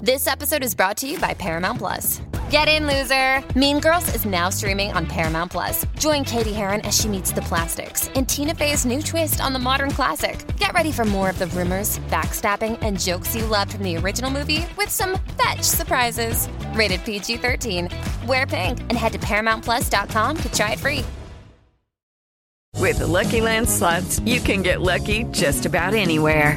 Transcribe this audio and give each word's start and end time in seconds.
This 0.00 0.28
episode 0.28 0.62
is 0.62 0.76
brought 0.76 0.96
to 0.98 1.08
you 1.08 1.18
by 1.18 1.34
Paramount 1.34 1.78
Plus. 1.78 2.22
Get 2.50 2.68
in, 2.68 2.86
loser! 2.86 3.42
Mean 3.58 3.80
Girls 3.80 4.14
is 4.14 4.24
now 4.24 4.48
streaming 4.48 4.92
on 4.92 5.06
Paramount 5.06 5.50
Plus. 5.50 5.84
Join 5.98 6.24
Cady 6.24 6.52
Heron 6.52 6.82
as 6.82 6.96
she 6.96 7.08
meets 7.08 7.32
the 7.32 7.42
plastics 7.42 8.06
in 8.10 8.24
Tina 8.24 8.54
Fey's 8.54 8.86
new 8.86 9.02
twist 9.02 9.40
on 9.40 9.52
the 9.52 9.58
modern 9.58 9.90
classic. 9.90 10.38
Get 10.56 10.72
ready 10.72 10.92
for 10.92 11.04
more 11.04 11.28
of 11.28 11.40
the 11.40 11.48
rumors, 11.48 11.98
backstabbing, 12.10 12.78
and 12.80 13.00
jokes 13.00 13.34
you 13.34 13.44
loved 13.44 13.72
from 13.72 13.82
the 13.82 13.96
original 13.96 14.30
movie 14.30 14.64
with 14.76 14.88
some 14.88 15.18
fetch 15.36 15.62
surprises. 15.62 16.48
Rated 16.74 17.04
PG 17.04 17.38
13. 17.38 17.88
Wear 18.24 18.46
pink 18.46 18.78
and 18.82 18.92
head 18.92 19.14
to 19.14 19.18
ParamountPlus.com 19.18 20.36
to 20.36 20.52
try 20.52 20.74
it 20.74 20.78
free. 20.78 21.04
With 22.76 22.98
the 23.00 23.06
Lucky 23.08 23.40
Land 23.40 23.68
slots, 23.68 24.20
you 24.20 24.38
can 24.38 24.62
get 24.62 24.80
lucky 24.80 25.24
just 25.32 25.66
about 25.66 25.94
anywhere. 25.94 26.56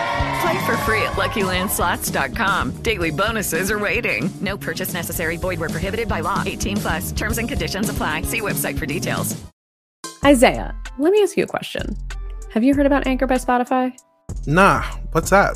Play 0.41 0.65
for 0.65 0.75
free 0.77 1.03
at 1.03 1.13
LuckyLandSlots.com. 1.13 2.81
Daily 2.81 3.11
bonuses 3.11 3.69
are 3.69 3.77
waiting. 3.77 4.29
No 4.41 4.57
purchase 4.57 4.93
necessary. 4.93 5.37
Void 5.37 5.59
where 5.59 5.69
prohibited 5.69 6.07
by 6.07 6.21
law. 6.21 6.41
18 6.45 6.77
plus. 6.77 7.11
Terms 7.11 7.37
and 7.37 7.47
conditions 7.47 7.89
apply. 7.89 8.23
See 8.23 8.41
website 8.41 8.77
for 8.79 8.87
details. 8.87 9.39
Isaiah, 10.25 10.75
let 10.97 11.11
me 11.11 11.21
ask 11.21 11.37
you 11.37 11.43
a 11.43 11.47
question. 11.47 11.95
Have 12.51 12.63
you 12.63 12.73
heard 12.73 12.85
about 12.87 13.05
Anchor 13.05 13.27
by 13.27 13.35
Spotify? 13.35 13.91
Nah, 14.47 14.81
what's 15.11 15.29
that? 15.29 15.55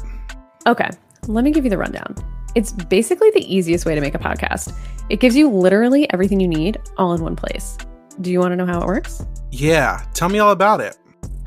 Okay, 0.67 0.89
let 1.27 1.43
me 1.43 1.51
give 1.51 1.63
you 1.63 1.69
the 1.69 1.77
rundown. 1.77 2.15
It's 2.55 2.71
basically 2.71 3.31
the 3.31 3.43
easiest 3.53 3.85
way 3.85 3.95
to 3.95 4.01
make 4.01 4.15
a 4.15 4.19
podcast. 4.19 4.71
It 5.09 5.19
gives 5.19 5.35
you 5.35 5.49
literally 5.49 6.11
everything 6.13 6.39
you 6.39 6.47
need 6.47 6.79
all 6.97 7.13
in 7.13 7.21
one 7.21 7.35
place. 7.35 7.77
Do 8.21 8.31
you 8.31 8.39
want 8.39 8.51
to 8.53 8.55
know 8.55 8.65
how 8.65 8.81
it 8.81 8.87
works? 8.87 9.25
Yeah, 9.51 10.03
tell 10.13 10.29
me 10.29 10.39
all 10.39 10.51
about 10.51 10.79
it. 10.79 10.97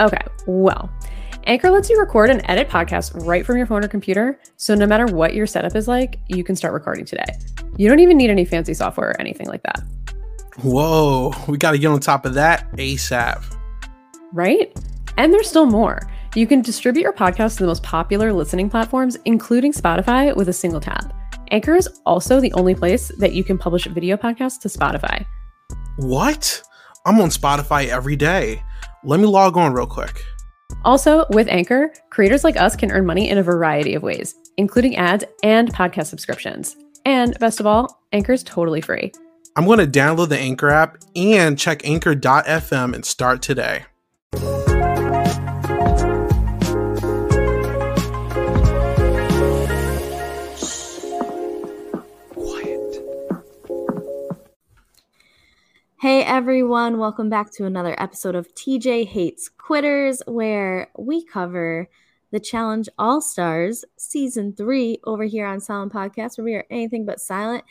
Okay, 0.01 0.23
well, 0.47 0.91
Anchor 1.49 1.71
lets 1.71 1.89
you 1.89 1.99
record 1.99 2.29
and 2.29 2.43
edit 2.45 2.69
podcasts 2.69 3.11
right 3.27 3.45
from 3.45 3.57
your 3.57 3.65
phone 3.65 3.83
or 3.83 3.89
computer. 3.89 4.39
So 4.57 4.75
no 4.75 4.87
matter 4.87 5.07
what 5.07 5.33
your 5.33 5.47
setup 5.47 5.75
is 5.75 5.89
like, 5.89 6.21
you 6.29 6.45
can 6.45 6.55
start 6.55 6.75
recording 6.75 7.07
today. 7.07 7.25
You 7.79 7.89
don't 7.89 8.01
even 8.01 8.19
need 8.19 8.29
any 8.29 8.45
fancy 8.45 8.75
software 8.75 9.13
or 9.13 9.19
anything 9.19 9.47
like 9.47 9.63
that. 9.63 9.83
Whoa, 10.59 11.33
we 11.49 11.57
got 11.57 11.71
to 11.71 11.79
get 11.79 11.87
on 11.87 12.01
top 12.01 12.27
of 12.27 12.35
that 12.35 12.71
ASAP. 12.73 13.43
Right? 14.35 14.79
And 15.17 15.33
there's 15.33 15.49
still 15.49 15.65
more. 15.65 16.03
You 16.35 16.47
can 16.47 16.61
distribute 16.61 17.05
your 17.05 17.15
podcast 17.15 17.57
to 17.57 17.63
the 17.63 17.69
most 17.69 17.83
popular 17.83 18.31
listening 18.31 18.69
platforms, 18.69 19.17
including 19.25 19.73
Spotify, 19.73 20.37
with 20.37 20.51
a 20.51 20.53
single 20.53 20.81
tap. 20.81 21.15
Anchor 21.51 21.77
is 21.77 21.89
also 22.05 22.43
the 22.43 22.53
only 22.53 22.75
place 22.75 23.09
that 23.17 23.33
you 23.33 23.43
can 23.43 23.57
publish 23.57 23.87
video 23.87 24.19
podcasts 24.19 24.61
to 24.61 24.69
Spotify. 24.69 25.25
What? 25.97 26.63
I'm 27.07 27.19
on 27.23 27.31
Spotify 27.31 27.89
every 27.89 28.17
day. 28.17 28.63
Let 29.03 29.19
me 29.19 29.25
log 29.25 29.57
on 29.57 29.73
real 29.73 29.87
quick. 29.87 30.23
Also, 30.85 31.25
with 31.31 31.49
Anchor, 31.49 31.93
creators 32.11 32.45
like 32.45 32.57
us 32.57 32.77
can 32.77 32.93
earn 32.93 33.05
money 33.07 33.29
in 33.29 33.39
a 33.39 33.43
variety 33.43 33.95
of 33.95 34.03
ways, 34.03 34.35
including 34.57 34.97
ads 34.97 35.25
and 35.43 35.73
podcast 35.73 36.07
subscriptions. 36.07 36.77
And 37.05 37.39
best 37.39 37.61
of 37.61 37.67
all, 37.67 38.03
Anchor 38.13 38.33
is 38.33 38.43
totally 38.43 38.81
free. 38.81 39.13
I'm 39.57 39.65
going 39.65 39.79
to 39.79 39.87
download 39.87 40.29
the 40.29 40.39
Anchor 40.39 40.71
app 40.71 40.99
and 41.17 41.59
check 41.59 41.85
anchor.fm 41.85 42.95
and 42.95 43.05
start 43.05 43.43
today. 43.43 43.87
Hey 56.01 56.23
everyone, 56.23 56.99
welcome 56.99 57.29
back 57.29 57.51
to 57.55 57.65
another 57.65 58.01
episode 58.01 58.37
of 58.37 58.55
TJ 58.55 59.09
Hates 59.09 59.49
Quitters, 59.49 60.23
where 60.29 60.91
we 60.97 61.25
cover 61.25 61.89
the 62.31 62.39
Challenge 62.39 62.89
All 63.01 63.21
Stars 63.21 63.85
Season 63.97 64.53
3 64.53 65.01
over 65.03 65.25
here 65.25 65.45
on 65.45 65.59
Silent 65.59 65.93
Podcast, 65.93 66.39
where 66.39 66.45
we 66.45 66.55
are 66.55 66.65
anything 66.71 67.05
but 67.05 67.21
silent. 67.21 67.65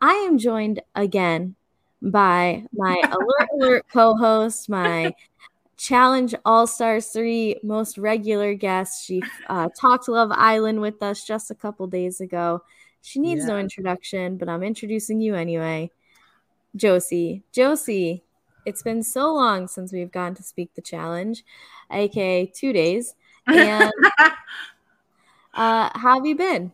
I 0.00 0.14
am 0.14 0.38
joined 0.38 0.80
again 0.94 1.56
by 2.00 2.64
my 2.72 3.02
Alert 3.12 3.48
Alert 3.52 3.84
co 3.92 4.16
host, 4.16 4.70
my 4.70 5.12
Challenge 5.76 6.34
All 6.46 6.66
Stars 6.66 7.08
3 7.08 7.60
most 7.62 7.98
regular 7.98 8.54
guest. 8.54 9.04
She 9.04 9.22
uh, 9.50 9.68
talked 9.78 10.08
Love 10.08 10.32
Island 10.32 10.80
with 10.80 11.02
us 11.02 11.22
just 11.22 11.50
a 11.50 11.54
couple 11.54 11.86
days 11.88 12.22
ago. 12.22 12.62
She 13.02 13.20
needs 13.20 13.42
yeah. 13.42 13.48
no 13.48 13.58
introduction, 13.58 14.38
but 14.38 14.48
I'm 14.48 14.62
introducing 14.62 15.20
you 15.20 15.34
anyway. 15.34 15.90
Josi. 16.76 17.42
Josi, 17.52 18.22
it's 18.66 18.82
been 18.82 19.02
so 19.02 19.32
long 19.32 19.68
since 19.68 19.92
we've 19.92 20.10
gone 20.10 20.34
to 20.34 20.42
speak 20.42 20.74
the 20.74 20.82
challenge, 20.82 21.44
aka 21.90 22.46
two 22.46 22.72
days. 22.72 23.14
And 23.46 23.92
uh, 25.54 25.90
how 25.94 26.16
have 26.16 26.26
you 26.26 26.36
been? 26.36 26.72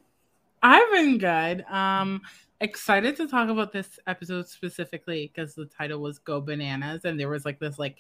I've 0.63 0.93
been 0.93 1.19
good. 1.19 1.63
Um, 1.63 2.21
excited 2.61 3.17
to 3.17 3.27
talk 3.27 3.49
about 3.49 3.73
this 3.73 3.99
episode 4.07 4.47
specifically 4.49 5.31
because 5.33 5.55
the 5.55 5.67
title 5.67 6.01
was 6.01 6.19
"Go 6.19 6.41
Bananas" 6.41 7.05
and 7.05 7.19
there 7.19 7.29
was 7.29 7.45
like 7.45 7.59
this 7.59 7.79
like 7.79 7.99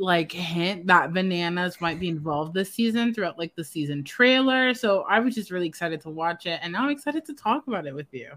like 0.00 0.30
hint 0.30 0.86
that 0.86 1.12
bananas 1.12 1.80
might 1.80 1.98
be 1.98 2.08
involved 2.08 2.54
this 2.54 2.72
season 2.72 3.12
throughout 3.12 3.36
like 3.36 3.54
the 3.56 3.64
season 3.64 4.04
trailer. 4.04 4.72
So 4.72 5.02
I 5.02 5.18
was 5.18 5.34
just 5.34 5.50
really 5.50 5.66
excited 5.66 6.00
to 6.02 6.10
watch 6.10 6.46
it, 6.46 6.60
and 6.62 6.72
now 6.72 6.84
I'm 6.84 6.90
excited 6.90 7.24
to 7.26 7.34
talk 7.34 7.66
about 7.66 7.86
it 7.86 7.94
with 7.94 8.12
you. 8.12 8.32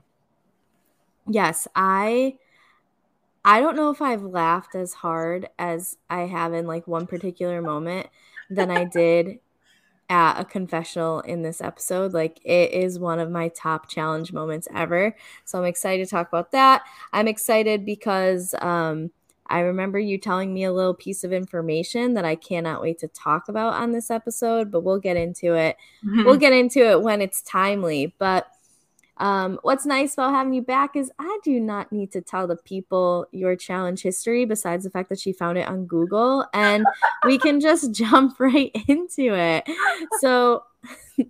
Yes, 1.27 1.67
I 1.75 2.37
I 3.43 3.59
don't 3.59 3.75
know 3.75 3.89
if 3.89 4.01
I've 4.01 4.23
laughed 4.23 4.75
as 4.75 4.93
hard 4.93 5.49
as 5.57 5.97
I 6.09 6.21
have 6.21 6.53
in 6.53 6.67
like 6.67 6.87
one 6.87 7.07
particular 7.07 7.61
moment 7.61 8.07
than 8.49 8.69
I 8.69 8.83
did 8.83 9.39
at 10.09 10.39
a 10.39 10.45
confessional 10.45 11.21
in 11.21 11.41
this 11.41 11.61
episode. 11.61 12.13
Like 12.13 12.39
it 12.43 12.71
is 12.71 12.99
one 12.99 13.19
of 13.19 13.31
my 13.31 13.47
top 13.47 13.89
challenge 13.89 14.33
moments 14.33 14.67
ever. 14.75 15.15
So 15.45 15.57
I'm 15.57 15.65
excited 15.65 16.05
to 16.05 16.11
talk 16.11 16.27
about 16.27 16.51
that. 16.51 16.83
I'm 17.13 17.27
excited 17.27 17.85
because 17.85 18.53
um 18.61 19.11
I 19.47 19.59
remember 19.59 19.99
you 19.99 20.17
telling 20.17 20.53
me 20.53 20.63
a 20.63 20.71
little 20.71 20.93
piece 20.93 21.23
of 21.23 21.33
information 21.33 22.13
that 22.13 22.23
I 22.23 22.35
cannot 22.35 22.81
wait 22.81 22.99
to 22.99 23.07
talk 23.09 23.49
about 23.49 23.73
on 23.73 23.91
this 23.91 24.09
episode, 24.09 24.71
but 24.71 24.81
we'll 24.81 24.99
get 24.99 25.17
into 25.17 25.55
it. 25.55 25.75
Mm-hmm. 26.05 26.23
We'll 26.23 26.37
get 26.45 26.53
into 26.53 26.79
it 26.89 27.01
when 27.01 27.21
it's 27.21 27.41
timely. 27.41 28.13
But 28.17 28.47
um, 29.21 29.59
what's 29.61 29.85
nice 29.85 30.15
about 30.15 30.33
having 30.33 30.53
you 30.53 30.63
back 30.63 30.95
is 30.95 31.11
I 31.19 31.39
do 31.43 31.59
not 31.59 31.91
need 31.91 32.11
to 32.13 32.21
tell 32.21 32.47
the 32.47 32.55
people 32.55 33.27
your 33.31 33.55
challenge 33.55 34.01
history, 34.01 34.45
besides 34.45 34.83
the 34.83 34.89
fact 34.89 35.09
that 35.09 35.19
she 35.19 35.31
found 35.31 35.59
it 35.59 35.67
on 35.67 35.85
Google, 35.85 36.43
and 36.55 36.83
we 37.23 37.37
can 37.37 37.59
just 37.59 37.91
jump 37.93 38.39
right 38.39 38.75
into 38.87 39.35
it. 39.35 39.69
So, 40.19 40.63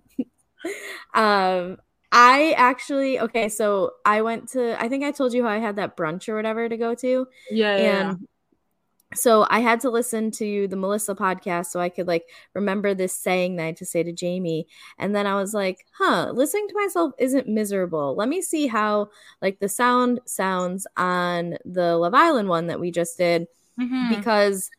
um, 1.14 1.76
I 2.10 2.54
actually 2.56 3.20
okay, 3.20 3.50
so 3.50 3.92
I 4.06 4.22
went 4.22 4.48
to 4.50 4.82
I 4.82 4.88
think 4.88 5.04
I 5.04 5.10
told 5.10 5.34
you 5.34 5.42
how 5.42 5.50
I 5.50 5.58
had 5.58 5.76
that 5.76 5.94
brunch 5.94 6.30
or 6.30 6.34
whatever 6.34 6.66
to 6.66 6.76
go 6.78 6.94
to. 6.94 7.26
Yeah, 7.50 7.76
yeah. 7.76 8.14
So 9.14 9.46
I 9.50 9.60
had 9.60 9.80
to 9.80 9.90
listen 9.90 10.30
to 10.32 10.68
the 10.68 10.76
Melissa 10.76 11.14
podcast 11.14 11.66
so 11.66 11.80
I 11.80 11.88
could 11.88 12.06
like 12.06 12.24
remember 12.54 12.94
this 12.94 13.12
saying 13.12 13.56
that 13.56 13.62
I 13.62 13.66
had 13.66 13.76
to 13.78 13.86
say 13.86 14.02
to 14.02 14.12
Jamie. 14.12 14.66
And 14.98 15.14
then 15.14 15.26
I 15.26 15.34
was 15.34 15.54
like, 15.54 15.86
huh, 15.92 16.32
listening 16.34 16.68
to 16.68 16.74
myself 16.74 17.12
isn't 17.18 17.48
miserable. 17.48 18.14
Let 18.16 18.28
me 18.28 18.42
see 18.42 18.66
how 18.66 19.08
like 19.40 19.58
the 19.60 19.68
sound 19.68 20.20
sounds 20.26 20.86
on 20.96 21.58
the 21.64 21.96
Love 21.96 22.14
Island 22.14 22.48
one 22.48 22.66
that 22.68 22.80
we 22.80 22.90
just 22.90 23.16
did. 23.18 23.46
Mhm. 23.78 24.08
Because 24.16 24.70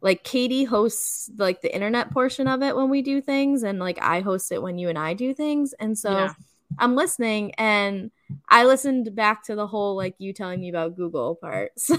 like 0.00 0.24
Katie 0.24 0.64
hosts 0.64 1.30
like 1.36 1.62
the 1.62 1.72
internet 1.74 2.10
portion 2.10 2.48
of 2.48 2.62
it 2.62 2.74
when 2.74 2.90
we 2.90 3.02
do 3.02 3.20
things, 3.20 3.62
and 3.62 3.78
like 3.78 3.98
I 4.02 4.20
host 4.20 4.50
it 4.52 4.62
when 4.62 4.78
you 4.78 4.88
and 4.88 4.98
I 4.98 5.14
do 5.14 5.32
things. 5.32 5.74
And 5.74 5.96
so 5.96 6.12
Yeah. 6.12 6.34
I'm 6.78 6.94
listening 6.94 7.54
and 7.56 8.10
I 8.48 8.64
listened 8.64 9.14
back 9.14 9.44
to 9.44 9.54
the 9.54 9.66
whole 9.66 9.96
like 9.96 10.14
you 10.18 10.32
telling 10.32 10.60
me 10.60 10.68
about 10.68 10.96
Google 10.96 11.36
part. 11.36 11.72
So 11.78 11.96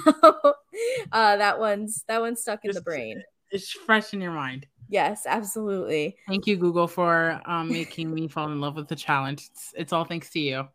uh 1.11 1.37
that 1.37 1.59
one's 1.59 2.03
that 2.07 2.21
one's 2.21 2.41
stuck 2.41 2.59
in 2.63 2.71
the 2.71 2.81
brain. 2.81 3.21
it's 3.51 3.71
fresh 3.71 4.13
in 4.13 4.21
your 4.21 4.31
mind. 4.31 4.65
Yes, 4.89 5.23
absolutely. 5.25 6.17
Thank 6.27 6.45
you, 6.45 6.55
Google, 6.55 6.87
for 6.87 7.41
um, 7.45 7.69
making 7.69 8.13
me 8.13 8.27
fall 8.27 8.51
in 8.51 8.59
love 8.61 8.75
with 8.75 8.87
the 8.89 8.95
challenge. 8.95 9.49
It's, 9.51 9.73
it's 9.75 9.93
all 9.93 10.03
thanks 10.05 10.29
to 10.31 10.39
you. 10.39 10.67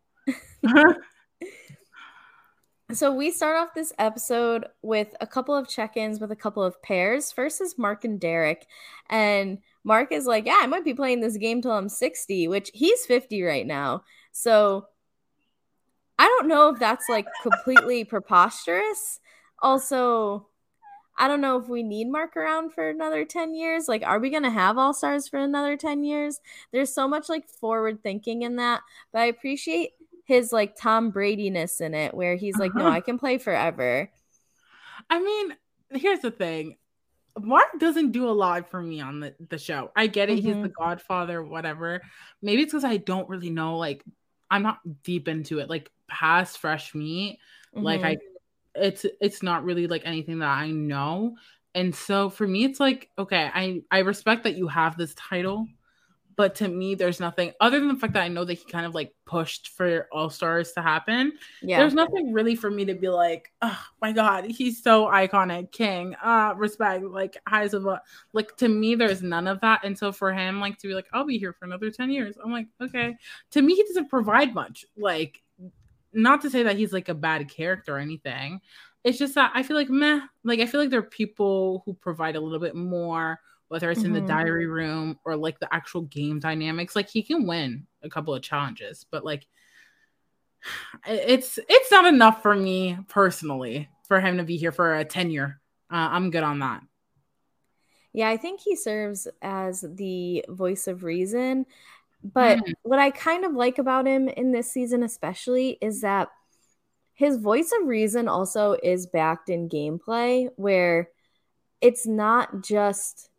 So 2.90 3.14
we 3.14 3.30
start 3.30 3.58
off 3.58 3.74
this 3.74 3.92
episode 3.98 4.64
with 4.80 5.14
a 5.20 5.26
couple 5.26 5.54
of 5.54 5.68
check-ins 5.68 6.20
with 6.20 6.32
a 6.32 6.36
couple 6.36 6.62
of 6.64 6.80
pairs. 6.82 7.30
First 7.30 7.60
is 7.60 7.76
Mark 7.76 8.04
and 8.04 8.18
Derek, 8.18 8.66
and 9.10 9.58
Mark 9.88 10.12
is 10.12 10.26
like, 10.26 10.46
"Yeah, 10.46 10.58
I 10.62 10.66
might 10.66 10.84
be 10.84 10.94
playing 10.94 11.20
this 11.20 11.38
game 11.38 11.62
till 11.62 11.72
I'm 11.72 11.88
60," 11.88 12.46
which 12.48 12.70
he's 12.74 13.06
50 13.06 13.42
right 13.42 13.66
now. 13.66 14.04
So 14.32 14.86
I 16.18 16.26
don't 16.26 16.48
know 16.48 16.68
if 16.70 16.78
that's 16.78 17.08
like 17.08 17.26
completely 17.42 18.04
preposterous. 18.14 19.20
Also, 19.60 20.48
I 21.18 21.28
don't 21.28 21.40
know 21.40 21.58
if 21.58 21.68
we 21.68 21.82
need 21.82 22.08
Mark 22.10 22.36
around 22.36 22.72
for 22.72 22.88
another 22.88 23.24
10 23.24 23.54
years. 23.54 23.88
Like, 23.88 24.04
are 24.04 24.20
we 24.20 24.30
going 24.30 24.44
to 24.44 24.50
have 24.50 24.78
All 24.78 24.94
Stars 24.94 25.28
for 25.28 25.38
another 25.38 25.76
10 25.76 26.04
years? 26.04 26.40
There's 26.72 26.92
so 26.94 27.08
much 27.08 27.28
like 27.28 27.48
forward 27.48 28.02
thinking 28.02 28.42
in 28.42 28.56
that, 28.56 28.82
but 29.12 29.20
I 29.22 29.24
appreciate 29.26 29.92
his 30.24 30.52
like 30.52 30.76
Tom 30.76 31.10
Brady 31.10 31.50
ness 31.50 31.80
in 31.80 31.94
it, 31.94 32.14
where 32.14 32.36
he's 32.36 32.58
like, 32.58 32.74
no, 32.74 32.86
Uh-huh. 32.86 32.92
I 32.96 33.00
can 33.00 33.18
play 33.18 33.38
forever. 33.38 34.10
I 35.10 35.20
mean, 35.20 35.56
here's 35.90 36.20
the 36.20 36.30
thing. 36.30 36.76
Mark 37.44 37.78
doesn't 37.78 38.12
do 38.12 38.28
a 38.28 38.32
lot 38.32 38.70
for 38.70 38.80
me 38.82 39.00
on 39.00 39.20
the, 39.20 39.34
the 39.48 39.58
show. 39.58 39.90
I 39.94 40.06
get 40.06 40.30
it. 40.30 40.36
He's 40.38 40.46
mm-hmm. 40.46 40.62
the 40.62 40.68
godfather, 40.68 41.42
whatever. 41.42 42.02
Maybe 42.42 42.62
it's 42.62 42.72
because 42.72 42.84
I 42.84 42.96
don't 42.96 43.28
really 43.28 43.50
know, 43.50 43.76
like, 43.76 44.04
I'm 44.50 44.62
not 44.62 44.78
deep 45.02 45.28
into 45.28 45.58
it. 45.58 45.68
Like 45.68 45.90
past 46.08 46.58
fresh 46.58 46.94
meat, 46.94 47.38
like 47.74 48.00
mm-hmm. 48.00 48.06
I 48.06 48.16
it's 48.74 49.04
it's 49.20 49.42
not 49.42 49.64
really 49.64 49.86
like 49.86 50.02
anything 50.04 50.38
that 50.38 50.48
I 50.48 50.70
know. 50.70 51.36
And 51.74 51.94
so 51.94 52.30
for 52.30 52.46
me, 52.46 52.64
it's 52.64 52.80
like, 52.80 53.10
okay, 53.18 53.50
I 53.52 53.82
I 53.90 53.98
respect 53.98 54.44
that 54.44 54.56
you 54.56 54.68
have 54.68 54.96
this 54.96 55.14
title, 55.14 55.66
but 56.38 56.54
to 56.54 56.68
me, 56.68 56.94
there's 56.94 57.18
nothing 57.18 57.52
other 57.60 57.80
than 57.80 57.88
the 57.88 57.96
fact 57.96 58.12
that 58.12 58.22
I 58.22 58.28
know 58.28 58.44
that 58.44 58.54
he 58.54 58.64
kind 58.64 58.86
of 58.86 58.94
like 58.94 59.12
pushed 59.26 59.70
for 59.70 60.06
All 60.12 60.30
Stars 60.30 60.70
to 60.74 60.82
happen. 60.82 61.32
Yeah. 61.60 61.80
There's 61.80 61.94
nothing 61.94 62.32
really 62.32 62.54
for 62.54 62.70
me 62.70 62.84
to 62.84 62.94
be 62.94 63.08
like, 63.08 63.50
oh 63.60 63.84
my 64.00 64.12
god, 64.12 64.44
he's 64.44 64.80
so 64.80 65.06
iconic, 65.06 65.72
king, 65.72 66.14
uh, 66.22 66.54
respect, 66.56 67.02
like 67.02 67.36
highs 67.48 67.74
of 67.74 67.86
a 67.86 68.00
like 68.32 68.56
to 68.58 68.68
me, 68.68 68.94
there's 68.94 69.20
none 69.20 69.48
of 69.48 69.60
that. 69.62 69.80
And 69.82 69.98
so 69.98 70.12
for 70.12 70.32
him, 70.32 70.60
like 70.60 70.78
to 70.78 70.86
be 70.86 70.94
like, 70.94 71.08
I'll 71.12 71.26
be 71.26 71.38
here 71.38 71.52
for 71.52 71.64
another 71.64 71.90
10 71.90 72.08
years. 72.08 72.36
I'm 72.42 72.52
like, 72.52 72.68
okay. 72.80 73.16
To 73.50 73.60
me, 73.60 73.74
he 73.74 73.82
doesn't 73.82 74.08
provide 74.08 74.54
much. 74.54 74.86
Like, 74.96 75.42
not 76.12 76.40
to 76.42 76.50
say 76.50 76.62
that 76.62 76.76
he's 76.76 76.92
like 76.92 77.08
a 77.08 77.14
bad 77.14 77.50
character 77.50 77.96
or 77.96 77.98
anything. 77.98 78.60
It's 79.02 79.18
just 79.18 79.34
that 79.34 79.50
I 79.54 79.64
feel 79.64 79.76
like 79.76 79.90
meh. 79.90 80.20
Like 80.44 80.60
I 80.60 80.66
feel 80.66 80.80
like 80.80 80.90
there 80.90 81.00
are 81.00 81.02
people 81.02 81.82
who 81.84 81.94
provide 81.94 82.36
a 82.36 82.40
little 82.40 82.60
bit 82.60 82.76
more, 82.76 83.40
whether 83.68 83.90
it's 83.90 84.04
in 84.04 84.12
the 84.12 84.20
Mhm. 84.20 84.26
diary 84.26 84.66
room 84.66 85.18
or 85.24 85.36
like 85.36 85.58
the 85.60 85.72
actual 85.74 86.02
game 86.02 86.40
dynamics. 86.40 86.96
Like 86.96 87.08
he 87.08 87.22
can 87.22 87.46
win 87.46 87.86
a 88.02 88.08
couple 88.08 88.34
of 88.34 88.42
challenges, 88.42 89.04
but 89.10 89.24
like 89.24 89.46
it's 91.06 91.58
it's 91.68 91.90
not 91.90 92.06
enough 92.06 92.42
for 92.42 92.54
me 92.54 92.98
personally 93.08 93.88
for 94.06 94.20
him 94.20 94.38
to 94.38 94.44
be 94.44 94.56
here 94.56 94.72
for 94.72 94.96
a 94.96 95.04
tenure. 95.04 95.60
Uh, 95.90 96.08
I'm 96.10 96.30
good 96.30 96.42
on 96.42 96.60
that. 96.60 96.82
Yeah, 98.12 98.28
I 98.28 98.36
think 98.36 98.60
he 98.60 98.74
serves 98.74 99.28
as 99.42 99.84
the 99.86 100.44
voice 100.48 100.86
of 100.88 101.04
reason. 101.04 101.66
But 102.24 102.58
Mm. 102.58 102.74
what 102.82 102.98
I 102.98 103.10
kind 103.10 103.44
of 103.44 103.52
like 103.54 103.78
about 103.78 104.06
him 104.06 104.28
in 104.28 104.52
this 104.52 104.72
season, 104.72 105.02
especially, 105.02 105.78
is 105.80 106.00
that 106.00 106.28
his 107.14 107.38
voice 107.38 107.72
of 107.80 107.86
reason 107.88 108.28
also 108.28 108.72
is 108.82 109.06
backed 109.06 109.50
in 109.50 109.68
gameplay 109.68 110.50
where 110.56 111.10
it's 111.80 112.06
not 112.06 112.62
just 112.62 113.30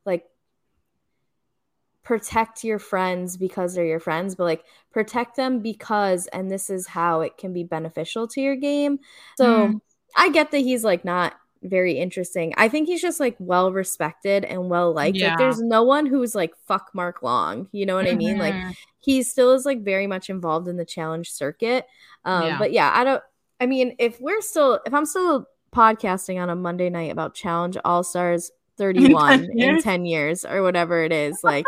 protect 2.03 2.63
your 2.63 2.79
friends 2.79 3.37
because 3.37 3.75
they're 3.75 3.85
your 3.85 3.99
friends, 3.99 4.35
but 4.35 4.45
like 4.45 4.63
protect 4.91 5.35
them 5.35 5.59
because, 5.59 6.27
and 6.27 6.49
this 6.49 6.69
is 6.69 6.87
how 6.87 7.21
it 7.21 7.37
can 7.37 7.53
be 7.53 7.63
beneficial 7.63 8.27
to 8.29 8.41
your 8.41 8.55
game. 8.55 8.99
So 9.37 9.67
Mm. 9.67 9.81
I 10.15 10.29
get 10.29 10.51
that 10.51 10.59
he's 10.59 10.83
like 10.83 11.05
not 11.05 11.35
very 11.61 11.99
interesting. 11.99 12.53
I 12.57 12.69
think 12.69 12.87
he's 12.87 13.01
just 13.01 13.19
like 13.19 13.35
well 13.37 13.71
respected 13.71 14.45
and 14.45 14.69
well 14.69 14.93
liked. 14.93 15.17
Yeah. 15.17 15.29
Like 15.29 15.37
there's 15.37 15.61
no 15.61 15.83
one 15.83 16.05
who's 16.05 16.33
like 16.33 16.55
fuck 16.65 16.89
Mark 16.93 17.21
Long. 17.21 17.67
You 17.73 17.85
know 17.85 17.95
what 17.95 18.07
I 18.07 18.15
mean? 18.15 18.37
Like 18.39 18.55
Mhm. 18.55 18.75
he 18.99 19.21
still 19.23 19.51
is 19.51 19.65
like 19.65 19.83
very 19.83 20.07
much 20.07 20.29
involved 20.29 20.67
in 20.67 20.77
the 20.77 20.85
challenge 20.85 21.29
circuit. 21.31 21.85
Um, 22.25 22.43
Yeah. 22.43 22.57
but 22.57 22.71
yeah, 22.71 22.91
I 22.93 23.03
don't 23.03 23.21
I 23.61 23.65
mean, 23.65 23.93
if 23.99 24.19
we're 24.21 24.41
still 24.41 24.79
if 24.85 24.93
I'm 24.93 25.05
still 25.05 25.47
podcasting 25.75 26.41
on 26.41 26.49
a 26.49 26.55
Monday 26.55 26.89
night 26.89 27.11
about 27.11 27.35
challenge 27.35 27.77
all 27.85 28.03
stars 28.03 28.51
31 28.79 29.43
in 29.51 29.57
years? 29.57 29.83
10 29.83 30.05
years 30.05 30.45
or 30.45 30.63
whatever 30.63 31.03
it 31.03 31.11
is, 31.11 31.41
like 31.43 31.65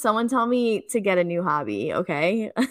someone 0.00 0.28
tell 0.28 0.46
me 0.46 0.82
to 0.90 1.00
get 1.00 1.18
a 1.18 1.24
new 1.24 1.42
hobby, 1.42 1.92
okay? 1.94 2.50
I, 2.56 2.62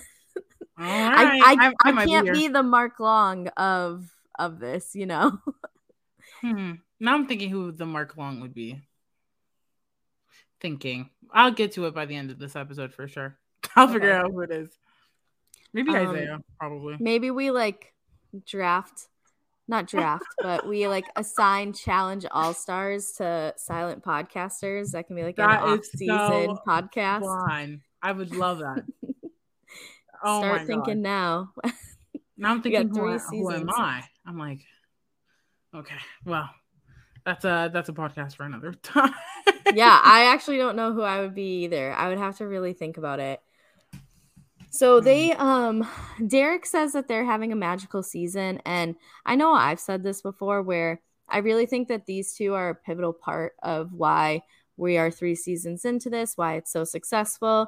right. 1.24 1.41
I, 1.45 1.67
I- 1.67 1.89
I 1.91 2.01
I, 2.01 2.05
can't 2.05 2.25
here. 2.27 2.33
be 2.33 2.48
the 2.48 2.63
Mark 2.63 3.00
Long 3.00 3.48
of 3.50 4.09
of 4.38 4.59
this, 4.59 4.95
you 4.95 5.05
know. 5.05 5.39
Hmm. 6.41 6.75
Now 7.01 7.15
I'm 7.15 7.27
thinking 7.27 7.50
who 7.50 7.74
the 7.74 7.86
Mark 7.86 8.15
Long 8.15 8.39
would 8.39 8.53
be. 8.53 8.81
Thinking. 10.62 11.09
I'll 11.33 11.51
get 11.51 11.74
to 11.74 11.86
it 11.88 11.93
by 11.93 12.05
the 12.05 12.15
end 12.15 12.31
of 12.31 12.39
this 12.39 12.55
episode 12.55 12.93
for 12.93 13.09
sure. 13.09 13.38
I'll 13.75 13.89
figure 13.89 14.13
out 14.13 14.31
who 14.31 14.39
it 14.41 14.51
is. 14.51 14.69
Maybe 15.74 15.89
Um, 15.95 16.07
Isaiah, 16.07 16.39
probably. 16.57 16.95
Maybe 17.00 17.29
we 17.29 17.51
like 17.51 17.93
draft, 18.45 19.07
not 19.69 19.88
draft, 19.88 20.25
but 20.41 20.67
we 20.67 20.88
like 20.88 21.05
assign 21.15 21.73
challenge 21.73 22.25
all 22.31 22.53
stars 22.53 23.11
to 23.17 23.53
silent 23.55 24.03
podcasters. 24.03 24.91
That 24.91 25.07
can 25.07 25.15
be 25.15 25.23
like 25.23 25.35
That 25.38 25.63
an 25.63 25.69
off 25.79 25.85
season 25.85 26.17
so 26.17 26.59
podcast. 26.67 27.21
Fun. 27.21 27.81
I 28.01 28.11
would 28.11 28.35
love 28.35 28.59
that. 28.59 28.83
oh 30.23 30.41
Start 30.41 30.67
thinking 30.67 31.03
God. 31.03 31.03
now. 31.03 31.53
Now 32.41 32.51
I'm 32.51 32.61
thinking, 32.61 32.88
who, 32.88 32.95
three 32.95 33.13
I- 33.15 33.17
who 33.31 33.51
am. 33.51 33.69
I? 33.69 34.01
I'm 34.25 34.38
like, 34.39 34.61
okay, 35.75 35.97
well, 36.23 36.49
that's 37.25 37.43
a 37.43 37.69
that's 37.73 37.89
a 37.89 37.93
podcast 37.93 38.38
for 38.38 38.43
another 38.45 38.71
time. 38.81 39.13
yeah, 39.73 39.99
I 40.01 40.31
actually 40.33 40.55
don't 40.55 40.77
know 40.77 40.93
who 40.93 41.01
I 41.01 41.19
would 41.19 41.35
be 41.35 41.65
either. 41.65 41.91
I 41.91 42.07
would 42.07 42.17
have 42.17 42.38
to 42.38 42.47
really 42.47 42.71
think 42.71 42.95
about 42.97 43.19
it. 43.19 43.41
So 44.71 44.99
they 44.99 45.33
um 45.33 45.88
Derek 46.27 46.65
says 46.65 46.93
that 46.93 47.07
they're 47.07 47.25
having 47.25 47.51
a 47.51 47.55
magical 47.55 48.03
season 48.03 48.61
and 48.65 48.95
I 49.25 49.35
know 49.35 49.53
I've 49.53 49.79
said 49.79 50.03
this 50.03 50.21
before 50.21 50.61
where 50.61 51.01
I 51.27 51.39
really 51.39 51.65
think 51.65 51.88
that 51.89 52.05
these 52.05 52.33
two 52.33 52.53
are 52.53 52.69
a 52.69 52.75
pivotal 52.75 53.13
part 53.13 53.53
of 53.63 53.93
why 53.93 54.41
we 54.77 54.97
are 54.97 55.11
3 55.11 55.35
seasons 55.35 55.85
into 55.85 56.09
this, 56.09 56.33
why 56.35 56.55
it's 56.55 56.71
so 56.71 56.83
successful. 56.83 57.67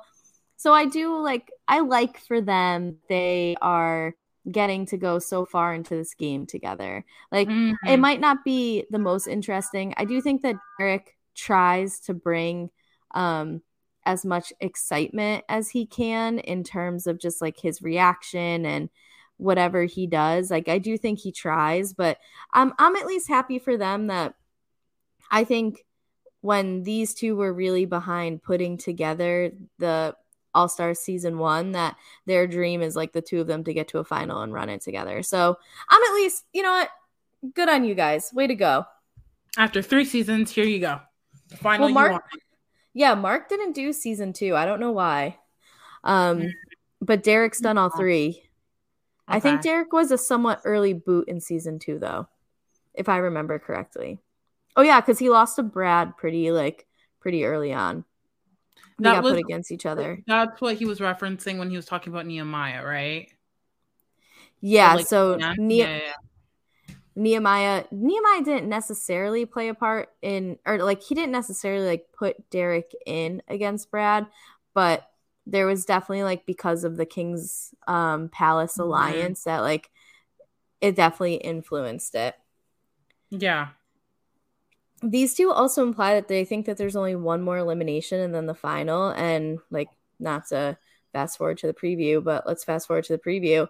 So 0.58 0.74
I 0.74 0.86
do 0.86 1.18
like 1.20 1.50
I 1.68 1.80
like 1.80 2.20
for 2.20 2.40
them 2.42 2.98
they 3.10 3.56
are 3.62 4.16
getting 4.52 4.86
to 4.88 4.98
go 4.98 5.20
so 5.20 5.46
far 5.46 5.74
into 5.74 5.96
this 5.96 6.14
game 6.16 6.46
together. 6.46 7.06
Like 7.32 7.48
it 7.88 7.98
Mhm. 7.98 8.00
might 8.00 8.20
not 8.20 8.44
be 8.44 8.86
the 8.90 9.00
most 9.00 9.28
interesting. 9.28 9.94
I 9.98 10.06
do 10.06 10.22
think 10.22 10.42
that 10.44 10.56
Derek 10.80 11.18
tries 11.36 12.00
to 12.02 12.14
bring 12.14 12.70
um 13.14 13.62
as 14.06 14.26
much 14.26 14.52
excitement 14.60 15.44
as 15.48 15.70
he 15.70 15.86
can 15.86 16.40
in 16.40 16.64
terms 16.64 17.08
of 17.08 17.20
just 17.20 17.42
like 17.42 17.60
his 17.60 17.82
reaction 17.82 18.66
and 18.66 18.90
whatever 19.38 19.84
he 19.86 20.08
does. 20.08 20.52
Like 20.52 20.70
I 20.70 20.78
do 20.78 20.98
think 20.98 21.20
he 21.20 21.32
tries, 21.32 21.94
but 21.94 22.18
I'm 22.54 22.74
I'm 22.78 22.96
at 22.96 23.06
least 23.08 23.28
happy 23.28 23.60
for 23.60 23.78
them 23.78 24.08
that 24.08 24.36
I 25.30 25.44
think 25.44 25.86
when 26.42 26.84
these 26.84 27.14
two 27.14 27.36
were 27.36 27.54
really 27.54 27.86
behind 27.86 28.44
putting 28.44 28.78
together 28.78 29.52
the 29.78 30.16
All 30.54 30.68
Star 30.68 30.94
season 30.94 31.38
one, 31.38 31.72
that 31.72 31.96
their 32.26 32.48
dream 32.48 32.82
is 32.82 32.96
like 32.96 33.14
the 33.14 33.22
two 33.22 33.42
of 33.42 33.48
them 33.48 33.64
to 33.64 33.74
get 33.74 33.88
to 33.90 34.00
a 34.00 34.04
final 34.04 34.42
and 34.42 34.54
run 34.54 34.70
it 34.70 34.82
together. 34.82 35.24
So 35.24 35.58
I'm 35.90 36.04
at 36.04 36.14
least, 36.14 36.46
you 36.54 36.64
know 36.64 36.72
what? 36.72 36.90
Good 37.56 37.70
on 37.70 37.84
you 37.84 37.96
guys. 37.96 38.32
Way 38.34 38.48
to 38.48 38.56
go. 38.56 38.86
After 39.58 39.82
three 39.82 40.06
seasons, 40.06 40.52
here 40.52 40.66
you 40.66 40.80
go. 40.80 41.00
Final 41.58 41.88
well, 41.88 41.94
Mark, 41.94 42.24
yeah, 42.94 43.16
Mark 43.16 43.50
didn't 43.50 43.74
do 43.74 43.94
season 43.94 44.34
two. 44.34 44.56
I 44.56 44.66
don't 44.66 44.80
know 44.80 44.92
why. 44.92 45.38
Um, 46.04 46.40
mm-hmm. 46.40 46.48
but 47.02 47.24
Derek's 47.24 47.60
done 47.60 47.78
all 47.78 47.90
three. 47.90 48.30
Okay. 48.30 48.44
I 49.28 49.40
think 49.40 49.62
Derek 49.62 49.94
was 49.94 50.12
a 50.12 50.18
somewhat 50.18 50.62
early 50.66 50.94
boot 50.94 51.28
in 51.28 51.40
season 51.40 51.80
two, 51.80 52.00
though, 52.00 52.28
if 52.94 53.08
I 53.08 53.18
remember 53.18 53.60
correctly. 53.60 54.20
Oh 54.76 54.82
yeah, 54.82 55.00
because 55.00 55.20
he 55.20 55.30
lost 55.30 55.56
to 55.58 55.64
Brad 55.64 56.18
pretty 56.18 56.52
like 56.52 56.88
pretty 57.20 57.46
early 57.46 57.74
on. 57.74 58.04
They 58.98 59.04
that 59.04 59.16
got 59.16 59.24
was, 59.24 59.34
put 59.34 59.40
against 59.40 59.72
each 59.72 59.86
other. 59.86 60.22
That's 60.28 60.60
what 60.62 60.76
he 60.76 60.86
was 60.86 61.00
referencing 61.00 61.58
when 61.58 61.70
he 61.70 61.76
was 61.76 61.86
talking 61.86 62.14
about 62.14 62.26
Nehemiah, 62.26 62.84
right? 62.84 63.30
Yeah. 64.60 64.96
Like, 64.96 65.08
so 65.08 65.38
yeah, 65.40 65.54
ne- 65.58 65.80
yeah, 65.80 65.98
yeah. 65.98 66.14
Nehemiah 67.16 67.86
Nehemiah 67.92 68.44
didn't 68.44 68.70
necessarily 68.70 69.46
play 69.46 69.68
a 69.68 69.74
part 69.74 70.10
in, 70.22 70.58
or 70.66 70.78
like 70.80 71.02
he 71.02 71.16
didn't 71.16 71.32
necessarily 71.32 71.86
like 71.86 72.08
put 72.18 72.50
Derek 72.50 72.94
in 73.06 73.42
against 73.48 73.92
Brad, 73.92 74.28
but 74.74 75.08
there 75.46 75.66
was 75.66 75.86
definitely 75.86 76.24
like 76.24 76.46
because 76.46 76.84
of 76.84 76.98
the 76.98 77.06
King's 77.06 77.74
um 77.88 78.30
Palace 78.30 78.74
mm-hmm. 78.74 78.84
alliance 78.84 79.42
mm-hmm. 79.42 79.50
that 79.50 79.62
like 79.62 79.90
it 80.80 80.96
definitely 80.96 81.36
influenced 81.36 82.16
it. 82.16 82.36
Yeah 83.30 83.70
these 85.04 85.34
two 85.34 85.52
also 85.52 85.84
imply 85.84 86.14
that 86.16 86.28
they 86.28 86.46
think 86.46 86.66
that 86.66 86.78
there's 86.78 86.96
only 86.96 87.16
one 87.16 87.42
more 87.42 87.58
elimination 87.58 88.20
and 88.20 88.34
then 88.34 88.46
the 88.46 88.54
final. 88.54 89.10
And 89.10 89.60
like, 89.70 89.90
not 90.20 90.48
to 90.48 90.78
fast 91.12 91.38
forward 91.38 91.58
to 91.60 91.68
the 91.68 91.74
preview, 91.74 92.24
but 92.24 92.46
let's 92.46 92.64
fast 92.64 92.88
forward 92.88 93.06
to 93.06 93.14
the 93.14 93.24
preview. 93.24 93.68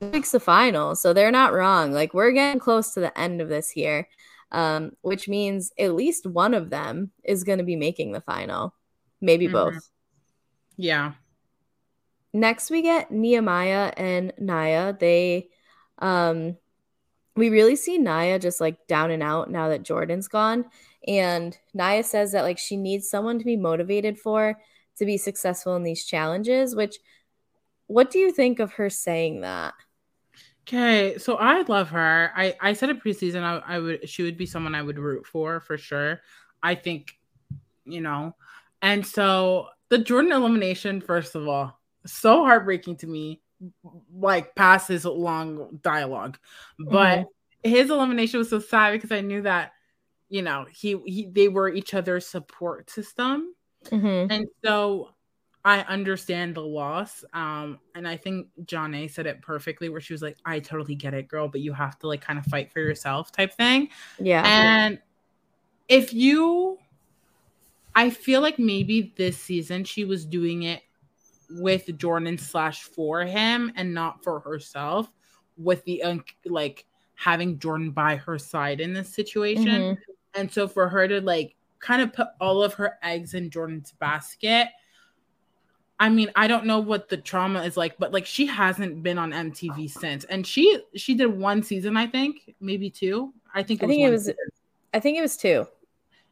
Week's 0.00 0.32
the 0.32 0.40
final, 0.40 0.94
so 0.94 1.12
they're 1.12 1.30
not 1.30 1.52
wrong. 1.52 1.92
Like, 1.92 2.14
we're 2.14 2.32
getting 2.32 2.60
close 2.60 2.92
to 2.94 3.00
the 3.00 3.18
end 3.18 3.40
of 3.40 3.48
this 3.48 3.70
here, 3.70 4.08
um, 4.52 4.92
which 5.00 5.28
means 5.28 5.72
at 5.78 5.94
least 5.94 6.26
one 6.26 6.54
of 6.54 6.70
them 6.70 7.10
is 7.24 7.44
going 7.44 7.58
to 7.58 7.64
be 7.64 7.76
making 7.76 8.12
the 8.12 8.20
final, 8.20 8.74
maybe 9.20 9.46
mm-hmm. 9.46 9.54
both. 9.54 9.90
Yeah. 10.76 11.12
Next, 12.32 12.70
we 12.70 12.82
get 12.82 13.10
Nehemiah 13.10 13.92
and 13.96 14.32
Nia. 14.38 14.96
They 14.98 15.48
um 16.00 16.56
we 17.38 17.50
really 17.50 17.76
see 17.76 17.98
Nia 17.98 18.38
just 18.38 18.60
like 18.60 18.86
down 18.88 19.10
and 19.12 19.22
out 19.22 19.50
now 19.50 19.68
that 19.68 19.84
Jordan's 19.84 20.28
gone. 20.28 20.64
And 21.06 21.56
Naya 21.72 22.02
says 22.02 22.32
that 22.32 22.42
like 22.42 22.58
she 22.58 22.76
needs 22.76 23.08
someone 23.08 23.38
to 23.38 23.44
be 23.44 23.56
motivated 23.56 24.18
for 24.18 24.58
to 24.96 25.06
be 25.06 25.16
successful 25.16 25.76
in 25.76 25.84
these 25.84 26.04
challenges, 26.04 26.74
which 26.74 26.96
what 27.88 28.10
do 28.10 28.18
you 28.18 28.30
think 28.30 28.60
of 28.60 28.72
her 28.72 28.88
saying 28.88 29.40
that? 29.40 29.74
Okay, 30.66 31.18
so 31.18 31.36
I 31.36 31.62
love 31.62 31.88
her. 31.90 32.30
I 32.36 32.54
I 32.60 32.72
said 32.74 32.90
in 32.90 33.00
preseason 33.00 33.42
I, 33.42 33.62
I 33.66 33.78
would 33.78 34.08
she 34.08 34.22
would 34.22 34.36
be 34.36 34.46
someone 34.46 34.74
I 34.74 34.82
would 34.82 34.98
root 34.98 35.26
for 35.26 35.60
for 35.60 35.76
sure. 35.76 36.20
I 36.62 36.74
think, 36.74 37.18
you 37.84 38.00
know, 38.00 38.36
and 38.82 39.04
so 39.06 39.68
the 39.88 39.98
Jordan 39.98 40.32
elimination, 40.32 41.00
first 41.00 41.34
of 41.34 41.48
all, 41.48 41.80
so 42.06 42.44
heartbreaking 42.44 42.96
to 42.96 43.06
me 43.06 43.40
like 44.14 44.54
past 44.54 44.88
his 44.88 45.04
long 45.04 45.80
dialogue 45.82 46.38
but 46.78 47.18
mm-hmm. 47.18 47.70
his 47.70 47.90
elimination 47.90 48.38
was 48.38 48.48
so 48.48 48.60
sad 48.60 48.92
because 48.92 49.10
i 49.10 49.20
knew 49.20 49.42
that 49.42 49.72
you 50.28 50.42
know 50.42 50.64
he, 50.70 50.96
he 51.06 51.26
they 51.26 51.48
were 51.48 51.68
each 51.68 51.92
other's 51.92 52.24
support 52.24 52.88
system 52.88 53.52
mm-hmm. 53.86 54.30
and 54.30 54.46
so 54.64 55.10
i 55.64 55.80
understand 55.80 56.54
the 56.54 56.62
loss 56.62 57.24
um 57.32 57.78
and 57.94 58.06
i 58.06 58.16
think 58.16 58.48
Jonna 58.64 59.10
said 59.10 59.26
it 59.26 59.42
perfectly 59.42 59.88
where 59.88 60.00
she 60.00 60.12
was 60.12 60.22
like 60.22 60.36
i 60.44 60.58
totally 60.58 60.94
get 60.94 61.14
it 61.14 61.28
girl 61.28 61.48
but 61.48 61.60
you 61.60 61.72
have 61.72 61.98
to 62.00 62.08
like 62.08 62.20
kind 62.20 62.38
of 62.38 62.44
fight 62.46 62.72
for 62.72 62.80
yourself 62.80 63.32
type 63.32 63.52
thing 63.52 63.88
yeah 64.18 64.42
and 64.46 64.98
if 65.88 66.14
you 66.14 66.78
i 67.94 68.08
feel 68.08 68.40
like 68.40 68.58
maybe 68.58 69.12
this 69.16 69.36
season 69.36 69.84
she 69.84 70.04
was 70.04 70.24
doing 70.24 70.62
it 70.62 70.82
with 71.50 71.96
Jordan 71.98 72.38
slash 72.38 72.82
for 72.82 73.24
him 73.24 73.72
and 73.76 73.94
not 73.94 74.22
for 74.22 74.40
herself 74.40 75.10
with 75.56 75.84
the 75.84 76.02
like 76.46 76.84
having 77.14 77.58
Jordan 77.58 77.90
by 77.90 78.16
her 78.16 78.38
side 78.38 78.80
in 78.80 78.92
this 78.92 79.12
situation. 79.14 79.66
Mm-hmm. 79.66 80.02
And 80.34 80.52
so 80.52 80.68
for 80.68 80.88
her 80.88 81.08
to 81.08 81.20
like 81.20 81.56
kind 81.80 82.02
of 82.02 82.12
put 82.12 82.28
all 82.40 82.62
of 82.62 82.74
her 82.74 82.98
eggs 83.02 83.34
in 83.34 83.50
Jordan's 83.50 83.92
basket. 83.92 84.68
I 86.00 86.08
mean, 86.08 86.30
I 86.36 86.46
don't 86.46 86.64
know 86.64 86.78
what 86.78 87.08
the 87.08 87.16
trauma 87.16 87.62
is 87.62 87.76
like, 87.76 87.98
but 87.98 88.12
like 88.12 88.24
she 88.24 88.46
hasn't 88.46 89.02
been 89.02 89.18
on 89.18 89.32
MTV 89.32 89.90
since. 89.90 90.24
And 90.24 90.46
she 90.46 90.80
she 90.94 91.14
did 91.14 91.26
one 91.26 91.62
season, 91.62 91.96
I 91.96 92.06
think, 92.06 92.54
maybe 92.60 92.88
two. 92.88 93.32
I 93.54 93.62
think 93.62 93.82
it 93.82 93.86
I 93.86 93.88
think 93.88 94.02
it 94.02 94.10
was 94.10 94.26
season. 94.26 94.36
I 94.94 95.00
think 95.00 95.18
it 95.18 95.22
was 95.22 95.36
two. 95.36 95.66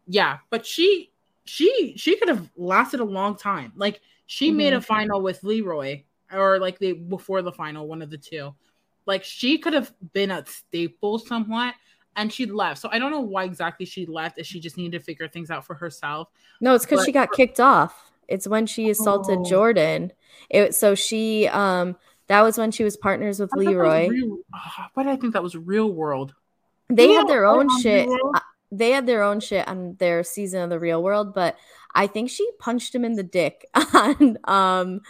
Yeah, 0.06 0.38
but 0.50 0.64
she 0.64 1.10
she 1.44 1.94
she 1.96 2.16
could 2.16 2.28
have 2.28 2.48
lasted 2.56 3.00
a 3.00 3.04
long 3.04 3.36
time. 3.36 3.72
Like 3.76 4.00
she 4.26 4.48
mm-hmm. 4.48 4.56
made 4.56 4.72
a 4.72 4.80
final 4.80 5.20
with 5.20 5.42
Leroy, 5.42 6.02
or 6.32 6.58
like 6.60 6.78
they 6.78 6.92
before 6.92 7.42
the 7.42 7.52
final, 7.52 7.88
one 7.88 8.02
of 8.02 8.10
the 8.10 8.18
two. 8.18 8.54
Like 9.04 9.24
she 9.24 9.58
could 9.58 9.72
have 9.72 9.92
been 10.12 10.30
a 10.30 10.44
staple 10.46 11.18
somewhat, 11.18 11.74
and 12.14 12.32
she 12.32 12.46
left. 12.46 12.80
So 12.80 12.88
I 12.92 13.00
don't 13.00 13.10
know 13.10 13.20
why 13.20 13.44
exactly 13.44 13.84
she 13.84 14.06
left. 14.06 14.38
If 14.38 14.46
she 14.46 14.60
just 14.60 14.76
needed 14.76 14.98
to 14.98 15.04
figure 15.04 15.26
things 15.26 15.50
out 15.50 15.66
for 15.66 15.74
herself. 15.74 16.28
No, 16.60 16.74
it's 16.74 16.86
because 16.86 17.04
she 17.04 17.12
got 17.12 17.32
kicked 17.32 17.58
off. 17.58 18.12
It's 18.28 18.46
when 18.46 18.66
she 18.66 18.90
assaulted 18.90 19.38
oh. 19.40 19.44
Jordan. 19.44 20.12
It 20.50 20.74
so 20.74 20.94
she 20.94 21.48
um 21.48 21.96
that 22.28 22.42
was 22.42 22.58
when 22.58 22.70
she 22.70 22.84
was 22.84 22.96
partners 22.96 23.38
with 23.38 23.52
Leroy. 23.52 24.08
Real, 24.08 24.38
oh, 24.54 24.86
why 24.94 25.04
did 25.04 25.12
I 25.12 25.16
think 25.16 25.32
that 25.34 25.42
was 25.42 25.56
real 25.56 25.90
world? 25.90 26.34
They 26.88 27.08
real 27.08 27.18
had 27.18 27.28
their 27.28 27.46
own 27.46 27.68
shit. 27.80 28.08
Uh, 28.08 28.40
they 28.72 28.90
had 28.90 29.06
their 29.06 29.22
own 29.22 29.40
shit 29.40 29.66
on 29.68 29.94
their 29.98 30.24
season 30.24 30.62
of 30.62 30.70
the 30.70 30.80
real 30.80 31.02
world, 31.02 31.34
but 31.34 31.56
I 31.94 32.06
think 32.06 32.30
she 32.30 32.48
punched 32.58 32.94
him 32.94 33.04
in 33.04 33.14
the 33.14 33.22
dick 33.22 33.66
on 33.74 34.38
um 34.44 35.00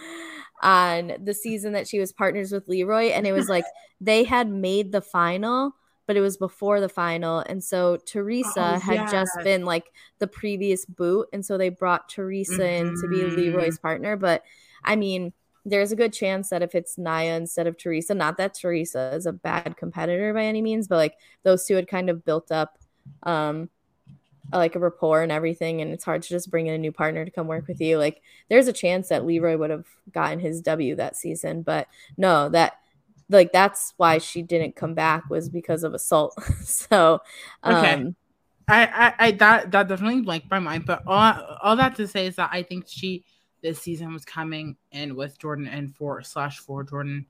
on 0.62 1.12
the 1.22 1.34
season 1.34 1.72
that 1.72 1.88
she 1.88 1.98
was 1.98 2.12
partners 2.12 2.52
with 2.52 2.68
Leroy 2.68 3.08
and 3.08 3.26
it 3.26 3.32
was 3.32 3.48
like 3.48 3.64
they 4.00 4.24
had 4.24 4.48
made 4.48 4.90
the 4.90 5.02
final 5.02 5.74
but 6.06 6.16
it 6.16 6.20
was 6.20 6.36
before 6.36 6.80
the 6.80 6.88
final 6.88 7.40
and 7.40 7.62
so 7.62 7.96
Teresa 7.96 8.74
oh, 8.74 8.78
had 8.78 8.94
yes. 8.94 9.10
just 9.10 9.32
been 9.42 9.64
like 9.64 9.92
the 10.18 10.26
previous 10.26 10.84
boot 10.84 11.28
and 11.32 11.44
so 11.44 11.58
they 11.58 11.68
brought 11.68 12.08
Teresa 12.08 12.58
mm-hmm. 12.58 12.88
in 12.88 13.00
to 13.00 13.08
be 13.08 13.22
Leroy's 13.22 13.76
mm-hmm. 13.76 13.86
partner 13.86 14.16
but 14.16 14.42
I 14.84 14.96
mean 14.96 15.32
there's 15.64 15.90
a 15.90 15.96
good 15.96 16.12
chance 16.12 16.50
that 16.50 16.62
if 16.62 16.76
it's 16.76 16.96
Nia 16.96 17.36
instead 17.36 17.66
of 17.66 17.76
Teresa 17.76 18.14
not 18.14 18.36
that 18.38 18.54
Teresa 18.54 19.12
is 19.14 19.26
a 19.26 19.32
bad 19.32 19.76
competitor 19.76 20.32
by 20.32 20.44
any 20.44 20.62
means 20.62 20.88
but 20.88 20.96
like 20.96 21.16
those 21.42 21.66
two 21.66 21.74
had 21.74 21.88
kind 21.88 22.08
of 22.08 22.24
built 22.24 22.50
up 22.50 22.78
um 23.24 23.68
like 24.52 24.76
a 24.76 24.78
rapport 24.78 25.22
and 25.22 25.32
everything 25.32 25.80
and 25.80 25.92
it's 25.92 26.04
hard 26.04 26.22
to 26.22 26.28
just 26.28 26.50
bring 26.50 26.68
in 26.68 26.74
a 26.74 26.78
new 26.78 26.92
partner 26.92 27.24
to 27.24 27.30
come 27.30 27.48
work 27.48 27.66
with 27.66 27.80
you 27.80 27.98
like 27.98 28.22
there's 28.48 28.68
a 28.68 28.72
chance 28.72 29.08
that 29.08 29.26
leroy 29.26 29.56
would 29.56 29.70
have 29.70 29.86
gotten 30.12 30.38
his 30.38 30.60
w 30.60 30.94
that 30.94 31.16
season 31.16 31.62
but 31.62 31.88
no 32.16 32.48
that 32.48 32.74
like 33.28 33.52
that's 33.52 33.94
why 33.96 34.18
she 34.18 34.42
didn't 34.42 34.76
come 34.76 34.94
back 34.94 35.28
was 35.28 35.48
because 35.48 35.84
of 35.84 35.94
assault 35.94 36.34
so 36.62 37.20
um, 37.62 37.74
okay 37.74 38.14
I, 38.68 38.86
I 38.86 39.14
i 39.26 39.30
that 39.32 39.70
that 39.70 39.88
definitely 39.88 40.22
blanked 40.22 40.50
my 40.50 40.58
mind 40.58 40.86
but 40.86 41.02
all 41.06 41.58
all 41.62 41.76
that 41.76 41.96
to 41.96 42.06
say 42.06 42.26
is 42.26 42.36
that 42.36 42.50
i 42.52 42.62
think 42.62 42.86
she 42.88 43.24
this 43.62 43.80
season 43.80 44.12
was 44.12 44.24
coming 44.24 44.76
in 44.92 45.16
with 45.16 45.38
jordan 45.38 45.66
and 45.66 45.94
for 45.94 46.22
slash 46.22 46.58
for 46.58 46.84
jordan 46.84 47.26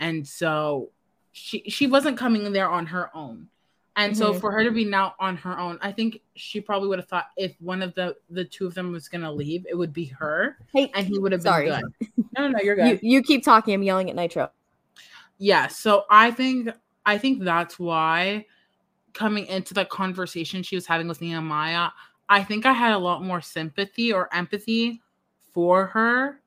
and 0.00 0.26
so 0.26 0.90
she 1.32 1.62
she 1.68 1.86
wasn't 1.86 2.18
coming 2.18 2.46
in 2.46 2.52
there 2.52 2.70
on 2.70 2.86
her 2.86 3.14
own 3.16 3.48
and 3.96 4.12
mm-hmm. 4.12 4.22
so 4.22 4.34
for 4.34 4.50
her 4.52 4.64
to 4.64 4.70
be 4.70 4.84
now 4.84 5.14
on 5.20 5.36
her 5.36 5.58
own, 5.58 5.78
I 5.82 5.92
think 5.92 6.20
she 6.34 6.60
probably 6.60 6.88
would 6.88 6.98
have 6.98 7.08
thought 7.08 7.26
if 7.36 7.54
one 7.60 7.82
of 7.82 7.94
the 7.94 8.16
the 8.30 8.44
two 8.44 8.66
of 8.66 8.74
them 8.74 8.90
was 8.90 9.08
gonna 9.08 9.30
leave, 9.30 9.66
it 9.68 9.74
would 9.74 9.92
be 9.92 10.06
her, 10.06 10.56
hey, 10.72 10.90
and 10.94 11.06
he 11.06 11.18
would 11.18 11.32
have 11.32 11.42
been 11.42 11.52
sorry. 11.52 11.66
good. 11.66 11.82
No, 12.34 12.48
no, 12.48 12.56
no, 12.56 12.60
you're 12.62 12.76
good. 12.76 13.00
You, 13.02 13.16
you 13.16 13.22
keep 13.22 13.44
talking. 13.44 13.74
I'm 13.74 13.82
yelling 13.82 14.08
at 14.08 14.16
Nitro. 14.16 14.50
Yeah, 15.42 15.66
so 15.66 16.04
I 16.08 16.30
think 16.30 16.68
I 17.04 17.18
think 17.18 17.42
that's 17.42 17.76
why 17.76 18.46
coming 19.12 19.46
into 19.46 19.74
the 19.74 19.84
conversation 19.84 20.62
she 20.62 20.76
was 20.76 20.86
having 20.86 21.08
with 21.08 21.20
Nehemiah, 21.20 21.88
I 22.28 22.44
think 22.44 22.64
I 22.64 22.72
had 22.72 22.92
a 22.92 22.98
lot 22.98 23.24
more 23.24 23.40
sympathy 23.40 24.12
or 24.12 24.32
empathy 24.32 25.02
for 25.52 25.86
her 25.86 26.40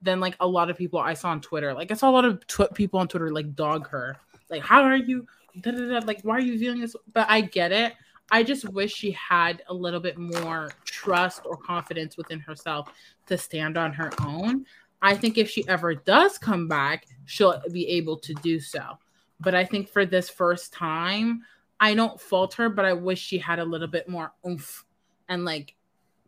than 0.00 0.20
like 0.20 0.36
a 0.38 0.46
lot 0.46 0.70
of 0.70 0.78
people 0.78 1.00
I 1.00 1.14
saw 1.14 1.30
on 1.30 1.40
Twitter. 1.40 1.74
Like 1.74 1.90
I 1.90 1.94
saw 1.94 2.08
a 2.08 2.12
lot 2.12 2.24
of 2.24 2.46
tw- 2.46 2.72
people 2.72 3.00
on 3.00 3.08
Twitter 3.08 3.32
like 3.32 3.56
dog 3.56 3.88
her. 3.88 4.16
Like, 4.48 4.62
how 4.62 4.84
are 4.84 4.96
you? 4.96 5.26
da, 5.62 5.72
da, 5.72 5.98
da, 5.98 6.06
like 6.06 6.20
why 6.22 6.36
are 6.36 6.40
you 6.40 6.56
feeling 6.56 6.80
this 6.80 6.94
but 7.12 7.26
i 7.28 7.40
get 7.40 7.72
it 7.72 7.94
i 8.30 8.40
just 8.40 8.68
wish 8.68 8.94
she 8.94 9.10
had 9.10 9.64
a 9.66 9.74
little 9.74 9.98
bit 9.98 10.16
more 10.16 10.70
trust 10.84 11.42
or 11.44 11.56
confidence 11.56 12.16
within 12.16 12.38
herself 12.38 12.88
to 13.26 13.36
stand 13.36 13.76
on 13.76 13.92
her 13.92 14.12
own 14.24 14.64
I 15.02 15.14
think 15.14 15.38
if 15.38 15.48
she 15.48 15.66
ever 15.66 15.94
does 15.94 16.38
come 16.38 16.68
back, 16.68 17.06
she'll 17.30 17.62
be 17.70 17.86
able 17.86 18.16
to 18.16 18.34
do 18.34 18.58
so. 18.58 18.98
But 19.38 19.54
I 19.54 19.64
think 19.64 19.88
for 19.88 20.04
this 20.04 20.28
first 20.28 20.72
time, 20.72 21.44
I 21.78 21.94
don't 21.94 22.20
fault 22.20 22.54
her, 22.54 22.68
but 22.68 22.84
I 22.84 22.92
wish 22.92 23.20
she 23.20 23.38
had 23.38 23.60
a 23.60 23.64
little 23.64 23.86
bit 23.86 24.08
more 24.08 24.32
oomph 24.44 24.84
and 25.28 25.44
like 25.44 25.76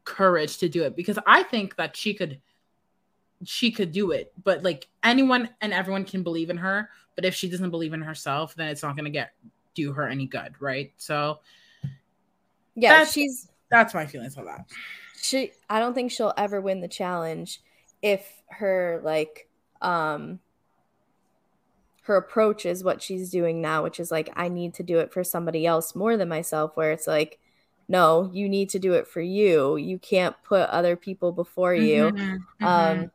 courage 0.05 0.59
to 0.59 0.69
do 0.69 0.85
it 0.85 0.95
because 0.95 1.19
I 1.27 1.43
think 1.43 1.77
that 1.77 1.97
she 1.97 2.15
could 2.15 2.41
she 3.45 3.73
could 3.73 3.91
do 3.91 4.13
it. 4.13 4.33
But 4.45 4.63
like 4.63 4.87
anyone 5.03 5.49
and 5.61 5.73
everyone 5.73 6.05
can 6.05 6.23
believe 6.23 6.51
in 6.51 6.57
her, 6.59 6.89
but 7.17 7.25
if 7.25 7.35
she 7.35 7.51
doesn't 7.51 7.71
believe 7.71 7.93
in 7.93 8.01
herself, 8.01 8.55
then 8.55 8.69
it's 8.69 8.85
not 8.85 8.95
going 8.95 9.05
to 9.05 9.11
get 9.11 9.33
do 9.75 9.93
her 9.93 10.09
any 10.09 10.27
good, 10.27 10.55
right? 10.61 10.93
So 10.99 11.41
yeah, 12.77 12.99
that's, 12.99 13.13
she's 13.13 13.49
that's 13.73 13.93
my 13.93 14.07
feelings 14.07 14.37
on 14.37 14.45
that. 14.45 14.67
She 15.21 15.51
I 15.69 15.81
don't 15.81 15.95
think 15.95 16.13
she'll 16.13 16.35
ever 16.37 16.61
win 16.61 16.81
the 16.81 16.89
challenge 16.89 17.61
if 18.03 18.41
her 18.51 19.01
like 19.03 19.49
um 19.81 20.39
her 22.03 22.17
approach 22.17 22.67
is 22.67 22.83
what 22.83 23.01
she's 23.01 23.31
doing 23.31 23.61
now, 23.61 23.83
which 23.83 24.01
is 24.01 24.11
like 24.11 24.31
I 24.35 24.49
need 24.49 24.75
to 24.75 24.83
do 24.83 24.99
it 24.99 25.13
for 25.13 25.23
somebody 25.23 25.67
else 25.67 25.95
more 25.95 26.17
than 26.17 26.29
myself 26.29 26.77
where 26.77 26.93
it's 26.93 27.07
like 27.07 27.39
no, 27.89 28.31
you 28.33 28.49
need 28.49 28.71
to 28.71 28.79
do 28.79 28.95
it 28.95 29.07
for 29.07 29.21
you. 29.21 29.77
You 29.77 29.99
can't 29.99 30.37
put 30.45 30.69
other 30.71 30.97
people 30.97 31.33
before 31.33 31.75
you. 31.75 32.05
Mm-hmm, 32.05 32.65
mm-hmm. 32.65 32.65
Um 32.65 33.11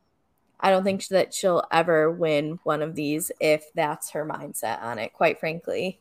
I 0.60 0.72
don't 0.72 0.84
think 0.84 1.06
that 1.08 1.34
she'll 1.34 1.64
ever 1.72 2.12
win 2.12 2.60
one 2.64 2.82
of 2.82 2.96
these 2.96 3.32
if 3.40 3.66
that's 3.76 4.12
her 4.12 4.26
mindset 4.26 4.82
on 4.82 4.98
it, 5.00 5.14
quite 5.14 5.40
frankly. 5.40 6.00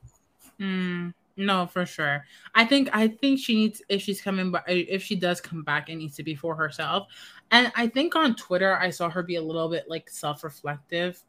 Mm, 0.58 1.12
no, 1.36 1.66
for 1.66 1.84
sure. 1.84 2.24
I 2.54 2.64
think 2.64 2.88
I 2.92 3.08
think 3.08 3.38
she 3.38 3.54
needs 3.54 3.82
if 3.88 4.00
she's 4.00 4.20
coming 4.20 4.52
back 4.52 4.64
if 4.66 5.02
she 5.02 5.16
does 5.16 5.40
come 5.40 5.62
back, 5.62 5.88
it 5.88 5.96
needs 5.96 6.16
to 6.16 6.22
be 6.22 6.34
for 6.34 6.54
herself. 6.54 7.08
And 7.50 7.70
I 7.76 7.88
think 7.88 8.16
on 8.16 8.34
Twitter 8.36 8.76
I 8.76 8.90
saw 8.90 9.10
her 9.10 9.22
be 9.22 9.36
a 9.36 9.42
little 9.42 9.68
bit 9.68 9.84
like 9.88 10.08
self-reflective. 10.08 11.22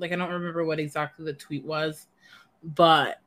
Like 0.00 0.12
I 0.12 0.16
don't 0.16 0.30
remember 0.30 0.64
what 0.64 0.80
exactly 0.80 1.24
the 1.24 1.32
tweet 1.34 1.64
was, 1.64 2.06
but 2.62 3.20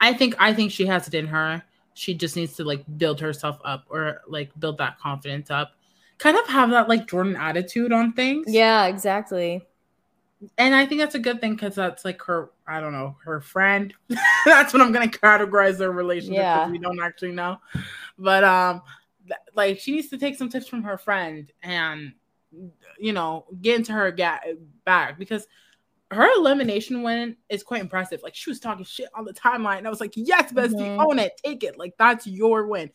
I 0.00 0.12
think 0.12 0.34
I 0.38 0.52
think 0.54 0.70
she 0.72 0.86
has 0.86 1.08
it 1.08 1.14
in 1.14 1.26
her. 1.26 1.62
She 1.94 2.14
just 2.14 2.36
needs 2.36 2.54
to 2.56 2.64
like 2.64 2.84
build 2.98 3.20
herself 3.20 3.58
up 3.64 3.84
or 3.90 4.20
like 4.28 4.50
build 4.60 4.78
that 4.78 4.98
confidence 4.98 5.50
up. 5.50 5.72
Kind 6.18 6.36
of 6.36 6.46
have 6.48 6.70
that 6.70 6.88
like 6.88 7.08
Jordan 7.08 7.36
attitude 7.36 7.92
on 7.92 8.12
things. 8.12 8.46
Yeah, 8.48 8.86
exactly 8.86 9.62
and 10.56 10.74
I 10.74 10.86
think 10.86 11.00
that's 11.00 11.14
a 11.14 11.18
good 11.18 11.40
thing 11.40 11.52
because 11.54 11.74
that's 11.74 12.04
like 12.04 12.22
her, 12.22 12.50
I 12.66 12.80
don't 12.80 12.92
know, 12.92 13.16
her 13.24 13.40
friend. 13.42 13.92
that's 14.46 14.72
what 14.72 14.80
I'm 14.80 14.92
gonna 14.92 15.08
categorize 15.08 15.76
their 15.76 15.92
relationship 15.92 16.38
because 16.38 16.66
Yeah. 16.66 16.70
we 16.70 16.78
don't 16.78 17.00
actually 17.00 17.32
know. 17.32 17.58
But 18.18 18.44
um, 18.44 18.82
th- 19.26 19.38
like 19.54 19.78
she 19.78 19.92
needs 19.92 20.08
to 20.08 20.18
take 20.18 20.36
some 20.36 20.48
tips 20.48 20.66
from 20.66 20.82
her 20.82 20.96
friend 20.96 21.52
and 21.62 22.12
you 22.98 23.12
know 23.12 23.44
get 23.60 23.76
into 23.76 23.92
her 23.92 24.10
ga- 24.10 24.40
back 24.84 25.18
because 25.18 25.46
her 26.10 26.28
elimination 26.36 27.02
win 27.02 27.36
is 27.48 27.62
quite 27.62 27.80
impressive. 27.80 28.22
Like 28.22 28.34
she 28.34 28.50
was 28.50 28.58
talking 28.60 28.84
shit 28.84 29.08
on 29.14 29.24
the 29.24 29.32
timeline, 29.32 29.78
and 29.78 29.86
I 29.86 29.90
was 29.90 30.00
like, 30.00 30.12
"Yes, 30.16 30.52
bestie, 30.52 30.74
Mhm. 30.96 31.06
own 31.06 31.18
it, 31.18 31.40
take 31.44 31.62
it. 31.62 31.78
Like 31.78 31.94
that's 31.98 32.26
your 32.26 32.66
win." 32.66 32.90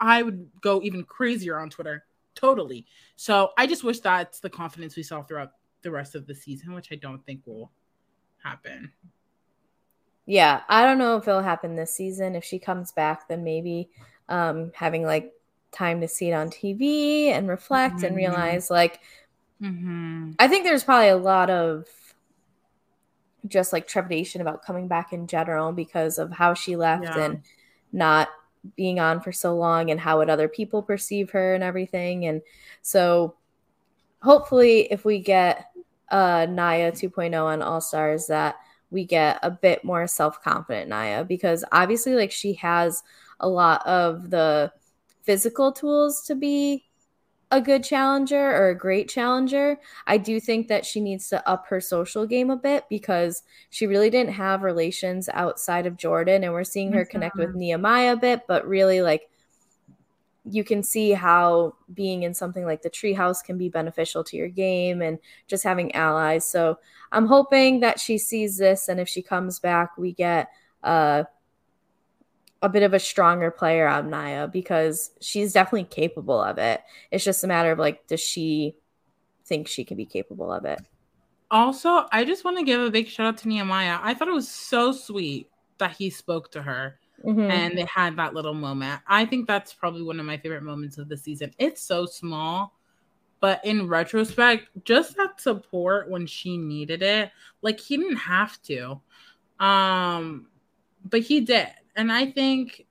I 0.00 0.22
would 0.22 0.50
go 0.60 0.82
even 0.82 1.04
crazier 1.04 1.58
on 1.58 1.70
Twitter, 1.70 2.04
totally. 2.34 2.86
So 3.16 3.52
I 3.56 3.66
just 3.66 3.84
wish 3.84 4.00
that's 4.00 4.40
the 4.40 4.50
confidence 4.50 4.96
we 4.96 5.02
saw 5.02 5.22
throughout 5.22 5.52
the 5.82 5.90
rest 5.90 6.14
of 6.14 6.26
the 6.26 6.34
season, 6.34 6.72
which 6.74 6.92
I 6.92 6.96
don't 6.96 7.24
think 7.24 7.42
will 7.46 7.70
happen. 8.42 8.92
Yeah, 10.26 10.62
I 10.68 10.84
don't 10.84 10.98
know 10.98 11.16
if 11.16 11.28
it'll 11.28 11.40
happen 11.42 11.76
this 11.76 11.94
season. 11.94 12.34
If 12.34 12.44
she 12.44 12.58
comes 12.58 12.92
back, 12.92 13.28
then 13.28 13.44
maybe 13.44 13.90
um 14.28 14.72
having 14.74 15.04
like 15.04 15.32
time 15.72 16.00
to 16.00 16.08
see 16.08 16.30
it 16.30 16.34
on 16.34 16.48
TV 16.50 17.28
and 17.28 17.48
reflect 17.48 18.02
and 18.02 18.14
Mhm. 18.14 18.16
realize 18.16 18.70
like 18.70 19.00
Mm-hmm. 19.62 20.32
I 20.38 20.48
think 20.48 20.64
there's 20.64 20.84
probably 20.84 21.08
a 21.08 21.16
lot 21.16 21.48
of 21.48 21.86
just 23.48 23.72
like 23.72 23.86
trepidation 23.86 24.40
about 24.40 24.64
coming 24.64 24.88
back 24.88 25.12
in 25.12 25.26
general 25.26 25.72
because 25.72 26.18
of 26.18 26.30
how 26.32 26.54
she 26.54 26.76
left 26.76 27.04
Yeah. 27.04 27.18
and 27.24 27.42
not 27.92 28.28
being 28.76 28.98
on 28.98 29.20
for 29.20 29.30
so 29.32 29.54
long 29.56 29.90
and 29.90 30.00
how 30.00 30.18
would 30.18 30.28
other 30.30 30.48
people 30.48 30.82
perceive 30.82 31.30
her 31.30 31.54
and 31.54 31.62
everything. 31.62 32.26
And 32.26 32.42
so 32.82 33.36
hopefully 34.22 34.90
if 34.92 35.04
we 35.04 35.20
get 35.20 35.70
uh 36.10 36.46
Nia 36.48 36.92
2.0 36.92 37.44
on 37.44 37.62
All 37.62 37.80
Stars 37.80 38.26
that 38.26 38.56
we 38.90 39.04
get 39.04 39.38
a 39.42 39.50
bit 39.50 39.84
more 39.84 40.06
self-confident 40.06 40.88
Nia 40.88 41.24
because 41.24 41.64
obviously 41.72 42.14
like 42.14 42.32
she 42.32 42.54
has 42.54 43.02
a 43.40 43.48
lot 43.48 43.86
of 43.86 44.30
the 44.30 44.72
physical 45.22 45.72
tools 45.72 46.22
to 46.22 46.34
be 46.34 46.85
a 47.50 47.60
good 47.60 47.84
challenger 47.84 48.50
or 48.56 48.70
a 48.70 48.78
great 48.78 49.08
challenger. 49.08 49.78
I 50.06 50.18
do 50.18 50.40
think 50.40 50.68
that 50.68 50.84
she 50.84 51.00
needs 51.00 51.28
to 51.28 51.48
up 51.48 51.66
her 51.68 51.80
social 51.80 52.26
game 52.26 52.50
a 52.50 52.56
bit 52.56 52.84
because 52.90 53.42
she 53.70 53.86
really 53.86 54.10
didn't 54.10 54.32
have 54.32 54.62
relations 54.62 55.28
outside 55.32 55.86
of 55.86 55.96
Jordan 55.96 56.42
and 56.42 56.52
we're 56.52 56.64
seeing 56.64 56.92
her 56.92 57.04
connect 57.04 57.36
with 57.36 57.54
Nehemiah 57.54 58.14
a 58.14 58.16
bit, 58.16 58.42
but 58.48 58.66
really 58.66 59.00
like 59.00 59.30
you 60.48 60.64
can 60.64 60.82
see 60.82 61.12
how 61.12 61.74
being 61.92 62.24
in 62.24 62.34
something 62.34 62.64
like 62.64 62.82
the 62.82 62.90
treehouse 62.90 63.42
can 63.42 63.58
be 63.58 63.68
beneficial 63.68 64.22
to 64.24 64.36
your 64.36 64.48
game 64.48 65.02
and 65.02 65.18
just 65.46 65.64
having 65.64 65.92
allies. 65.94 66.44
So 66.44 66.78
I'm 67.12 67.26
hoping 67.26 67.80
that 67.80 68.00
she 68.00 68.18
sees 68.18 68.56
this 68.56 68.88
and 68.88 68.98
if 68.98 69.08
she 69.08 69.22
comes 69.22 69.60
back, 69.60 69.96
we 69.96 70.12
get 70.12 70.48
uh 70.82 71.24
a 72.62 72.68
bit 72.68 72.82
of 72.82 72.94
a 72.94 72.98
stronger 72.98 73.50
player 73.50 73.86
on 73.86 74.10
Nia 74.10 74.48
because 74.48 75.10
she's 75.20 75.52
definitely 75.52 75.84
capable 75.84 76.40
of 76.40 76.58
it. 76.58 76.80
It's 77.10 77.24
just 77.24 77.44
a 77.44 77.46
matter 77.46 77.72
of 77.72 77.78
like, 77.78 78.06
does 78.06 78.20
she 78.20 78.76
think 79.44 79.68
she 79.68 79.84
can 79.84 79.96
be 79.96 80.06
capable 80.06 80.52
of 80.52 80.64
it? 80.64 80.80
Also, 81.50 82.06
I 82.10 82.24
just 82.24 82.44
want 82.44 82.58
to 82.58 82.64
give 82.64 82.80
a 82.80 82.90
big 82.90 83.08
shout 83.08 83.26
out 83.26 83.36
to 83.38 83.48
Nehemiah. 83.48 83.98
I 84.02 84.14
thought 84.14 84.28
it 84.28 84.34
was 84.34 84.48
so 84.50 84.90
sweet 84.92 85.48
that 85.78 85.96
he 85.96 86.10
spoke 86.10 86.50
to 86.52 86.62
her 86.62 86.98
Mhm. 87.24 87.50
and 87.50 87.78
they 87.78 87.84
had 87.84 88.16
that 88.16 88.34
little 88.34 88.54
moment. 88.54 89.00
I 89.06 89.24
think 89.26 89.46
that's 89.46 89.72
probably 89.72 90.02
one 90.02 90.18
of 90.18 90.26
my 90.26 90.38
favorite 90.38 90.62
moments 90.62 90.98
of 90.98 91.08
the 91.08 91.16
season. 91.16 91.52
It's 91.58 91.82
so 91.82 92.04
small, 92.06 92.74
but 93.40 93.64
in 93.64 93.88
retrospect, 93.88 94.68
just 94.84 95.16
that 95.16 95.40
support 95.40 96.10
when 96.10 96.26
she 96.26 96.56
needed 96.56 97.02
it, 97.02 97.30
like 97.62 97.78
he 97.80 97.96
didn't 97.96 98.16
have 98.16 98.60
to. 98.62 99.00
Um 99.60 100.48
but 101.04 101.20
he 101.20 101.40
did. 101.40 101.68
And 101.96 102.12
I 102.12 102.30
think 102.30 102.86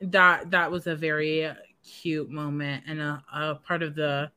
that 0.00 0.50
that 0.50 0.70
was 0.70 0.86
a 0.86 0.94
very 0.94 1.50
cute 1.82 2.30
moment 2.30 2.84
and 2.86 3.00
a, 3.00 3.24
a 3.32 3.54
part 3.56 3.82
of 3.82 3.94
the 3.94 4.30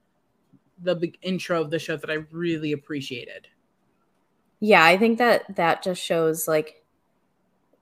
the 0.84 0.96
big 0.96 1.18
intro 1.22 1.62
of 1.62 1.72
the 1.72 1.80
show 1.80 1.98
that 1.98 2.10
I 2.10 2.26
really 2.32 2.72
appreciated. 2.72 3.48
Yeah, 4.60 4.84
I 4.84 4.98
think 4.98 5.18
that 5.18 5.56
that 5.56 5.84
just 5.84 6.02
shows 6.02 6.48
like 6.48 6.84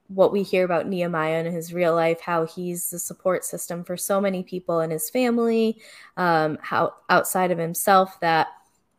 what 0.07 0.31
we 0.31 0.43
hear 0.43 0.63
about 0.63 0.87
Nehemiah 0.87 1.43
in 1.43 1.51
his 1.51 1.73
real 1.73 1.95
life, 1.95 2.21
how 2.21 2.45
he's 2.45 2.89
the 2.89 2.99
support 2.99 3.43
system 3.43 3.83
for 3.83 3.97
so 3.97 4.21
many 4.21 4.43
people 4.43 4.79
in 4.81 4.91
his 4.91 5.09
family, 5.09 5.81
um, 6.15 6.57
how 6.61 6.93
outside 7.09 7.51
of 7.51 7.57
himself 7.57 8.19
that 8.21 8.47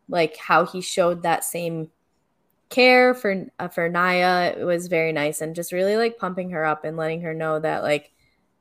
like 0.09 0.37
how 0.37 0.67
he 0.67 0.81
showed 0.81 1.23
that 1.23 1.45
same 1.45 1.91
care 2.69 3.15
for 3.15 3.47
uh, 3.59 3.69
for 3.69 3.89
Nia. 3.89 4.55
It 4.59 4.65
was 4.65 4.89
very 4.89 5.13
nice 5.13 5.41
and 5.41 5.55
just 5.55 5.73
really 5.73 5.97
like 5.97 6.19
pumping 6.19 6.51
her 6.51 6.65
up 6.65 6.85
and 6.85 6.97
letting 6.97 7.23
her 7.23 7.35
know 7.35 7.59
that 7.61 7.83
like 7.83 8.13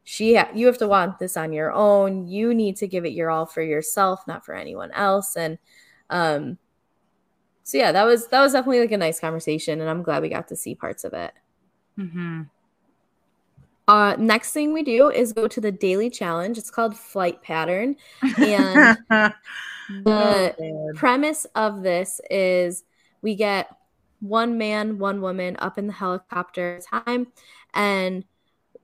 she 0.03 0.35
ha- 0.35 0.51
you 0.53 0.67
have 0.67 0.77
to 0.79 0.87
want 0.87 1.19
this 1.19 1.35
on 1.37 1.51
your 1.53 1.71
own. 1.71 2.27
You 2.27 2.53
need 2.53 2.77
to 2.77 2.87
give 2.87 3.05
it 3.05 3.13
your 3.13 3.29
all 3.31 3.45
for 3.45 3.61
yourself 3.61 4.25
not 4.27 4.45
for 4.45 4.53
anyone 4.55 4.91
else. 4.91 5.35
And 5.35 5.57
um 6.09 6.57
so 7.63 7.77
yeah 7.79 7.91
that 7.91 8.03
was 8.03 8.27
that 8.27 8.41
was 8.41 8.53
definitely 8.53 8.79
like 8.81 8.91
a 8.91 8.97
nice 8.97 9.19
conversation 9.19 9.81
and 9.81 9.89
i'm 9.89 10.03
glad 10.03 10.21
we 10.21 10.29
got 10.29 10.47
to 10.49 10.55
see 10.55 10.75
parts 10.75 11.03
of 11.03 11.13
it. 11.13 11.33
Mm-hmm. 11.97 12.43
uh 13.87 14.15
next 14.17 14.51
thing 14.51 14.73
we 14.73 14.83
do 14.83 15.09
is 15.09 15.33
go 15.33 15.47
to 15.47 15.61
the 15.61 15.71
daily 15.71 16.09
challenge. 16.09 16.57
It's 16.57 16.71
called 16.71 16.97
flight 16.97 17.41
pattern. 17.41 17.95
And 18.37 18.97
the 20.05 20.55
Oh, 20.57 20.91
premise 20.95 21.45
of 21.55 21.83
this 21.83 22.19
is 22.29 22.83
we 23.21 23.35
get 23.35 23.69
one 24.19 24.57
man, 24.57 24.97
one 24.97 25.21
woman 25.21 25.55
up 25.59 25.77
in 25.77 25.87
the 25.87 25.93
helicopter 25.93 26.79
time, 26.89 27.27
and 27.73 28.23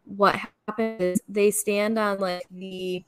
what 0.06 0.40
happens 0.68 1.02
is 1.02 1.22
they 1.28 1.52
stand 1.52 1.98
on 1.98 2.20
like 2.20 2.46
the 2.52 3.04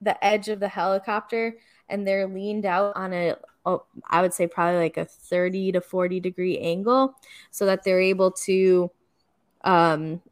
the 0.00 0.24
edge 0.24 0.48
of 0.48 0.60
the 0.60 0.68
helicopter 0.68 1.56
and 1.88 2.06
they're 2.06 2.28
leaned 2.28 2.64
out 2.64 2.96
on 2.96 3.12
a 3.12 3.34
oh, 3.66 3.84
I 4.08 4.22
would 4.22 4.32
say 4.32 4.46
probably 4.46 4.78
like 4.78 4.96
a 4.96 5.04
30 5.04 5.72
to 5.72 5.80
40 5.80 6.20
degree 6.20 6.58
angle 6.58 7.14
so 7.50 7.66
that 7.66 7.84
they're 7.84 8.00
able 8.00 8.30
to 8.32 8.90
um 9.64 10.22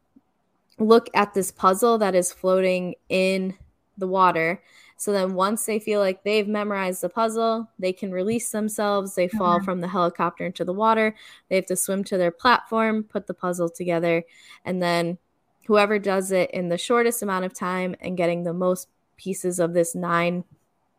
look 0.78 1.08
at 1.14 1.34
this 1.34 1.50
puzzle 1.50 1.98
that 1.98 2.14
is 2.14 2.32
floating 2.32 2.94
in 3.08 3.56
the 3.98 4.06
water 4.06 4.62
so 4.96 5.12
then 5.12 5.35
once 5.35 5.64
they 5.66 5.78
feel 5.78 6.00
like 6.00 6.22
they've 6.24 6.48
memorized 6.48 7.02
the 7.02 7.09
puzzle, 7.09 7.68
they 7.78 7.92
can 7.92 8.12
release 8.12 8.50
themselves. 8.50 9.14
They 9.14 9.28
fall 9.28 9.61
Mhm. 9.61 9.64
from 9.64 9.80
the 9.80 9.88
helicopter 9.88 10.46
into 10.46 10.64
the 10.64 10.72
water. 10.72 11.14
They 11.48 11.56
have 11.56 11.66
to 11.66 11.76
swim 11.76 12.02
to 12.04 12.16
their 12.16 12.30
platform, 12.30 13.04
put 13.04 13.26
the 13.26 13.35
puzzle 13.35 13.68
together, 13.68 14.24
and 14.64 14.82
then 14.82 15.18
whoever 15.66 15.98
does 15.98 16.32
it 16.32 16.50
in 16.52 16.68
the 16.68 16.78
shortest 16.78 17.22
amount 17.22 17.44
of 17.44 17.52
time 17.52 17.94
and 18.00 18.16
getting 18.16 18.44
the 18.44 18.52
most 18.54 18.88
pieces 19.16 19.59
of 19.59 19.72
this 19.74 19.94
nine 19.94 20.44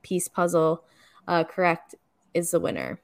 piece 0.03 0.27
puzzle 0.27 0.83
uh, 1.27 1.43
correct 1.43 1.95
is 2.33 2.51
the 2.51 2.59
winner. 2.59 2.99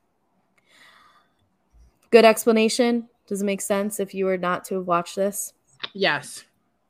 Good 2.11 2.25
explanation. 2.25 3.09
Does 3.27 3.41
it 3.41 3.45
make 3.45 3.61
sense 3.61 3.99
if 3.99 4.13
you 4.13 4.25
were 4.25 4.37
not 4.37 4.63
to 4.65 4.75
have 4.75 4.87
watched 4.87 5.15
this? 5.15 5.53
Yes. 5.93 6.43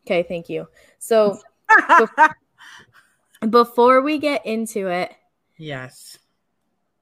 Okay, 0.06 0.24
thank 0.24 0.50
you. 0.50 0.68
So 1.00 1.40
before 3.50 4.02
we 4.02 4.18
get 4.20 4.46
into 4.46 4.88
it, 4.88 5.14
yes, 5.58 6.18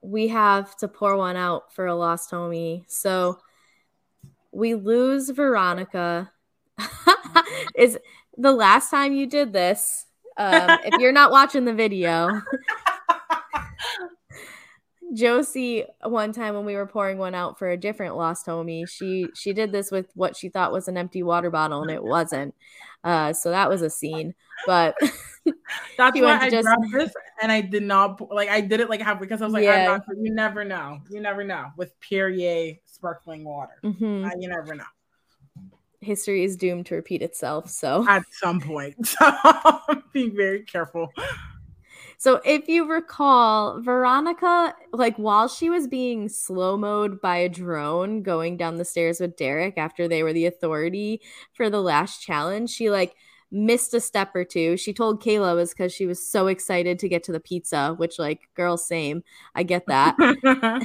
we 0.01 0.27
have 0.29 0.75
to 0.77 0.87
pour 0.87 1.15
one 1.17 1.35
out 1.35 1.73
for 1.73 1.85
a 1.85 1.95
lost 1.95 2.31
homie. 2.31 2.83
So 2.87 3.39
we 4.51 4.75
lose 4.75 5.29
Veronica. 5.29 6.31
Is 7.75 7.97
the 8.37 8.51
last 8.51 8.89
time 8.89 9.13
you 9.13 9.27
did 9.27 9.53
this? 9.53 10.05
Um, 10.37 10.79
if 10.85 10.99
you're 10.99 11.11
not 11.11 11.31
watching 11.31 11.65
the 11.65 11.73
video, 11.73 12.41
Josi 15.13 15.85
one 16.03 16.31
time 16.31 16.55
when 16.55 16.65
we 16.65 16.75
were 16.75 16.85
pouring 16.85 17.17
one 17.17 17.35
out 17.35 17.59
for 17.59 17.69
a 17.69 17.77
different 17.77 18.15
lost 18.15 18.45
homie, 18.45 18.87
she 18.89 19.27
she 19.35 19.53
did 19.53 19.71
this 19.71 19.91
with 19.91 20.09
what 20.15 20.37
she 20.37 20.49
thought 20.49 20.71
was 20.71 20.87
an 20.87 20.97
empty 20.97 21.23
water 21.23 21.49
bottle 21.49 21.81
and 21.81 21.91
it 21.91 22.03
wasn't. 22.03 22.55
Uh, 23.03 23.33
so 23.33 23.49
that 23.49 23.69
was 23.69 23.81
a 23.81 23.89
scene. 23.89 24.33
But 24.65 24.95
that's 25.97 26.19
why 26.19 26.39
I 26.39 26.49
just... 26.49 26.65
grabbed 26.65 26.93
this 26.93 27.13
and 27.41 27.51
I 27.51 27.61
did 27.61 27.83
not 27.83 28.21
like 28.33 28.49
I 28.49 28.61
did 28.61 28.79
it 28.79 28.89
like 28.89 29.01
half 29.01 29.19
because 29.19 29.41
I 29.41 29.45
was 29.45 29.53
like, 29.53 29.63
yeah. 29.63 29.85
not, 29.85 30.03
you 30.17 30.33
never 30.33 30.63
know, 30.63 30.99
you 31.09 31.19
never 31.19 31.43
know 31.43 31.67
with 31.77 31.93
Perrier 31.99 32.75
sparkling 32.85 33.43
water, 33.43 33.79
mm-hmm. 33.83 34.25
uh, 34.25 34.31
you 34.39 34.47
never 34.47 34.75
know. 34.75 34.83
History 35.99 36.43
is 36.43 36.55
doomed 36.55 36.87
to 36.87 36.95
repeat 36.95 37.21
itself. 37.21 37.69
So 37.69 38.07
at 38.07 38.23
some 38.31 38.61
point, 38.61 39.05
so 39.07 39.31
be 40.13 40.29
very 40.29 40.63
careful. 40.63 41.11
So 42.21 42.39
if 42.45 42.69
you 42.69 42.87
recall, 42.87 43.81
Veronica, 43.81 44.75
like 44.93 45.15
while 45.15 45.47
she 45.47 45.71
was 45.71 45.87
being 45.87 46.29
slow 46.29 46.77
mode 46.77 47.19
by 47.19 47.37
a 47.37 47.49
drone 47.49 48.21
going 48.21 48.57
down 48.57 48.75
the 48.75 48.85
stairs 48.85 49.19
with 49.19 49.35
Derek 49.35 49.75
after 49.79 50.07
they 50.07 50.21
were 50.21 50.31
the 50.31 50.45
authority 50.45 51.19
for 51.51 51.67
the 51.67 51.81
last 51.81 52.21
challenge, 52.21 52.69
she 52.69 52.91
like 52.91 53.15
missed 53.49 53.95
a 53.95 53.99
step 53.99 54.35
or 54.35 54.45
two. 54.45 54.77
She 54.77 54.93
told 54.93 55.23
Kayla 55.23 55.53
it 55.53 55.55
was 55.55 55.71
because 55.71 55.95
she 55.95 56.05
was 56.05 56.23
so 56.23 56.45
excited 56.45 56.99
to 56.99 57.09
get 57.09 57.23
to 57.23 57.31
the 57.31 57.39
pizza, 57.39 57.95
which 57.97 58.19
like 58.19 58.41
girl, 58.53 58.77
same. 58.77 59.23
I 59.55 59.63
get 59.63 59.87
that. 59.87 60.15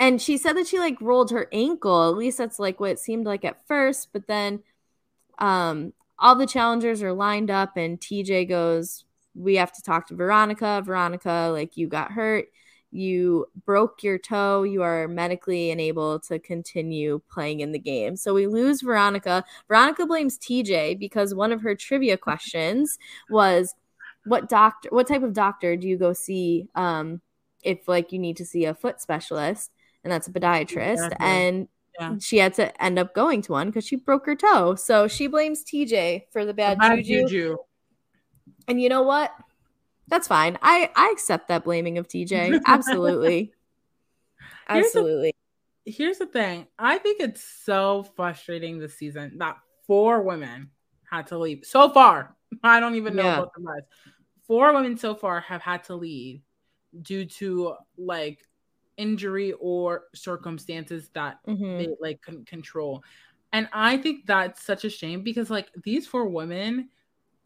and 0.00 0.18
she 0.18 0.38
said 0.38 0.54
that 0.54 0.66
she 0.66 0.78
like 0.78 0.98
rolled 1.02 1.30
her 1.30 1.48
ankle. 1.52 2.08
At 2.08 2.16
least 2.16 2.38
that's 2.38 2.58
like 2.58 2.80
what 2.80 2.92
it 2.92 2.98
seemed 2.98 3.26
like 3.26 3.44
at 3.44 3.66
first. 3.66 4.14
But 4.14 4.28
then 4.28 4.62
um 5.38 5.92
all 6.18 6.36
the 6.36 6.46
challengers 6.46 7.02
are 7.02 7.12
lined 7.12 7.50
up 7.50 7.76
and 7.76 8.00
TJ 8.00 8.48
goes, 8.48 9.04
we 9.38 9.56
have 9.56 9.72
to 9.72 9.82
talk 9.82 10.08
to 10.08 10.14
Veronica. 10.14 10.82
Veronica, 10.84 11.50
like 11.52 11.76
you 11.76 11.86
got 11.86 12.12
hurt, 12.12 12.46
you 12.90 13.46
broke 13.64 14.02
your 14.02 14.18
toe, 14.18 14.62
you 14.62 14.82
are 14.82 15.06
medically 15.08 15.70
unable 15.70 16.18
to 16.20 16.38
continue 16.38 17.20
playing 17.30 17.60
in 17.60 17.72
the 17.72 17.78
game. 17.78 18.16
So 18.16 18.34
we 18.34 18.46
lose 18.46 18.82
Veronica. 18.82 19.44
Veronica 19.68 20.06
blames 20.06 20.38
TJ 20.38 20.98
because 20.98 21.34
one 21.34 21.52
of 21.52 21.62
her 21.62 21.74
trivia 21.74 22.16
questions 22.16 22.98
was 23.30 23.74
what 24.24 24.48
doctor 24.48 24.88
what 24.90 25.06
type 25.06 25.22
of 25.22 25.32
doctor 25.32 25.76
do 25.76 25.88
you 25.88 25.96
go 25.96 26.12
see 26.12 26.66
um 26.74 27.20
if 27.62 27.88
like 27.88 28.12
you 28.12 28.18
need 28.18 28.36
to 28.36 28.44
see 28.44 28.66
a 28.66 28.74
foot 28.74 29.00
specialist 29.00 29.70
and 30.04 30.12
that's 30.12 30.26
a 30.26 30.32
podiatrist 30.32 30.92
exactly. 30.94 31.26
and 31.26 31.68
yeah. 31.98 32.14
she 32.20 32.38
had 32.38 32.54
to 32.54 32.82
end 32.82 32.98
up 32.98 33.14
going 33.14 33.42
to 33.42 33.52
one 33.52 33.68
because 33.68 33.86
she 33.86 33.96
broke 33.96 34.26
her 34.26 34.36
toe. 34.36 34.74
So 34.74 35.08
she 35.08 35.26
blames 35.26 35.64
TJ 35.64 36.24
for 36.30 36.44
the 36.44 36.54
bad, 36.54 36.76
the 36.76 36.80
bad 36.80 36.96
juju. 37.04 37.28
juju. 37.28 37.56
And 38.66 38.80
you 38.80 38.88
know 38.88 39.02
what? 39.02 39.32
That's 40.08 40.28
fine. 40.28 40.58
I 40.62 40.90
I 40.96 41.10
accept 41.12 41.48
that 41.48 41.64
blaming 41.64 41.98
of 41.98 42.08
TJ. 42.08 42.62
Absolutely. 42.66 43.52
Absolutely. 44.68 45.34
Here's 45.84 45.94
the, 45.94 46.04
here's 46.04 46.18
the 46.18 46.26
thing. 46.26 46.66
I 46.78 46.98
think 46.98 47.20
it's 47.20 47.42
so 47.42 48.06
frustrating 48.16 48.78
this 48.78 48.96
season 48.96 49.38
that 49.38 49.56
four 49.86 50.22
women 50.22 50.70
had 51.10 51.28
to 51.28 51.38
leave 51.38 51.64
so 51.64 51.88
far. 51.88 52.36
I 52.62 52.80
don't 52.80 52.94
even 52.94 53.16
know 53.16 53.24
yeah. 53.24 53.38
about 53.38 53.52
the 53.54 53.62
rest. 53.62 53.86
Four 54.46 54.72
women 54.72 54.96
so 54.96 55.14
far 55.14 55.40
have 55.40 55.62
had 55.62 55.84
to 55.84 55.94
leave 55.94 56.42
due 57.02 57.24
to 57.26 57.74
like 57.96 58.46
injury 58.96 59.52
or 59.60 60.04
circumstances 60.14 61.10
that 61.14 61.38
mm-hmm. 61.46 61.78
they 61.78 61.88
like 62.00 62.20
couldn't 62.22 62.46
control. 62.46 63.02
And 63.52 63.68
I 63.72 63.96
think 63.96 64.26
that's 64.26 64.62
such 64.62 64.84
a 64.84 64.90
shame 64.90 65.22
because 65.22 65.50
like 65.50 65.70
these 65.82 66.06
four 66.06 66.28
women, 66.28 66.90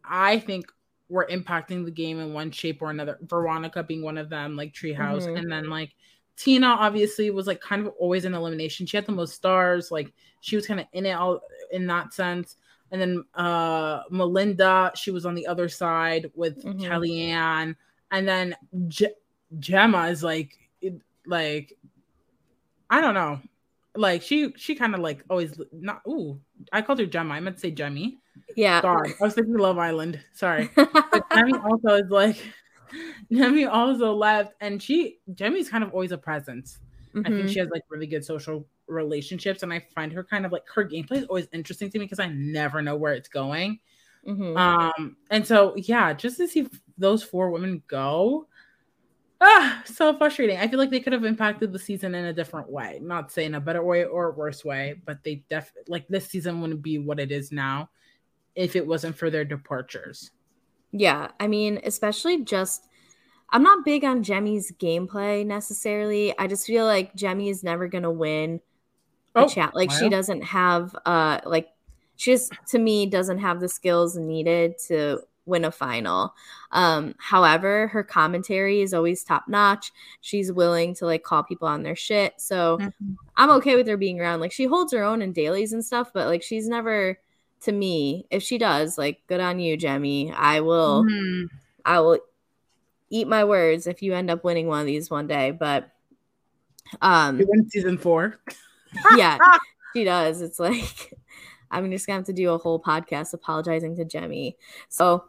I 0.03 0.39
think 0.39 0.65
were 1.13 1.27
impacting 1.29 1.85
the 1.85 1.91
game 1.91 2.19
in 2.19 2.33
one 2.33 2.49
shape 2.49 2.81
or 2.81 2.89
another. 2.89 3.19
Veronica 3.21 3.83
being 3.83 4.01
one 4.01 4.17
of 4.17 4.29
them, 4.29 4.55
like 4.55 4.73
Treehouse, 4.73 5.27
mm-hmm. 5.27 5.37
and 5.37 5.51
then 5.51 5.69
like 5.69 5.93
Tina 6.35 6.65
obviously 6.65 7.29
was 7.29 7.45
like 7.45 7.61
kind 7.61 7.85
of 7.85 7.93
always 7.99 8.25
in 8.25 8.33
elimination. 8.33 8.87
She 8.87 8.97
had 8.97 9.05
the 9.05 9.11
most 9.11 9.35
stars, 9.35 9.91
like 9.91 10.11
she 10.41 10.55
was 10.55 10.65
kind 10.65 10.79
of 10.79 10.87
in 10.91 11.05
it 11.05 11.11
all 11.11 11.39
in 11.71 11.85
that 11.85 12.13
sense. 12.15 12.57
And 12.91 12.99
then 12.99 13.23
uh 13.35 14.01
Melinda, 14.09 14.91
she 14.95 15.11
was 15.11 15.23
on 15.27 15.35
the 15.35 15.45
other 15.45 15.69
side 15.69 16.31
with 16.33 16.63
mm-hmm. 16.63 16.81
Kellyanne, 16.81 17.75
and 18.09 18.27
then 18.27 18.55
Gemma 19.59 20.07
is 20.07 20.23
like 20.23 20.57
like 21.27 21.77
I 22.89 23.01
don't 23.01 23.13
know. 23.13 23.39
Like 23.95 24.23
she 24.23 24.51
she 24.57 24.73
kind 24.73 24.95
of 24.95 25.01
like 25.01 25.23
always 25.29 25.61
not 25.71 26.01
ooh, 26.07 26.39
I 26.71 26.81
called 26.81 26.97
her 26.97 27.05
Gemma. 27.05 27.35
I 27.35 27.39
meant 27.39 27.57
to 27.57 27.61
say 27.61 27.71
Jemmye. 27.71 28.17
Yeah. 28.55 28.81
Sorry. 28.81 29.13
I 29.19 29.23
was 29.23 29.33
thinking 29.33 29.57
Love 29.57 29.77
Island. 29.77 30.19
Sorry. 30.33 30.69
but 30.75 31.29
Jemmye 31.29 31.63
also 31.63 31.95
is 31.95 32.09
like 32.09 32.37
Jemmye 33.31 33.71
also 33.71 34.13
left 34.13 34.53
and 34.61 34.81
she 34.81 35.19
Jemmye's 35.31 35.69
kind 35.69 35.83
of 35.83 35.91
always 35.93 36.11
a 36.11 36.17
presence. 36.17 36.79
Mm-hmm. 37.09 37.19
I 37.19 37.23
think 37.23 37.35
mm-hmm. 37.35 37.47
she 37.47 37.59
has 37.59 37.69
like 37.69 37.83
really 37.89 38.07
good 38.07 38.25
social 38.25 38.67
relationships 38.87 39.63
and 39.63 39.71
I 39.73 39.85
find 39.95 40.11
her 40.11 40.23
kind 40.23 40.45
of 40.45 40.51
like 40.51 40.63
her 40.73 40.85
gameplay 40.85 41.17
is 41.17 41.25
always 41.25 41.47
interesting 41.53 41.89
to 41.91 41.99
me 41.99 42.05
because 42.05 42.19
I 42.19 42.27
never 42.27 42.81
know 42.81 42.95
where 42.95 43.13
it's 43.13 43.29
going. 43.29 43.79
Mm-hmm. 44.27 44.57
Um 44.57 45.17
and 45.29 45.45
so 45.45 45.73
yeah, 45.77 46.13
just 46.13 46.37
to 46.37 46.47
see 46.47 46.67
those 46.97 47.23
four 47.23 47.49
women 47.49 47.81
go, 47.87 48.47
ah, 49.41 49.81
so 49.85 50.15
frustrating. 50.17 50.57
I 50.57 50.67
feel 50.67 50.79
like 50.79 50.89
they 50.89 50.99
could 50.99 51.13
have 51.13 51.25
impacted 51.25 51.73
the 51.73 51.79
season 51.79 52.15
in 52.15 52.25
a 52.25 52.33
different 52.33 52.69
way. 52.69 52.99
Not 53.01 53.31
saying 53.31 53.55
a 53.55 53.59
better 53.59 53.83
way 53.83 54.05
or 54.05 54.29
a 54.29 54.33
worse 54.33 54.63
way, 54.63 55.01
but 55.05 55.23
they 55.23 55.43
definitely 55.49 55.91
like 55.91 56.07
this 56.07 56.27
season 56.27 56.61
wouldn't 56.61 56.81
be 56.81 56.99
what 56.99 57.19
it 57.19 57.31
is 57.31 57.51
now 57.51 57.89
if 58.55 58.75
it 58.75 58.85
wasn't 58.85 59.17
for 59.17 59.29
their 59.29 59.45
departures. 59.45 60.31
Yeah, 60.91 61.29
I 61.39 61.47
mean, 61.47 61.79
especially 61.83 62.43
just 62.43 62.87
I'm 63.49 63.63
not 63.63 63.85
big 63.85 64.03
on 64.03 64.23
Jemmye's 64.23 64.71
gameplay 64.71 65.45
necessarily. 65.45 66.37
I 66.37 66.47
just 66.47 66.65
feel 66.65 66.85
like 66.85 67.15
Jemmye 67.15 67.49
is 67.49 67.63
never 67.63 67.87
gonna 67.87 68.11
win 68.11 68.61
a 69.35 69.41
oh, 69.41 69.47
chat. 69.47 69.75
Like 69.75 69.89
wow. 69.89 69.97
she 69.97 70.09
doesn't 70.09 70.43
have 70.43 70.95
uh 71.05 71.39
like 71.45 71.69
she 72.15 72.31
just 72.31 72.53
to 72.67 72.79
me 72.79 73.05
doesn't 73.05 73.39
have 73.39 73.59
the 73.59 73.69
skills 73.69 74.17
needed 74.17 74.77
to 74.87 75.21
win 75.45 75.65
a 75.65 75.71
final. 75.71 76.33
Um, 76.71 77.15
however, 77.19 77.87
her 77.87 78.03
commentary 78.03 78.81
is 78.81 78.93
always 78.93 79.23
top 79.23 79.45
notch. 79.47 79.91
She's 80.21 80.51
willing 80.51 80.95
to 80.95 81.05
like 81.05 81.23
call 81.23 81.43
people 81.43 81.67
on 81.67 81.83
their 81.83 81.95
shit. 81.95 82.33
So 82.37 82.77
mm-hmm. 82.77 83.13
I'm 83.35 83.49
okay 83.51 83.75
with 83.75 83.87
her 83.87 83.97
being 83.97 84.19
around. 84.19 84.39
Like 84.39 84.51
she 84.51 84.65
holds 84.65 84.93
her 84.93 85.03
own 85.03 85.21
in 85.21 85.33
dailies 85.33 85.73
and 85.73 85.83
stuff, 85.83 86.11
but 86.13 86.27
like 86.27 86.43
she's 86.43 86.67
never 86.67 87.19
to 87.63 87.71
me, 87.71 88.25
if 88.29 88.43
she 88.43 88.57
does, 88.57 88.97
like 88.97 89.21
good 89.27 89.39
on 89.39 89.59
you, 89.59 89.77
Jemmye. 89.77 90.33
I 90.35 90.61
will 90.61 91.03
mm-hmm. 91.03 91.45
I 91.85 91.99
will 91.99 92.19
eat 93.09 93.27
my 93.27 93.43
words 93.43 93.87
if 93.87 94.01
you 94.01 94.13
end 94.13 94.29
up 94.29 94.43
winning 94.43 94.67
one 94.67 94.81
of 94.81 94.85
these 94.85 95.09
one 95.09 95.27
day. 95.27 95.51
But 95.51 95.89
um 97.01 97.39
you 97.39 97.47
win 97.47 97.69
season 97.69 97.97
four. 97.97 98.39
yeah, 99.15 99.37
she 99.95 100.03
does. 100.03 100.41
It's 100.41 100.59
like 100.59 101.13
I'm 101.71 101.89
just 101.89 102.05
gonna 102.05 102.19
have 102.19 102.25
to 102.27 102.33
do 102.33 102.51
a 102.51 102.57
whole 102.57 102.81
podcast 102.81 103.33
apologizing 103.33 103.95
to 103.97 104.05
Jemmye. 104.05 104.55
So 104.89 105.25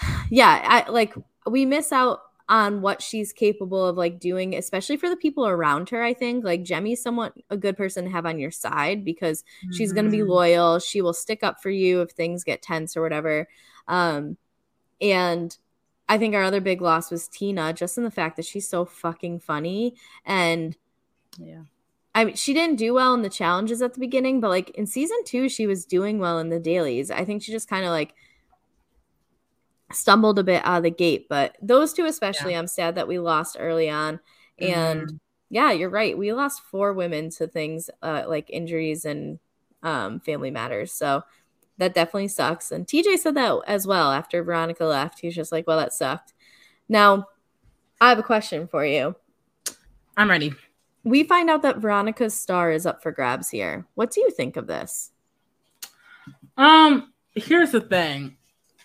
yeah, 0.30 0.60
I 0.64 0.90
like 0.90 1.14
we 1.46 1.64
miss 1.64 1.92
out 1.92 2.20
on 2.48 2.80
what 2.80 3.02
she's 3.02 3.32
capable 3.32 3.84
of 3.84 3.96
like 3.96 4.20
doing, 4.20 4.54
especially 4.54 4.96
for 4.96 5.08
the 5.08 5.16
people 5.16 5.46
around 5.46 5.88
her. 5.90 6.02
I 6.02 6.14
think 6.14 6.44
like 6.44 6.62
Jemmye's 6.62 7.02
somewhat 7.02 7.34
a 7.50 7.56
good 7.56 7.76
person 7.76 8.04
to 8.04 8.10
have 8.10 8.26
on 8.26 8.38
your 8.38 8.50
side 8.52 9.04
because 9.04 9.42
mm-hmm. 9.42 9.72
she's 9.72 9.92
gonna 9.92 10.10
be 10.10 10.18
mm-hmm. 10.18 10.30
loyal. 10.30 10.78
She 10.78 11.02
will 11.02 11.12
stick 11.12 11.42
up 11.42 11.60
for 11.60 11.70
you 11.70 12.02
if 12.02 12.10
things 12.10 12.44
get 12.44 12.62
tense 12.62 12.96
or 12.96 13.02
whatever. 13.02 13.48
Um, 13.88 14.36
and 15.00 15.56
I 16.08 16.18
think 16.18 16.34
our 16.34 16.42
other 16.44 16.60
big 16.60 16.80
loss 16.80 17.10
was 17.10 17.26
Tina, 17.26 17.72
just 17.72 17.98
in 17.98 18.04
the 18.04 18.10
fact 18.10 18.36
that 18.36 18.44
she's 18.44 18.68
so 18.68 18.84
fucking 18.84 19.40
funny 19.40 19.96
and 20.24 20.76
yeah. 21.38 21.62
I 22.14 22.24
mean, 22.24 22.34
she 22.34 22.54
didn't 22.54 22.76
do 22.76 22.94
well 22.94 23.12
in 23.12 23.20
the 23.20 23.28
challenges 23.28 23.82
at 23.82 23.92
the 23.92 24.00
beginning, 24.00 24.40
but 24.40 24.48
like 24.48 24.70
in 24.70 24.86
season 24.86 25.18
two, 25.26 25.50
she 25.50 25.66
was 25.66 25.84
doing 25.84 26.18
well 26.18 26.38
in 26.38 26.48
the 26.48 26.58
dailies. 26.58 27.10
I 27.10 27.26
think 27.26 27.42
she 27.42 27.52
just 27.52 27.68
kind 27.68 27.84
of 27.84 27.90
like 27.90 28.14
stumbled 29.92 30.38
a 30.38 30.44
bit 30.44 30.64
out 30.64 30.78
of 30.78 30.82
the 30.82 30.90
gate, 30.90 31.28
but 31.28 31.56
those 31.62 31.92
two 31.92 32.06
especially, 32.06 32.52
yeah. 32.52 32.58
I'm 32.58 32.66
sad 32.66 32.96
that 32.96 33.08
we 33.08 33.18
lost 33.18 33.56
early 33.58 33.88
on. 33.88 34.20
And 34.58 35.02
mm-hmm. 35.02 35.16
yeah, 35.50 35.72
you're 35.72 35.90
right. 35.90 36.16
We 36.16 36.32
lost 36.32 36.62
four 36.70 36.92
women 36.92 37.30
to 37.30 37.46
things 37.46 37.90
uh, 38.02 38.24
like 38.26 38.50
injuries 38.50 39.04
and 39.04 39.38
um, 39.82 40.20
family 40.20 40.50
matters. 40.50 40.92
So 40.92 41.22
that 41.78 41.94
definitely 41.94 42.28
sucks. 42.28 42.72
And 42.72 42.86
TJ 42.86 43.18
said 43.18 43.34
that 43.34 43.60
as 43.66 43.86
well 43.86 44.12
after 44.12 44.42
Veronica 44.42 44.84
left. 44.84 45.20
He 45.20 45.28
was 45.28 45.36
just 45.36 45.52
like, 45.52 45.66
well, 45.66 45.78
that 45.78 45.92
sucked. 45.92 46.32
Now, 46.88 47.26
I 48.00 48.08
have 48.08 48.18
a 48.18 48.24
question 48.24 48.66
for 48.66 48.84
you. 48.84 49.14
I'm 50.16 50.30
ready. 50.30 50.54
We 51.04 51.22
find 51.22 51.48
out 51.50 51.62
that 51.62 51.78
Veronica's 51.78 52.34
star 52.34 52.72
is 52.72 52.86
up 52.86 53.02
for 53.02 53.12
grabs 53.12 53.50
here. 53.50 53.86
What 53.94 54.10
do 54.10 54.20
you 54.20 54.30
think 54.30 54.56
of 54.56 54.66
this? 54.66 55.12
Um, 56.56 57.12
here's 57.34 57.72
the 57.72 57.80
thing. 57.80 58.36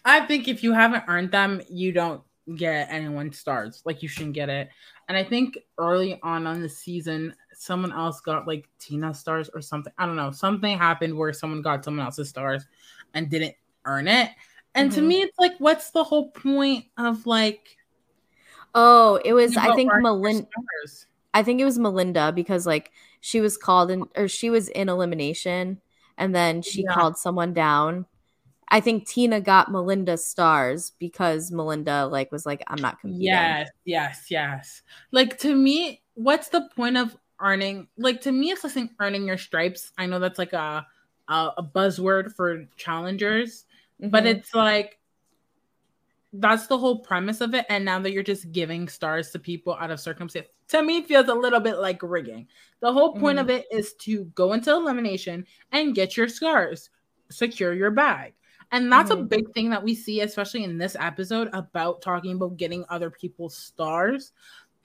I 0.06 0.26
think 0.26 0.48
if 0.48 0.64
you 0.64 0.74
haven't 0.74 1.04
earned 1.08 1.32
them, 1.32 1.62
you 1.70 1.92
don't 1.92 2.22
get 2.56 2.88
anyone 2.90 3.32
stars. 3.32 3.82
Like 3.86 4.02
you 4.02 4.10
shouldn't 4.10 4.34
get 4.34 4.50
it. 4.50 4.70
And 5.08 5.18
I 5.18 5.24
think 5.24 5.58
early 5.78 6.20
on 6.24 6.48
on 6.48 6.62
the 6.62 6.70
season, 6.70 7.36
someone 7.54 7.92
else 7.92 8.22
got 8.22 8.48
like 8.48 8.68
Tina 8.80 9.14
stars 9.14 9.50
or 9.54 9.62
something. 9.62 9.94
I 9.98 10.06
don't 10.06 10.16
know. 10.16 10.32
Something 10.32 10.78
happened 10.78 11.18
where 11.18 11.34
someone 11.34 11.62
got 11.62 11.86
someone 11.86 12.06
else's 12.06 12.30
stars 12.30 12.66
and 13.14 13.30
didn't 13.30 13.56
earn 13.86 14.08
it. 14.08 14.32
And 14.74 14.90
mm-hmm. 14.90 15.00
to 15.00 15.06
me, 15.06 15.22
it's 15.22 15.38
like, 15.38 15.54
what's 15.60 15.92
the 15.92 16.04
whole 16.04 16.32
point 16.32 16.86
of 16.98 17.26
like? 17.26 17.78
Oh, 18.74 19.20
it 19.26 19.34
was. 19.34 19.58
I 19.58 19.76
think 19.76 19.92
Melinda. 19.94 20.48
I 21.34 21.44
think 21.44 21.62
it 21.62 21.66
was 21.66 21.78
Melinda 21.78 22.32
because 22.34 22.66
like 22.66 22.92
she 23.20 23.42
was 23.42 23.58
called 23.58 23.92
in 23.92 24.06
or 24.16 24.28
she 24.28 24.50
was 24.50 24.70
in 24.70 24.90
elimination 24.90 25.82
and 26.18 26.36
then 26.36 26.62
she 26.62 26.84
yeah. 26.84 26.94
called 26.94 27.18
someone 27.18 27.54
down 27.54 28.06
I 28.72 28.80
think 28.80 29.06
Tina 29.06 29.42
got 29.42 29.70
Melinda 29.70 30.18
stars 30.18 30.94
because 30.98 31.52
Melinda 31.52 32.08
like 32.08 32.32
was 32.32 32.46
like, 32.46 32.64
I'm 32.68 32.82
not 32.82 33.02
competing. 33.02 33.24
Yes, 33.24 33.70
yes, 33.84 34.26
yes. 34.30 34.82
Like 35.12 35.38
to 35.40 35.54
me, 35.54 36.02
what's 36.14 36.48
the 36.48 36.70
point 36.74 36.96
of 36.96 37.16
earning? 37.42 37.90
Like 37.98 38.22
to 38.22 38.32
me, 38.32 38.52
it's 38.52 38.64
like 38.64 38.90
earning 39.00 39.28
your 39.28 39.38
stripes. 39.38 39.92
I 39.98 40.06
know 40.06 40.20
that's 40.20 40.40
like 40.40 40.54
a 40.54 40.88
a, 41.28 41.52
a 41.58 41.64
buzzword 41.64 42.34
for 42.34 42.66
challengers, 42.78 43.66
mm-hmm. 44.02 44.10
but 44.10 44.26
it's 44.26 44.56
like 44.56 45.00
that's 46.34 46.68
the 46.68 46.78
whole 46.78 47.00
premise 47.00 47.42
of 47.42 47.54
it. 47.54 47.66
And 47.68 47.84
now 47.84 48.00
that 48.00 48.14
you're 48.14 48.24
just 48.24 48.54
giving 48.54 48.88
stars 48.88 49.32
to 49.32 49.40
people 49.40 49.76
out 49.82 49.92
of 49.92 50.00
circumstance, 50.00 50.48
to 50.70 50.82
me 50.82 51.02
feels 51.04 51.28
a 51.28 51.34
little 51.34 51.60
bit 51.60 51.80
like 51.80 52.02
rigging. 52.02 52.48
The 52.80 52.94
whole 52.94 53.14
point 53.16 53.38
mm-hmm. 53.38 53.50
of 53.50 53.56
it 53.58 53.66
is 53.70 53.96
to 53.96 54.24
go 54.34 54.54
into 54.54 54.72
elimination 54.72 55.46
and 55.74 55.94
get 55.94 56.16
your 56.16 56.30
scars, 56.30 56.90
secure 57.30 57.74
your 57.74 57.92
bag. 57.92 58.34
And 58.72 58.92
that's 58.92 59.12
mm-hmm. 59.12 59.22
a 59.22 59.26
big 59.26 59.54
thing 59.54 59.70
that 59.72 59.84
we 59.84 59.94
see, 59.94 60.22
especially 60.22 60.64
in 60.64 60.78
this 60.78 60.96
episode, 61.00 61.50
about 61.54 62.02
talking 62.02 62.36
about 62.36 62.58
getting 62.58 62.86
other 62.90 63.10
people's 63.10 63.56
stars. 63.56 64.32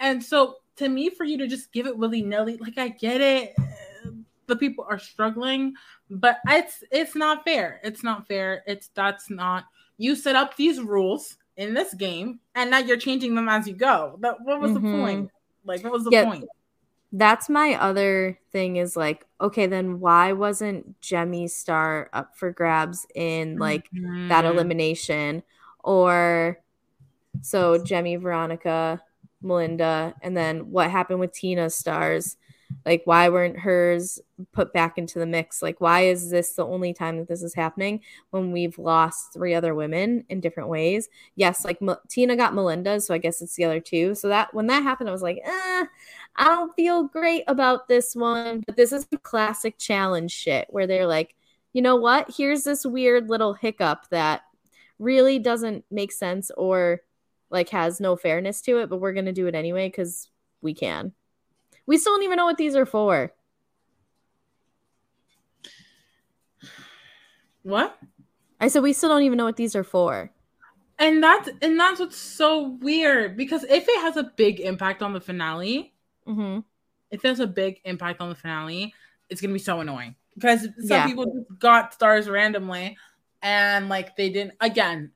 And 0.00 0.22
so, 0.22 0.56
to 0.76 0.88
me, 0.88 1.08
for 1.08 1.24
you 1.24 1.38
to 1.38 1.46
just 1.46 1.72
give 1.72 1.86
it 1.86 1.96
willy 1.96 2.22
nilly, 2.22 2.56
like 2.56 2.78
I 2.78 2.88
get 2.88 3.20
it, 3.20 3.54
the 4.46 4.56
people 4.56 4.86
are 4.88 4.98
struggling, 4.98 5.74
but 6.10 6.38
it's 6.48 6.82
it's 6.90 7.14
not 7.14 7.44
fair. 7.44 7.80
It's 7.82 8.02
not 8.02 8.26
fair. 8.26 8.62
It's 8.66 8.88
that's 8.94 9.30
not. 9.30 9.64
You 9.98 10.14
set 10.14 10.36
up 10.36 10.56
these 10.56 10.80
rules 10.80 11.36
in 11.56 11.74
this 11.74 11.94
game, 11.94 12.40
and 12.54 12.70
now 12.70 12.78
you're 12.78 12.98
changing 12.98 13.34
them 13.34 13.48
as 13.48 13.66
you 13.66 13.74
go. 13.74 14.16
But 14.18 14.38
what 14.42 14.60
was 14.60 14.72
mm-hmm. 14.72 14.92
the 14.92 14.98
point? 14.98 15.30
Like, 15.64 15.82
what 15.82 15.92
was 15.92 16.04
the 16.04 16.10
yeah, 16.10 16.24
point? 16.24 16.44
That's 17.12 17.48
my 17.48 17.74
other 17.74 18.38
thing 18.52 18.76
is 18.76 18.96
like 18.96 19.26
okay 19.40 19.66
then 19.66 20.00
why 20.00 20.32
wasn't 20.32 21.00
Jemmye's 21.00 21.54
star 21.54 22.10
up 22.12 22.36
for 22.36 22.50
grabs 22.50 23.06
in 23.14 23.58
like 23.58 23.88
mm-hmm. 23.90 24.28
that 24.28 24.44
elimination? 24.44 25.42
Or 25.84 26.58
so 27.42 27.78
Jemmye 27.78 28.20
Veronica 28.20 29.02
Melinda 29.42 30.14
and 30.22 30.36
then 30.36 30.70
what 30.70 30.90
happened 30.90 31.20
with 31.20 31.32
Tina's 31.32 31.74
stars 31.74 32.36
like 32.84 33.02
why 33.04 33.28
weren't 33.28 33.58
hers 33.58 34.20
put 34.52 34.72
back 34.72 34.98
into 34.98 35.18
the 35.18 35.26
mix? 35.26 35.62
Like 35.62 35.80
why 35.80 36.02
is 36.02 36.30
this 36.30 36.54
the 36.54 36.66
only 36.66 36.92
time 36.92 37.18
that 37.18 37.28
this 37.28 37.42
is 37.42 37.54
happening 37.54 38.00
when 38.30 38.52
we've 38.52 38.78
lost 38.78 39.32
three 39.32 39.54
other 39.54 39.74
women 39.74 40.24
in 40.28 40.40
different 40.40 40.68
ways? 40.68 41.08
Yes 41.34 41.64
like 41.64 41.78
M- 41.80 41.96
tina 42.08 42.36
got 42.36 42.54
melinda 42.54 43.00
so 43.00 43.14
i 43.14 43.18
guess 43.18 43.40
it's 43.40 43.54
the 43.54 43.64
other 43.64 43.80
two. 43.80 44.14
So 44.14 44.28
that 44.28 44.52
when 44.54 44.66
that 44.66 44.82
happened 44.82 45.08
i 45.08 45.12
was 45.12 45.22
like 45.22 45.40
eh, 45.44 45.84
I 46.36 46.44
don't 46.48 46.74
feel 46.74 47.04
great 47.04 47.44
about 47.46 47.88
this 47.88 48.14
one. 48.14 48.62
But 48.66 48.76
this 48.76 48.92
is 48.92 49.06
a 49.12 49.18
classic 49.18 49.78
challenge 49.78 50.32
shit 50.32 50.66
where 50.70 50.86
they're 50.86 51.06
like, 51.06 51.34
you 51.72 51.82
know 51.82 51.96
what? 51.96 52.32
Here's 52.36 52.64
this 52.64 52.84
weird 52.86 53.28
little 53.28 53.54
hiccup 53.54 54.08
that 54.10 54.42
really 54.98 55.38
doesn't 55.38 55.84
make 55.90 56.12
sense 56.12 56.50
or 56.56 57.00
like 57.50 57.68
has 57.70 58.00
no 58.00 58.16
fairness 58.16 58.60
to 58.62 58.78
it, 58.78 58.88
but 58.88 58.98
we're 58.98 59.12
going 59.12 59.26
to 59.26 59.32
do 59.32 59.46
it 59.46 59.54
anyway 59.54 59.88
because 59.88 60.28
we 60.60 60.74
can. 60.74 61.12
We 61.86 61.98
still 61.98 62.14
don't 62.14 62.24
even 62.24 62.36
know 62.36 62.46
what 62.46 62.56
these 62.56 62.76
are 62.76 62.86
for. 62.86 63.32
What? 67.62 67.98
I 68.60 68.68
said 68.68 68.82
we 68.82 68.92
still 68.92 69.08
don't 69.08 69.22
even 69.22 69.38
know 69.38 69.44
what 69.44 69.56
these 69.56 69.76
are 69.76 69.84
for. 69.84 70.30
And 70.98 71.22
that's 71.22 71.50
and 71.60 71.78
that's 71.78 72.00
what's 72.00 72.16
so 72.16 72.78
weird 72.80 73.36
because 73.36 73.64
if 73.64 73.86
it 73.86 74.00
has 74.00 74.16
a 74.16 74.32
big 74.36 74.60
impact 74.60 75.02
on 75.02 75.12
the 75.12 75.20
finale, 75.20 75.92
Mm-hmm. 76.26 76.60
If 77.10 77.22
there's 77.22 77.40
a 77.40 77.46
big 77.46 77.80
impact 77.84 78.20
on 78.20 78.28
the 78.28 78.34
finale, 78.34 78.92
it's 79.28 79.40
gonna 79.40 79.52
be 79.52 79.58
so 79.58 79.80
annoying 79.80 80.14
because 80.34 80.62
some 80.62 80.72
yeah. 80.84 81.06
people 81.06 81.26
just 81.26 81.58
got 81.58 81.94
stars 81.94 82.28
randomly 82.28 82.96
and 83.42 83.88
like 83.88 84.16
they 84.16 84.30
didn't. 84.30 84.54
Again, 84.60 85.12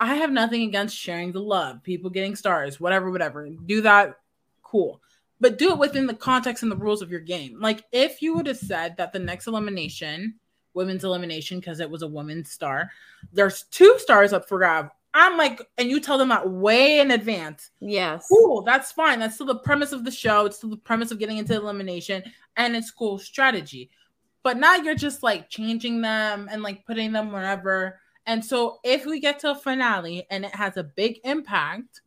I 0.00 0.16
have 0.16 0.32
nothing 0.32 0.62
against 0.62 0.96
sharing 0.96 1.32
the 1.32 1.40
love, 1.40 1.82
people 1.82 2.10
getting 2.10 2.34
stars, 2.34 2.80
whatever, 2.80 3.10
whatever. 3.10 3.48
Do 3.48 3.82
that, 3.82 4.18
cool. 4.62 5.00
But 5.40 5.58
do 5.58 5.70
it 5.70 5.78
within 5.78 6.06
the 6.06 6.14
context 6.14 6.62
and 6.62 6.72
the 6.72 6.76
rules 6.76 7.02
of 7.02 7.10
your 7.10 7.20
game. 7.20 7.60
Like 7.60 7.84
if 7.92 8.22
you 8.22 8.34
would 8.34 8.46
have 8.46 8.58
said 8.58 8.96
that 8.96 9.12
the 9.12 9.18
next 9.18 9.46
elimination, 9.46 10.34
women's 10.74 11.04
elimination, 11.04 11.60
because 11.60 11.80
it 11.80 11.90
was 11.90 12.02
a 12.02 12.08
woman's 12.08 12.50
star, 12.50 12.90
there's 13.32 13.64
two 13.64 13.96
stars 13.98 14.32
up 14.32 14.48
for 14.48 14.58
grab 14.58 14.90
I'm 15.14 15.36
like, 15.36 15.60
and 15.76 15.90
you 15.90 16.00
tell 16.00 16.16
them 16.16 16.30
that 16.30 16.48
way 16.48 17.00
in 17.00 17.10
advance. 17.10 17.70
Yes. 17.80 18.26
Cool. 18.28 18.62
That's 18.62 18.92
fine. 18.92 19.18
That's 19.18 19.34
still 19.34 19.46
the 19.46 19.56
premise 19.56 19.92
of 19.92 20.04
the 20.04 20.10
show. 20.10 20.46
It's 20.46 20.56
still 20.56 20.70
the 20.70 20.76
premise 20.76 21.10
of 21.10 21.18
getting 21.18 21.36
into 21.36 21.54
elimination, 21.54 22.22
and 22.56 22.74
it's 22.74 22.90
cool 22.90 23.18
strategy. 23.18 23.90
But 24.42 24.56
now 24.56 24.76
you're 24.76 24.94
just 24.94 25.22
like 25.22 25.50
changing 25.50 26.00
them 26.00 26.48
and 26.50 26.62
like 26.62 26.86
putting 26.86 27.12
them 27.12 27.32
wherever. 27.32 28.00
And 28.26 28.44
so 28.44 28.78
if 28.84 29.04
we 29.04 29.20
get 29.20 29.40
to 29.40 29.50
a 29.50 29.54
finale 29.54 30.26
and 30.30 30.44
it 30.44 30.54
has 30.54 30.76
a 30.76 30.82
big 30.82 31.18
impact, 31.24 32.00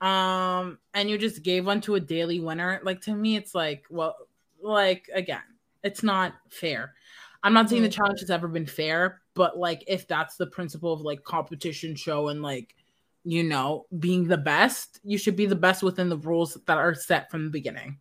um, 0.00 0.78
and 0.94 1.10
you 1.10 1.18
just 1.18 1.42
gave 1.42 1.66
one 1.66 1.80
to 1.82 1.96
a 1.96 2.00
daily 2.00 2.38
winner, 2.38 2.80
like 2.84 3.00
to 3.02 3.14
me, 3.14 3.36
it's 3.36 3.54
like, 3.54 3.84
well, 3.90 4.16
like 4.62 5.08
again, 5.12 5.42
it's 5.82 6.02
not 6.02 6.34
fair. 6.50 6.94
I'm 7.42 7.52
not 7.52 7.68
saying 7.68 7.82
the 7.82 7.88
mm-hmm. 7.88 7.96
challenge 7.96 8.20
has 8.20 8.30
ever 8.30 8.48
been 8.48 8.66
fair, 8.66 9.20
but 9.38 9.56
like 9.56 9.84
if 9.86 10.08
that's 10.08 10.36
the 10.36 10.48
principle 10.48 10.92
of 10.92 11.00
like 11.00 11.22
competition 11.22 11.94
show 11.94 12.26
and 12.28 12.42
like 12.42 12.74
you 13.22 13.44
know 13.44 13.86
being 14.00 14.26
the 14.26 14.36
best 14.36 14.98
you 15.04 15.16
should 15.16 15.36
be 15.36 15.46
the 15.46 15.54
best 15.54 15.82
within 15.82 16.08
the 16.08 16.16
rules 16.16 16.58
that 16.66 16.76
are 16.76 16.92
set 16.92 17.30
from 17.30 17.44
the 17.44 17.50
beginning 17.50 17.96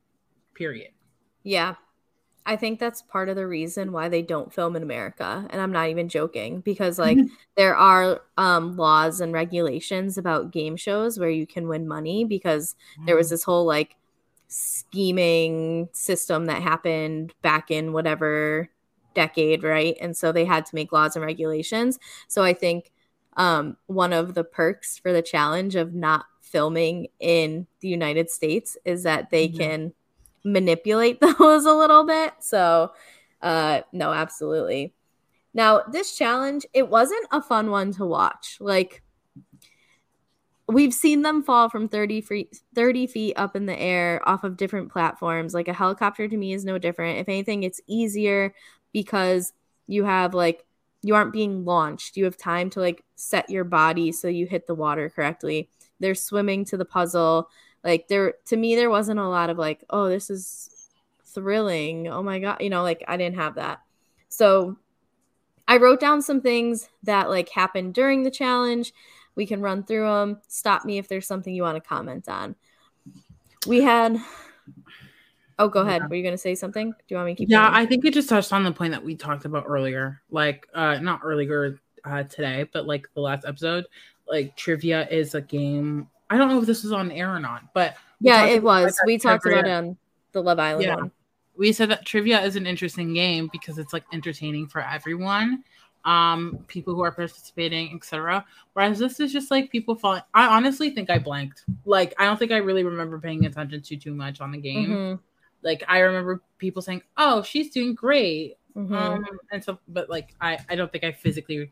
period 0.56 0.90
yeah 1.44 1.76
i 2.48 2.56
think 2.56 2.80
that's 2.80 3.04
part 3.04 3.30
of 3.30 3.36
the 3.36 3.46
reason 3.46 3.92
why 3.92 4.10
they 4.10 4.24
don't 4.24 4.52
film 4.52 4.76
in 4.76 4.82
america 4.82 5.46
and 5.52 5.62
i'm 5.62 5.72
not 5.72 5.90
even 5.90 6.10
joking 6.10 6.60
because 6.62 6.98
like 6.98 7.20
there 7.56 7.76
are 7.76 8.22
um, 8.38 8.76
laws 8.76 9.22
and 9.22 9.32
regulations 9.32 10.18
about 10.18 10.52
game 10.52 10.76
shows 10.76 11.20
where 11.20 11.30
you 11.30 11.46
can 11.46 11.68
win 11.68 11.88
money 11.88 12.26
because 12.26 12.76
there 13.06 13.16
was 13.16 13.28
mm. 13.28 13.32
this 13.32 13.44
whole 13.44 13.66
like 13.66 13.96
scheming 14.48 15.88
system 15.92 16.46
that 16.46 16.64
happened 16.64 17.32
back 17.44 17.70
in 17.70 17.94
whatever 17.94 18.70
decade, 19.18 19.64
right? 19.64 19.98
And 20.00 20.16
so 20.16 20.32
they 20.32 20.46
had 20.46 20.66
to 20.68 20.76
make 20.76 20.92
laws 20.92 21.16
and 21.16 21.26
regulations. 21.26 21.98
So 22.28 22.44
I 22.44 22.54
think 22.54 22.92
um, 23.36 23.78
one 23.88 24.14
of 24.14 24.36
the 24.36 24.44
perks 24.44 25.00
for 25.00 25.12
the 25.12 25.24
challenge 25.24 25.76
of 25.76 25.96
not 25.96 26.26
filming 26.42 27.08
in 27.20 27.66
the 27.82 27.88
United 27.88 28.30
States 28.30 28.78
is 28.86 29.04
that 29.04 29.32
they 29.32 29.48
mm-hmm. 29.48 29.58
can 29.58 29.94
manipulate 30.44 31.20
those 31.40 31.66
a 31.66 31.74
little 31.74 32.06
bit. 32.06 32.34
So, 32.40 32.92
uh, 33.42 33.82
no, 33.92 34.14
absolutely. 34.14 34.94
Now, 35.54 35.82
this 35.92 36.16
challenge, 36.16 36.68
it 36.74 36.88
wasn't 36.88 37.26
a 37.32 37.42
fun 37.42 37.72
one 37.72 37.92
to 37.94 38.06
watch. 38.06 38.58
Like, 38.60 39.02
we've 40.68 40.94
seen 40.94 41.22
them 41.22 41.42
fall 41.44 41.70
from 41.70 41.88
30 41.88 42.22
feet 42.22 42.62
30 42.76 43.08
feet 43.08 43.34
up 43.38 43.56
in 43.56 43.66
the 43.66 43.80
air 43.80 44.22
off 44.28 44.44
of 44.44 44.58
different 44.58 44.92
platforms 44.92 45.54
like 45.54 45.68
a 45.68 45.74
helicopter 45.74 46.28
to 46.28 46.38
me 46.38 46.54
is 46.54 46.66
no 46.66 46.78
different 46.78 47.20
if 47.20 47.30
anything 47.30 47.64
it's 47.64 47.82
easier 47.88 48.54
because 48.98 49.54
you 49.86 50.06
have 50.06 50.34
like 50.34 50.66
you 51.04 51.14
aren't 51.14 51.32
being 51.32 51.64
launched. 51.66 52.18
You 52.18 52.24
have 52.24 52.36
time 52.36 52.72
to 52.72 52.80
like 52.80 53.04
set 53.16 53.48
your 53.48 53.64
body 53.64 54.12
so 54.12 54.28
you 54.28 54.48
hit 54.48 54.66
the 54.66 54.74
water 54.74 55.08
correctly. 55.08 55.70
They're 56.00 56.16
swimming 56.16 56.66
to 56.66 56.78
the 56.78 56.84
puzzle. 56.84 57.48
Like 57.84 58.08
there 58.08 58.34
to 58.46 58.58
me 58.58 58.76
there 58.76 58.90
wasn't 58.90 59.20
a 59.20 59.28
lot 59.28 59.52
of 59.52 59.60
like, 59.60 59.84
oh, 59.92 60.10
this 60.10 60.32
is 60.32 60.90
thrilling. 61.26 62.08
Oh 62.08 62.24
my 62.24 62.40
god, 62.40 62.58
you 62.60 62.72
know, 62.72 62.82
like 62.82 63.04
I 63.08 63.18
didn't 63.18 63.36
have 63.36 63.54
that. 63.54 63.82
So 64.30 64.78
I 65.68 65.78
wrote 65.78 66.00
down 66.00 66.24
some 66.24 66.42
things 66.42 66.90
that 67.04 67.30
like 67.30 67.50
happened 67.50 67.94
during 67.94 68.24
the 68.24 68.32
challenge. 68.32 68.94
We 69.36 69.46
can 69.46 69.62
run 69.62 69.84
through 69.84 70.08
them. 70.08 70.42
Stop 70.48 70.86
me 70.86 70.98
if 70.98 71.08
there's 71.08 71.28
something 71.28 71.54
you 71.54 71.62
want 71.62 71.76
to 71.76 71.88
comment 71.88 72.28
on. 72.28 72.56
We 73.68 73.84
had 73.84 74.18
Oh, 75.60 75.68
go 75.68 75.82
ahead. 75.82 76.04
Yeah. 76.04 76.08
Were 76.08 76.16
you 76.16 76.24
going 76.24 76.34
to 76.34 76.38
say 76.38 76.56
something? 76.56 76.92
Do 76.92 76.98
you 77.08 77.16
want 77.18 77.28
me 77.28 77.34
to 77.34 77.38
keep? 77.38 77.50
Yeah, 77.50 77.70
going? 77.70 77.74
I 77.74 77.86
think 77.86 78.06
it 78.06 78.14
just 78.14 78.30
touched 78.30 78.54
on 78.54 78.64
the 78.64 78.72
point 78.72 78.92
that 78.92 79.04
we 79.04 79.16
talked 79.16 79.46
about 79.46 79.66
earlier, 79.68 80.22
like 80.30 80.68
uh 80.74 81.00
not 81.00 81.22
earlier 81.24 81.80
uh, 82.06 82.24
today, 82.24 82.70
but 82.72 82.86
like 82.86 83.08
the 83.16 83.22
last 83.22 83.46
episode. 83.46 83.86
Like 84.30 84.56
trivia 84.58 85.08
is 85.10 85.36
a 85.36 85.42
game 85.42 86.10
I 86.30 86.38
don't 86.38 86.50
know 86.50 86.60
if 86.60 86.66
this 86.66 86.84
was 86.84 86.92
on 86.92 87.12
air 87.12 87.34
or 87.34 87.40
not, 87.40 87.74
but 87.74 87.96
yeah, 88.20 88.46
it 88.46 88.62
was. 88.62 89.00
We 89.06 89.18
talked 89.18 89.46
about 89.46 89.66
it 89.66 89.72
on 89.72 89.98
the 90.34 90.42
Love 90.42 90.60
Island 90.60 90.84
yeah. 90.84 90.96
one. 90.96 91.12
We 91.58 91.72
said 91.72 91.90
that 91.90 92.06
trivia 92.06 92.42
is 92.42 92.56
an 92.56 92.68
interesting 92.68 93.14
game 93.14 93.50
because 93.52 93.78
it's 93.78 93.94
like 93.94 94.04
entertaining 94.14 94.68
for 94.68 94.82
everyone, 94.82 95.64
um, 96.06 96.64
people 96.68 96.94
who 96.94 97.02
are 97.02 97.12
participating, 97.12 97.96
etc. 97.96 98.46
Whereas 98.74 99.00
this 99.00 99.20
is 99.20 99.32
just 99.32 99.50
like 99.50 99.72
people 99.72 99.96
falling. 99.96 100.22
I 100.34 100.48
honestly 100.48 100.90
think 100.90 101.10
I 101.10 101.18
blanked. 101.18 101.64
Like 101.86 102.14
I 102.20 102.26
don't 102.26 102.38
think 102.38 102.52
I 102.52 102.58
really 102.58 102.84
remember 102.84 103.20
paying 103.20 103.46
attention 103.46 103.82
to 103.82 103.96
too 103.96 104.14
much 104.14 104.42
on 104.42 104.52
the 104.52 104.58
game. 104.58 104.90
Mm-hmm. 104.90 105.22
Like 105.64 105.84
I 105.88 106.00
remember 106.00 106.42
people 106.58 106.82
saying, 106.82 107.02
"Oh, 107.18 107.42
she's 107.42 107.72
doing 107.72 107.96
great," 107.96 108.58
mm-hmm. 108.76 108.94
um, 108.94 109.26
and 109.52 109.64
so, 109.64 109.80
but 109.88 110.10
like 110.10 110.34
I, 110.40 110.60
I 110.70 110.76
don't 110.76 110.92
think 110.92 111.04
I 111.04 111.12
physically 111.12 111.72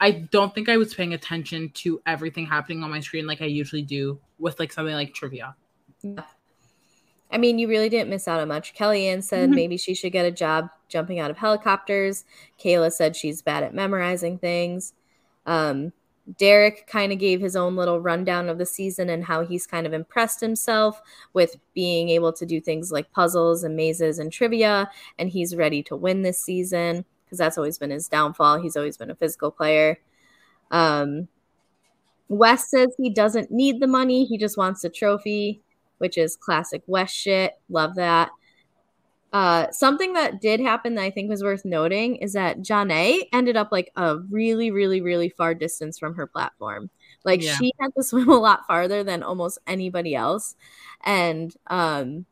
I 0.00 0.10
don't 0.10 0.54
think 0.54 0.68
I 0.68 0.76
was 0.76 0.94
paying 0.94 1.14
attention 1.14 1.70
to 1.74 2.00
everything 2.06 2.46
happening 2.46 2.82
on 2.82 2.90
my 2.90 3.00
screen 3.00 3.26
like 3.26 3.40
I 3.40 3.46
usually 3.46 3.82
do 3.82 4.20
with 4.38 4.58
like 4.60 4.72
something 4.72 4.94
like 4.94 5.14
trivia. 5.14 5.56
I 7.30 7.38
mean, 7.38 7.58
you 7.58 7.66
really 7.66 7.88
didn't 7.88 8.10
miss 8.10 8.28
out 8.28 8.40
on 8.40 8.48
much. 8.48 8.74
Kellyanne 8.74 9.22
said 9.22 9.48
mm-hmm. 9.48 9.56
maybe 9.56 9.76
she 9.76 9.94
should 9.94 10.12
get 10.12 10.26
a 10.26 10.30
job 10.30 10.68
jumping 10.88 11.18
out 11.18 11.30
of 11.30 11.38
helicopters. 11.38 12.24
Kayla 12.62 12.92
said 12.92 13.16
she's 13.16 13.42
bad 13.42 13.62
at 13.62 13.74
memorizing 13.74 14.38
things. 14.38 14.92
Um, 15.46 15.92
Derek 16.38 16.86
kind 16.86 17.12
of 17.12 17.18
gave 17.18 17.40
his 17.40 17.54
own 17.54 17.76
little 17.76 18.00
rundown 18.00 18.48
of 18.48 18.58
the 18.58 18.66
season 18.66 19.08
and 19.08 19.24
how 19.24 19.44
he's 19.44 19.66
kind 19.66 19.86
of 19.86 19.92
impressed 19.92 20.40
himself 20.40 21.00
with 21.32 21.56
being 21.74 22.08
able 22.08 22.32
to 22.32 22.44
do 22.44 22.60
things 22.60 22.90
like 22.90 23.12
puzzles 23.12 23.62
and 23.62 23.76
mazes 23.76 24.18
and 24.18 24.32
trivia, 24.32 24.90
and 25.18 25.30
he's 25.30 25.54
ready 25.56 25.82
to 25.84 25.96
win 25.96 26.22
this 26.22 26.38
season 26.38 27.04
because 27.24 27.38
that's 27.38 27.58
always 27.58 27.78
been 27.78 27.90
his 27.90 28.08
downfall. 28.08 28.60
He's 28.60 28.76
always 28.76 28.96
been 28.96 29.10
a 29.10 29.14
physical 29.14 29.50
player. 29.50 29.98
Um, 30.70 31.28
Wes 32.28 32.70
says 32.70 32.88
he 32.98 33.10
doesn't 33.10 33.50
need 33.50 33.80
the 33.80 33.86
money, 33.86 34.24
he 34.24 34.36
just 34.38 34.56
wants 34.58 34.84
a 34.84 34.88
trophy, 34.88 35.62
which 35.98 36.18
is 36.18 36.36
classic 36.36 36.82
Wes 36.86 37.10
shit. 37.10 37.52
Love 37.68 37.94
that. 37.96 38.30
Uh, 39.32 39.70
something 39.70 40.14
that 40.14 40.40
did 40.40 40.60
happen 40.60 40.94
that 40.94 41.02
I 41.02 41.10
think 41.10 41.28
was 41.28 41.42
worth 41.42 41.64
noting 41.64 42.16
is 42.16 42.32
that 42.34 42.60
Janae 42.60 43.28
ended 43.32 43.56
up 43.56 43.68
like 43.70 43.90
a 43.96 44.18
really, 44.30 44.70
really, 44.70 45.00
really 45.00 45.28
far 45.28 45.54
distance 45.54 45.98
from 45.98 46.14
her 46.14 46.26
platform. 46.26 46.90
Like 47.24 47.42
yeah. 47.42 47.54
she 47.56 47.72
had 47.80 47.94
to 47.96 48.02
swim 48.04 48.28
a 48.28 48.38
lot 48.38 48.66
farther 48.66 49.04
than 49.04 49.22
almost 49.22 49.58
anybody 49.66 50.14
else. 50.14 50.54
And 51.04 51.54
um, 51.66 52.24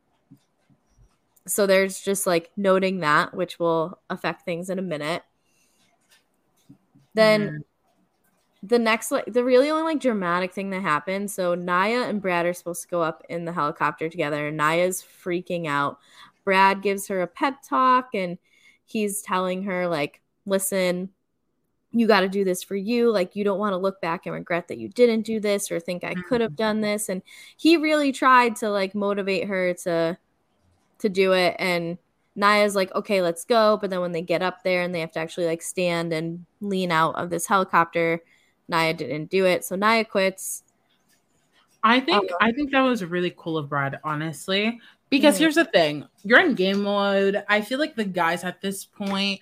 so 1.46 1.66
there's 1.66 2.00
just 2.00 2.26
like 2.26 2.50
noting 2.56 3.00
that, 3.00 3.34
which 3.34 3.58
will 3.58 3.98
affect 4.08 4.44
things 4.44 4.70
in 4.70 4.78
a 4.78 4.82
minute. 4.82 5.22
Then 7.12 7.48
mm. 7.48 7.58
the 8.62 8.78
next, 8.78 9.10
like, 9.10 9.26
the 9.26 9.44
really 9.44 9.70
only 9.70 9.94
like 9.94 10.00
dramatic 10.00 10.52
thing 10.52 10.70
that 10.70 10.82
happened. 10.82 11.30
So 11.30 11.54
Nia 11.54 12.02
and 12.08 12.22
Brad 12.22 12.46
are 12.46 12.54
supposed 12.54 12.82
to 12.82 12.88
go 12.88 13.02
up 13.02 13.22
in 13.28 13.44
the 13.44 13.52
helicopter 13.52 14.08
together. 14.08 14.50
Nia's 14.50 15.02
freaking 15.02 15.66
out. 15.66 15.98
Brad 16.44 16.82
gives 16.82 17.08
her 17.08 17.22
a 17.22 17.26
pep 17.26 17.62
talk 17.68 18.10
and 18.14 18.38
he's 18.84 19.22
telling 19.22 19.64
her, 19.64 19.88
like, 19.88 20.20
listen, 20.46 21.10
you 21.92 22.06
got 22.06 22.20
to 22.20 22.28
do 22.28 22.44
this 22.44 22.62
for 22.62 22.76
you. 22.76 23.10
Like, 23.10 23.36
you 23.36 23.44
don't 23.44 23.58
want 23.58 23.72
to 23.72 23.78
look 23.78 24.00
back 24.00 24.26
and 24.26 24.34
regret 24.34 24.68
that 24.68 24.78
you 24.78 24.88
didn't 24.88 25.22
do 25.22 25.40
this 25.40 25.70
or 25.70 25.80
think 25.80 26.04
I 26.04 26.14
could 26.14 26.40
have 26.40 26.52
mm-hmm. 26.52 26.62
done 26.62 26.80
this. 26.80 27.08
And 27.08 27.22
he 27.56 27.76
really 27.76 28.12
tried 28.12 28.56
to 28.56 28.68
like 28.68 28.94
motivate 28.94 29.48
her 29.48 29.74
to 29.84 30.18
to 31.00 31.08
do 31.08 31.32
it 31.32 31.56
and 31.58 31.98
Nia's 32.36 32.74
like, 32.74 32.94
okay, 32.94 33.22
let's 33.22 33.44
go. 33.44 33.78
But 33.80 33.90
then 33.90 34.00
when 34.00 34.12
they 34.12 34.22
get 34.22 34.42
up 34.42 34.62
there 34.64 34.82
and 34.82 34.94
they 34.94 35.00
have 35.00 35.12
to 35.12 35.20
actually 35.20 35.46
like 35.46 35.62
stand 35.62 36.12
and 36.12 36.44
lean 36.60 36.90
out 36.90 37.14
of 37.14 37.30
this 37.30 37.46
helicopter, 37.46 38.20
Nia 38.68 38.94
didn't 38.94 39.30
do 39.30 39.46
it. 39.46 39.64
So 39.64 39.76
Nia 39.76 40.04
quits. 40.04 40.64
I 41.82 42.00
think 42.00 42.30
um, 42.30 42.38
I 42.40 42.50
think 42.52 42.72
that 42.72 42.80
was 42.80 43.04
really 43.04 43.32
cool 43.36 43.58
of 43.58 43.68
Brad, 43.68 44.00
honestly. 44.02 44.80
Because 45.14 45.36
mm-hmm. 45.36 45.42
here's 45.44 45.54
the 45.54 45.64
thing. 45.64 46.04
You're 46.24 46.40
in 46.40 46.56
game 46.56 46.82
mode. 46.82 47.44
I 47.48 47.60
feel 47.60 47.78
like 47.78 47.94
the 47.94 48.04
guys 48.04 48.42
at 48.42 48.60
this 48.60 48.84
point 48.84 49.40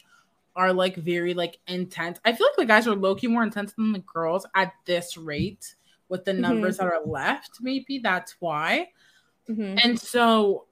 are 0.55 0.71
like 0.71 0.97
very 0.97 1.33
like 1.33 1.59
intense. 1.67 2.19
I 2.27 2.35
feel 2.35 2.47
like 2.47 2.57
the 2.57 2.67
guys 2.67 2.87
are 2.87 2.95
low-key 2.95 3.29
more 3.29 3.43
intense 3.43 3.73
than 3.73 3.93
the 3.93 4.01
girls 4.01 4.47
at 4.55 4.75
this 4.85 5.17
rate 5.17 5.75
with 6.11 6.27
the 6.27 6.35
numbers 6.35 6.77
mm-hmm. 6.77 6.89
that 6.89 6.95
are 6.95 7.07
left. 7.07 7.53
Maybe 7.63 8.01
that's 8.01 8.37
why. 8.39 8.89
Mm-hmm. 9.49 9.79
And 9.83 9.99
so 9.99 10.67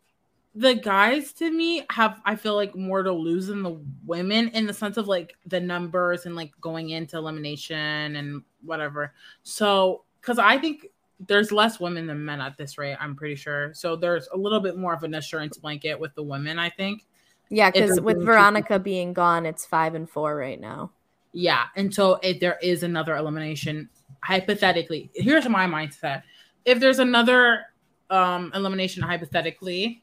the 0.55 0.75
guys 0.75 1.33
to 1.33 1.51
me 1.51 1.87
have 1.91 2.21
I 2.27 2.37
feel 2.37 2.57
like 2.57 2.77
more 2.77 3.03
to 3.03 3.13
lose 3.13 3.47
than 3.47 3.63
the 3.63 3.81
women 4.05 4.49
in 4.49 4.67
the 4.67 4.75
sense 4.75 4.99
of 4.99 5.09
like 5.09 5.35
the 5.47 5.61
numbers 5.61 6.27
and 6.27 6.37
like 6.37 6.53
going 6.61 6.91
into 6.91 7.17
elimination 7.17 8.17
and 8.17 8.43
whatever. 8.63 9.15
So 9.45 10.05
because 10.21 10.39
I 10.39 10.59
think 10.59 10.89
there's 11.27 11.53
less 11.53 11.81
women 11.81 12.07
than 12.07 12.25
men 12.25 12.41
at 12.41 12.57
this 12.57 12.79
rate, 12.79 12.97
I'm 13.01 13.15
pretty 13.15 13.37
sure. 13.37 13.73
So 13.75 13.97
there's 13.97 14.29
a 14.33 14.37
little 14.37 14.61
bit 14.61 14.77
more 14.77 14.95
of 14.95 15.03
an 15.03 15.15
assurance 15.15 15.59
blanket 15.59 15.99
with 15.99 16.15
the 16.15 16.23
women, 16.23 16.59
I 16.59 16.71
think. 16.71 17.07
Yeah, 17.51 17.71
because 17.71 18.01
with 18.01 18.25
Veronica 18.25 18.79
being 18.79 19.13
gone, 19.13 19.45
it's 19.45 19.67
five 19.67 19.95
and 19.95 20.09
four 20.09 20.37
right 20.37 20.61
now. 20.61 20.93
Yeah, 21.33 21.65
and 21.77 21.93
so 21.93 22.19
if 22.23 22.41
there 22.41 22.59
is 22.63 22.83
another 22.83 23.17
elimination, 23.17 23.89
hypothetically, 24.23 25.11
here's 25.15 25.49
my 25.49 25.67
mindset: 25.67 26.23
if 26.65 26.79
there's 26.79 27.01
another 27.01 27.67
um 28.09 28.53
elimination, 28.55 29.03
hypothetically, 29.03 30.03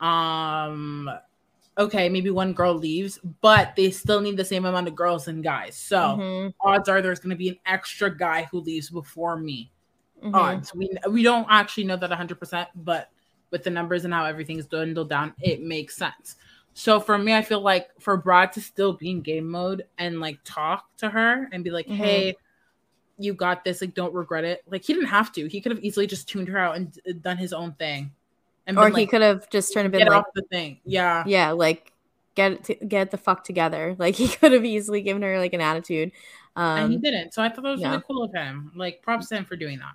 um 0.00 1.10
okay, 1.76 2.08
maybe 2.08 2.30
one 2.30 2.52
girl 2.52 2.74
leaves, 2.74 3.18
but 3.40 3.74
they 3.76 3.90
still 3.90 4.20
need 4.20 4.36
the 4.36 4.44
same 4.44 4.64
amount 4.64 4.88
of 4.88 4.94
girls 4.94 5.28
and 5.28 5.42
guys. 5.42 5.76
So 5.76 5.98
mm-hmm. 5.98 6.48
odds 6.66 6.88
are 6.88 7.02
there's 7.02 7.18
going 7.18 7.30
to 7.30 7.36
be 7.36 7.48
an 7.48 7.58
extra 7.66 8.16
guy 8.16 8.46
who 8.50 8.60
leaves 8.60 8.90
before 8.90 9.36
me. 9.36 9.72
Mm-hmm. 10.24 10.34
Odds. 10.34 10.74
We 10.74 10.90
we 11.10 11.22
don't 11.22 11.46
actually 11.50 11.84
know 11.84 11.96
that 11.96 12.10
100%, 12.10 12.66
but 12.76 13.10
with 13.50 13.62
the 13.62 13.70
numbers 13.70 14.04
and 14.04 14.14
how 14.14 14.24
everything's 14.24 14.66
dwindled 14.66 15.10
down, 15.10 15.34
it 15.40 15.62
makes 15.62 15.96
sense. 15.96 16.36
So 16.72 16.98
for 16.98 17.16
me, 17.16 17.34
I 17.34 17.42
feel 17.42 17.60
like 17.60 17.88
for 18.00 18.16
Brad 18.16 18.52
to 18.52 18.60
still 18.60 18.94
be 18.94 19.10
in 19.10 19.20
game 19.20 19.48
mode 19.48 19.84
and 19.96 20.18
like 20.18 20.38
talk 20.44 20.96
to 20.98 21.08
her 21.08 21.48
and 21.52 21.62
be 21.62 21.70
like, 21.70 21.86
mm-hmm. 21.86 22.02
"Hey, 22.02 22.36
you 23.18 23.32
got 23.32 23.64
this. 23.64 23.80
Like, 23.80 23.94
don't 23.94 24.12
regret 24.12 24.44
it." 24.44 24.62
Like 24.68 24.82
he 24.82 24.92
didn't 24.92 25.08
have 25.08 25.30
to. 25.32 25.46
He 25.46 25.60
could 25.60 25.72
have 25.72 25.84
easily 25.84 26.06
just 26.06 26.28
tuned 26.28 26.48
her 26.48 26.58
out 26.58 26.76
and 26.76 27.22
done 27.22 27.36
his 27.36 27.52
own 27.52 27.74
thing. 27.74 28.10
And 28.66 28.78
or 28.78 28.84
been, 28.84 28.92
he 28.92 29.02
like, 29.02 29.10
could 29.10 29.22
have 29.22 29.48
just 29.50 29.72
turned 29.72 29.86
a 29.86 29.90
bit 29.90 30.00
like, 30.00 30.10
off 30.10 30.24
the 30.34 30.42
thing. 30.50 30.80
Yeah. 30.84 31.22
Yeah, 31.26 31.52
like 31.52 31.92
get 32.34 32.68
it 32.68 32.88
get 32.88 33.10
the 33.10 33.18
fuck 33.18 33.44
together. 33.44 33.94
Like 34.00 34.16
he 34.16 34.28
could 34.28 34.52
have 34.52 34.64
easily 34.64 35.02
given 35.02 35.22
her 35.22 35.38
like 35.38 35.52
an 35.52 35.60
attitude. 35.60 36.10
Um, 36.56 36.78
and 36.78 36.92
he 36.92 36.98
didn't. 36.98 37.34
So 37.34 37.42
I 37.42 37.48
thought 37.48 37.62
that 37.62 37.70
was 37.70 37.80
yeah. 37.80 37.90
really 37.90 38.02
cool 38.06 38.24
of 38.24 38.32
him. 38.32 38.72
Like 38.74 39.02
props 39.02 39.28
to 39.28 39.36
him 39.36 39.44
for 39.44 39.56
doing 39.56 39.78
that. 39.78 39.92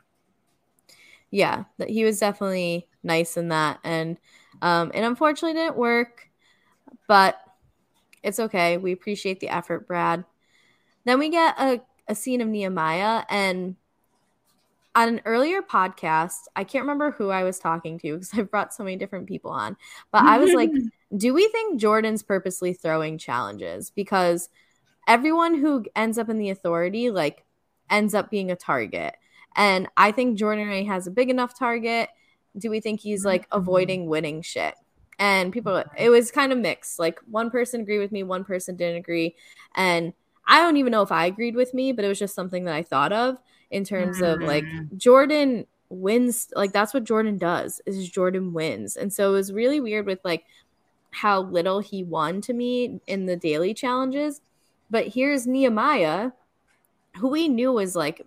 Yeah, 1.32 1.66
that 1.78 1.90
he 1.90 2.04
was 2.04 2.20
definitely 2.20 2.88
nice 3.04 3.38
in 3.38 3.50
that. 3.50 3.80
And 3.84 4.18
um 4.62 4.92
it 4.94 5.02
unfortunately 5.02 5.60
didn't 5.60 5.78
work, 5.78 6.30
but 7.08 7.40
it's 8.24 8.40
okay. 8.40 8.78
We 8.78 8.92
appreciate 8.92 9.40
the 9.40 9.50
effort, 9.50 9.88
Brad. 9.88 10.26
Then 11.06 11.20
we 11.20 11.30
get 11.30 11.56
a, 11.60 11.82
a 12.08 12.16
scene 12.16 12.42
of 12.42 12.48
Nehemiah 12.48 13.24
and 13.30 13.76
on 14.96 15.08
an 15.08 15.22
earlier 15.26 15.62
podcast, 15.62 16.48
I 16.56 16.64
can't 16.64 16.84
remember 16.84 17.12
who 17.12 17.30
I 17.30 17.44
was 17.44 17.60
talking 17.60 18.00
to 18.00 18.14
because 18.16 18.32
I 18.38 18.42
brought 18.42 18.74
so 18.74 18.84
many 18.84 18.98
different 18.98 19.28
people 19.28 19.52
on, 19.52 19.78
but 20.12 20.24
I 20.24 20.38
was 20.38 20.54
like, 20.54 20.72
do 21.18 21.34
we 21.34 21.48
think 21.50 21.80
Jordan's 21.80 22.24
purposely 22.24 22.74
throwing 22.74 23.18
challenges? 23.18 23.92
Because 23.92 24.50
everyone 25.08 25.56
who 25.56 25.86
ends 25.96 26.18
up 26.18 26.30
in 26.30 26.38
the 26.38 26.50
authority, 26.50 27.10
like, 27.10 27.46
ends 27.90 28.14
up 28.14 28.30
being 28.30 28.52
a 28.52 28.56
target. 28.56 29.16
And 29.60 29.88
I 29.98 30.14
think 30.14 30.38
Jordan 30.40 30.68
Ray 30.70 30.86
has 30.86 31.06
a 31.06 31.12
big 31.12 31.30
enough 31.30 31.58
target. 31.58 32.10
Do 32.58 32.70
we 32.70 32.80
think 32.80 33.02
he's 33.02 33.26
like 33.26 33.46
avoiding 33.52 34.08
winning 34.08 34.42
shit? 34.42 34.74
And 35.20 35.52
people, 35.52 35.84
it 35.98 36.10
was 36.10 36.32
kind 36.32 36.54
of 36.54 36.58
mixed. 36.58 36.98
Like, 36.98 37.20
one 37.30 37.52
person 37.52 37.82
agreed 37.82 38.00
with 38.00 38.14
me, 38.14 38.24
one 38.24 38.46
person 38.46 38.78
didn't 38.78 38.96
agree. 38.96 39.36
And 39.76 40.14
I 40.48 40.62
don't 40.62 40.78
even 40.78 40.92
know 40.92 41.02
if 41.02 41.12
I 41.12 41.26
agreed 41.26 41.56
with 41.56 41.74
me, 41.74 41.92
but 41.92 42.06
it 42.06 42.08
was 42.08 42.18
just 42.18 42.34
something 42.34 42.64
that 42.64 42.74
I 42.74 42.84
thought 42.84 43.12
of 43.12 43.38
in 43.70 43.84
terms 43.84 44.22
of 44.22 44.42
like 44.42 44.64
mm. 44.64 44.98
Jordan 44.98 45.68
wins 45.90 46.52
like 46.56 46.72
that's 46.72 46.94
what 46.94 47.04
Jordan 47.04 47.38
does 47.38 47.82
is 47.86 48.10
Jordan 48.10 48.54
wins. 48.54 48.96
And 48.96 49.12
so 49.14 49.30
it 49.30 49.34
was 49.34 49.52
really 49.52 49.80
weird 49.80 50.06
with 50.06 50.20
like 50.24 50.46
how 51.12 51.42
little 51.42 51.82
he 51.82 52.04
won 52.04 52.42
to 52.42 52.54
me 52.54 53.00
in 53.06 53.26
the 53.26 53.36
daily 53.36 53.74
challenges. 53.74 54.42
But 54.90 55.08
here's 55.08 55.46
Nehemiah, 55.46 56.32
who 57.18 57.28
we 57.28 57.48
knew 57.48 57.72
was 57.72 57.96
like 57.96 58.26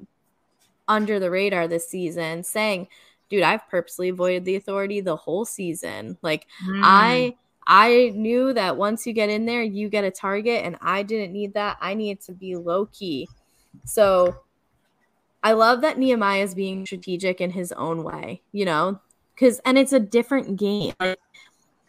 under 0.92 1.18
the 1.18 1.30
radar 1.30 1.66
this 1.68 1.88
season, 1.88 2.42
saying, 2.42 2.88
Dude, 3.28 3.42
I've 3.42 3.66
purposely 3.70 4.10
avoided 4.10 4.44
the 4.44 4.56
authority 4.56 5.00
the 5.00 5.16
whole 5.16 5.46
season. 5.46 6.18
Like 6.20 6.46
mm. 6.66 6.80
I 6.84 7.34
I 7.66 8.12
knew 8.14 8.52
that 8.52 8.76
once 8.76 9.06
you 9.06 9.12
get 9.12 9.30
in 9.30 9.46
there, 9.46 9.62
you 9.62 9.88
get 9.88 10.04
a 10.04 10.10
target, 10.10 10.64
and 10.64 10.76
I 10.82 11.02
didn't 11.02 11.32
need 11.32 11.54
that. 11.54 11.78
I 11.80 11.94
needed 11.94 12.20
to 12.24 12.32
be 12.32 12.56
low 12.56 12.86
key. 12.86 13.28
So 13.84 14.36
I 15.42 15.52
love 15.52 15.80
that 15.80 15.98
Nehemiah 15.98 16.42
is 16.42 16.54
being 16.54 16.84
strategic 16.84 17.40
in 17.40 17.50
his 17.50 17.72
own 17.72 18.04
way, 18.04 18.42
you 18.52 18.64
know, 18.64 19.00
because 19.34 19.60
and 19.64 19.78
it's 19.78 19.94
a 19.94 20.00
different 20.00 20.58
game. 20.58 20.92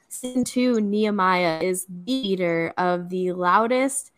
Season 0.07 0.45
two, 0.45 0.79
Nehemiah 0.79 1.59
is 1.61 1.85
the 1.87 2.21
leader 2.21 2.73
of 2.77 3.09
the 3.09 3.33
loudest, 3.33 4.12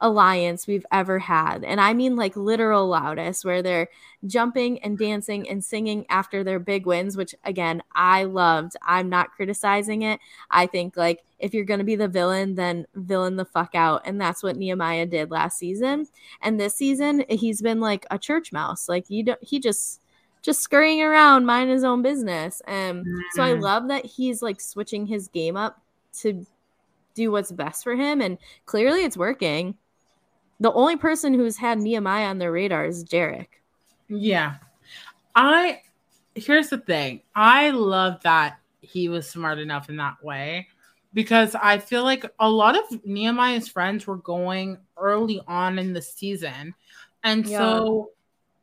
alliance 0.00 0.66
we've 0.66 0.86
ever 0.90 1.18
had. 1.18 1.62
And 1.64 1.80
I 1.80 1.92
mean 1.92 2.16
like 2.16 2.36
literal 2.36 2.88
loudest, 2.88 3.44
where 3.44 3.62
they're 3.62 3.88
jumping 4.26 4.78
and 4.82 4.98
dancing 4.98 5.48
and 5.48 5.62
singing 5.62 6.06
after 6.08 6.42
their 6.42 6.58
big 6.58 6.86
wins, 6.86 7.16
which 7.16 7.34
again, 7.44 7.82
I 7.94 8.24
loved. 8.24 8.76
I'm 8.82 9.08
not 9.08 9.32
criticizing 9.32 10.02
it. 10.02 10.20
I 10.50 10.66
think 10.66 10.96
like 10.96 11.22
if 11.38 11.54
you're 11.54 11.64
going 11.64 11.78
to 11.78 11.84
be 11.84 11.96
the 11.96 12.08
villain, 12.08 12.54
then 12.54 12.86
villain 12.94 13.36
the 13.36 13.44
fuck 13.44 13.74
out. 13.74 14.02
And 14.04 14.20
that's 14.20 14.42
what 14.42 14.56
Nehemiah 14.56 15.06
did 15.06 15.30
last 15.30 15.58
season. 15.58 16.06
And 16.40 16.58
this 16.58 16.74
season, 16.74 17.24
he's 17.28 17.62
been 17.62 17.80
like 17.80 18.06
a 18.10 18.18
church 18.18 18.52
mouse. 18.52 18.88
Like 18.88 19.08
you 19.08 19.22
don't, 19.24 19.42
he 19.42 19.58
just, 19.58 20.00
just 20.42 20.60
scurrying 20.60 21.02
around, 21.02 21.44
mind 21.44 21.70
his 21.70 21.84
own 21.84 22.02
business. 22.02 22.62
And 22.66 23.04
mm-hmm. 23.04 23.18
so 23.32 23.42
I 23.42 23.50
mm-hmm. 23.50 23.62
love 23.62 23.88
that 23.88 24.06
he's 24.06 24.40
like 24.42 24.60
switching 24.60 25.06
his 25.06 25.28
game 25.28 25.56
up 25.56 25.80
to 26.20 26.46
do 27.14 27.30
what's 27.30 27.52
best 27.52 27.84
for 27.84 27.94
him. 27.94 28.20
And 28.20 28.38
clearly 28.64 29.04
it's 29.04 29.16
working 29.16 29.76
the 30.60 30.72
only 30.72 30.96
person 30.96 31.34
who's 31.34 31.56
had 31.56 31.78
Nehemiah 31.78 32.26
on 32.26 32.38
their 32.38 32.52
radar 32.52 32.84
is 32.84 33.02
Derek. 33.02 33.62
Yeah. 34.08 34.56
I 35.34 35.80
here's 36.34 36.68
the 36.68 36.78
thing. 36.78 37.22
I 37.34 37.70
love 37.70 38.22
that 38.22 38.58
he 38.80 39.08
was 39.08 39.28
smart 39.28 39.58
enough 39.58 39.88
in 39.88 39.96
that 39.96 40.22
way 40.22 40.68
because 41.14 41.54
I 41.54 41.78
feel 41.78 42.04
like 42.04 42.24
a 42.38 42.48
lot 42.48 42.78
of 42.78 43.04
Nehemiah's 43.04 43.68
friends 43.68 44.06
were 44.06 44.16
going 44.16 44.78
early 44.96 45.40
on 45.48 45.78
in 45.78 45.92
the 45.92 46.02
season. 46.02 46.74
And 47.24 47.46
yeah. 47.46 47.58
so, 47.58 48.10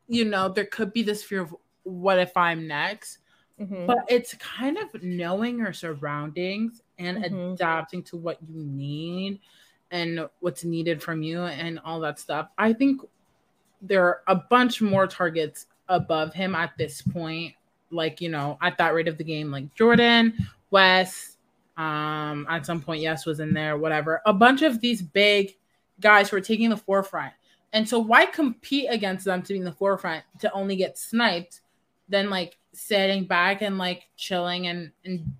you 0.06 0.24
know, 0.24 0.48
there 0.48 0.66
could 0.66 0.92
be 0.92 1.02
this 1.02 1.22
fear 1.22 1.42
of 1.42 1.54
what 1.82 2.18
if 2.18 2.36
I'm 2.36 2.66
next? 2.66 3.18
Mm-hmm. 3.60 3.86
But 3.86 3.98
it's 4.08 4.34
kind 4.34 4.78
of 4.78 5.02
knowing 5.02 5.58
your 5.58 5.72
surroundings 5.72 6.82
and 6.98 7.18
mm-hmm. 7.24 7.52
adapting 7.52 8.02
to 8.04 8.16
what 8.16 8.38
you 8.48 8.64
need 8.64 9.40
and 9.90 10.28
what's 10.40 10.64
needed 10.64 11.02
from 11.02 11.22
you 11.22 11.42
and 11.42 11.80
all 11.84 12.00
that 12.00 12.18
stuff. 12.18 12.48
I 12.58 12.72
think 12.72 13.00
there 13.80 14.04
are 14.04 14.22
a 14.26 14.34
bunch 14.34 14.80
more 14.80 15.06
targets 15.06 15.66
above 15.88 16.34
him 16.34 16.54
at 16.54 16.76
this 16.76 17.00
point, 17.02 17.54
like 17.90 18.20
you 18.20 18.28
know, 18.28 18.58
at 18.60 18.78
that 18.78 18.94
rate 18.94 19.08
of 19.08 19.18
the 19.18 19.24
game, 19.24 19.50
like 19.50 19.74
Jordan, 19.74 20.34
Wes, 20.70 21.36
um, 21.76 22.46
at 22.50 22.66
some 22.66 22.82
point, 22.82 23.00
yes, 23.00 23.24
was 23.24 23.40
in 23.40 23.54
there, 23.54 23.78
whatever. 23.78 24.20
A 24.26 24.32
bunch 24.32 24.62
of 24.62 24.80
these 24.80 25.00
big 25.00 25.54
guys 26.00 26.28
who 26.28 26.36
are 26.36 26.40
taking 26.40 26.70
the 26.70 26.76
forefront. 26.76 27.32
And 27.72 27.88
so 27.88 27.98
why 27.98 28.26
compete 28.26 28.86
against 28.90 29.24
them 29.24 29.42
to 29.42 29.52
be 29.52 29.58
in 29.58 29.64
the 29.64 29.72
forefront 29.72 30.24
to 30.40 30.50
only 30.52 30.76
get 30.76 30.98
sniped 30.98 31.60
than 32.08 32.30
like 32.30 32.56
sitting 32.72 33.24
back 33.24 33.62
and 33.62 33.78
like 33.78 34.08
chilling 34.16 34.66
and 34.66 34.90
and 35.04 35.34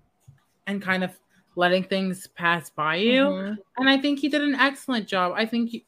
and 0.67 0.81
kind 0.81 1.03
of 1.03 1.17
letting 1.55 1.83
things 1.83 2.27
pass 2.27 2.69
by 2.69 2.95
you. 2.95 3.23
Mm-hmm. 3.23 3.53
And 3.77 3.89
I 3.89 3.97
think 3.97 4.19
he 4.19 4.29
did 4.29 4.41
an 4.41 4.55
excellent 4.55 5.07
job. 5.07 5.33
I 5.35 5.45
think 5.45 5.83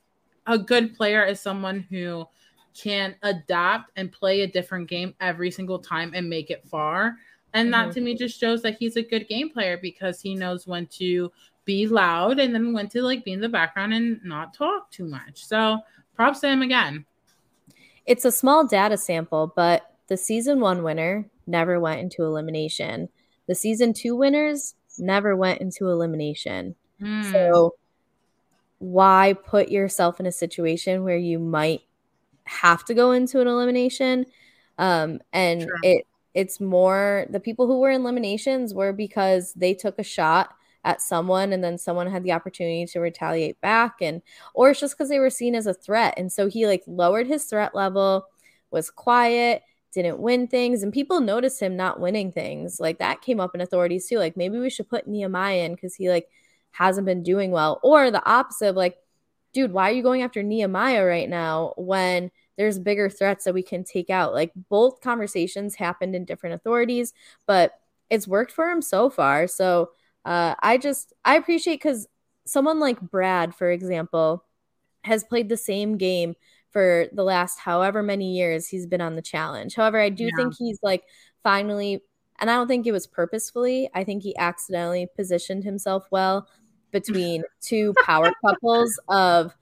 a 0.47 0.57
good 0.57 0.95
player 0.95 1.23
is 1.23 1.39
someone 1.39 1.85
who 1.89 2.27
can 2.73 3.15
adapt 3.23 3.91
and 3.95 4.11
play 4.11 4.41
a 4.41 4.47
different 4.47 4.89
game 4.89 5.13
every 5.19 5.51
single 5.51 5.79
time 5.79 6.11
and 6.13 6.29
make 6.29 6.49
it 6.49 6.67
far. 6.67 7.17
And 7.53 7.71
mm-hmm. 7.71 7.87
that 7.87 7.93
to 7.93 8.01
me 8.01 8.15
just 8.15 8.39
shows 8.39 8.61
that 8.61 8.77
he's 8.77 8.95
a 8.95 9.03
good 9.03 9.27
game 9.27 9.49
player 9.49 9.77
because 9.81 10.21
he 10.21 10.35
knows 10.35 10.67
when 10.67 10.87
to 10.87 11.31
be 11.65 11.87
loud 11.87 12.39
and 12.39 12.53
then 12.53 12.73
when 12.73 12.87
to 12.89 13.01
like 13.01 13.23
be 13.23 13.33
in 13.33 13.41
the 13.41 13.49
background 13.49 13.93
and 13.93 14.19
not 14.23 14.53
talk 14.53 14.89
too 14.91 15.05
much. 15.05 15.45
So 15.45 15.79
props 16.15 16.39
to 16.41 16.49
him 16.49 16.61
again. 16.61 17.05
It's 18.05 18.25
a 18.25 18.31
small 18.31 18.65
data 18.65 18.97
sample, 18.97 19.53
but 19.55 19.93
the 20.07 20.17
season 20.17 20.59
one 20.59 20.83
winner 20.83 21.29
never 21.45 21.79
went 21.79 22.01
into 22.01 22.23
elimination. 22.23 23.09
The 23.47 23.55
season 23.55 23.93
two 23.93 24.15
winners 24.15 24.75
never 24.99 25.35
went 25.35 25.61
into 25.61 25.89
elimination. 25.89 26.75
Mm. 27.01 27.31
So 27.31 27.75
why 28.79 29.35
put 29.45 29.69
yourself 29.69 30.19
in 30.19 30.25
a 30.25 30.31
situation 30.31 31.03
where 31.03 31.17
you 31.17 31.39
might 31.39 31.81
have 32.45 32.83
to 32.85 32.93
go 32.93 33.11
into 33.11 33.39
an 33.39 33.47
elimination? 33.47 34.25
Um, 34.77 35.19
and 35.31 35.69
it 35.83 36.05
it's 36.33 36.59
more 36.59 37.25
the 37.29 37.39
people 37.39 37.67
who 37.67 37.79
were 37.79 37.89
in 37.89 38.01
eliminations 38.01 38.73
were 38.73 38.93
because 38.93 39.53
they 39.53 39.73
took 39.73 39.99
a 39.99 40.03
shot 40.03 40.55
at 40.83 41.01
someone 41.01 41.53
and 41.53 41.63
then 41.63 41.77
someone 41.77 42.09
had 42.09 42.23
the 42.23 42.31
opportunity 42.31 42.85
to 42.85 42.99
retaliate 42.99 43.59
back 43.61 43.95
and 44.01 44.21
or 44.53 44.71
it's 44.71 44.79
just 44.79 44.97
because 44.97 45.09
they 45.09 45.19
were 45.19 45.29
seen 45.29 45.53
as 45.53 45.67
a 45.67 45.73
threat 45.73 46.13
and 46.17 46.31
so 46.31 46.47
he 46.47 46.65
like 46.65 46.83
lowered 46.87 47.27
his 47.27 47.43
threat 47.45 47.75
level 47.75 48.25
was 48.71 48.89
quiet 48.89 49.61
didn't 49.93 50.19
win 50.19 50.47
things 50.47 50.83
and 50.83 50.93
people 50.93 51.19
notice 51.19 51.59
him 51.59 51.75
not 51.75 51.99
winning 51.99 52.31
things 52.31 52.79
like 52.79 52.99
that 52.99 53.21
came 53.21 53.39
up 53.39 53.53
in 53.53 53.61
authorities 53.61 54.07
too 54.07 54.17
like 54.17 54.37
maybe 54.37 54.57
we 54.57 54.69
should 54.69 54.89
put 54.89 55.07
nehemiah 55.07 55.63
in 55.63 55.73
because 55.75 55.95
he 55.95 56.09
like 56.09 56.27
hasn't 56.71 57.05
been 57.05 57.23
doing 57.23 57.51
well 57.51 57.79
or 57.83 58.09
the 58.09 58.25
opposite 58.25 58.75
like 58.75 58.97
dude 59.53 59.73
why 59.73 59.89
are 59.89 59.93
you 59.93 60.03
going 60.03 60.21
after 60.21 60.41
nehemiah 60.41 61.03
right 61.03 61.29
now 61.29 61.73
when 61.77 62.31
there's 62.57 62.79
bigger 62.79 63.09
threats 63.09 63.45
that 63.45 63.53
we 63.55 63.63
can 63.63 63.83
take 63.83 64.09
out? 64.11 64.33
Like 64.33 64.51
both 64.69 65.01
conversations 65.01 65.75
happened 65.75 66.15
in 66.15 66.25
different 66.25 66.55
authorities 66.55 67.13
but 67.47 67.73
it's 68.09 68.27
worked 68.27 68.51
for 68.51 68.69
him 68.69 68.81
so 68.81 69.09
far. 69.09 69.47
So 69.47 69.89
uh, 70.25 70.55
i 70.59 70.77
just 70.77 71.13
i 71.25 71.35
appreciate 71.35 71.75
because 71.75 72.07
someone 72.45 72.79
like 72.79 72.99
brad 73.01 73.55
for 73.55 73.71
example 73.71 74.43
has 75.03 75.23
played 75.23 75.49
the 75.49 75.57
same 75.57 75.97
game 75.97 76.35
for 76.71 77.07
the 77.11 77.23
last 77.23 77.59
however 77.59 78.01
many 78.01 78.35
years 78.35 78.67
he's 78.67 78.87
been 78.87 79.01
on 79.01 79.15
the 79.15 79.21
challenge. 79.21 79.75
However, 79.75 79.99
I 79.99 80.09
do 80.09 80.25
yeah. 80.25 80.31
think 80.35 80.55
he's 80.57 80.79
like 80.81 81.03
finally, 81.43 82.01
and 82.39 82.49
I 82.49 82.55
don't 82.55 82.67
think 82.67 82.87
it 82.87 82.91
was 82.91 83.07
purposefully, 83.07 83.89
I 83.93 84.03
think 84.03 84.23
he 84.23 84.35
accidentally 84.37 85.07
positioned 85.15 85.63
himself 85.63 86.07
well 86.11 86.47
between 86.91 87.43
two 87.61 87.93
power 88.05 88.31
couples 88.45 88.99
of 89.07 89.55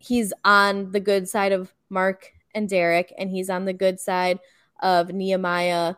he's 0.00 0.32
on 0.44 0.92
the 0.92 1.00
good 1.00 1.28
side 1.28 1.52
of 1.52 1.72
Mark 1.88 2.32
and 2.54 2.68
Derek, 2.68 3.12
and 3.18 3.30
he's 3.30 3.50
on 3.50 3.64
the 3.64 3.72
good 3.72 4.00
side 4.00 4.38
of 4.80 5.12
Nehemiah 5.12 5.94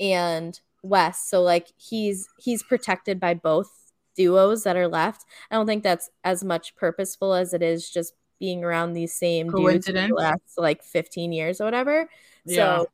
and 0.00 0.58
Wes. 0.82 1.28
So 1.28 1.42
like 1.42 1.68
he's 1.76 2.28
he's 2.38 2.62
protected 2.62 3.18
by 3.18 3.34
both 3.34 3.92
duos 4.14 4.62
that 4.64 4.76
are 4.76 4.88
left. 4.88 5.24
I 5.50 5.56
don't 5.56 5.66
think 5.66 5.82
that's 5.82 6.10
as 6.22 6.44
much 6.44 6.76
purposeful 6.76 7.34
as 7.34 7.52
it 7.52 7.62
is 7.62 7.90
just 7.90 8.14
being 8.38 8.64
around 8.64 8.92
these 8.92 9.14
same 9.14 9.50
dudes 9.50 9.86
for 9.86 9.92
the 9.92 10.08
last 10.08 10.40
like 10.56 10.82
15 10.82 11.32
years 11.32 11.60
or 11.60 11.64
whatever. 11.64 12.08
Yeah. 12.44 12.56
So 12.56 12.86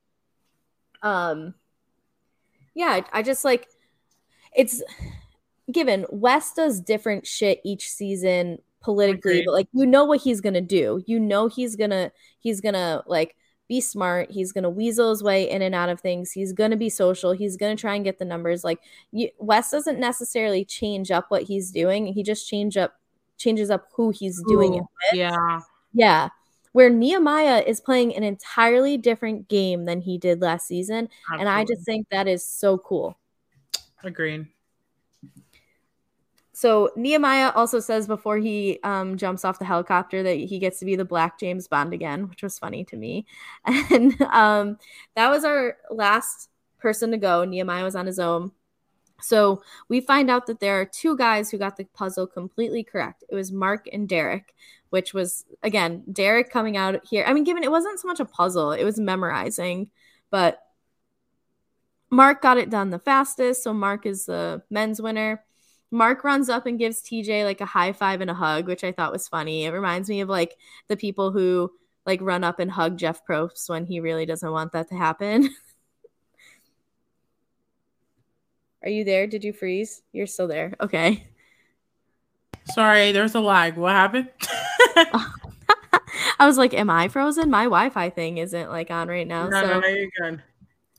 um 1.02 1.54
yeah, 2.74 3.00
I 3.12 3.22
just 3.22 3.44
like 3.44 3.68
it's 4.54 4.82
given 5.70 6.06
Wes 6.10 6.52
does 6.54 6.80
different 6.80 7.26
shit 7.26 7.60
each 7.64 7.90
season 7.90 8.58
politically, 8.82 9.42
but 9.44 9.52
like 9.52 9.68
you 9.72 9.86
know 9.86 10.04
what 10.04 10.20
he's 10.20 10.40
gonna 10.40 10.60
do. 10.60 11.02
You 11.06 11.20
know 11.20 11.48
he's 11.48 11.76
gonna 11.76 12.12
he's 12.38 12.60
gonna 12.60 13.02
like 13.06 13.36
be 13.68 13.80
smart. 13.80 14.30
He's 14.30 14.52
gonna 14.52 14.70
weasel 14.70 15.10
his 15.10 15.22
way 15.22 15.48
in 15.48 15.62
and 15.62 15.74
out 15.74 15.88
of 15.88 16.00
things. 16.00 16.32
He's 16.32 16.52
gonna 16.52 16.76
be 16.76 16.88
social. 16.88 17.32
He's 17.32 17.56
gonna 17.56 17.76
try 17.76 17.94
and 17.94 18.04
get 18.04 18.18
the 18.18 18.24
numbers. 18.24 18.64
Like 18.64 18.80
you, 19.12 19.30
Wes 19.38 19.70
doesn't 19.70 20.00
necessarily 20.00 20.64
change 20.64 21.10
up 21.10 21.26
what 21.28 21.44
he's 21.44 21.70
doing. 21.70 22.06
He 22.06 22.22
just 22.22 22.48
change 22.48 22.76
up 22.76 22.99
changes 23.40 23.70
up 23.70 23.88
who 23.94 24.10
he's 24.10 24.40
doing 24.48 24.74
Ooh, 24.74 24.78
it 24.78 24.82
with. 24.82 25.18
Yeah. 25.18 25.60
Yeah. 25.92 26.28
Where 26.72 26.90
Nehemiah 26.90 27.64
is 27.66 27.80
playing 27.80 28.14
an 28.14 28.22
entirely 28.22 28.96
different 28.96 29.48
game 29.48 29.86
than 29.86 30.00
he 30.00 30.18
did 30.18 30.40
last 30.40 30.68
season. 30.68 31.08
Absolutely. 31.32 31.40
And 31.40 31.48
I 31.48 31.64
just 31.64 31.84
think 31.84 32.06
that 32.10 32.28
is 32.28 32.46
so 32.46 32.78
cool. 32.78 33.18
Agreed. 34.04 34.46
So 36.52 36.90
Nehemiah 36.94 37.52
also 37.54 37.80
says 37.80 38.06
before 38.06 38.36
he 38.36 38.78
um, 38.84 39.16
jumps 39.16 39.46
off 39.46 39.58
the 39.58 39.64
helicopter 39.64 40.22
that 40.22 40.34
he 40.34 40.58
gets 40.58 40.78
to 40.80 40.84
be 40.84 40.94
the 40.94 41.06
Black 41.06 41.38
James 41.40 41.66
Bond 41.66 41.94
again, 41.94 42.28
which 42.28 42.42
was 42.42 42.58
funny 42.58 42.84
to 42.84 42.96
me. 42.96 43.24
And 43.64 44.20
um, 44.20 44.78
that 45.16 45.30
was 45.30 45.44
our 45.44 45.78
last 45.90 46.50
person 46.78 47.10
to 47.12 47.16
go. 47.16 47.44
Nehemiah 47.44 47.82
was 47.82 47.96
on 47.96 48.06
his 48.06 48.18
own. 48.18 48.52
So 49.22 49.62
we 49.88 50.00
find 50.00 50.30
out 50.30 50.46
that 50.46 50.60
there 50.60 50.80
are 50.80 50.84
two 50.84 51.16
guys 51.16 51.50
who 51.50 51.58
got 51.58 51.76
the 51.76 51.84
puzzle 51.84 52.26
completely 52.26 52.82
correct. 52.82 53.24
It 53.28 53.34
was 53.34 53.52
Mark 53.52 53.88
and 53.92 54.08
Derek, 54.08 54.54
which 54.90 55.14
was 55.14 55.44
again 55.62 56.04
Derek 56.12 56.50
coming 56.50 56.76
out 56.76 57.04
here. 57.06 57.24
I 57.26 57.32
mean, 57.32 57.44
given 57.44 57.62
it 57.62 57.70
wasn't 57.70 58.00
so 58.00 58.08
much 58.08 58.20
a 58.20 58.24
puzzle, 58.24 58.72
it 58.72 58.84
was 58.84 58.98
memorizing, 58.98 59.90
but 60.30 60.62
Mark 62.10 62.42
got 62.42 62.58
it 62.58 62.70
done 62.70 62.90
the 62.90 62.98
fastest. 62.98 63.62
So 63.62 63.72
Mark 63.72 64.04
is 64.04 64.26
the 64.26 64.62
men's 64.70 65.00
winner. 65.00 65.44
Mark 65.92 66.22
runs 66.24 66.48
up 66.48 66.66
and 66.66 66.78
gives 66.78 67.02
TJ 67.02 67.44
like 67.44 67.60
a 67.60 67.66
high 67.66 67.92
five 67.92 68.20
and 68.20 68.30
a 68.30 68.34
hug, 68.34 68.66
which 68.66 68.84
I 68.84 68.92
thought 68.92 69.12
was 69.12 69.28
funny. 69.28 69.64
It 69.64 69.72
reminds 69.72 70.08
me 70.08 70.20
of 70.20 70.28
like 70.28 70.56
the 70.88 70.96
people 70.96 71.32
who 71.32 71.72
like 72.06 72.20
run 72.22 72.44
up 72.44 72.58
and 72.58 72.70
hug 72.70 72.96
Jeff 72.96 73.24
Probst 73.26 73.68
when 73.68 73.86
he 73.86 74.00
really 74.00 74.26
doesn't 74.26 74.50
want 74.50 74.72
that 74.72 74.88
to 74.88 74.96
happen. 74.96 75.50
Are 78.82 78.88
you 78.88 79.04
there? 79.04 79.26
Did 79.26 79.44
you 79.44 79.52
freeze? 79.52 80.02
You're 80.12 80.26
still 80.26 80.48
there. 80.48 80.74
Okay. 80.80 81.26
Sorry, 82.72 83.12
there's 83.12 83.34
a 83.34 83.40
lag. 83.40 83.76
What 83.76 83.92
happened? 83.92 84.30
I 86.38 86.46
was 86.46 86.56
like, 86.56 86.72
"Am 86.74 86.88
I 86.88 87.08
frozen?" 87.08 87.50
My 87.50 87.64
Wi-Fi 87.64 88.10
thing 88.10 88.38
isn't 88.38 88.70
like 88.70 88.90
on 88.90 89.08
right 89.08 89.26
now. 89.26 89.48
No, 89.48 89.60
so. 89.60 89.66
no, 89.66 89.80
no, 89.80 89.88
you're 89.88 90.08
good. 90.20 90.42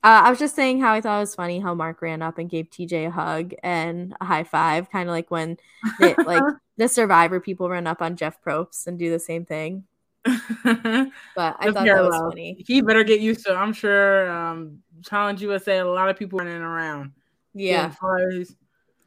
Uh, 0.04 0.24
I 0.26 0.30
was 0.32 0.40
just 0.40 0.56
saying 0.56 0.82
how 0.82 0.94
I 0.94 1.02
thought 1.02 1.18
it 1.18 1.22
was 1.22 1.36
funny 1.36 1.60
how 1.60 1.76
Mark 1.76 2.02
ran 2.02 2.24
up 2.24 2.40
and 2.40 2.50
gave 2.50 2.72
TJ 2.72 3.08
a 3.08 3.12
hug 3.12 3.54
and 3.62 4.16
a 4.20 4.26
high 4.26 4.44
five, 4.44 4.90
kind 4.90 5.08
of 5.08 5.14
like 5.14 5.30
when 5.30 5.58
like 6.00 6.18
the 6.78 6.88
Survivor 6.88 7.40
people 7.40 7.70
run 7.70 7.86
up 7.86 8.02
on 8.02 8.16
Jeff 8.16 8.42
Probst 8.44 8.88
and 8.88 8.98
do 8.98 9.12
the 9.12 9.20
same 9.20 9.46
thing. 9.46 9.84
but 10.24 10.34
I 10.66 11.66
The 11.66 11.74
thought 11.74 11.86
that 11.86 12.04
was 12.04 12.16
funny. 12.16 12.64
He 12.68 12.82
better 12.82 13.04
get 13.04 13.20
used 13.20 13.46
to. 13.46 13.52
it. 13.52 13.56
I'm 13.56 13.74
sure 13.74 14.30
um, 14.32 14.80
Challenge 15.04 15.42
USA, 15.44 15.80
a 15.80 15.86
lot 15.86 16.10
of 16.10 16.18
people 16.18 16.40
running 16.40 16.62
around. 16.62 17.12
Yeah. 17.54 17.92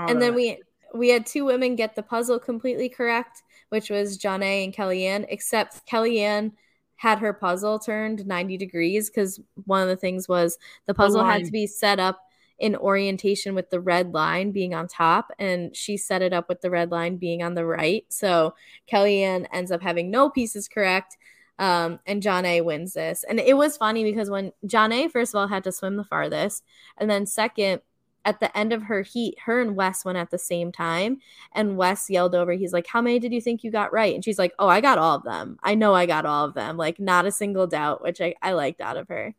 and 0.08 0.22
then 0.22 0.34
we 0.36 0.62
we 0.94 1.10
had 1.10 1.26
two 1.26 1.46
women 1.46 1.76
get 1.76 1.96
the 1.96 2.04
puzzle 2.04 2.40
completely 2.40 2.90
correct, 2.90 3.44
which 3.70 3.90
was 3.90 4.18
Janae 4.18 4.64
and 4.64 4.74
Kellyanne, 4.74 5.26
except 5.30 5.86
Kellyanne 5.88 6.54
had 6.98 7.20
her 7.20 7.34
puzzle 7.34 7.80
turned 7.80 8.26
90 8.26 8.58
degrees 8.58 9.10
because 9.10 9.40
one 9.66 9.82
of 9.82 9.90
the 9.90 9.98
things 9.98 10.30
was 10.30 10.58
the 10.86 10.94
puzzle 10.94 11.24
had 11.24 11.44
to 11.44 11.52
be 11.52 11.68
set 11.68 12.00
up 12.00 12.22
in 12.58 12.76
orientation 12.78 13.54
with 13.54 13.70
the 13.70 13.82
red 13.82 14.14
line 14.14 14.52
being 14.52 14.74
on 14.74 14.88
top, 14.88 15.32
and 15.40 15.76
she 15.76 15.98
set 15.98 16.22
it 16.22 16.32
up 16.32 16.48
with 16.48 16.62
the 16.62 16.70
red 16.70 16.92
line 16.92 17.18
being 17.18 17.44
on 17.44 17.54
the 17.56 17.66
right. 17.66 18.06
So 18.10 18.56
Kellyanne 18.90 19.48
ends 19.52 19.72
up 19.72 19.82
having 19.82 20.10
no 20.10 20.30
pieces 20.30 20.70
correct. 20.70 21.18
Um, 21.58 22.00
and 22.06 22.22
Janae 22.22 22.64
wins 22.66 22.94
this. 22.94 23.24
And 23.28 23.40
it 23.40 23.56
was 23.56 23.78
funny 23.78 24.04
because 24.04 24.30
when 24.30 24.52
Janae, 24.66 25.10
first 25.12 25.34
of 25.34 25.40
all, 25.40 25.48
had 25.48 25.64
to 25.64 25.72
swim 25.72 25.96
the 25.96 26.04
farthest, 26.04 26.64
and 26.98 27.10
then 27.10 27.26
second, 27.26 27.82
at 28.26 28.40
the 28.40 28.56
end 28.58 28.74
of 28.74 28.82
her 28.84 29.04
heat, 29.04 29.38
her 29.46 29.62
and 29.62 29.76
Wes 29.76 30.04
went 30.04 30.18
at 30.18 30.32
the 30.32 30.40
same 30.40 30.72
time. 30.72 31.20
And 31.54 31.78
Wes 31.78 32.10
yelled 32.10 32.34
over, 32.34 32.54
he's 32.54 32.74
like, 32.74 32.88
How 32.88 33.00
many 33.00 33.20
did 33.20 33.32
you 33.32 33.40
think 33.40 33.64
you 33.64 33.70
got 33.70 33.94
right? 33.94 34.16
And 34.16 34.26
she's 34.26 34.40
like, 34.40 34.52
Oh, 34.58 34.68
I 34.68 34.82
got 34.82 34.98
all 34.98 35.16
of 35.18 35.24
them. 35.24 35.60
I 35.62 35.76
know 35.76 35.94
I 35.94 36.08
got 36.08 36.26
all 36.26 36.44
of 36.46 36.56
them. 36.56 36.76
Like, 36.76 37.00
not 37.00 37.28
a 37.28 37.32
single 37.32 37.68
doubt, 37.68 38.02
which 38.02 38.20
I, 38.22 38.34
I 38.42 38.54
liked 38.54 38.82
out 38.82 38.98
of 38.98 39.08
her. 39.10 39.36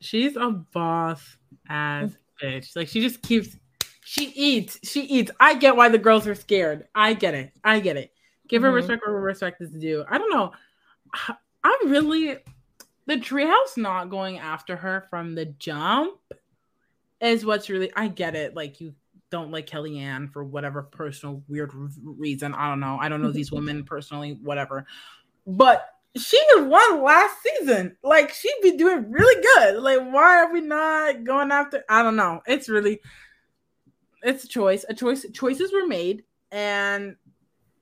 She's 0.00 0.36
a 0.36 0.50
boss 0.50 1.36
ass 1.68 2.10
Mm. 2.10 2.16
bitch. 2.42 2.76
Like 2.76 2.88
she 2.88 3.00
just 3.00 3.22
keeps 3.22 3.56
she 4.04 4.26
eats. 4.34 4.78
She 4.82 5.00
eats. 5.02 5.30
I 5.40 5.54
get 5.54 5.76
why 5.76 5.88
the 5.88 5.96
girls 5.98 6.26
are 6.26 6.34
scared. 6.34 6.86
I 6.94 7.14
get 7.14 7.32
it. 7.32 7.52
I 7.64 7.80
get 7.80 7.96
it. 7.96 8.12
Give 8.48 8.60
her 8.62 8.70
Mhm. 8.70 8.74
respect 8.74 9.06
where 9.06 9.16
respect 9.18 9.62
is 9.62 9.70
due. 9.70 10.04
I 10.10 10.18
don't 10.18 10.30
know. 10.30 10.52
I 11.64 11.82
really 11.86 12.38
the 13.06 13.16
treehouse 13.16 13.76
not 13.76 14.10
going 14.10 14.38
after 14.38 14.76
her 14.76 15.06
from 15.10 15.34
the 15.34 15.46
jump 15.46 16.18
is 17.20 17.44
what's 17.44 17.70
really 17.70 17.92
I 17.94 18.08
get 18.08 18.34
it. 18.34 18.54
Like 18.54 18.80
you 18.80 18.94
don't 19.30 19.50
like 19.50 19.66
Kellyanne 19.66 20.32
for 20.32 20.44
whatever 20.44 20.82
personal 20.82 21.42
weird 21.48 21.72
reason. 22.02 22.54
I 22.54 22.68
don't 22.68 22.80
know. 22.80 22.98
I 23.00 23.08
don't 23.08 23.22
know 23.22 23.32
these 23.32 23.52
women 23.52 23.84
personally, 23.84 24.38
whatever. 24.42 24.86
But 25.46 25.86
she 26.16 26.40
won 26.54 27.02
last 27.02 27.36
season. 27.42 27.96
Like 28.02 28.32
she'd 28.32 28.60
be 28.62 28.76
doing 28.76 29.10
really 29.10 29.42
good. 29.42 29.82
Like 29.82 30.00
why 30.12 30.42
are 30.42 30.52
we 30.52 30.60
not 30.60 31.24
going 31.24 31.50
after? 31.50 31.84
I 31.88 32.02
don't 32.02 32.16
know. 32.16 32.42
It's 32.46 32.68
really 32.68 33.00
it's 34.24 34.44
a 34.44 34.48
choice. 34.48 34.84
A 34.88 34.94
choice. 34.94 35.24
Choices 35.32 35.72
were 35.72 35.86
made, 35.86 36.24
and 36.50 37.16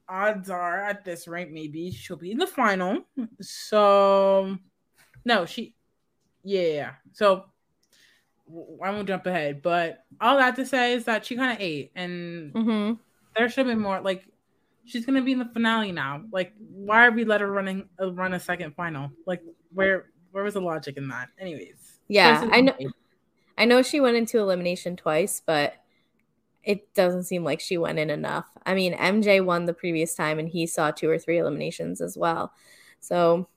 odds 0.08 0.50
are 0.50 0.80
at 0.80 1.04
this 1.04 1.26
rate 1.28 1.50
maybe 1.50 1.90
she'll 1.90 2.16
be 2.16 2.30
in 2.32 2.38
the 2.38 2.46
final. 2.46 3.04
So 3.40 4.56
no, 5.24 5.46
she 5.46 5.74
yeah. 6.44 6.92
So 7.12 7.44
I 8.84 8.90
won't 8.90 9.08
jump 9.08 9.26
ahead, 9.26 9.62
but 9.62 10.04
all 10.20 10.36
that 10.38 10.56
to 10.56 10.66
say 10.66 10.92
is 10.94 11.04
that 11.04 11.24
she 11.24 11.36
kind 11.36 11.52
of 11.52 11.60
ate, 11.60 11.92
and 11.94 12.52
Mhm. 12.52 12.98
there 13.36 13.48
should 13.48 13.66
have 13.66 13.74
been 13.74 13.82
more. 13.82 14.00
Like 14.00 14.28
she's 14.84 15.06
gonna 15.06 15.22
be 15.22 15.32
in 15.32 15.38
the 15.38 15.48
finale 15.52 15.92
now. 15.92 16.24
Like 16.32 16.52
why 16.58 17.06
are 17.06 17.10
we 17.12 17.24
let 17.24 17.40
her 17.40 17.50
running 17.50 17.88
uh, 18.00 18.12
run 18.12 18.34
a 18.34 18.40
second 18.40 18.74
final? 18.74 19.10
Like 19.26 19.42
where 19.72 20.10
where 20.32 20.44
was 20.44 20.54
the 20.54 20.60
logic 20.60 20.96
in 20.96 21.08
that? 21.08 21.28
Anyways, 21.38 22.00
Yeah, 22.08 22.48
I 22.50 22.60
know. 22.62 22.76
I 23.58 23.64
know 23.66 23.82
she 23.82 24.00
went 24.00 24.16
into 24.16 24.38
elimination 24.38 24.96
twice, 24.96 25.40
but 25.44 25.74
it 26.64 26.92
doesn't 26.94 27.24
seem 27.24 27.44
like 27.44 27.60
she 27.60 27.76
went 27.78 27.98
in 27.98 28.10
enough. 28.10 28.46
I 28.64 28.74
mean, 28.74 28.94
MJ 28.94 29.44
won 29.44 29.64
the 29.66 29.74
previous 29.74 30.14
time 30.14 30.38
and 30.38 30.48
he 30.48 30.66
saw 30.66 30.90
two 30.90 31.10
or 31.10 31.18
three 31.18 31.38
eliminations 31.38 32.00
as 32.00 32.16
well. 32.16 32.52
So, 33.00 33.48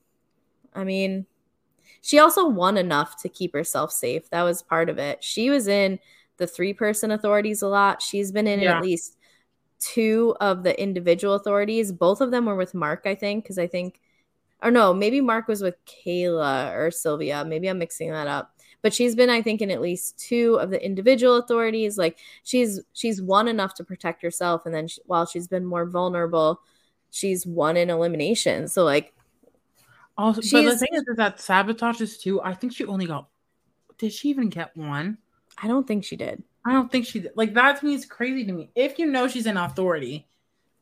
I 0.74 0.84
mean, 0.84 1.26
she 2.02 2.18
also 2.18 2.48
won 2.48 2.76
enough 2.76 3.20
to 3.22 3.28
keep 3.28 3.52
herself 3.52 3.92
safe. 3.92 4.28
That 4.30 4.42
was 4.42 4.62
part 4.62 4.88
of 4.88 4.98
it. 4.98 5.22
She 5.22 5.50
was 5.50 5.68
in 5.68 5.98
the 6.36 6.46
three 6.46 6.72
person 6.72 7.10
authorities 7.10 7.62
a 7.62 7.68
lot. 7.68 8.02
She's 8.02 8.32
been 8.32 8.46
in 8.46 8.60
Yeah. 8.60 8.76
at 8.78 8.82
least 8.82 9.16
two 9.78 10.36
of 10.40 10.62
the 10.62 10.80
individual 10.80 11.34
authorities. 11.34 11.92
Both 11.92 12.20
of 12.20 12.30
them 12.30 12.46
were 12.46 12.56
with 12.56 12.74
Mark, 12.74 13.02
I 13.06 13.14
think, 13.14 13.44
because 13.44 13.58
I 13.58 13.66
think, 13.66 14.00
or 14.62 14.70
no, 14.70 14.92
maybe 14.92 15.20
Mark 15.20 15.48
was 15.48 15.62
with 15.62 15.76
Kayla 15.84 16.74
or 16.74 16.90
Sylvia. 16.90 17.44
Maybe 17.44 17.68
I'm 17.68 17.78
mixing 17.78 18.10
that 18.10 18.26
up 18.26 18.55
but 18.82 18.92
she's 18.94 19.14
been 19.14 19.30
i 19.30 19.40
think 19.42 19.60
in 19.60 19.70
at 19.70 19.80
least 19.80 20.18
two 20.18 20.54
of 20.60 20.70
the 20.70 20.84
individual 20.84 21.36
authorities 21.36 21.98
like 21.98 22.18
she's 22.44 22.80
she's 22.92 23.20
won 23.20 23.48
enough 23.48 23.74
to 23.74 23.84
protect 23.84 24.22
herself 24.22 24.66
and 24.66 24.74
then 24.74 24.88
she, 24.88 25.00
while 25.06 25.26
she's 25.26 25.48
been 25.48 25.64
more 25.64 25.86
vulnerable 25.86 26.60
she's 27.10 27.46
won 27.46 27.76
in 27.76 27.90
elimination 27.90 28.68
so 28.68 28.84
like 28.84 29.12
Also, 30.18 30.40
but 30.40 30.62
the 30.64 30.78
thing 30.78 30.94
is, 30.94 31.02
is 31.08 31.16
that 31.16 31.36
sabotages 31.38 32.20
too. 32.20 32.40
I 32.40 32.54
think 32.54 32.72
she 32.72 32.86
only 32.86 33.04
got. 33.06 33.28
Did 33.98 34.12
she 34.12 34.30
even 34.30 34.48
get 34.48 34.74
one? 34.76 35.18
i 35.58 35.66
don't 35.68 35.86
think 35.86 36.04
she 36.04 36.16
did 36.16 36.42
I 36.66 36.72
don't 36.72 36.90
think 36.90 37.06
she 37.06 37.20
did. 37.20 37.30
Like 37.36 37.54
that 37.54 37.78
to 37.78 37.86
me 37.86 37.94
is 37.94 38.04
crazy 38.04 38.44
to 38.44 38.52
me. 38.52 38.70
If 38.74 38.98
you 38.98 39.06
know 39.06 39.28
she's 39.28 39.46
an 39.46 39.56
authority, 39.56 40.26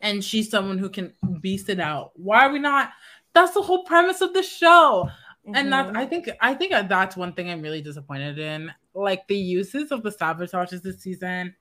and 0.00 0.24
she's 0.24 0.50
someone 0.50 0.78
who 0.78 0.88
can 0.88 1.12
beast 1.40 1.68
it 1.68 1.78
out, 1.78 2.12
why 2.14 2.46
are 2.46 2.52
we 2.52 2.58
not? 2.58 2.90
That's 3.34 3.52
the 3.52 3.62
whole 3.62 3.84
premise 3.84 4.20
of 4.22 4.32
the 4.32 4.42
show. 4.42 5.10
And 5.52 5.72
that's 5.72 5.90
Mhm. 5.90 5.96
I 5.96 6.06
think 6.06 6.30
I 6.40 6.54
think 6.54 6.72
that's 6.72 7.16
one 7.16 7.32
thing 7.34 7.50
I'm 7.50 7.60
really 7.60 7.82
disappointed 7.82 8.38
in. 8.38 8.72
Like 8.94 9.26
the 9.28 9.36
uses 9.36 9.92
of 9.92 10.02
the 10.02 10.10
sabotages 10.10 10.82
this 10.82 11.00
season. 11.00 11.54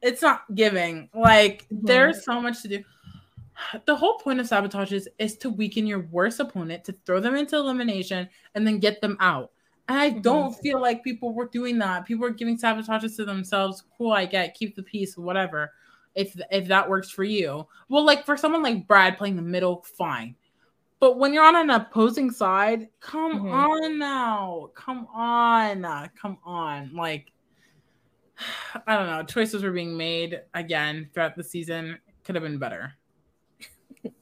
It's 0.00 0.22
not 0.22 0.42
giving. 0.54 1.08
Like 1.12 1.66
there's 1.70 2.24
so 2.24 2.40
much 2.40 2.62
to 2.62 2.68
do. 2.68 2.84
The 3.86 3.96
whole 3.96 4.18
point 4.18 4.38
of 4.38 4.46
sabotages 4.46 5.08
is 5.18 5.36
to 5.38 5.50
weaken 5.50 5.84
your 5.86 6.06
worst 6.12 6.38
opponent, 6.38 6.84
to 6.84 6.92
throw 7.04 7.18
them 7.18 7.34
into 7.34 7.56
elimination, 7.56 8.28
and 8.54 8.64
then 8.64 8.78
get 8.78 9.00
them 9.00 9.16
out. 9.18 9.50
And 9.88 9.98
I 9.98 10.10
don't 10.10 10.52
feel 10.54 10.80
like 10.80 11.02
people 11.02 11.34
were 11.34 11.48
doing 11.48 11.78
that. 11.78 12.04
People 12.06 12.22
were 12.22 12.30
giving 12.30 12.56
sabotages 12.56 13.16
to 13.16 13.24
themselves. 13.24 13.82
Cool, 13.96 14.12
I 14.12 14.26
get 14.26 14.54
keep 14.54 14.76
the 14.76 14.82
peace, 14.84 15.16
whatever. 15.18 15.72
If 16.14 16.38
if 16.52 16.68
that 16.68 16.88
works 16.88 17.10
for 17.10 17.24
you. 17.24 17.66
Well, 17.88 18.04
like 18.04 18.24
for 18.24 18.36
someone 18.36 18.62
like 18.62 18.86
Brad 18.86 19.18
playing 19.18 19.34
the 19.34 19.42
middle, 19.42 19.82
fine. 19.82 20.36
But 21.00 21.18
when 21.18 21.32
you're 21.32 21.44
on 21.44 21.56
an 21.56 21.70
opposing 21.70 22.30
side, 22.30 22.88
come 23.00 23.40
Mhm. 23.42 23.52
on 23.52 23.98
now. 23.98 24.70
Come 24.74 25.06
on. 25.14 25.84
Come 26.20 26.38
on. 26.44 26.92
Like 26.94 27.30
I 28.86 28.96
don't 28.96 29.06
know. 29.06 29.22
Choices 29.24 29.62
were 29.62 29.72
being 29.72 29.96
made 29.96 30.42
again 30.54 31.10
throughout 31.12 31.34
the 31.36 31.42
season. 31.44 31.98
Could 32.24 32.34
have 32.34 32.44
been 32.44 32.58
better. 32.58 32.94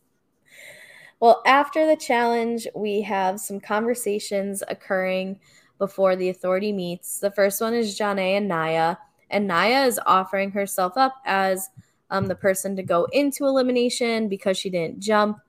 Well, 1.19 1.43
after 1.47 1.87
the 1.87 1.97
challenge, 1.97 2.67
we 2.75 3.01
have 3.01 3.41
some 3.41 3.59
conversations 3.59 4.63
occurring 4.69 5.41
before 5.79 6.15
the 6.15 6.29
authority 6.29 6.73
meets. 6.73 7.21
The 7.21 7.31
first 7.31 7.59
one 7.59 7.73
is 7.73 7.99
Janae 7.99 8.37
and 8.37 8.49
Nia, 8.49 8.99
and 9.31 9.49
Nia 9.49 9.85
is 9.87 9.99
offering 10.05 10.51
herself 10.51 10.93
up 10.99 11.15
as 11.25 11.71
um, 12.11 12.27
the 12.27 12.35
person 12.35 12.77
to 12.77 12.83
go 12.83 13.07
into 13.13 13.47
elimination 13.47 14.29
because 14.29 14.59
she 14.59 14.69
didn't 14.69 15.01
jump. 15.01 15.41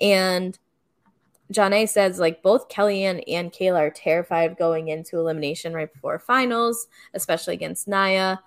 And 0.00 0.56
Janae 1.52 1.88
says, 1.88 2.18
like, 2.18 2.42
both 2.42 2.68
Kellyanne 2.68 3.22
and 3.26 3.52
Kayla 3.52 3.78
are 3.78 3.90
terrified 3.90 4.50
of 4.50 4.58
going 4.58 4.88
into 4.88 5.18
elimination 5.18 5.72
right 5.72 5.92
before 5.92 6.18
finals, 6.18 6.86
especially 7.14 7.54
against 7.54 7.88
Nia. 7.88 8.40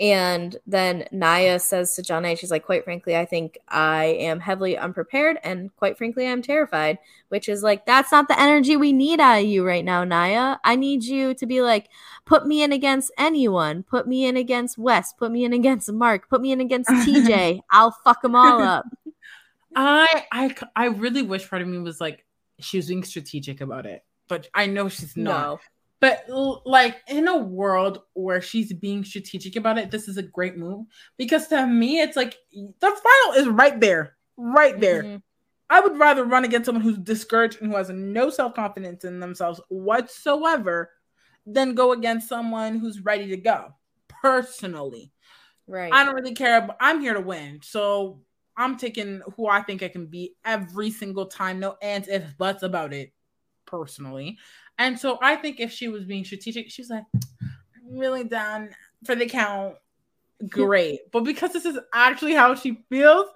And 0.00 0.56
then 0.66 1.06
Nia 1.12 1.60
says 1.60 1.94
to 1.94 2.02
Janae, 2.02 2.36
she's 2.36 2.50
like, 2.50 2.64
quite 2.64 2.82
frankly, 2.82 3.16
I 3.16 3.24
think 3.24 3.58
I 3.68 4.04
am 4.04 4.40
heavily 4.40 4.76
unprepared 4.76 5.38
and 5.44 5.74
quite 5.76 5.96
frankly, 5.96 6.26
I'm 6.26 6.42
terrified, 6.42 6.98
which 7.28 7.48
is 7.48 7.62
like, 7.62 7.86
that's 7.86 8.10
not 8.10 8.26
the 8.26 8.40
energy 8.40 8.76
we 8.76 8.92
need 8.92 9.20
out 9.20 9.40
of 9.40 9.44
you 9.44 9.64
right 9.64 9.84
now, 9.84 10.02
Nia. 10.02 10.58
I 10.64 10.76
need 10.76 11.04
you 11.04 11.34
to 11.34 11.46
be 11.46 11.60
like, 11.60 11.88
put 12.24 12.46
me 12.46 12.64
in 12.64 12.72
against 12.72 13.12
anyone, 13.16 13.84
put 13.84 14.08
me 14.08 14.24
in 14.24 14.36
against 14.36 14.78
Wes, 14.78 15.12
put 15.12 15.30
me 15.30 15.44
in 15.44 15.52
against 15.52 15.92
Mark, 15.92 16.28
put 16.28 16.40
me 16.40 16.50
in 16.50 16.60
against 16.60 16.90
TJ. 17.06 17.60
I'll 17.70 17.92
fuck 18.02 18.22
them 18.22 18.34
all 18.34 18.60
up. 18.60 18.86
I 19.76 20.26
I 20.32 20.54
I 20.74 20.86
really 20.86 21.22
wish 21.22 21.48
part 21.48 21.62
of 21.62 21.68
me 21.68 21.78
was 21.78 22.00
like 22.00 22.24
she 22.62 22.78
was 22.78 22.88
being 22.88 23.04
strategic 23.04 23.60
about 23.60 23.86
it, 23.86 24.04
but 24.28 24.48
I 24.54 24.66
know 24.66 24.88
she's 24.88 25.16
not. 25.16 25.40
No. 25.40 25.60
But 26.00 26.24
like 26.66 27.00
in 27.06 27.28
a 27.28 27.36
world 27.36 28.02
where 28.14 28.42
she's 28.42 28.72
being 28.72 29.04
strategic 29.04 29.54
about 29.54 29.78
it, 29.78 29.90
this 29.92 30.08
is 30.08 30.16
a 30.16 30.22
great 30.22 30.56
move 30.56 30.86
because 31.16 31.46
to 31.48 31.64
me 31.66 32.00
it's 32.00 32.16
like 32.16 32.36
the 32.52 32.72
final 32.80 33.40
is 33.40 33.46
right 33.48 33.78
there, 33.78 34.16
right 34.36 34.78
there. 34.80 35.04
Mhm. 35.04 35.22
I 35.70 35.80
would 35.80 35.96
rather 35.98 36.24
run 36.24 36.44
against 36.44 36.66
someone 36.66 36.82
who's 36.82 36.98
discouraged 36.98 37.62
and 37.62 37.70
who 37.70 37.76
has 37.76 37.88
no 37.88 38.30
self 38.30 38.54
confidence 38.54 39.04
in 39.04 39.20
themselves 39.20 39.60
whatsoever 39.68 40.90
than 41.46 41.74
go 41.74 41.92
against 41.92 42.28
someone 42.28 42.78
who's 42.78 43.00
ready 43.04 43.28
to 43.28 43.36
go. 43.36 43.72
Personally, 44.08 45.12
Right. 45.66 45.92
I 45.92 46.04
don't 46.04 46.14
really 46.16 46.34
care. 46.34 46.60
But 46.62 46.76
I'm 46.80 47.00
here 47.00 47.14
to 47.14 47.20
win, 47.20 47.60
so 47.62 48.20
I'm 48.56 48.76
taking 48.76 49.22
who 49.36 49.46
I 49.48 49.62
think 49.62 49.82
I 49.82 49.88
can 49.88 50.06
be 50.06 50.34
every 50.44 50.90
single 50.90 51.26
time. 51.26 51.58
No 51.60 51.76
ands, 51.82 52.08
if 52.08 52.36
buts 52.38 52.62
about 52.62 52.92
it. 52.92 53.12
personally. 53.66 54.36
And 54.78 54.98
so 54.98 55.18
I 55.22 55.36
think 55.36 55.60
if 55.60 55.70
she 55.72 55.88
was 55.88 56.04
being 56.04 56.24
strategic, 56.24 56.70
she 56.70 56.82
was 56.82 56.90
like, 56.90 57.04
I'm 57.42 57.96
really 57.98 58.24
done 58.24 58.70
for 59.04 59.14
the 59.14 59.26
count. 59.26 59.76
Great. 60.48 61.00
but 61.12 61.24
because 61.24 61.52
this 61.52 61.64
is 61.64 61.78
actually 61.94 62.34
how 62.34 62.54
she 62.54 62.84
feels, 62.90 63.26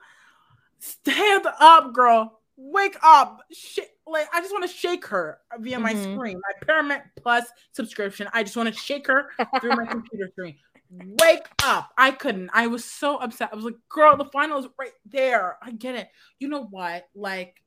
stand 0.79 1.47
up, 1.61 1.93
girl. 1.95 2.41
Wake 2.59 2.97
up. 3.03 3.41
Sh- 3.53 3.81
like 4.07 4.27
I 4.33 4.41
just 4.41 4.53
want 4.53 4.65
to 4.65 4.75
shake 4.75 5.05
her 5.07 5.39
via 5.59 5.79
my 5.79 5.93
Mhm. 5.95 6.15
screen, 6.15 6.41
my 6.41 6.67
Paramount 6.67 7.03
Plus 7.23 7.45
subscription. 7.73 8.29
I 8.33 8.43
just 8.43 8.57
want 8.57 8.73
to 8.73 8.75
shake 8.81 9.07
her 9.09 9.31
through 9.61 9.77
my 9.77 9.85
computer 9.91 10.29
screen. 10.33 10.57
Wake 10.91 11.47
up. 11.65 11.91
I 11.99 12.11
couldn't. 12.13 12.51
I 12.53 12.67
was 12.67 12.85
so 12.85 13.17
upset. 13.17 13.51
I 13.53 13.57
was 13.57 13.65
like, 13.65 13.77
girl, 13.89 14.17
the 14.17 14.25
final 14.27 14.59
is 14.59 14.67
right 14.79 14.93
there. 15.05 15.57
I 15.63 15.73
get 15.73 15.95
it. 15.95 16.09
You 16.39 16.49
know 16.49 16.65
what? 16.65 17.09
Like, 17.15 17.63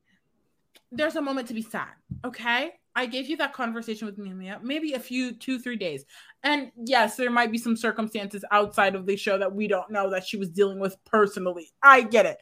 there's 0.92 1.16
a 1.16 1.22
moment 1.22 1.48
to 1.50 1.54
be 1.54 1.62
sad. 1.62 1.90
Okay. 2.26 2.72
I 2.96 3.06
gave 3.06 3.28
you 3.28 3.38
that 3.38 3.54
conversation 3.54 4.08
with 4.08 4.18
Mia, 4.18 4.60
maybe 4.64 4.94
a 4.94 5.00
few, 5.00 5.34
two, 5.34 5.60
three 5.60 5.78
days. 5.78 6.06
And 6.44 6.72
yes, 6.76 7.16
there 7.16 7.30
might 7.30 7.52
be 7.52 7.58
some 7.58 7.78
circumstances 7.78 8.44
outside 8.52 8.96
of 8.96 9.06
the 9.06 9.16
show 9.16 9.38
that 9.38 9.54
we 9.54 9.68
don't 9.68 9.92
know 9.92 10.10
that 10.10 10.26
she 10.26 10.38
was 10.38 10.50
dealing 10.50 10.80
with 10.80 10.98
personally. 11.06 11.72
I 11.84 12.02
get 12.02 12.26
it. 12.26 12.38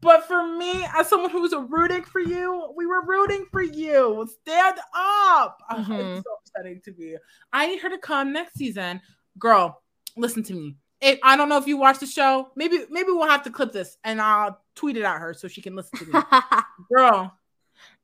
But 0.00 0.26
for 0.26 0.44
me, 0.56 0.84
as 0.96 1.08
someone 1.08 1.30
who 1.30 1.42
was 1.42 1.54
rooting 1.68 2.02
for 2.02 2.20
you, 2.20 2.72
we 2.76 2.86
were 2.86 3.04
rooting 3.06 3.46
for 3.52 3.62
you. 3.62 4.26
Stand 4.40 4.78
up. 4.96 5.58
Oh, 5.70 5.76
Mhm. 5.78 6.16
it's 6.16 6.24
so 6.24 6.34
upsetting 6.40 6.80
to 6.86 6.92
me. 6.98 7.16
I 7.52 7.68
need 7.68 7.80
her 7.82 7.90
to 7.90 7.98
come 7.98 8.32
next 8.32 8.54
season. 8.54 9.00
Girl, 9.38 9.81
listen 10.16 10.42
to 10.44 10.54
me. 10.54 10.76
If, 11.00 11.18
I 11.22 11.36
don't 11.36 11.48
know 11.48 11.58
if 11.58 11.66
you 11.66 11.76
watched 11.76 12.00
the 12.00 12.06
show. 12.06 12.50
Maybe 12.54 12.84
maybe 12.90 13.08
we'll 13.08 13.28
have 13.28 13.42
to 13.44 13.50
clip 13.50 13.72
this 13.72 13.96
and 14.04 14.20
I'll 14.20 14.60
tweet 14.76 14.96
it 14.96 15.02
at 15.02 15.18
her 15.18 15.34
so 15.34 15.48
she 15.48 15.60
can 15.60 15.74
listen 15.74 15.98
to 15.98 16.06
me. 16.06 16.20
Girl, 16.94 17.36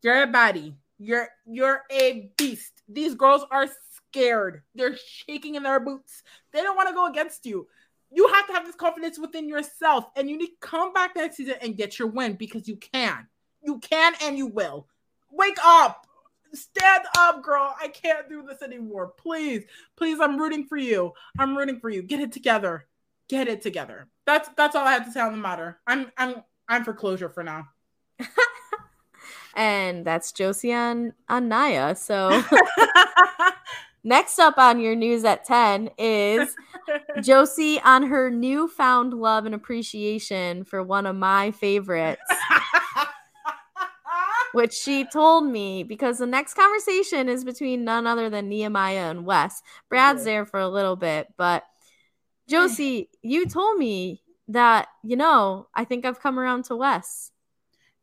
you're 0.02 0.22
a 0.22 0.26
body. 0.26 0.74
You're 0.98 1.28
you're 1.46 1.82
a 1.90 2.30
beast. 2.36 2.82
These 2.88 3.14
girls 3.14 3.44
are 3.50 3.68
scared. 3.94 4.62
They're 4.74 4.96
shaking 4.96 5.54
in 5.54 5.62
their 5.62 5.78
boots. 5.78 6.22
They 6.52 6.62
don't 6.62 6.76
want 6.76 6.88
to 6.88 6.94
go 6.94 7.06
against 7.06 7.46
you. 7.46 7.68
You 8.11 8.26
have 8.28 8.46
to 8.48 8.52
have 8.54 8.66
this 8.66 8.74
confidence 8.74 9.18
within 9.18 9.48
yourself, 9.48 10.06
and 10.16 10.28
you 10.28 10.38
need 10.38 10.46
to 10.46 10.52
come 10.61 10.92
back 10.92 11.14
next 11.14 11.36
season 11.36 11.56
and 11.61 11.76
get 11.76 11.98
your 11.98 12.09
win 12.09 12.34
because 12.34 12.66
you 12.66 12.76
can. 12.76 13.28
You 13.62 13.78
can 13.78 14.14
and 14.22 14.36
you 14.36 14.46
will. 14.46 14.88
Wake 15.30 15.59
up. 15.62 16.06
Stand 16.55 17.05
up, 17.18 17.42
girl. 17.42 17.74
I 17.80 17.88
can't 17.88 18.28
do 18.28 18.42
this 18.42 18.62
anymore. 18.62 19.09
Please, 19.16 19.64
please, 19.96 20.20
I'm 20.20 20.38
rooting 20.38 20.66
for 20.66 20.76
you. 20.76 21.12
I'm 21.38 21.57
rooting 21.57 21.80
for 21.80 21.90
you. 21.90 22.03
Get 22.03 22.20
it 22.20 22.32
together. 22.32 22.86
Get 23.28 23.49
it 23.49 23.61
together. 23.61 24.09
That's 24.26 24.49
that's 24.57 24.74
all 24.74 24.86
I 24.86 24.92
have 24.92 25.05
to 25.05 25.12
say 25.12 25.20
on 25.20 25.32
the 25.32 25.38
matter. 25.38 25.80
I'm 25.86 26.11
I'm 26.16 26.42
I'm 26.68 26.84
for 26.84 26.92
closure 26.92 27.28
for 27.28 27.42
now. 27.42 27.68
and 29.55 30.05
that's 30.05 30.32
Josi 30.32 30.74
on, 30.74 31.14
on 31.28 31.49
Nia. 31.49 31.94
So 31.96 32.42
next 34.05 34.38
up 34.38 34.59
on 34.59 34.80
your 34.80 34.94
news 34.94 35.24
at 35.24 35.44
10 35.44 35.90
is 35.99 36.55
Josi 37.18 37.80
on 37.84 38.05
her 38.05 38.30
newfound 38.30 39.14
love 39.14 39.46
and 39.46 39.55
appreciation 39.55 40.64
for 40.64 40.82
one 40.82 41.07
of 41.07 41.16
my 41.16 41.51
favorites. 41.51 42.22
Which 44.53 44.72
she 44.72 45.05
told 45.05 45.44
me 45.46 45.82
because 45.82 46.18
the 46.18 46.26
next 46.26 46.55
conversation 46.55 47.28
is 47.28 47.44
between 47.44 47.84
none 47.84 48.07
other 48.07 48.30
than 48.30 48.49
Nehemiah 48.49 49.11
and 49.11 49.26
Wes. 49.26 49.62
Brad's 49.88 50.24
there 50.24 50.46
for 50.46 50.61
a 50.61 50.68
little 50.68 50.96
bit, 50.96 51.28
but 51.36 51.64
Josi, 52.51 53.09
you 53.22 53.46
told 53.46 53.78
me 53.78 54.22
that, 54.49 54.88
you 55.05 55.16
know, 55.16 55.68
I 55.74 55.84
think 55.84 56.05
I've 56.07 56.20
come 56.20 56.38
around 56.38 56.64
to 56.66 56.76
Wes. 56.76 57.30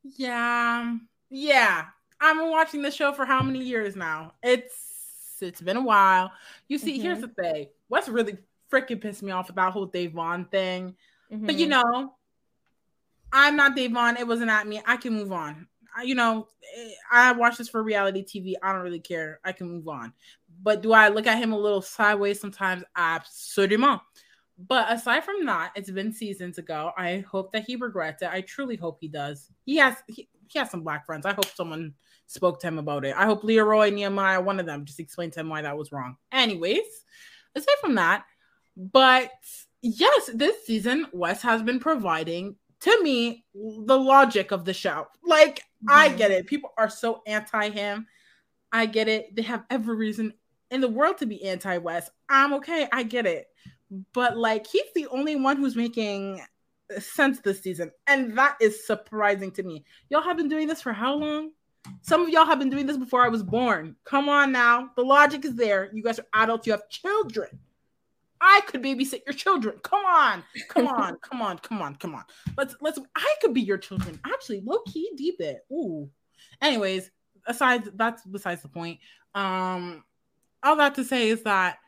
Yeah. 0.03 0.97
Yeah. 1.29 1.85
I've 2.21 2.37
been 2.37 2.51
watching 2.51 2.81
the 2.81 2.91
show 2.91 3.11
for 3.11 3.25
how 3.25 3.41
many 3.41 3.59
years 3.63 3.95
now? 3.95 4.33
It's 4.43 5.37
it's 5.41 5.61
been 5.61 5.77
a 5.77 5.81
while. 5.81 6.31
You 6.67 6.77
see, 6.77 6.97
here's 6.99 7.19
the 7.19 7.27
thing. 7.27 7.67
What's 7.89 8.07
really 8.07 8.37
freaking 8.71 9.01
pissed 9.01 9.21
me 9.21 9.31
off 9.31 9.49
about 9.49 9.73
whole 9.73 9.85
Dave 9.85 10.13
Vaughn 10.13 10.45
thing. 10.45 10.95
But 11.29 11.55
you 11.55 11.67
Mhm. 11.67 11.69
know, 11.71 12.15
I'm 13.33 13.55
not 13.55 13.75
Dave 13.75 13.91
Vaughn. 13.91 14.15
It 14.17 14.27
wasn't 14.27 14.49
at 14.51 14.65
me. 14.65 14.81
I 14.85 14.97
can 14.97 15.13
move 15.13 15.31
on. 15.31 15.67
You 16.03 16.15
know, 16.15 16.47
eh, 16.75 16.91
I 17.11 17.31
watch 17.31 17.57
this 17.57 17.69
for 17.69 17.83
reality 17.83 18.23
TV. 18.23 18.53
I 18.61 18.73
don't 18.73 18.81
really 18.81 18.99
care. 18.99 19.39
I 19.43 19.51
can 19.51 19.69
move 19.69 19.87
on. 19.87 20.13
But 20.61 20.81
do 20.81 20.93
I 20.93 21.09
look 21.09 21.27
at 21.27 21.37
him 21.37 21.51
a 21.51 21.57
little 21.57 21.81
sideways 21.81 22.39
sometimes? 22.39 22.83
Absolutely. 22.95 23.99
But 24.57 24.91
aside 24.91 25.23
from 25.23 25.45
that, 25.45 25.71
it's 25.75 25.91
been 25.91 26.13
seasons 26.13 26.57
ago. 26.57 26.91
I 26.97 27.25
hope 27.29 27.51
that 27.51 27.65
he 27.65 27.75
regrets 27.75 28.21
it. 28.21 28.29
I 28.31 28.41
truly 28.41 28.77
hope 28.77 28.99
he 29.01 29.09
does. 29.09 29.49
He 29.65 29.75
has 29.77 29.95
he, 30.07 30.29
he 30.47 30.59
has 30.59 30.69
some 30.71 30.81
black 30.81 31.05
friends. 31.05 31.25
I 31.25 31.33
hope 31.33 31.47
someone 31.53 31.93
spoke 32.27 32.59
to 32.61 32.67
him 32.67 32.79
about 32.79 33.05
it. 33.05 33.15
I 33.15 33.25
hope 33.25 33.43
Leroy, 33.43 33.89
Nehemiah, 33.89 34.41
one 34.41 34.59
of 34.59 34.65
them, 34.65 34.85
just 34.85 34.99
explained 34.99 35.33
to 35.33 35.41
him 35.41 35.49
why 35.49 35.61
that 35.61 35.77
was 35.77 35.91
wrong. 35.91 36.15
Anyways, 36.31 37.03
aside 37.53 37.75
from 37.81 37.95
that, 37.95 38.25
but 38.77 39.31
yes, 39.81 40.29
this 40.33 40.65
season 40.65 41.07
Wes 41.11 41.41
has 41.41 41.61
been 41.61 41.79
providing 41.79 42.55
to 42.81 43.03
me 43.03 43.45
the 43.53 43.97
logic 43.97 44.51
of 44.51 44.65
the 44.65 44.73
show. 44.73 45.07
Like 45.23 45.61
I 45.87 46.07
mm-hmm. 46.07 46.17
get 46.17 46.31
it. 46.31 46.47
People 46.47 46.71
are 46.77 46.89
so 46.89 47.21
anti 47.25 47.69
him. 47.69 48.07
I 48.71 48.85
get 48.85 49.07
it. 49.07 49.35
They 49.35 49.43
have 49.43 49.63
every 49.69 49.95
reason 49.95 50.33
in 50.71 50.81
the 50.81 50.89
world 50.89 51.17
to 51.19 51.25
be 51.25 51.43
anti 51.43 51.77
Wes. 51.77 52.09
I'm 52.29 52.53
okay. 52.55 52.87
I 52.91 53.03
get 53.03 53.25
it. 53.25 53.47
But 54.13 54.37
like 54.37 54.67
he's 54.67 54.91
the 54.93 55.07
only 55.07 55.35
one 55.35 55.57
who's 55.57 55.75
making 55.75 56.41
sense 56.99 57.39
this 57.39 57.61
season. 57.61 57.91
And 58.07 58.37
that 58.37 58.57
is 58.61 58.85
surprising 58.85 59.51
to 59.51 59.63
me. 59.63 59.85
Y'all 60.09 60.21
have 60.21 60.37
been 60.37 60.49
doing 60.49 60.67
this 60.67 60.81
for 60.81 60.93
how 60.93 61.15
long? 61.15 61.51
Some 62.01 62.23
of 62.23 62.29
y'all 62.29 62.45
have 62.45 62.59
been 62.59 62.69
doing 62.69 62.87
this 62.87 62.97
before 62.97 63.23
I 63.23 63.29
was 63.29 63.43
born. 63.43 63.95
Come 64.05 64.27
on 64.27 64.51
now. 64.51 64.89
The 64.95 65.03
logic 65.03 65.45
is 65.45 65.55
there. 65.55 65.91
You 65.93 66.01
guys 66.01 66.19
are 66.19 66.25
adults. 66.33 66.65
You 66.65 66.73
have 66.73 66.89
children. 66.89 67.59
I 68.45 68.61
could 68.67 68.83
babysit 68.83 69.25
your 69.25 69.33
children. 69.33 69.79
Come 69.81 70.05
on. 70.05 70.43
Come 70.69 70.87
on. 70.87 71.17
come 71.21 71.41
on. 71.41 71.57
Come 71.57 71.81
on. 71.81 71.95
Come 71.95 72.15
on. 72.15 72.23
Let's 72.55 72.75
let's 72.79 72.99
I 73.15 73.35
could 73.41 73.53
be 73.53 73.61
your 73.61 73.79
children. 73.79 74.19
Actually, 74.25 74.61
low 74.61 74.79
key 74.85 75.09
deep 75.17 75.41
it. 75.41 75.65
Ooh. 75.71 76.09
Anyways, 76.61 77.09
aside 77.47 77.89
that's 77.95 78.23
besides 78.23 78.61
the 78.61 78.69
point. 78.69 78.99
Um 79.33 80.03
all 80.63 80.75
that 80.77 80.95
to 80.95 81.03
say 81.03 81.29
is 81.29 81.43
that 81.43 81.79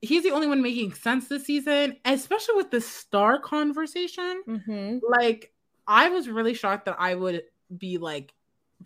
he's 0.00 0.22
the 0.22 0.30
only 0.30 0.46
one 0.46 0.62
making 0.62 0.94
sense 0.94 1.28
this 1.28 1.44
season, 1.44 1.96
especially 2.04 2.56
with 2.56 2.70
the 2.70 2.80
star 2.80 3.38
conversation. 3.40 4.42
Mm-hmm. 4.46 4.98
Like, 5.08 5.52
I 5.86 6.08
was 6.08 6.28
really 6.28 6.54
shocked 6.54 6.86
that 6.86 6.96
I 6.98 7.14
would 7.14 7.42
be 7.76 7.98
like 7.98 8.32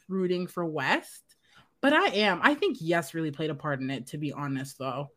rooting 0.08 0.46
for 0.46 0.64
Wes, 0.64 1.22
but 1.80 1.92
I 1.92 2.06
am. 2.08 2.40
I 2.42 2.54
think 2.54 2.78
Yes 2.80 3.14
really 3.14 3.30
played 3.30 3.50
a 3.50 3.54
part 3.54 3.80
in 3.80 3.90
it, 3.90 4.08
to 4.08 4.18
be 4.18 4.32
honest, 4.32 4.78
though, 4.78 5.10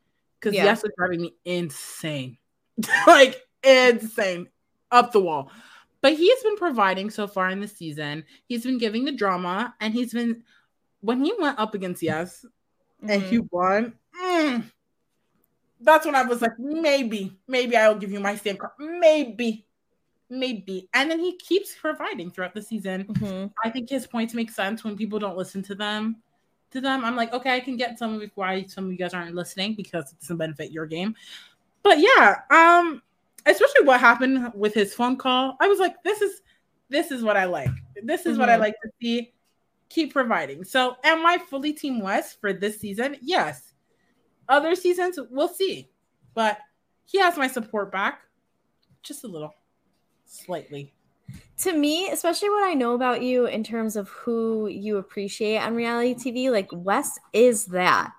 because 0.44 0.56
Yeah. 0.56 0.66
Yes 0.66 0.84
was 0.84 0.92
driving 0.98 1.22
me 1.22 1.36
insane, 1.46 2.38
like 3.08 3.42
insane, 3.64 4.50
up 4.92 5.12
the 5.12 5.22
wall. 5.22 5.52
But 6.02 6.14
he's 6.16 6.44
been 6.44 6.58
providing 6.58 7.10
so 7.10 7.28
far 7.28 7.50
in 7.50 7.62
the 7.62 7.68
season. 7.68 8.26
He's 8.46 8.64
been 8.64 8.78
giving 8.78 9.06
the 9.06 9.14
drama, 9.14 9.74
and 9.80 9.94
he's 9.94 10.14
been 10.14 10.44
when 11.00 11.24
he 11.24 11.34
went 11.38 11.60
up 11.60 11.76
against 11.76 12.02
Yes 12.02 12.46
and 13.08 13.22
he 13.22 13.40
won. 13.52 13.94
mm, 14.22 14.64
that's 15.82 16.06
when 16.06 16.16
I 16.16 16.24
was 16.24 16.42
like, 16.42 16.58
maybe, 16.58 17.38
maybe 17.48 17.76
I'll 17.76 17.96
give 17.96 18.12
you 18.12 18.20
my 18.20 18.36
stamp 18.36 18.60
card. 18.60 18.72
Maybe, 18.80 19.66
maybe. 20.30 20.90
And 20.94 21.12
then 21.12 21.20
he 21.20 21.38
keeps 21.38 21.76
providing 21.76 22.32
throughout 22.32 22.54
the 22.54 22.62
season. 22.62 23.06
Mm-hmm. 23.06 23.48
I 23.64 23.70
think 23.70 23.90
his 23.90 24.08
points 24.08 24.34
make 24.34 24.52
sense 24.52 24.84
when 24.84 24.96
people 24.96 25.20
don't 25.20 25.38
listen 25.38 25.62
to 25.64 25.76
them. 25.76 26.23
To 26.74 26.82
them, 26.82 27.06
I'm 27.06 27.16
like, 27.16 27.32
okay, 27.34 27.56
I 27.56 27.60
can 27.60 27.78
get 27.78 28.00
some 28.00 28.20
of 28.20 28.32
why 28.36 28.66
some 28.66 28.86
of 28.86 28.92
you 28.92 28.98
guys 28.98 29.14
aren't 29.14 29.36
listening 29.36 29.76
because 29.76 30.12
it 30.12 30.20
doesn't 30.20 30.38
benefit 30.38 30.72
your 30.72 30.86
game. 30.88 31.16
But 31.84 32.00
yeah, 32.00 32.42
um, 32.50 33.02
especially 33.46 33.86
what 33.86 34.00
happened 34.00 34.52
with 34.56 34.74
his 34.74 34.94
phone 34.96 35.16
call, 35.16 35.56
I 35.62 35.68
was 35.68 35.80
like, 35.80 36.02
this 36.04 36.22
is 36.22 36.42
this 36.90 37.12
is 37.12 37.24
what 37.24 37.38
I 37.38 37.46
like. 37.46 37.70
This 38.04 38.26
is 38.26 38.38
what 38.38 38.50
I 38.50 38.58
Mhm. 38.58 38.60
like 38.60 38.76
to 38.84 38.90
see. 39.02 39.34
Keep 39.90 40.14
providing. 40.14 40.64
So, 40.64 40.98
am 41.04 41.26
I 41.26 41.38
fully 41.38 41.74
Team 41.74 42.02
Wes 42.02 42.34
for 42.34 42.54
this 42.54 42.80
season? 42.80 43.18
Yes. 43.22 43.74
Other 44.50 44.74
seasons, 44.76 45.20
we'll 45.30 45.48
see. 45.48 45.90
But 46.34 46.58
he 47.06 47.20
has 47.20 47.38
my 47.38 47.48
support 47.48 47.92
back, 47.92 48.22
just 49.04 49.24
a 49.24 49.28
little, 49.28 49.54
slightly. 50.26 50.92
To 51.60 51.74
me, 51.74 52.10
especially 52.10 52.50
what 52.50 52.68
I 52.68 52.74
know 52.74 52.94
about 52.94 53.22
you 53.22 53.46
in 53.46 53.64
terms 53.64 53.96
of 53.96 54.10
who 54.10 54.68
you 54.68 54.98
appreciate 54.98 55.60
on 55.60 55.76
reality 55.76 56.16
TV, 56.16 56.52
like 56.52 56.70
Wes 56.72 57.20
is 57.32 57.66
that. 57.68 58.12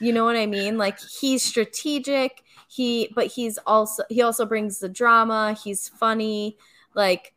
You 0.00 0.12
know 0.12 0.24
what 0.24 0.36
I 0.36 0.46
mean? 0.46 0.78
Like 0.78 0.98
he's 1.00 1.42
strategic, 1.42 2.42
he 2.68 3.10
but 3.14 3.26
he's 3.26 3.58
also 3.66 4.04
he 4.08 4.22
also 4.22 4.46
brings 4.46 4.78
the 4.78 4.88
drama, 4.88 5.56
he's 5.62 5.88
funny, 5.88 6.56
like 6.94 7.34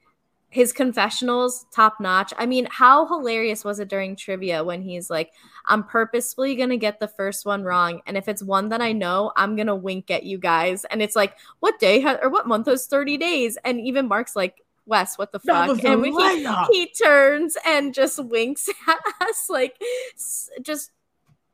his 0.49 0.73
confessionals 0.73 1.65
top 1.71 1.99
notch. 1.99 2.33
I 2.37 2.45
mean, 2.45 2.67
how 2.69 3.07
hilarious 3.07 3.63
was 3.63 3.79
it 3.79 3.87
during 3.87 4.15
trivia 4.15 4.63
when 4.63 4.81
he's 4.81 5.09
like, 5.09 5.31
I'm 5.65 5.83
purposefully 5.83 6.55
going 6.55 6.69
to 6.69 6.77
get 6.77 6.99
the 6.99 7.07
first 7.07 7.45
one 7.45 7.63
wrong 7.63 8.01
and 8.05 8.17
if 8.17 8.27
it's 8.27 8.43
one 8.43 8.69
that 8.69 8.81
I 8.81 8.91
know, 8.91 9.31
I'm 9.37 9.55
going 9.55 9.67
to 9.67 9.75
wink 9.75 10.11
at 10.11 10.23
you 10.23 10.37
guys. 10.37 10.83
And 10.85 11.01
it's 11.01 11.15
like, 11.15 11.37
what 11.61 11.79
day 11.79 12.01
ha- 12.01 12.19
or 12.21 12.29
what 12.29 12.47
month 12.47 12.67
was 12.67 12.85
30 12.85 13.17
days? 13.17 13.57
And 13.63 13.79
even 13.79 14.09
Mark's 14.09 14.35
like, 14.35 14.61
Wes, 14.91 15.17
what 15.17 15.31
the 15.31 15.39
fuck? 15.39 15.69
And 15.85 16.05
he, 16.05 16.45
he 16.71 16.87
turns 16.93 17.57
and 17.65 17.93
just 17.93 18.23
winks 18.23 18.69
at 18.87 18.99
us, 19.21 19.49
like 19.49 19.75
just 20.61 20.91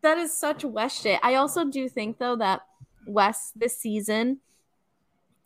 that 0.02 0.18
is 0.18 0.36
such 0.38 0.66
Wes 0.66 1.00
shit. 1.02 1.20
I 1.24 1.36
also 1.36 1.64
do 1.66 1.88
think 1.88 2.18
though 2.18 2.36
that 2.38 2.62
Wes 3.08 3.52
this 3.56 3.78
season 3.80 4.40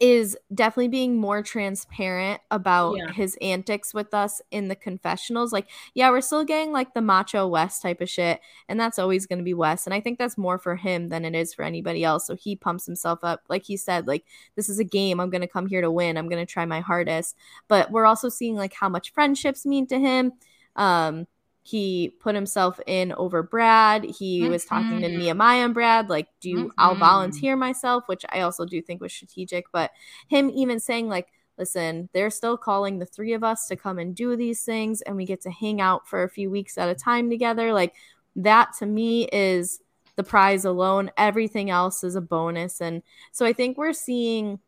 is 0.01 0.35
definitely 0.53 0.87
being 0.87 1.15
more 1.15 1.43
transparent 1.43 2.41
about 2.49 2.97
Yeah. 2.97 3.11
his 3.13 3.37
antics 3.39 3.93
with 3.93 4.15
us 4.15 4.41
in 4.49 4.67
the 4.67 4.75
confessionals. 4.75 5.53
Like, 5.53 5.67
yeah, 5.93 6.09
we're 6.09 6.21
still 6.21 6.43
getting 6.43 6.71
like 6.71 6.95
the 6.95 7.01
macho 7.01 7.47
Wes 7.47 7.79
type 7.79 8.01
of 8.01 8.09
shit, 8.09 8.41
and 8.67 8.79
that's 8.79 8.97
always 8.97 9.27
going 9.27 9.37
to 9.37 9.45
be 9.45 9.53
Wes. 9.53 9.85
And 9.85 9.93
I 9.93 10.01
think 10.01 10.17
that's 10.17 10.39
more 10.39 10.57
for 10.57 10.75
him 10.75 11.09
than 11.09 11.23
it 11.23 11.35
is 11.35 11.53
for 11.53 11.63
anybody 11.63 12.03
else. 12.03 12.25
So 12.25 12.35
he 12.35 12.55
pumps 12.55 12.87
himself 12.87 13.19
up. 13.21 13.43
Like 13.47 13.63
he 13.63 13.77
said, 13.77 14.07
like, 14.07 14.25
this 14.55 14.69
is 14.69 14.79
a 14.79 14.83
game. 14.83 15.19
I'm 15.19 15.29
going 15.29 15.41
to 15.41 15.47
come 15.47 15.67
here 15.67 15.81
to 15.81 15.91
win. 15.91 16.17
I'm 16.17 16.29
going 16.29 16.45
to 16.45 16.51
try 16.51 16.65
my 16.65 16.79
hardest. 16.79 17.35
But 17.67 17.91
we're 17.91 18.07
also 18.07 18.27
seeing 18.27 18.55
like 18.55 18.73
how 18.73 18.89
much 18.89 19.13
friendships 19.13 19.67
mean 19.67 19.85
to 19.87 19.99
him. 19.99 20.33
Um, 20.75 21.27
he 21.63 22.09
put 22.19 22.33
himself 22.33 22.79
in 22.87 23.11
over 23.13 23.43
Brad. 23.43 24.03
He 24.03 24.47
was 24.49 24.65
talking 24.65 24.99
to 25.01 25.07
Mhm. 25.07 25.17
Nehemiah 25.17 25.65
and 25.65 25.73
Brad, 25.73 26.09
like, 26.09 26.27
do 26.39 26.49
you, 26.49 26.71
I'll 26.77 26.95
volunteer 26.95 27.55
myself, 27.55 28.07
which 28.07 28.25
I 28.29 28.41
also 28.41 28.65
do 28.65 28.81
think 28.81 28.99
was 28.99 29.13
strategic. 29.13 29.71
But 29.71 29.91
him 30.27 30.49
even 30.49 30.79
saying, 30.79 31.07
like, 31.07 31.27
listen, 31.57 32.09
they're 32.13 32.31
still 32.31 32.57
calling 32.57 32.97
the 32.97 33.05
three 33.05 33.33
of 33.33 33.43
us 33.43 33.67
to 33.67 33.75
come 33.75 33.99
and 33.99 34.15
do 34.15 34.35
these 34.35 34.63
things, 34.65 35.01
and 35.03 35.15
we 35.15 35.25
get 35.25 35.41
to 35.41 35.51
hang 35.51 35.79
out 35.79 36.07
for 36.07 36.23
a 36.23 36.29
few 36.29 36.49
weeks 36.49 36.77
at 36.79 36.89
a 36.89 36.95
time 36.95 37.29
together. 37.29 37.71
Like, 37.73 37.93
that 38.35 38.73
to 38.79 38.87
me 38.87 39.27
is 39.31 39.81
the 40.15 40.23
prize 40.23 40.65
alone. 40.65 41.11
Everything 41.15 41.69
else 41.69 42.03
is 42.03 42.15
a 42.15 42.21
bonus. 42.21 42.81
And 42.81 43.03
so 43.31 43.45
I 43.45 43.53
think 43.53 43.77
we're 43.77 43.93
seeing 43.93 44.59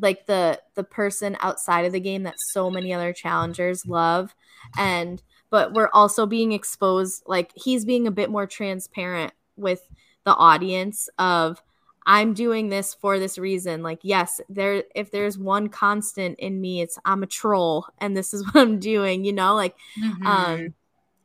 like 0.00 0.24
the 0.26 0.58
the 0.74 0.84
person 0.84 1.36
outside 1.40 1.84
of 1.84 1.92
the 1.92 2.00
game 2.00 2.22
that 2.22 2.34
so 2.38 2.70
many 2.70 2.94
other 2.94 3.12
challengers 3.12 3.84
love 3.86 4.34
and 4.78 5.22
but 5.52 5.74
we're 5.74 5.90
also 5.92 6.24
being 6.24 6.52
exposed 6.52 7.22
like 7.26 7.52
he's 7.54 7.84
being 7.84 8.06
a 8.06 8.10
bit 8.10 8.30
more 8.30 8.46
transparent 8.46 9.32
with 9.56 9.86
the 10.24 10.34
audience 10.34 11.10
of 11.18 11.62
I'm 12.06 12.32
doing 12.32 12.70
this 12.70 12.94
for 12.94 13.18
this 13.20 13.36
reason 13.38 13.82
like 13.82 14.00
yes 14.02 14.40
there 14.48 14.82
if 14.96 15.10
there's 15.12 15.38
one 15.38 15.68
constant 15.68 16.38
in 16.40 16.60
me 16.60 16.80
it's 16.80 16.98
I'm 17.04 17.22
a 17.22 17.26
troll 17.26 17.86
and 17.98 18.16
this 18.16 18.32
is 18.34 18.44
what 18.52 18.56
I'm 18.62 18.80
doing 18.80 19.24
you 19.24 19.32
know 19.32 19.54
like 19.54 19.76
Mhm. 20.00 20.26
um 20.26 20.74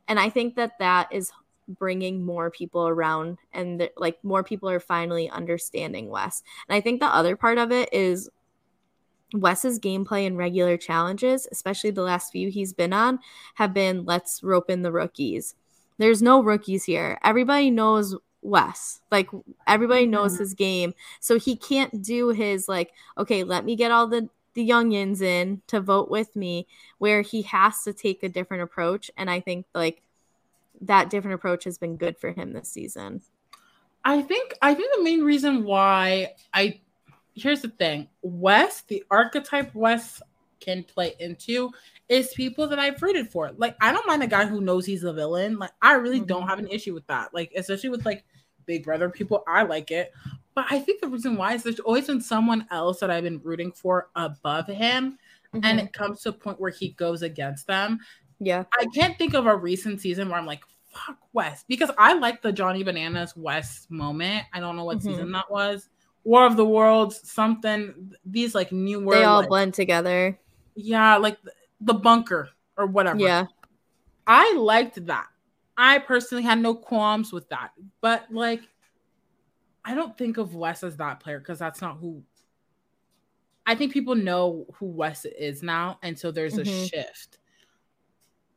and 0.06 0.20
I 0.20 0.30
think 0.30 0.56
that 0.56 0.78
that 0.78 1.12
is 1.12 1.32
bringing 1.68 2.24
more 2.24 2.50
people 2.50 2.86
around 2.88 3.38
and 3.52 3.90
like 3.96 4.22
more 4.22 4.42
people 4.44 4.70
are 4.70 4.80
finally 4.80 5.28
understanding 5.30 6.10
Wes 6.10 6.42
and 6.68 6.76
I 6.76 6.80
think 6.80 7.00
the 7.00 7.06
other 7.06 7.34
part 7.34 7.58
of 7.58 7.72
it 7.72 7.88
is 7.92 8.28
Wes's 9.34 9.78
gameplay 9.78 10.24
in 10.26 10.36
regular 10.36 10.76
challenges, 10.76 11.46
especially 11.52 11.90
the 11.90 12.02
last 12.02 12.32
few 12.32 12.50
he's 12.50 12.72
been 12.72 12.92
on, 12.92 13.18
have 13.54 13.74
been 13.74 14.04
let's 14.04 14.42
rope 14.42 14.70
in 14.70 14.82
the 14.82 14.92
rookies. 14.92 15.54
There's 15.98 16.22
no 16.22 16.42
rookies 16.42 16.84
here. 16.84 17.18
Everybody 17.22 17.70
knows 17.70 18.16
Wes. 18.40 19.00
Like 19.10 19.28
everybody 19.66 20.06
knows 20.06 20.36
Mhm. 20.36 20.38
his 20.38 20.54
game. 20.54 20.94
So 21.20 21.38
he 21.38 21.56
can't 21.56 22.02
do 22.02 22.28
his 22.28 22.68
like, 22.68 22.92
okay, 23.18 23.44
let 23.44 23.64
me 23.64 23.76
get 23.76 23.90
all 23.90 24.06
the 24.06 24.28
the 24.54 24.68
youngins 24.68 25.20
in 25.22 25.62
to 25.68 25.80
vote 25.80 26.10
with 26.10 26.34
me 26.34 26.66
where 26.98 27.22
he 27.22 27.42
has 27.42 27.84
to 27.84 27.92
take 27.92 28.22
a 28.24 28.28
different 28.28 28.62
approach 28.62 29.08
and 29.16 29.30
I 29.30 29.38
think 29.38 29.66
like 29.72 30.02
that 30.80 31.10
different 31.10 31.34
approach 31.34 31.64
has 31.64 31.78
been 31.78 31.96
good 31.96 32.16
for 32.18 32.32
him 32.32 32.52
this 32.52 32.68
season. 32.68 33.22
I 34.04 34.22
think 34.22 34.54
I 34.62 34.74
think 34.74 34.94
the 34.96 35.02
main 35.02 35.22
reason 35.22 35.64
why 35.64 36.34
I 36.54 36.80
here's 37.40 37.62
the 37.62 37.68
thing 37.68 38.08
Wes, 38.22 38.82
the 38.82 39.04
archetype 39.10 39.74
Wes 39.74 40.20
can 40.60 40.82
play 40.82 41.14
into 41.20 41.70
is 42.08 42.32
people 42.34 42.66
that 42.66 42.78
I've 42.78 43.00
rooted 43.02 43.30
for. 43.30 43.52
Like 43.56 43.76
I 43.80 43.92
don't 43.92 44.06
mind 44.06 44.22
a 44.22 44.26
guy 44.26 44.46
who 44.46 44.60
knows 44.60 44.86
he's 44.86 45.04
a 45.04 45.12
villain. 45.12 45.58
Like 45.58 45.70
I 45.82 45.92
really 45.94 46.20
don't 46.20 46.48
have 46.48 46.58
an 46.58 46.68
issue 46.68 46.94
with 46.94 47.06
that. 47.06 47.32
Like 47.34 47.52
especially 47.56 47.90
with 47.90 48.04
like 48.04 48.24
Big 48.66 48.84
Brother 48.84 49.08
people, 49.08 49.44
I 49.46 49.62
like 49.62 49.90
it. 49.90 50.12
But 50.54 50.66
I 50.70 50.80
think 50.80 51.00
the 51.00 51.08
reason 51.08 51.36
why 51.36 51.54
is 51.54 51.62
there's 51.62 51.80
always 51.80 52.06
been 52.06 52.20
someone 52.20 52.66
else 52.70 53.00
that 53.00 53.10
I've 53.10 53.24
been 53.24 53.40
rooting 53.44 53.72
for 53.72 54.08
above 54.16 54.66
him. 54.66 55.18
And 55.54 55.78
Mhm. 55.78 55.84
it 55.84 55.92
comes 55.92 56.22
to 56.22 56.30
a 56.30 56.32
point 56.32 56.60
where 56.60 56.70
he 56.70 56.90
goes 56.90 57.22
against 57.22 57.66
them. 57.66 58.00
Yeah. 58.40 58.64
I 58.78 58.86
can't 58.94 59.16
think 59.16 59.34
of 59.34 59.46
a 59.46 59.56
recent 59.56 60.00
season 60.00 60.28
where 60.28 60.38
I'm 60.38 60.46
like, 60.46 60.62
fuck 60.92 61.18
Wes. 61.32 61.64
Because 61.68 61.90
I 61.96 62.14
like 62.14 62.42
the 62.42 62.52
Johnny 62.52 62.82
Bananas 62.82 63.36
Wes 63.36 63.86
moment. 63.88 64.44
I 64.52 64.60
don't 64.60 64.76
know 64.76 64.84
what 64.84 64.98
Mhm. 64.98 65.02
season 65.02 65.32
that 65.32 65.50
was. 65.50 65.88
War 66.28 66.44
of 66.44 66.58
the 66.58 66.66
Worlds, 66.66 67.26
something. 67.26 68.12
These 68.22 68.54
like 68.54 68.70
new 68.70 69.00
words. 69.00 69.18
They 69.18 69.24
all 69.24 69.46
blend 69.46 69.72
together. 69.72 70.38
Yeah, 70.74 71.16
like 71.16 71.38
the, 71.80 71.94
bunker 71.94 72.50
or 72.76 72.86
whatever. 72.86 73.18
Yeah. 73.18 73.46
I 74.26 74.52
liked 74.52 75.06
that. 75.06 75.26
I 75.78 76.00
personally 76.00 76.44
had 76.44 76.58
no 76.58 76.74
qualms 76.74 77.32
with 77.32 77.48
that. 77.48 77.70
But 78.02 78.26
like, 78.30 78.60
I 79.86 79.94
don't 79.94 80.18
think 80.18 80.36
of 80.36 80.54
Wes 80.54 80.82
as 80.82 80.98
that 80.98 81.20
player 81.20 81.38
because 81.38 81.58
that's 81.58 81.80
not 81.80 81.96
who. 81.96 82.22
I 83.66 83.74
think 83.74 83.94
people 83.94 84.14
know 84.14 84.66
who 84.74 84.84
Wes 84.84 85.24
is 85.24 85.62
now, 85.62 85.98
and 86.02 86.18
so 86.18 86.30
there's 86.30 86.58
a 86.58 86.62
Mhm. 86.62 86.90
shift. 86.90 87.38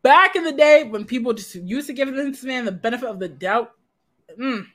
Back 0.01 0.35
in 0.35 0.43
the 0.43 0.51
day, 0.51 0.83
when 0.83 1.05
people 1.05 1.31
just 1.31 1.55
used 1.55 1.87
to 1.87 1.93
give 1.93 2.13
this 2.13 2.43
man 2.43 2.65
the 2.65 2.71
benefit 2.73 3.07
of 3.07 3.19
the 3.19 3.29
doubt, 3.29 3.71
mm, 4.37 4.65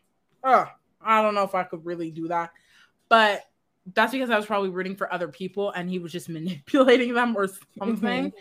uh, 0.42 0.64
I 1.02 1.20
don't 1.20 1.34
know 1.34 1.42
if 1.42 1.54
I 1.54 1.64
could 1.64 1.84
really 1.84 2.10
do 2.10 2.28
that, 2.28 2.52
but 3.08 3.42
that's 3.94 4.12
because 4.12 4.30
I 4.30 4.36
was 4.36 4.46
probably 4.46 4.70
rooting 4.70 4.96
for 4.96 5.12
other 5.12 5.28
people, 5.28 5.70
and 5.70 5.88
he 5.88 5.98
was 5.98 6.12
just 6.12 6.28
manipulating 6.28 7.14
them 7.14 7.36
or 7.36 7.48
something, 7.78 8.32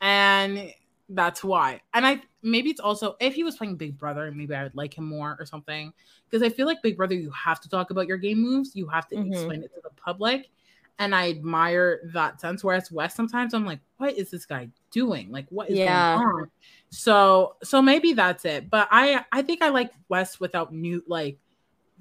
and 0.00 0.72
that's 1.10 1.42
why. 1.42 1.80
And 1.94 2.06
I 2.06 2.20
maybe 2.42 2.70
it's 2.70 2.80
also 2.80 3.16
if 3.20 3.34
he 3.34 3.42
was 3.42 3.56
playing 3.56 3.76
Big 3.76 3.98
Brother, 3.98 4.30
maybe 4.30 4.54
I 4.54 4.62
would 4.62 4.74
like 4.76 4.96
him 4.96 5.04
more 5.06 5.36
or 5.38 5.46
something. 5.46 5.92
Because 6.28 6.42
I 6.42 6.50
feel 6.50 6.66
like 6.66 6.82
Big 6.82 6.96
Brother, 6.96 7.14
you 7.14 7.30
have 7.30 7.60
to 7.60 7.68
talk 7.68 7.90
about 7.90 8.06
your 8.06 8.18
game 8.18 8.38
moves, 8.38 8.76
you 8.76 8.86
have 8.88 9.08
to 9.08 9.16
Mhm. 9.16 9.28
explain 9.28 9.62
it 9.62 9.74
to 9.74 9.80
the 9.82 9.90
public. 9.90 10.50
And 11.00 11.14
I 11.14 11.30
admire 11.30 12.00
that 12.12 12.40
sense. 12.40 12.64
Whereas 12.64 12.90
Wes, 12.90 13.14
sometimes 13.14 13.54
I'm 13.54 13.64
like, 13.64 13.78
what 13.98 14.18
is 14.18 14.30
this 14.30 14.44
guy 14.44 14.68
doing? 14.90 15.30
Like, 15.30 15.46
what 15.48 15.70
is 15.70 15.78
Yeah. 15.78 16.16
going 16.16 16.26
on? 16.26 16.50
So, 16.90 17.56
so 17.62 17.80
maybe 17.80 18.14
that's 18.14 18.44
it. 18.44 18.68
But 18.68 18.88
I, 18.90 19.24
I 19.30 19.42
think 19.42 19.62
I 19.62 19.68
like 19.68 19.92
Wes 20.08 20.40
without 20.40 20.74
new 20.74 21.02
like 21.06 21.38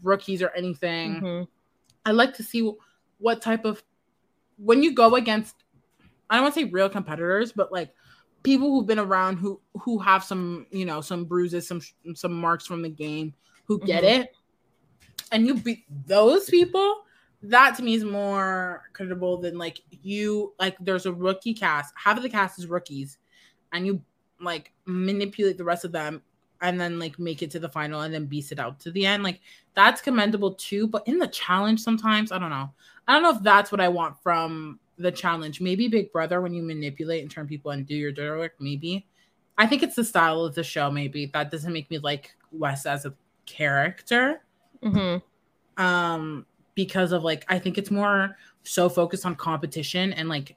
rookies 0.01 0.41
or 0.41 0.49
anything. 0.49 1.22
Mhm. 1.22 1.47
I 2.08 2.12
like 2.12 2.34
to 2.36 2.43
see 2.43 2.72
what 3.18 3.41
type 3.41 3.66
of 3.66 3.84
when 4.58 4.82
you 4.82 4.93
go 4.93 5.16
against 5.16 5.55
I 6.30 6.36
don't 6.36 6.43
want 6.43 6.55
to 6.55 6.62
say 6.62 6.70
real 6.70 6.89
competitors, 6.89 7.51
but 7.51 7.72
like 7.72 7.93
people 8.43 8.70
who've 8.70 8.88
been 8.88 8.99
around 8.99 9.38
who 9.38 9.60
who 9.82 9.99
have 9.99 10.24
some, 10.24 10.68
you 10.72 10.86
know, 10.86 11.01
some 11.01 11.26
bruises, 11.26 11.68
some 11.68 11.82
some 12.16 12.34
marks 12.34 12.66
from 12.66 12.82
the 12.82 12.89
game, 12.89 13.34
who 13.66 13.80
get 13.80 14.03
Mhm. 14.03 14.22
it. 14.22 14.36
And 15.34 15.45
you 15.45 15.55
beat 15.55 15.84
those 16.05 16.49
people, 16.49 17.03
that 17.43 17.76
to 17.76 17.84
me 17.84 17.95
is 17.95 18.05
more 18.05 18.84
credible 18.93 19.38
than 19.38 19.58
like 19.58 19.82
you 20.01 20.53
like 20.60 20.78
there's 20.80 21.05
a 21.05 21.14
rookie 21.14 21.53
cast, 21.53 21.93
half 21.97 22.16
of 22.16 22.24
the 22.24 22.30
cast 22.30 22.58
is 22.58 22.68
rookies, 22.68 23.18
and 23.74 23.86
you 23.86 24.01
like 24.39 24.72
manipulate 24.86 25.58
the 25.58 25.64
rest 25.66 25.84
of 25.84 25.91
them 25.91 26.22
and 26.62 26.80
then 26.80 26.97
like 26.99 27.20
make 27.20 27.43
it 27.43 27.51
to 27.51 27.60
the 27.60 27.70
final 27.70 28.01
and 28.01 28.14
then 28.14 28.26
beast 28.26 28.51
it 28.51 28.60
out 28.60 28.80
to 28.80 28.91
the 28.91 29.05
end. 29.05 29.24
Like 29.24 29.41
that's 29.78 30.01
commendable 30.01 30.55
too. 30.55 30.88
But 30.88 31.07
in 31.07 31.19
the 31.19 31.28
challenge, 31.28 31.80
sometimes 31.80 32.32
I 32.34 32.39
don't 32.39 32.49
know. 32.49 32.69
I 33.07 33.13
don't 33.13 33.23
know 33.23 33.30
if 33.38 33.43
that's 33.43 33.71
what 33.71 33.80
I 33.80 33.88
want 33.88 34.17
from 34.21 34.80
the 34.97 35.11
challenge. 35.11 35.61
Maybe 35.61 35.88
Big 35.88 36.11
Brother 36.11 36.41
when 36.41 36.53
you 36.53 36.63
manipulate 36.63 37.21
and 37.21 37.30
turn 37.32 37.47
people 37.47 37.71
and 37.71 37.86
do 37.86 37.95
your 37.95 38.11
dirty 38.11 38.38
work. 38.39 38.55
Maybe. 38.59 39.05
I 39.57 39.67
think 39.67 39.84
it's 39.84 39.95
the 39.95 40.03
style 40.03 40.41
of 40.43 40.55
the 40.55 40.63
show. 40.63 40.89
Maybe 40.91 41.28
that 41.28 41.51
doesn't 41.51 41.71
make 41.71 41.89
me 41.91 41.99
like 41.99 42.36
Wes 42.51 42.86
as 42.88 43.05
a 43.05 43.13
character. 43.45 44.41
Mhm. 44.84 45.21
Um, 45.78 46.45
because 46.75 47.11
of 47.11 47.23
like 47.23 47.45
I 47.47 47.59
think 47.59 47.78
it's 47.78 47.91
more 47.91 48.36
so 48.63 48.89
focused 48.89 49.25
on 49.25 49.36
competition 49.36 50.11
and 50.13 50.28
like 50.28 50.55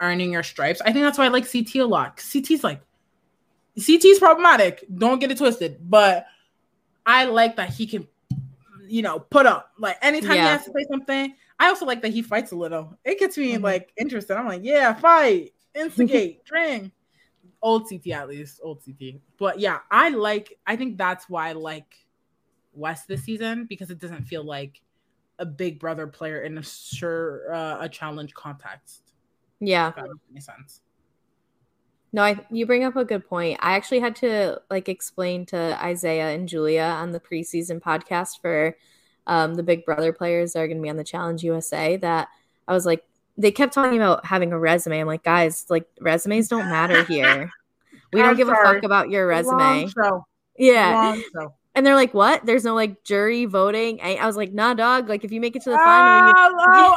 earning 0.00 0.32
your 0.32 0.42
stripes. 0.44 0.80
I 0.80 0.92
think 0.92 1.04
that's 1.04 1.18
why 1.18 1.24
I 1.26 1.28
like 1.28 1.44
CT 1.50 1.80
a 1.80 1.86
lot. 1.86 2.16
'cause 2.16 2.24
CT's 2.26 2.62
like 2.64 2.80
CT's 3.78 4.18
problematic. 4.18 4.84
Don't 4.94 5.18
get 5.18 5.30
it 5.30 5.38
twisted, 5.38 5.78
but 5.90 6.26
I 7.06 7.24
like 7.26 7.56
that 7.56 7.70
he 7.70 7.86
can, 7.86 8.06
you 8.90 9.02
know, 9.02 9.18
put 9.20 9.46
up 9.46 9.72
like 9.78 9.96
anytime 10.02 10.32
he 10.32 10.36
Yeah. 10.36 10.56
has 10.56 10.64
to 10.64 10.72
say 10.76 10.84
something. 10.90 11.34
I 11.58 11.68
also 11.68 11.84
like 11.86 12.02
that 12.02 12.12
he 12.12 12.22
fights 12.22 12.52
a 12.52 12.56
little. 12.56 12.98
It 13.04 13.18
gets 13.18 13.36
me 13.38 13.52
Mhm. 13.54 13.62
like 13.62 13.92
interested. 13.96 14.36
I'm 14.36 14.46
like, 14.46 14.62
yeah, 14.64 14.94
fight, 14.94 15.52
instigate, 15.74 16.44
drink. 16.44 16.92
Old 17.62 17.88
CT 17.88 18.12
at 18.12 18.28
least, 18.28 18.60
old 18.62 18.82
CT. 18.84 19.20
But 19.38 19.60
yeah, 19.60 19.80
I 19.90 20.08
like. 20.08 20.58
I 20.66 20.76
think 20.76 20.96
that's 20.96 21.28
why 21.28 21.50
I 21.50 21.52
like 21.52 21.94
Wes 22.72 23.04
this 23.04 23.22
season 23.24 23.66
because 23.66 23.90
it 23.90 23.98
doesn't 23.98 24.24
feel 24.24 24.44
like 24.44 24.80
a 25.38 25.44
Big 25.46 25.78
Brother 25.78 26.06
player 26.06 26.42
in 26.42 26.58
a 26.58 26.62
sure 26.62 27.52
uh, 27.54 27.78
a 27.80 27.88
challenge 27.88 28.32
context. 28.34 29.12
Yeah. 29.60 29.90
That 29.94 30.08
makes 30.32 30.46
sense. 30.46 30.80
No, 32.12 32.22
I 32.22 32.44
you 32.50 32.66
bring 32.66 32.84
up 32.84 32.96
a 32.96 33.04
good 33.04 33.28
point. 33.28 33.58
I 33.62 33.74
actually 33.74 34.00
had 34.00 34.16
to 34.16 34.60
like 34.70 34.88
explain 34.88 35.46
to 35.46 35.78
Isaiah 35.82 36.30
and 36.30 36.48
Julia 36.48 36.82
on 36.82 37.12
the 37.12 37.20
preseason 37.20 37.80
podcast 37.80 38.40
for 38.40 38.76
um, 39.26 39.54
the 39.54 39.62
Big 39.62 39.84
Brother 39.84 40.12
players 40.12 40.52
that 40.52 40.60
are 40.60 40.66
going 40.66 40.78
to 40.78 40.82
be 40.82 40.90
on 40.90 40.96
the 40.96 41.04
Challenge 41.04 41.42
USA 41.44 41.96
that 41.98 42.28
I 42.66 42.72
was 42.72 42.84
like, 42.84 43.04
they 43.38 43.52
kept 43.52 43.72
talking 43.72 43.96
about 43.96 44.26
having 44.26 44.52
a 44.52 44.58
resume. 44.58 44.98
I'm 44.98 45.06
like, 45.06 45.22
guys, 45.22 45.66
like 45.70 45.86
resumes 46.00 46.48
don't 46.48 46.68
matter 46.68 47.04
here. 47.04 47.50
We 48.12 48.18
don't 48.22 48.30
I'm 48.30 48.36
give 48.36 48.48
a 48.48 48.54
fuck 48.54 48.82
about 48.82 49.08
your 49.10 49.24
resume. 49.24 49.88
Yeah. 50.58 50.92
Wrong 50.92 51.22
show. 51.32 51.54
And 51.74 51.86
they're 51.86 51.94
like, 51.94 52.12
"What? 52.12 52.44
There's 52.44 52.64
no 52.64 52.74
like 52.74 53.04
jury 53.04 53.44
voting." 53.44 54.00
I, 54.02 54.16
I 54.16 54.26
was 54.26 54.36
like, 54.36 54.52
"Nah, 54.52 54.74
dog. 54.74 55.08
Like, 55.08 55.22
if 55.24 55.30
you 55.30 55.40
make 55.40 55.54
it 55.54 55.62
to 55.62 55.70
the 55.70 55.76
final, 55.76 56.28
you, 56.28 56.34
Oh, 56.58 56.96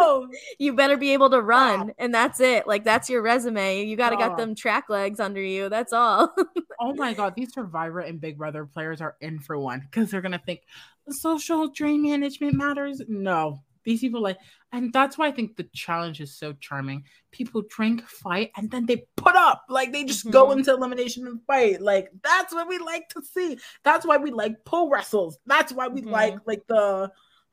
oh, 0.00 0.26
you 0.58 0.72
better 0.72 0.96
be 0.96 1.12
able 1.12 1.28
to 1.30 1.40
run, 1.42 1.92
and 1.98 2.12
that's 2.14 2.40
it. 2.40 2.66
Like, 2.66 2.84
that's 2.84 3.10
your 3.10 3.20
resume. 3.20 3.84
You 3.84 3.96
got 3.96 4.10
to 4.10 4.16
Oh. 4.16 4.18
got 4.18 4.36
them 4.38 4.54
track 4.54 4.88
legs 4.88 5.20
under 5.20 5.42
you. 5.42 5.68
That's 5.68 5.92
all." 5.92 6.34
oh 6.80 6.94
my 6.94 7.12
god, 7.12 7.34
these 7.36 7.52
Survivor 7.52 8.00
and 8.00 8.18
Big 8.20 8.38
Brother 8.38 8.64
players 8.64 9.00
are 9.02 9.16
in 9.20 9.38
for 9.40 9.58
one 9.58 9.80
because 9.80 10.10
they're 10.10 10.22
gonna 10.22 10.40
think 10.44 10.62
social 11.10 11.68
drain 11.68 12.02
management 12.02 12.54
matters. 12.54 13.02
No, 13.08 13.60
these 13.84 14.00
people 14.00 14.20
like, 14.20 14.38
and 14.72 14.92
that's 14.92 15.18
why 15.18 15.26
I 15.26 15.32
think 15.32 15.56
the 15.56 15.64
challenge 15.74 16.20
is 16.20 16.34
so 16.34 16.52
charming. 16.54 17.04
People 17.30 17.62
drink, 17.68 18.02
fight, 18.06 18.50
and 18.56 18.70
then 18.70 18.86
they 18.86 19.04
put 19.16 19.34
up. 19.36 19.64
Like 19.68 19.92
they 19.92 20.04
just 20.04 20.30
go 20.30 20.46
Mhm. 20.48 20.58
into 20.58 20.72
elimination 20.72 21.26
and 21.26 21.40
fight. 21.46 21.80
Like 21.80 22.10
that's 22.22 22.54
what 22.54 22.68
we 22.68 22.78
like 22.78 23.08
to 23.10 23.22
see. 23.22 23.58
That's 23.82 24.06
why 24.06 24.16
we 24.16 24.30
like 24.30 24.64
pole 24.64 24.88
wrestles. 24.90 25.38
That's 25.46 25.72
why 25.72 25.88
we 25.88 26.02
Mhm. 26.02 26.10
like 26.10 26.34
like 26.46 26.66
the 26.66 27.10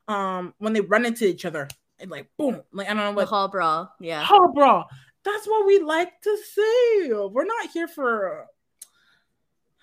um 0.08 0.54
when 0.58 0.72
they 0.72 0.80
run 0.80 1.04
into 1.04 1.26
each 1.26 1.44
other 1.44 1.68
and 1.98 2.10
like 2.10 2.30
boom. 2.36 2.62
Like 2.72 2.86
I 2.88 2.94
don't 2.94 2.98
know 3.04 3.10
the 3.10 3.16
what 3.16 3.28
hall 3.28 3.48
brawl. 3.48 3.92
Yeah. 4.00 4.22
Hall 4.22 4.52
bro, 4.52 4.84
that's 5.24 5.46
what 5.46 5.66
we 5.66 5.78
like 5.80 6.20
to 6.22 6.36
see. 6.38 7.10
We're 7.12 7.44
not 7.44 7.70
here 7.70 7.88
for 7.88 8.46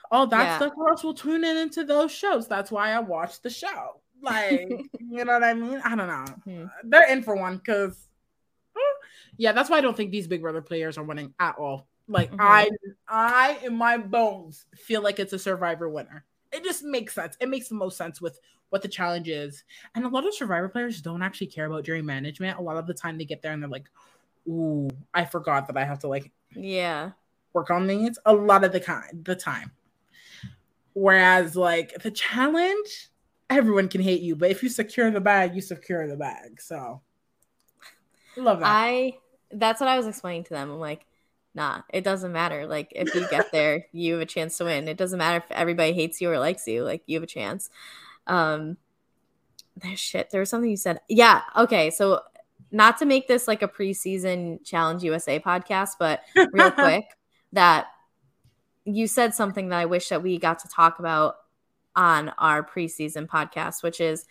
all 0.10 0.26
that 0.28 0.44
Yeah. 0.44 0.56
stuff, 0.58 0.74
or 0.78 0.90
else 0.90 1.04
we'll 1.04 1.14
tune 1.14 1.44
in 1.44 1.58
into 1.58 1.84
those 1.84 2.12
shows. 2.12 2.48
That's 2.48 2.72
why 2.72 2.94
I 2.94 3.00
watch 3.00 3.42
the 3.42 3.50
show. 3.50 4.02
Like, 4.22 4.70
you 5.00 5.26
know 5.26 5.34
what 5.34 5.44
I 5.44 5.54
mean? 5.54 5.82
I 5.84 5.96
don't 5.96 6.08
know. 6.08 6.26
Hmm. 6.44 6.66
They're 6.84 7.10
in 7.12 7.24
for 7.24 7.36
one 7.36 7.58
because, 7.58 8.08
yeah, 9.38 9.52
that's 9.52 9.70
why 9.70 9.78
I 9.78 9.82
don't 9.82 9.96
think 9.96 10.12
these 10.12 10.28
Big 10.28 10.42
Brother 10.42 10.62
players 10.62 10.98
are 10.98 11.04
winning 11.04 11.34
at 11.40 11.56
all. 11.58 11.88
Like, 12.08 12.32
Mhm. 12.32 12.38
I, 12.40 12.70
I 13.08 13.60
in 13.64 13.76
my 13.76 13.98
bones 13.98 14.66
feel 14.76 15.02
like 15.02 15.20
it's 15.20 15.34
a 15.34 15.40
Survivor 15.40 15.90
winner. 15.90 16.26
It 16.52 16.64
just 16.64 16.84
makes 16.84 17.14
sense. 17.14 17.36
It 17.40 17.50
makes 17.50 17.68
the 17.68 17.76
most 17.76 17.98
sense 17.98 18.22
with 18.22 18.40
what 18.70 18.82
the 18.82 18.88
challenge 18.88 19.28
is. 19.28 19.64
And 19.96 20.06
a 20.06 20.10
lot 20.10 20.26
of 20.26 20.34
Survivor 20.34 20.70
players 20.70 21.02
don't 21.02 21.22
actually 21.22 21.48
care 21.48 21.66
about 21.66 21.84
jury 21.86 22.02
management. 22.02 22.58
A 22.58 22.62
lot 22.62 22.78
of 22.78 22.88
the 22.88 22.94
time 22.94 23.18
they 23.18 23.26
get 23.26 23.42
there 23.42 23.52
and 23.52 23.62
they're 23.62 23.70
like, 23.70 23.90
ooh, 24.48 24.90
I 25.14 25.26
forgot 25.26 25.68
that 25.68 25.78
I 25.78 25.84
have 25.84 26.00
to 26.00 26.08
like 26.08 26.32
Yeah. 26.56 27.12
work 27.54 27.70
on 27.70 27.88
these 27.88 28.18
a 28.26 28.34
lot 28.34 28.64
of 28.64 28.72
the 28.72 28.80
kind 28.80 29.26
the 29.26 29.36
time. 29.36 29.72
Whereas 30.94 31.56
like 31.56 32.02
the 32.02 32.12
challenge, 32.12 33.10
everyone 33.50 33.88
can 33.88 34.02
hate 34.02 34.22
you, 34.22 34.36
but 34.36 34.52
if 34.52 34.64
you 34.64 34.70
secure 34.70 35.10
the 35.12 35.22
bag, 35.22 35.56
you 35.56 35.62
secure 35.62 36.08
the 36.08 36.18
bag. 36.18 36.62
So 36.62 37.02
love 38.36 38.60
that. 38.60 38.68
I 38.68 39.18
that's 39.52 39.80
what 39.80 39.90
I 39.90 39.98
was 39.98 40.08
explaining 40.08 40.44
to 40.46 40.50
them. 40.52 40.72
I'm 40.72 40.80
like, 40.80 41.06
nah, 41.56 41.82
it 41.92 42.04
doesn't 42.04 42.32
matter. 42.32 42.68
Like 42.68 42.92
if 42.92 43.14
you 43.16 43.28
get 43.30 43.52
there, 43.52 43.88
you 43.92 44.14
have 44.14 44.22
a 44.22 44.26
chance 44.26 44.58
to 44.58 44.66
win. 44.66 44.88
It 44.88 44.98
doesn't 44.98 45.18
matter 45.18 45.38
if 45.38 45.52
everybody 45.52 45.94
hates 45.94 46.22
you 46.22 46.30
or 46.30 46.40
likes 46.40 46.68
you, 46.68 46.84
like 46.84 47.04
you 47.06 47.18
have 47.18 47.24
a 47.24 47.28
chance. 47.28 47.70
Um 48.26 48.78
there's 49.76 50.00
shit. 50.00 50.32
There 50.32 50.40
was 50.40 50.50
something 50.50 50.70
you 50.70 50.78
said. 50.78 51.02
Yeah, 51.08 51.42
okay. 51.56 51.92
So 51.92 52.22
not 52.72 52.98
to 52.98 53.06
make 53.06 53.28
this 53.28 53.48
like 53.48 53.62
a 53.62 53.68
preseason 53.68 54.64
challenge 54.66 55.04
USA 55.04 55.40
podcast, 55.40 55.92
but 56.00 56.22
real 56.52 56.72
quick, 56.72 57.06
that 57.54 57.88
you 58.86 59.08
said 59.08 59.34
something 59.34 59.70
that 59.70 59.80
I 59.80 59.86
wish 59.86 60.10
that 60.10 60.24
we 60.24 60.38
got 60.38 60.60
to 60.60 60.68
talk 60.68 61.00
about 61.00 61.36
on 61.98 62.30
our 62.38 62.64
preseason 62.64 63.28
podcast, 63.28 63.84
which 63.84 64.00
is 64.00 64.26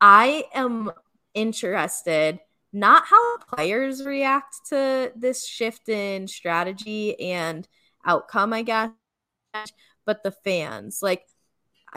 I 0.00 0.44
am 0.52 0.90
interested 1.32 2.40
not 2.72 3.04
how 3.06 3.38
players 3.38 4.04
react 4.04 4.56
to 4.68 5.12
this 5.14 5.46
shift 5.46 5.88
in 5.88 6.26
strategy 6.26 7.18
and 7.20 7.66
outcome, 8.04 8.52
I 8.52 8.62
guess, 8.62 8.90
but 10.04 10.22
the 10.24 10.32
fans. 10.32 10.98
Like 11.00 11.22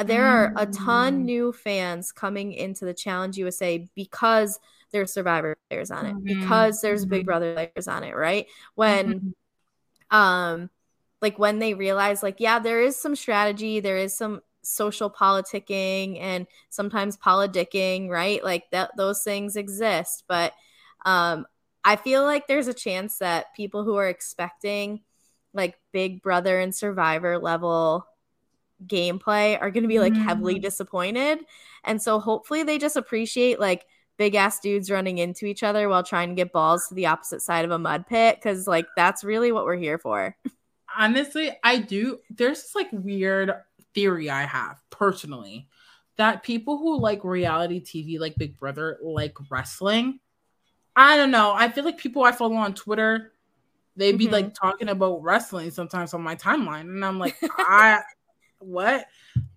there 0.06 0.28
are 0.28 0.54
a 0.56 0.68
ton 0.68 1.22
Mm. 1.22 1.26
new 1.26 1.52
fans 1.52 2.12
coming 2.12 2.54
into 2.54 2.86
the 2.86 2.94
Challenge 2.94 3.38
USA 3.40 3.90
because 3.96 4.60
there's 4.92 5.12
Survivor 5.12 5.58
players 5.70 5.90
on 5.90 6.06
it, 6.06 6.16
Mhm. 6.16 6.24
because 6.24 6.80
there's 6.82 7.06
Big 7.06 7.24
Mhm. 7.24 7.26
Brother 7.26 7.54
players 7.56 7.88
on 7.88 8.04
it, 8.04 8.16
right? 8.16 8.46
When 8.76 9.34
um 10.12 10.70
like 11.22 11.38
when 11.40 11.58
they 11.60 11.74
realize 11.74 12.22
like 12.24 12.40
yeah 12.40 12.60
there 12.60 12.80
is 12.82 12.96
some 12.96 13.16
strategy 13.16 13.80
there 13.80 13.98
is 13.98 14.16
some 14.16 14.42
social 14.62 15.10
politicking 15.10 16.20
and 16.20 16.48
sometimes 16.70 17.18
politicking 17.18 18.10
right 18.10 18.44
like 18.44 18.70
that 18.72 18.92
those 18.98 19.24
things 19.24 19.56
exist 19.56 20.24
but 20.28 20.54
um 21.06 21.46
i 21.86 21.96
feel 21.96 22.24
like 22.24 22.48
there's 22.48 22.68
a 22.68 22.74
chance 22.74 23.20
that 23.20 23.54
people 23.56 23.84
who 23.84 23.96
are 23.96 24.10
expecting 24.10 25.02
like 25.54 25.80
big 25.94 26.22
brother 26.22 26.60
and 26.60 26.76
survivor 26.76 27.38
level 27.38 28.06
gameplay 28.86 29.60
are 29.60 29.72
going 29.72 29.84
to 29.84 29.88
be 29.88 30.00
like 30.00 30.16
heavily 30.16 30.56
Mm. 30.56 30.62
disappointed 30.62 31.40
and 31.84 32.02
so 32.02 32.20
hopefully 32.20 32.64
they 32.64 32.78
just 32.78 32.96
appreciate 32.96 33.60
like 33.60 33.86
big 34.18 34.36
ass 34.36 34.60
dudes 34.60 34.92
running 34.92 35.18
into 35.18 35.46
each 35.46 35.64
other 35.64 35.90
while 35.90 36.04
trying 36.04 36.30
to 36.30 36.36
get 36.36 36.52
balls 36.52 36.88
to 36.88 36.94
the 36.96 37.06
opposite 37.08 37.42
side 37.42 37.66
of 37.66 37.72
a 37.72 37.80
mud 37.80 38.06
pit 38.08 38.36
because 38.36 38.68
like 38.68 38.88
that's 38.96 39.24
really 39.24 39.52
what 39.52 39.66
we're 39.66 39.76
here 39.78 39.98
for 39.98 40.36
honestly, 40.98 41.52
I 41.64 41.78
do. 41.78 42.20
There's 42.30 42.62
this 42.64 42.76
like 42.76 42.90
weird 42.92 43.54
theory 43.98 44.30
I 44.30 44.44
have 44.44 44.80
personally 44.92 45.68
that 46.18 46.44
people 46.44 46.78
who 46.78 47.00
like 47.00 47.24
reality 47.24 47.80
TV, 47.80 48.20
like 48.20 48.36
Big 48.36 48.56
Brother, 48.60 49.00
like 49.02 49.36
wrestling. 49.50 50.20
I 50.96 51.18
don't 51.18 51.32
know. 51.32 51.52
I 51.56 51.70
feel 51.70 51.84
like 51.84 51.98
people 51.98 52.24
I 52.24 52.32
follow 52.32 52.56
on 52.56 52.76
Twitter, 52.76 53.34
they'd 53.96 54.18
be 54.20 54.28
Mhm. 54.28 54.32
like 54.32 54.54
talking 54.54 54.90
about 54.90 55.24
wrestling 55.24 55.72
sometimes 55.72 56.14
on 56.14 56.22
my 56.22 56.36
timeline, 56.36 56.82
and 56.82 57.04
I'm 57.04 57.18
like, 57.18 57.36
I 57.58 58.02
what? 58.60 59.08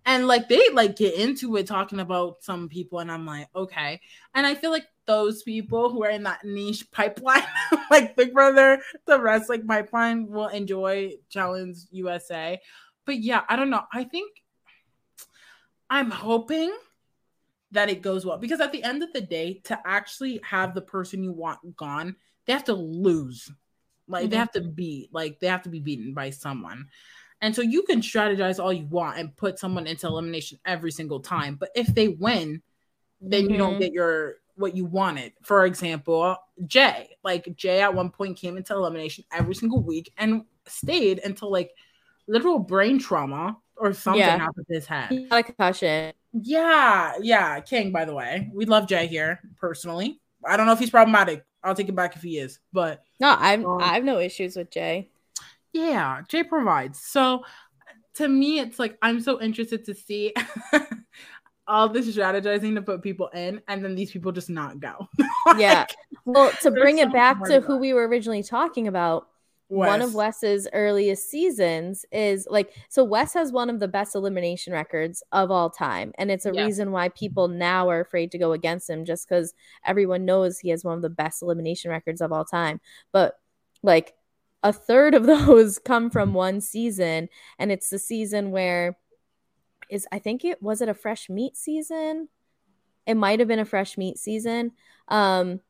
And 0.07 0.27
like 0.27 0.49
they 0.49 0.71
like 0.71 0.97
get 0.97 1.15
into 1.15 1.57
it 1.57 1.67
talking 1.67 2.01
about 2.01 2.43
some 2.43 2.69
people, 2.71 3.01
and 3.01 3.13
I'm 3.13 3.27
like, 3.27 3.49
okay. 3.55 4.01
And 4.35 4.47
I 4.47 4.55
feel 4.55 4.71
like 4.71 4.87
those 5.07 5.43
people 5.43 5.91
who 5.91 6.03
are 6.05 6.11
in 6.11 6.23
that 6.23 6.45
niche 6.45 6.91
pipeline, 6.93 7.45
like 7.91 8.17
Big 8.17 8.33
Brother, 8.33 8.81
the 9.07 9.21
wrestling 9.21 9.67
pipeline, 9.67 10.29
will 10.29 10.49
enjoy 10.49 11.13
Challenge 11.29 11.77
USA. 11.91 12.59
But 13.11 13.19
yeah, 13.19 13.43
I 13.49 13.57
don't 13.57 13.71
know. 13.71 13.83
I 13.93 14.05
think 14.05 14.31
I'm 15.91 16.13
hoping 16.13 16.73
that 17.73 17.91
it 17.91 18.03
goes 18.03 18.25
well 18.25 18.39
because 18.39 18.61
at 18.61 18.71
the 18.71 18.85
end 18.85 19.03
of 19.03 19.13
the 19.13 19.21
day, 19.21 19.61
to 19.65 19.77
actually 19.85 20.39
have 20.45 20.75
the 20.75 20.81
person 20.81 21.25
you 21.25 21.33
want 21.33 21.75
gone, 21.77 22.15
they 22.47 22.53
have 22.53 22.63
to 22.67 22.73
lose. 22.73 23.51
Like 24.07 24.31
they 24.31 24.37
Mhm. 24.37 24.39
have 24.39 24.53
to 24.53 24.61
be 24.61 25.09
like 25.11 25.41
they 25.41 25.49
have 25.49 25.65
to 25.65 25.69
be 25.69 25.81
beaten 25.81 26.15
by 26.15 26.31
someone. 26.31 26.89
And 27.41 27.53
so 27.53 27.63
you 27.63 27.83
can 27.83 28.01
strategize 28.01 28.63
all 28.63 28.73
you 28.73 28.87
want 28.87 29.19
and 29.19 29.37
put 29.37 29.59
someone 29.59 29.89
into 29.89 30.07
elimination 30.07 30.61
every 30.65 30.93
single 30.93 31.19
time. 31.19 31.57
But 31.57 31.71
if 31.75 31.89
they 31.89 32.07
win, 32.07 32.63
then 33.21 33.51
you 33.51 33.57
don't 33.57 33.75
Mhm. 33.75 33.81
get 33.81 33.93
your 33.93 34.37
what 34.55 34.77
you 34.77 34.85
wanted. 34.85 35.33
For 35.43 35.67
example, 35.67 36.37
Jay. 36.65 37.17
Like 37.25 37.57
Jay 37.57 37.81
at 37.81 37.93
one 37.93 38.11
point 38.11 38.37
came 38.37 38.57
into 38.57 38.73
elimination 38.73 39.25
every 39.33 39.57
single 39.57 39.83
week 39.83 40.13
and 40.17 40.45
stayed 40.69 41.19
until 41.25 41.51
like 41.51 41.75
literal 42.31 42.59
brain 42.59 42.99
trauma 42.99 43.57
or 43.77 43.93
something 43.93 44.21
Yeah. 44.21 44.39
happened 44.39 44.67
to 44.69 44.75
his 44.75 44.87
head. 44.87 45.29
A 45.31 45.43
concussion 45.43 46.13
Yeah, 46.33 47.15
yeah, 47.21 47.59
King, 47.61 47.91
by 47.91 48.05
the 48.05 48.15
way. 48.15 48.51
We 48.55 48.65
love 48.67 48.87
Jay 48.87 49.07
here 49.09 49.41
personally. 49.59 50.21
I 50.47 50.57
don't 50.57 50.67
know 50.67 50.73
if 50.73 50.79
he's 50.79 50.91
problematic. 50.91 51.45
I'll 51.63 51.75
take 51.75 51.89
it 51.89 51.97
back 51.97 52.15
if 52.17 52.23
he 52.23 52.39
is. 52.39 52.61
But 52.73 53.03
no 53.19 53.37
i've 53.39 53.65
Um, 53.65 53.79
i 53.83 53.95
have 53.95 54.05
no 54.05 54.19
issues 54.19 54.57
with 54.57 54.71
jay 54.71 55.11
yeah, 55.73 56.23
Jay 56.29 56.43
provides. 56.43 57.01
So 57.01 57.45
to 58.15 58.27
me, 58.27 58.59
it's 58.59 58.79
like 58.81 58.99
I'm 59.03 59.21
so 59.21 59.41
interested 59.41 59.85
to 59.85 59.95
see 59.95 60.35
all 61.69 61.89
this 61.89 62.09
strategizing 62.09 62.75
to 62.75 62.83
put 62.83 63.03
people 63.03 63.29
in, 63.29 63.61
and 63.69 63.85
then 63.85 63.95
these 63.95 64.11
people 64.11 64.33
just 64.33 64.51
not 64.51 64.81
go. 64.81 65.09
yeah 65.59 65.87
well 66.25 66.51
to 66.63 66.71
bring 66.71 66.99
it 66.99 67.13
back 67.13 67.43
to 67.45 67.61
who 67.61 67.77
we 67.79 67.93
were 67.93 68.07
originally 68.07 68.43
talking 68.43 68.89
about 68.89 69.29
one 69.71 70.03
of 70.03 70.15
Wes's 70.15 70.67
earliest 70.73 71.31
seasons 71.31 72.05
is 72.11 72.47
like 72.51 72.73
so 72.89 73.05
Wes 73.05 73.33
has 73.35 73.53
one 73.53 73.71
of 73.71 73.79
the 73.79 73.87
best 73.89 74.15
elimination 74.17 74.73
records 74.73 75.23
of 75.33 75.51
all 75.51 75.71
time 75.71 76.13
and 76.19 76.31
it's 76.31 76.45
a 76.45 76.53
Yeah. 76.53 76.65
reason 76.67 76.91
why 76.91 77.09
people 77.11 77.47
now 77.49 77.89
are 77.89 78.01
afraid 78.01 78.33
to 78.33 78.39
go 78.39 78.53
against 78.53 78.91
him 78.91 79.05
just 79.05 79.29
cuz 79.29 79.55
everyone 79.87 80.25
knows 80.25 80.59
he 80.59 80.71
has 80.71 80.85
one 80.85 80.97
of 80.97 81.03
the 81.03 81.09
best 81.09 81.41
elimination 81.41 81.91
records 81.91 82.21
of 82.21 82.33
all 82.33 82.45
time. 82.45 82.81
But 83.13 83.39
like 83.83 84.15
a 84.63 84.73
third 84.73 85.15
of 85.15 85.25
those 85.35 85.79
come 85.79 86.11
from 86.11 86.35
one 86.35 86.61
season 86.61 87.29
and 87.59 87.71
it's 87.71 87.91
the 87.91 87.99
season 87.99 88.51
where 88.51 88.99
is 89.89 90.07
I 90.13 90.19
think 90.19 90.45
it 90.45 90.61
was 90.63 90.81
it 90.81 90.89
a 90.89 90.95
fresh 90.95 91.29
meat 91.31 91.57
season? 91.57 92.29
It 93.07 93.15
might 93.15 93.39
have 93.39 93.49
been 93.49 93.59
a 93.59 93.65
fresh 93.65 93.97
meat 93.97 94.19
season. 94.19 94.73
Um 95.09 95.61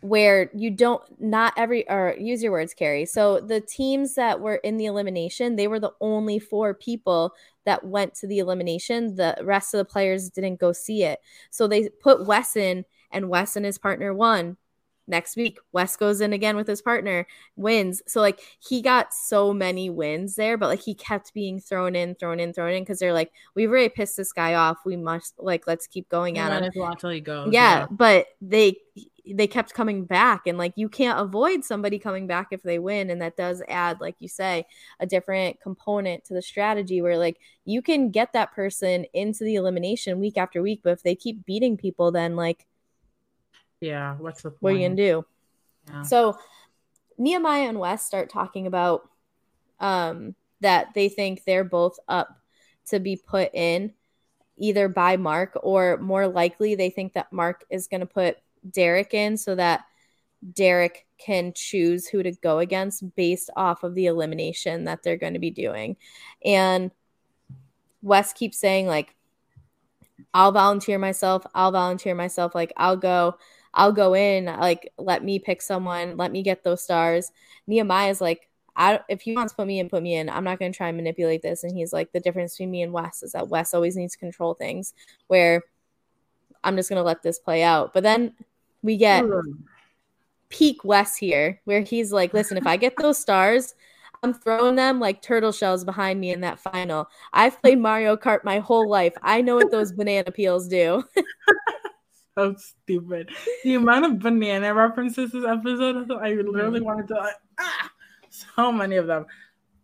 where 0.00 0.50
you 0.54 0.70
don't 0.70 1.02
not 1.20 1.52
every 1.56 1.88
or 1.90 2.14
use 2.18 2.42
your 2.42 2.52
words 2.52 2.72
Kari. 2.74 3.04
So 3.04 3.40
the 3.40 3.60
teams 3.60 4.14
that 4.14 4.40
were 4.40 4.56
in 4.56 4.76
the 4.76 4.86
elimination 4.86 5.56
they 5.56 5.66
were 5.66 5.80
the 5.80 5.92
only 6.00 6.38
four 6.38 6.74
people 6.74 7.32
that 7.64 7.84
went 7.84 8.14
to 8.14 8.26
the 8.26 8.38
elimination. 8.38 9.16
The 9.16 9.36
rest 9.42 9.74
of 9.74 9.78
the 9.78 9.84
players 9.84 10.30
didn't 10.30 10.60
go 10.60 10.72
see 10.72 11.02
it. 11.02 11.18
So 11.50 11.66
they 11.66 11.88
put 11.88 12.26
wesson 12.26 12.84
and 13.10 13.28
wes 13.28 13.56
and 13.56 13.66
his 13.66 13.78
partner 13.78 14.14
won 14.14 14.56
next 15.08 15.36
week 15.36 15.58
Wes 15.72 15.96
goes 15.96 16.20
in 16.20 16.32
again 16.32 16.54
with 16.56 16.66
his 16.66 16.82
partner, 16.82 17.26
wins. 17.56 18.02
So 18.06 18.20
like 18.20 18.40
he 18.60 18.82
got 18.82 19.12
so 19.12 19.52
many 19.52 19.90
wins 19.90 20.36
there, 20.36 20.56
but 20.56 20.68
like 20.68 20.82
he 20.82 20.94
kept 20.94 21.34
being 21.34 21.60
thrown 21.60 21.96
in, 21.96 22.14
thrown 22.14 22.38
in, 22.38 22.52
thrown 22.52 22.72
in 22.72 22.82
because 22.82 22.98
they're 22.98 23.12
like, 23.12 23.32
we've 23.54 23.70
already 23.70 23.88
pissed 23.88 24.16
this 24.16 24.32
guy 24.32 24.54
off. 24.54 24.78
We 24.84 24.96
must 24.96 25.34
like 25.38 25.66
let's 25.66 25.86
keep 25.86 26.08
going 26.08 26.36
You 26.36 26.42
at 26.42 26.62
him. 26.62 26.72
until 26.76 27.10
he 27.10 27.20
goes. 27.20 27.52
Yeah, 27.52 27.86
but 27.90 28.26
they 28.40 28.76
they 29.34 29.46
kept 29.46 29.74
coming 29.74 30.04
back 30.04 30.46
and 30.46 30.56
like 30.56 30.72
you 30.76 30.88
can't 30.88 31.20
avoid 31.20 31.64
somebody 31.64 31.98
coming 31.98 32.26
back 32.26 32.48
if 32.50 32.62
they 32.62 32.78
win 32.78 33.10
and 33.10 33.20
that 33.20 33.36
does 33.36 33.62
add 33.68 34.00
like 34.00 34.16
you 34.20 34.28
say 34.28 34.64
a 35.00 35.06
different 35.06 35.60
component 35.60 36.24
to 36.24 36.34
the 36.34 36.42
strategy 36.42 37.02
where 37.02 37.18
like 37.18 37.38
you 37.64 37.82
can 37.82 38.10
get 38.10 38.32
that 38.32 38.52
person 38.54 39.04
into 39.12 39.44
the 39.44 39.54
elimination 39.54 40.18
week 40.18 40.38
after 40.38 40.62
week 40.62 40.80
but 40.82 40.92
if 40.92 41.02
they 41.02 41.14
keep 41.14 41.44
beating 41.44 41.76
people 41.76 42.10
then 42.10 42.36
like 42.36 42.66
Yeah. 43.80 44.16
What's 44.16 44.42
the 44.42 44.50
point? 44.50 44.62
what 44.62 44.72
are 44.72 44.76
you 44.76 44.88
gonna 44.88 44.96
do 44.96 45.24
Yeah. 45.90 46.02
so 46.02 46.38
nehemiah 47.18 47.68
and 47.68 47.78
wes 47.78 48.06
start 48.06 48.30
talking 48.30 48.66
about 48.66 49.08
um 49.80 50.34
that 50.60 50.94
they 50.94 51.08
think 51.08 51.44
they're 51.44 51.64
both 51.64 51.98
up 52.08 52.28
to 52.86 53.00
be 53.00 53.16
put 53.16 53.50
in 53.54 53.92
either 54.56 54.88
by 54.88 55.16
mark 55.16 55.56
or 55.62 55.96
more 55.98 56.26
likely 56.26 56.74
they 56.74 56.90
think 56.90 57.12
that 57.12 57.32
mark 57.32 57.64
is 57.70 57.86
going 57.86 58.00
to 58.00 58.06
put 58.06 58.38
derek 58.72 59.14
in 59.14 59.36
so 59.36 59.54
that 59.54 59.84
derek 60.54 61.06
can 61.18 61.52
choose 61.54 62.06
who 62.06 62.22
to 62.22 62.32
go 62.32 62.58
against 62.58 63.14
based 63.14 63.50
off 63.56 63.82
of 63.82 63.94
the 63.94 64.06
elimination 64.06 64.84
that 64.84 65.02
they're 65.02 65.16
going 65.16 65.34
to 65.34 65.38
be 65.38 65.50
doing 65.50 65.96
and 66.44 66.90
wes 68.02 68.32
keeps 68.32 68.58
saying 68.58 68.86
like 68.86 69.14
i'll 70.34 70.52
volunteer 70.52 70.98
myself 70.98 71.44
i'll 71.54 71.72
volunteer 71.72 72.14
myself 72.14 72.54
like 72.54 72.72
i'll 72.76 72.96
go 72.96 73.36
I'll 73.74 73.92
go 73.92 74.14
in, 74.14 74.46
like, 74.46 74.92
let 74.98 75.22
me 75.24 75.38
pick 75.38 75.62
someone, 75.62 76.16
let 76.16 76.32
me 76.32 76.42
get 76.42 76.64
those 76.64 76.82
stars. 76.82 77.30
Nehemiah's 77.66 78.20
like, 78.20 78.48
I, 78.76 79.00
if 79.08 79.22
he 79.22 79.34
wants 79.34 79.52
to 79.52 79.56
put 79.56 79.66
me 79.66 79.80
in, 79.80 79.88
put 79.88 80.02
me 80.02 80.14
in. 80.14 80.30
I'm 80.30 80.44
not 80.44 80.58
going 80.58 80.72
to 80.72 80.76
try 80.76 80.88
and 80.88 80.96
manipulate 80.96 81.42
this. 81.42 81.64
And 81.64 81.76
he's 81.76 81.92
like, 81.92 82.12
the 82.12 82.20
difference 82.20 82.54
between 82.54 82.70
me 82.70 82.82
and 82.82 82.92
Wes 82.92 83.22
is 83.22 83.32
that 83.32 83.48
Wes 83.48 83.74
always 83.74 83.96
needs 83.96 84.12
to 84.12 84.18
control 84.18 84.54
things, 84.54 84.94
where 85.26 85.64
I'm 86.62 86.76
just 86.76 86.88
going 86.88 87.00
to 87.00 87.02
let 87.02 87.22
this 87.22 87.38
play 87.40 87.62
out. 87.62 87.92
But 87.92 88.04
then 88.04 88.34
we 88.82 88.96
get 88.96 89.24
hmm. 89.24 89.40
peak 90.48 90.84
Wes 90.84 91.16
here, 91.16 91.60
where 91.64 91.80
he's 91.80 92.12
like, 92.12 92.32
listen, 92.32 92.56
if 92.56 92.66
I 92.66 92.76
get 92.76 92.96
those 92.96 93.18
stars, 93.18 93.74
I'm 94.22 94.34
throwing 94.34 94.76
them 94.76 95.00
like 95.00 95.22
turtle 95.22 95.52
shells 95.52 95.84
behind 95.84 96.20
me 96.20 96.30
in 96.30 96.40
that 96.40 96.58
final. 96.58 97.08
I've 97.32 97.60
played 97.60 97.78
Mario 97.78 98.16
Kart 98.16 98.44
my 98.44 98.58
whole 98.58 98.88
life. 98.88 99.14
I 99.22 99.40
know 99.40 99.56
what 99.56 99.70
those 99.70 99.92
banana 99.92 100.30
peels 100.30 100.68
do. 100.68 101.04
so 102.38 102.54
stupid. 102.56 103.30
The 103.64 103.74
amount 103.74 104.04
of 104.04 104.18
banana 104.18 104.72
references 104.72 105.32
this 105.32 105.44
episode, 105.44 106.10
I 106.12 106.34
literally 106.34 106.80
wanted 106.80 107.08
to 107.08 107.14
like, 107.14 107.34
ah, 107.58 107.90
so 108.30 108.72
many 108.72 108.96
of 108.96 109.06
them. 109.06 109.26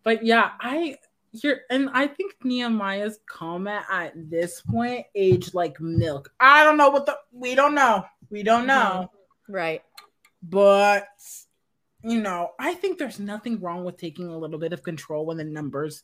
But 0.03 0.25
yeah, 0.25 0.51
I 0.59 0.97
here 1.31 1.61
and 1.69 1.89
I 1.93 2.07
think 2.07 2.35
Nehemiah's 2.43 3.19
comment 3.25 3.83
at 3.91 4.13
this 4.29 4.61
point 4.61 5.05
aged 5.15 5.53
like 5.53 5.79
milk. 5.81 6.31
I 6.39 6.63
don't 6.63 6.77
know 6.77 6.89
what 6.89 7.05
the 7.05 7.17
we 7.31 7.55
don't 7.55 7.75
know. 7.75 8.05
We 8.29 8.43
don't 8.43 8.67
know. 8.67 9.11
Right. 9.49 9.81
But 10.41 11.07
you 12.03 12.21
know, 12.21 12.51
I 12.59 12.75
think 12.75 12.97
there's 12.97 13.19
nothing 13.19 13.59
wrong 13.59 13.83
with 13.83 13.97
taking 13.97 14.27
a 14.27 14.37
little 14.37 14.59
bit 14.59 14.73
of 14.73 14.83
control 14.83 15.25
when 15.25 15.37
the 15.37 15.43
numbers 15.43 16.03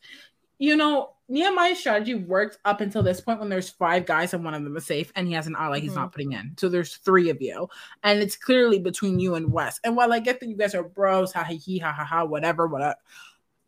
you 0.61 0.75
know, 0.75 1.09
Nehemiah's 1.31 1.79
strategy 1.79 2.13
worked 2.13 2.57
up 2.65 2.81
until 2.81 3.01
this 3.01 3.21
point 3.21 3.39
when 3.39 3.47
there's 3.47 3.69
five 3.69 4.05
guys 4.05 4.33
and 4.33 4.43
one 4.43 4.53
of 4.53 4.63
them 4.65 4.75
is 4.75 4.85
safe 4.85 5.13
and 5.15 5.25
he 5.25 5.33
has 5.33 5.47
an 5.47 5.55
ally 5.57 5.79
he's 5.79 5.93
Mhm. 5.93 5.95
not 5.95 6.11
putting 6.11 6.33
in. 6.33 6.53
So 6.57 6.67
there's 6.67 6.97
three 6.97 7.29
of 7.29 7.41
you. 7.41 7.69
And 8.03 8.19
it's 8.21 8.35
clearly 8.35 8.79
between 8.79 9.17
you 9.17 9.35
and 9.35 9.49
Wes. 9.49 9.79
And 9.85 9.95
while 9.95 10.11
I 10.11 10.19
get 10.19 10.41
that 10.41 10.49
you 10.49 10.57
guys 10.57 10.75
are 10.75 10.83
bros, 10.83 11.31
ha 11.31 11.45
ha 11.45 11.53
he, 11.53 11.79
ha 11.79 11.93
ha 11.93 12.03
ha, 12.03 12.25
whatever, 12.25 12.67
whatever, 12.67 12.95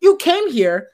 you 0.02 0.18
came 0.18 0.52
here 0.52 0.90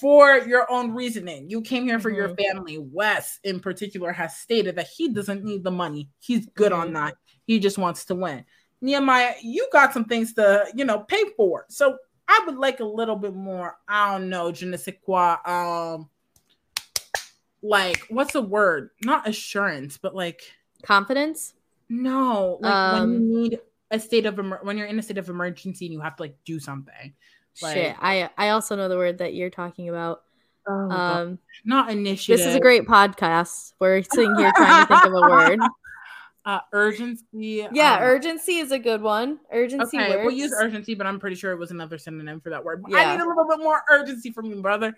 for 0.00 0.38
your 0.38 0.70
own 0.72 0.92
reasoning. 0.92 1.50
You 1.50 1.60
came 1.60 1.84
here 1.84 1.98
for 2.00 2.08
your 2.08 2.30
Mhm. 2.30 2.42
family. 2.42 2.78
Wes, 2.78 3.38
in 3.44 3.60
particular, 3.60 4.12
has 4.12 4.38
stated 4.38 4.76
that 4.76 4.88
he 4.88 5.10
doesn't 5.10 5.44
need 5.44 5.62
the 5.62 5.70
money. 5.70 6.08
He's 6.20 6.46
good 6.46 6.72
on 6.72 6.94
that. 6.94 7.16
He 7.44 7.58
just 7.58 7.76
wants 7.76 8.06
to 8.06 8.14
win. 8.14 8.46
Nehemiah, 8.80 9.34
you 9.42 9.68
got 9.70 9.92
some 9.92 10.06
things 10.06 10.32
to, 10.34 10.66
you 10.74 10.86
know, 10.86 11.00
pay 11.00 11.24
for. 11.36 11.66
So 11.68 11.98
I 12.28 12.42
would 12.46 12.56
like 12.56 12.80
a 12.80 12.84
little 12.84 13.16
bit 13.16 13.34
more, 13.34 13.76
I 13.88 14.12
don't 14.12 14.28
know, 14.30 14.52
je 14.52 14.66
ne 14.66 14.76
sais 14.76 14.94
quoi, 15.04 15.36
um, 15.44 16.08
like, 17.62 18.06
what's 18.08 18.32
the 18.32 18.42
word? 18.42 18.90
Not 19.04 19.28
assurance, 19.28 19.98
but 19.98 20.14
like, 20.14 20.42
Confidence? 20.82 21.54
no, 21.88 22.58
like 22.60 22.92
when 22.94 23.02
Um, 23.02 23.12
you 23.12 23.20
need 23.20 23.58
a 23.90 24.00
state 24.00 24.26
of, 24.26 24.38
emer- 24.38 24.60
when 24.62 24.78
you're 24.78 24.86
in 24.86 24.98
a 24.98 25.02
state 25.02 25.18
of 25.18 25.28
emergency 25.28 25.86
and 25.86 25.92
you 25.92 26.00
have 26.00 26.16
to 26.16 26.22
like 26.22 26.36
do 26.44 26.58
something. 26.58 27.12
Like, 27.60 27.74
Shit. 27.74 27.96
I 28.00 28.30
I 28.38 28.48
also 28.48 28.74
know 28.76 28.88
the 28.88 28.96
word 28.96 29.18
that 29.18 29.34
you're 29.34 29.50
talking 29.50 29.88
about. 29.90 30.22
oh. 30.66 30.90
Um 30.90 31.38
not 31.66 31.90
initiative. 31.90 32.38
this 32.38 32.46
is 32.46 32.54
a 32.56 32.60
great 32.60 32.86
podcast. 32.86 33.74
We're 33.78 34.02
sitting 34.02 34.34
here 34.36 34.50
trying 34.56 34.86
to 34.86 34.94
think 34.94 35.04
of 35.04 35.12
a 35.12 35.20
word. 35.20 35.60
Uh, 36.44 36.58
urgency. 36.72 37.66
Yeah, 37.72 37.94
um, 37.96 38.02
urgency 38.02 38.56
is 38.56 38.72
a 38.72 38.78
good 38.78 39.00
one. 39.00 39.38
Urgency 39.52 39.96
Okay, 39.96 40.10
works. 40.10 40.22
we'll 40.26 40.34
use 40.34 40.52
urgency, 40.58 40.94
but 40.94 41.06
I'm 41.06 41.20
pretty 41.20 41.36
sure 41.36 41.52
it 41.52 41.58
was 41.58 41.70
another 41.70 41.98
synonym 41.98 42.40
for 42.40 42.50
that 42.50 42.64
word. 42.64 42.82
I 42.92 43.16
need 43.16 43.22
a 43.22 43.26
little 43.28 43.46
bit 43.48 43.60
more 43.60 43.82
urgency 43.88 44.32
from 44.32 44.46
you, 44.46 44.60
brother. 44.60 44.96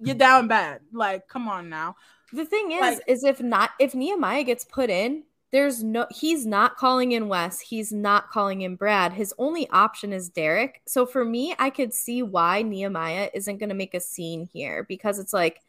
You're 0.00 0.14
down 0.14 0.48
bad. 0.48 0.80
Like, 0.92 1.28
come 1.28 1.46
on 1.48 1.68
now. 1.68 1.96
The 2.32 2.44
thing 2.44 2.72
is, 2.72 2.80
Like- 2.80 3.00
is 3.06 3.24
if 3.24 3.40
not 3.40 3.70
if 3.78 3.94
Nehemiah 3.94 4.44
gets 4.44 4.64
put 4.64 4.88
in, 4.90 5.24
there's 5.50 5.82
no 5.82 6.06
he's 6.10 6.44
not 6.46 6.76
calling 6.76 7.12
in 7.12 7.28
Wes, 7.28 7.60
he's 7.60 7.90
not 7.92 8.30
calling 8.30 8.62
in 8.62 8.76
Brad. 8.76 9.14
His 9.14 9.34
only 9.38 9.68
option 9.70 10.12
is 10.12 10.28
Derek. 10.28 10.82
So 10.86 11.04
for 11.06 11.24
me, 11.24 11.54
I 11.58 11.70
could 11.70 11.92
see 11.94 12.22
why 12.22 12.62
Nehemiah 12.62 13.30
isn't 13.34 13.58
gonna 13.58 13.74
make 13.74 13.94
a 13.94 14.00
scene 14.00 14.48
here 14.52 14.84
because 14.88 15.18
it's 15.18 15.32
like 15.32 15.60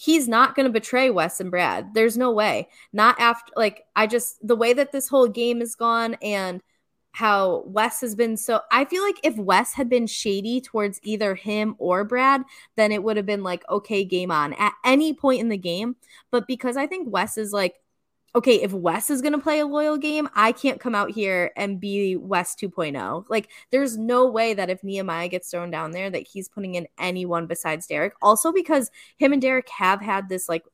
he's 0.00 0.26
not 0.26 0.54
gonna 0.54 0.70
betray 0.70 1.10
Wes 1.10 1.40
and 1.40 1.50
Brad. 1.50 1.92
There's 1.92 2.16
no 2.16 2.30
way. 2.30 2.68
Not 2.92 3.20
after 3.20 3.52
like 3.54 3.84
I 3.94 4.06
just 4.06 4.46
the 4.46 4.56
way 4.56 4.72
that 4.72 4.92
this 4.92 5.08
whole 5.08 5.28
game 5.28 5.60
is 5.60 5.74
gone 5.74 6.16
and 6.22 6.62
how 7.12 7.64
Wes 7.66 8.00
has 8.00 8.14
been 8.14 8.36
so 8.38 8.60
I 8.72 8.86
feel 8.86 9.02
like 9.02 9.20
if 9.22 9.36
Wes 9.36 9.74
had 9.74 9.90
been 9.90 10.06
shady 10.06 10.60
towards 10.60 11.00
either 11.02 11.34
him 11.34 11.74
or 11.78 12.04
Brad, 12.04 12.42
then 12.76 12.92
it 12.92 13.02
would 13.02 13.18
have 13.18 13.26
been 13.26 13.42
like 13.42 13.62
okay, 13.68 14.02
game 14.04 14.30
on 14.30 14.54
at 14.54 14.72
any 14.86 15.12
point 15.12 15.40
in 15.40 15.50
the 15.50 15.58
game. 15.58 15.96
But 16.30 16.46
because 16.46 16.78
I 16.78 16.86
think 16.86 17.12
Wes 17.12 17.36
is 17.36 17.52
like, 17.52 17.74
okay, 18.34 18.62
if 18.62 18.72
Wes 18.72 19.10
is 19.10 19.22
going 19.22 19.32
to 19.32 19.38
play 19.38 19.58
a 19.58 19.66
loyal 19.66 19.96
game, 19.96 20.28
I 20.34 20.52
can't 20.52 20.80
come 20.80 20.94
out 20.94 21.10
here 21.10 21.50
and 21.56 21.80
be 21.80 22.16
Wes 22.16 22.54
2.0. 22.54 23.24
Like, 23.28 23.48
there's 23.72 23.98
no 23.98 24.26
way 24.30 24.54
that 24.54 24.70
if 24.70 24.84
Nehemiah 24.84 25.28
gets 25.28 25.50
thrown 25.50 25.70
down 25.70 25.90
there, 25.90 26.10
that 26.10 26.28
he's 26.28 26.48
putting 26.48 26.76
in 26.76 26.86
anyone 26.98 27.46
besides 27.46 27.86
Derek. 27.86 28.14
Also, 28.22 28.52
because 28.52 28.90
him 29.16 29.32
and 29.32 29.42
Derek 29.42 29.68
have 29.70 30.00
had 30.00 30.28
this 30.28 30.48
like 30.48 30.64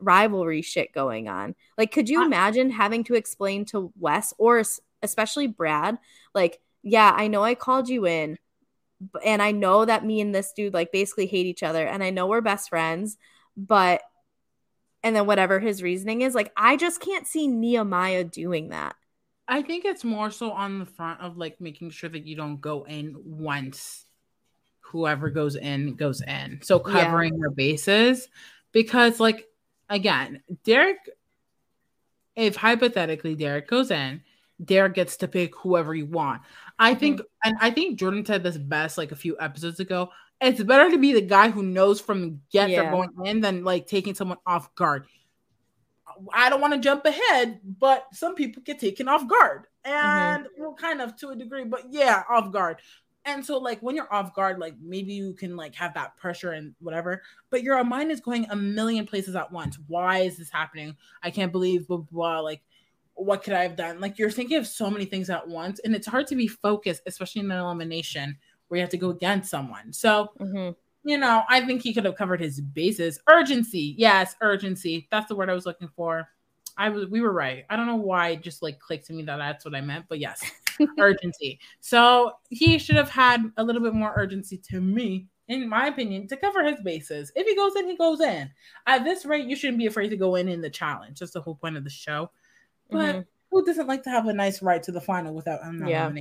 rivalry 0.00 0.62
shit 0.62 0.92
going 0.92 1.28
on. 1.28 1.54
Like, 1.76 1.90
could 1.90 2.08
you 2.08 2.24
imagine 2.24 2.70
having 2.70 3.02
to 3.04 3.14
explain 3.14 3.64
to 3.66 3.92
Wes 3.98 4.32
or 4.38 4.62
especially 5.02 5.46
Brad, 5.46 5.98
like, 6.34 6.60
yeah, 6.82 7.12
I 7.14 7.26
know 7.28 7.42
I 7.42 7.54
called 7.54 7.88
you 7.88 8.06
in, 8.06 8.38
and 9.24 9.42
I 9.42 9.52
know 9.52 9.84
that 9.84 10.04
me 10.04 10.20
and 10.20 10.34
this 10.34 10.52
dude 10.52 10.74
like 10.74 10.92
basically 10.92 11.26
hate 11.26 11.46
each 11.46 11.62
other, 11.62 11.86
and 11.86 12.02
I 12.02 12.10
know 12.10 12.26
we're 12.26 12.40
best 12.40 12.68
friends, 12.68 13.16
but 13.56 14.02
and 15.02 15.14
then 15.14 15.26
whatever 15.26 15.60
his 15.60 15.82
reasoning 15.82 16.22
is, 16.22 16.34
like 16.34 16.52
I 16.56 16.76
just 16.76 17.00
can't 17.00 17.26
see 17.26 17.46
Nehemiah 17.46 18.24
doing 18.24 18.70
that. 18.70 18.96
I 19.46 19.62
think 19.62 19.84
it's 19.84 20.04
more 20.04 20.30
so 20.30 20.52
on 20.52 20.78
the 20.78 20.86
front 20.86 21.20
of 21.20 21.38
like 21.38 21.60
making 21.60 21.90
sure 21.90 22.10
that 22.10 22.26
you 22.26 22.36
don't 22.36 22.60
go 22.60 22.84
in 22.84 23.16
once 23.24 24.04
whoever 24.80 25.30
goes 25.30 25.56
in 25.56 25.94
goes 25.94 26.20
in. 26.22 26.60
So 26.62 26.82
Yeah. 26.86 27.04
covering 27.04 27.38
your 27.38 27.50
bases 27.50 28.28
because 28.72 29.20
like 29.20 29.46
again, 29.88 30.42
Derek 30.64 30.98
if 32.36 32.56
hypothetically 32.56 33.34
Derek 33.34 33.68
goes 33.68 33.90
in, 33.90 34.22
Derek 34.64 34.94
gets 34.94 35.16
to 35.18 35.28
pick 35.28 35.56
whoever 35.56 35.94
you 35.94 36.06
want. 36.06 36.42
I 36.78 36.90
mm-hmm. 36.90 37.00
think 37.00 37.20
and 37.44 37.56
I 37.60 37.70
think 37.70 37.98
Jordan 37.98 38.24
said 38.24 38.42
this 38.42 38.58
best 38.58 38.98
like 38.98 39.12
a 39.12 39.16
few 39.16 39.36
episodes 39.40 39.80
ago. 39.80 40.10
It's 40.40 40.62
better 40.62 40.90
to 40.90 40.98
be 40.98 41.12
the 41.12 41.20
guy 41.20 41.50
who 41.50 41.62
knows 41.62 42.00
from 42.00 42.20
the 42.20 42.38
get 42.50 42.70
Yeah. 42.70 42.82
they're 42.82 42.90
going 42.90 43.10
in 43.24 43.40
than 43.40 43.64
like 43.64 43.86
taking 43.86 44.14
someone 44.14 44.38
off 44.46 44.74
guard. 44.74 45.06
I 46.32 46.50
don't 46.50 46.60
want 46.60 46.74
to 46.74 46.80
jump 46.80 47.04
ahead, 47.04 47.60
but 47.64 48.06
some 48.12 48.34
people 48.34 48.62
get 48.64 48.78
taken 48.78 49.08
off 49.08 49.28
guard, 49.28 49.66
mm-hmm. 49.84 49.92
and 49.94 50.48
well, 50.58 50.74
kind 50.74 51.00
of 51.00 51.16
to 51.16 51.28
a 51.28 51.36
degree, 51.36 51.64
but 51.64 51.84
yeah, 51.90 52.22
off 52.28 52.52
guard. 52.52 52.78
And 53.24 53.44
so, 53.44 53.58
like 53.58 53.80
when 53.82 53.94
you're 53.94 54.12
off 54.12 54.34
guard, 54.34 54.58
like 54.58 54.74
maybe 54.80 55.12
you 55.12 55.34
can 55.34 55.54
like 55.56 55.74
have 55.74 55.94
that 55.94 56.16
pressure 56.16 56.52
and 56.52 56.74
whatever, 56.80 57.22
but 57.50 57.62
your 57.62 57.82
mind 57.84 58.10
is 58.10 58.20
going 58.20 58.46
a 58.50 58.56
million 58.56 59.06
places 59.06 59.36
at 59.36 59.52
once. 59.52 59.78
Why 59.86 60.20
is 60.20 60.38
this 60.38 60.50
happening? 60.50 60.96
I 61.22 61.30
can't 61.30 61.52
believe 61.52 61.86
blah 61.86 61.98
blah. 61.98 62.06
blah. 62.10 62.40
Like, 62.40 62.62
what 63.14 63.42
could 63.42 63.52
I 63.52 63.62
have 63.62 63.76
done? 63.76 64.00
Like 64.00 64.18
you're 64.18 64.30
thinking 64.30 64.56
of 64.56 64.66
so 64.66 64.90
many 64.90 65.04
things 65.04 65.30
at 65.30 65.46
once, 65.46 65.78
and 65.80 65.94
it's 65.94 66.06
hard 66.06 66.26
to 66.28 66.36
be 66.36 66.48
focused, 66.48 67.02
especially 67.06 67.40
in 67.40 67.50
an 67.50 67.58
elimination 67.58 68.38
where 68.68 68.78
you 68.78 68.82
have 68.82 68.90
to 68.90 68.96
go 68.98 69.10
against 69.10 69.50
someone. 69.50 69.92
So 69.92 70.30
Mhm. 70.40 70.76
you 71.04 71.16
know, 71.16 71.42
I 71.48 71.64
think 71.64 71.80
he 71.82 71.94
could 71.94 72.04
have 72.04 72.16
covered 72.16 72.40
his 72.40 72.60
bases. 72.60 73.18
Urgency, 73.28 73.94
yes, 73.96 74.36
urgency. 74.42 75.08
That's 75.10 75.26
the 75.28 75.34
word 75.36 75.48
I 75.48 75.54
was 75.54 75.64
looking 75.64 75.88
for. 75.88 76.28
I 76.76 76.88
was 76.90 77.06
we 77.06 77.20
were 77.20 77.32
right. 77.32 77.64
I 77.70 77.76
don't 77.76 77.86
know 77.86 77.96
why 77.96 78.30
it 78.30 78.42
just 78.42 78.62
like 78.62 78.78
clicked 78.78 79.06
to 79.06 79.12
me 79.12 79.22
that 79.24 79.36
that's 79.38 79.64
what 79.64 79.74
I 79.74 79.80
meant, 79.80 80.06
but 80.08 80.18
yes, 80.18 80.40
urgency. 80.98 81.58
So 81.80 82.32
he 82.50 82.78
should 82.78 82.96
have 82.96 83.08
had 83.10 83.50
a 83.56 83.64
little 83.64 83.82
bit 83.82 83.94
more 83.94 84.12
urgency 84.16 84.58
to 84.70 84.80
me, 84.80 85.26
in 85.48 85.68
my 85.68 85.86
opinion, 85.86 86.28
to 86.28 86.36
cover 86.36 86.62
his 86.62 86.80
bases. 86.82 87.32
If 87.34 87.46
he 87.46 87.56
goes 87.56 87.74
in, 87.76 87.88
he 87.88 87.96
goes 87.96 88.20
in. 88.20 88.50
At 88.86 89.02
this 89.04 89.24
rate, 89.24 89.46
you 89.46 89.56
shouldn't 89.56 89.78
be 89.78 89.86
afraid 89.86 90.10
to 90.10 90.16
go 90.16 90.34
in 90.36 90.46
in 90.48 90.60
the 90.60 90.70
challenge. 90.70 91.20
That's 91.20 91.32
the 91.32 91.40
whole 91.40 91.56
point 91.56 91.76
of 91.76 91.84
the 91.84 91.90
show. 91.90 92.30
But 92.90 93.16
Mhm. 93.16 93.26
who 93.50 93.64
doesn't 93.64 93.86
like 93.88 94.02
to 94.04 94.10
have 94.10 94.26
a 94.26 94.32
nice 94.32 94.62
ride 94.62 94.82
to 94.84 94.92
the 94.92 95.00
final 95.00 95.34
without 95.34 95.60
a 95.62 95.72
Yeah. 95.88 96.12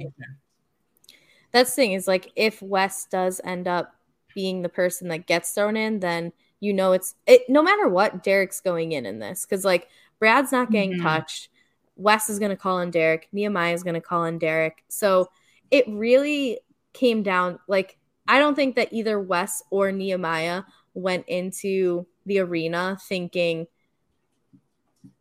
That's 1.58 1.72
the 1.72 1.76
thing 1.82 1.94
is 1.94 2.08
like 2.08 2.32
if 2.36 2.62
Wes 2.62 3.06
does 3.06 3.42
end 3.44 3.68
up 3.68 3.96
being 4.36 4.62
the 4.62 4.70
person 4.70 5.08
that 5.08 5.26
gets 5.26 5.54
thrown 5.54 5.76
in, 5.76 6.00
then 6.00 6.32
you 6.60 6.72
know 6.72 6.92
it's 6.92 7.16
it 7.26 7.50
no 7.50 7.64
matter 7.64 7.90
what, 7.90 8.22
Derek's 8.22 8.62
going 8.62 8.92
in 8.92 9.08
in 9.08 9.18
this 9.18 9.44
because 9.44 9.66
like 9.66 9.88
Brad's 10.20 10.52
not 10.52 10.70
getting 10.70 10.94
Mhm. 10.94 11.02
touched. 11.02 11.50
Wes 11.96 12.30
is 12.30 12.38
going 12.38 12.52
to 12.52 12.56
call 12.56 12.78
in 12.78 12.92
Derek. 12.92 13.28
Nehemiah 13.32 13.74
is 13.74 13.82
going 13.82 13.96
to 13.96 14.02
call 14.02 14.26
in 14.26 14.38
Derek. 14.38 14.84
So 14.88 15.32
it 15.72 15.86
really 15.88 16.60
came 16.94 17.24
down 17.24 17.58
like 17.68 17.98
I 18.28 18.38
don't 18.38 18.54
think 18.54 18.76
that 18.76 18.94
either 18.94 19.20
Wes 19.20 19.64
or 19.72 19.92
Nehemiah 19.92 20.62
went 20.94 21.26
into 21.28 22.06
the 22.28 22.38
arena 22.38 23.00
thinking 23.02 23.66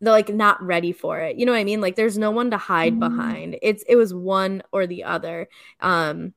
they're 0.01 0.13
like 0.13 0.29
not 0.29 0.63
ready 0.63 0.93
for 0.93 1.19
it. 1.21 1.37
You 1.37 1.47
know 1.47 1.53
what 1.53 1.59
I 1.59 1.65
mean? 1.65 1.81
Like 1.81 1.97
there's 1.97 2.19
no 2.19 2.31
one 2.31 2.51
to 2.51 2.59
hide 2.59 2.95
Mhm. 2.95 2.99
behind. 2.99 3.59
It's 3.63 3.85
it 3.89 3.97
was 3.97 4.13
one 4.15 4.63
or 4.73 4.87
the 4.87 5.05
other. 5.05 5.49
Um 5.81 6.35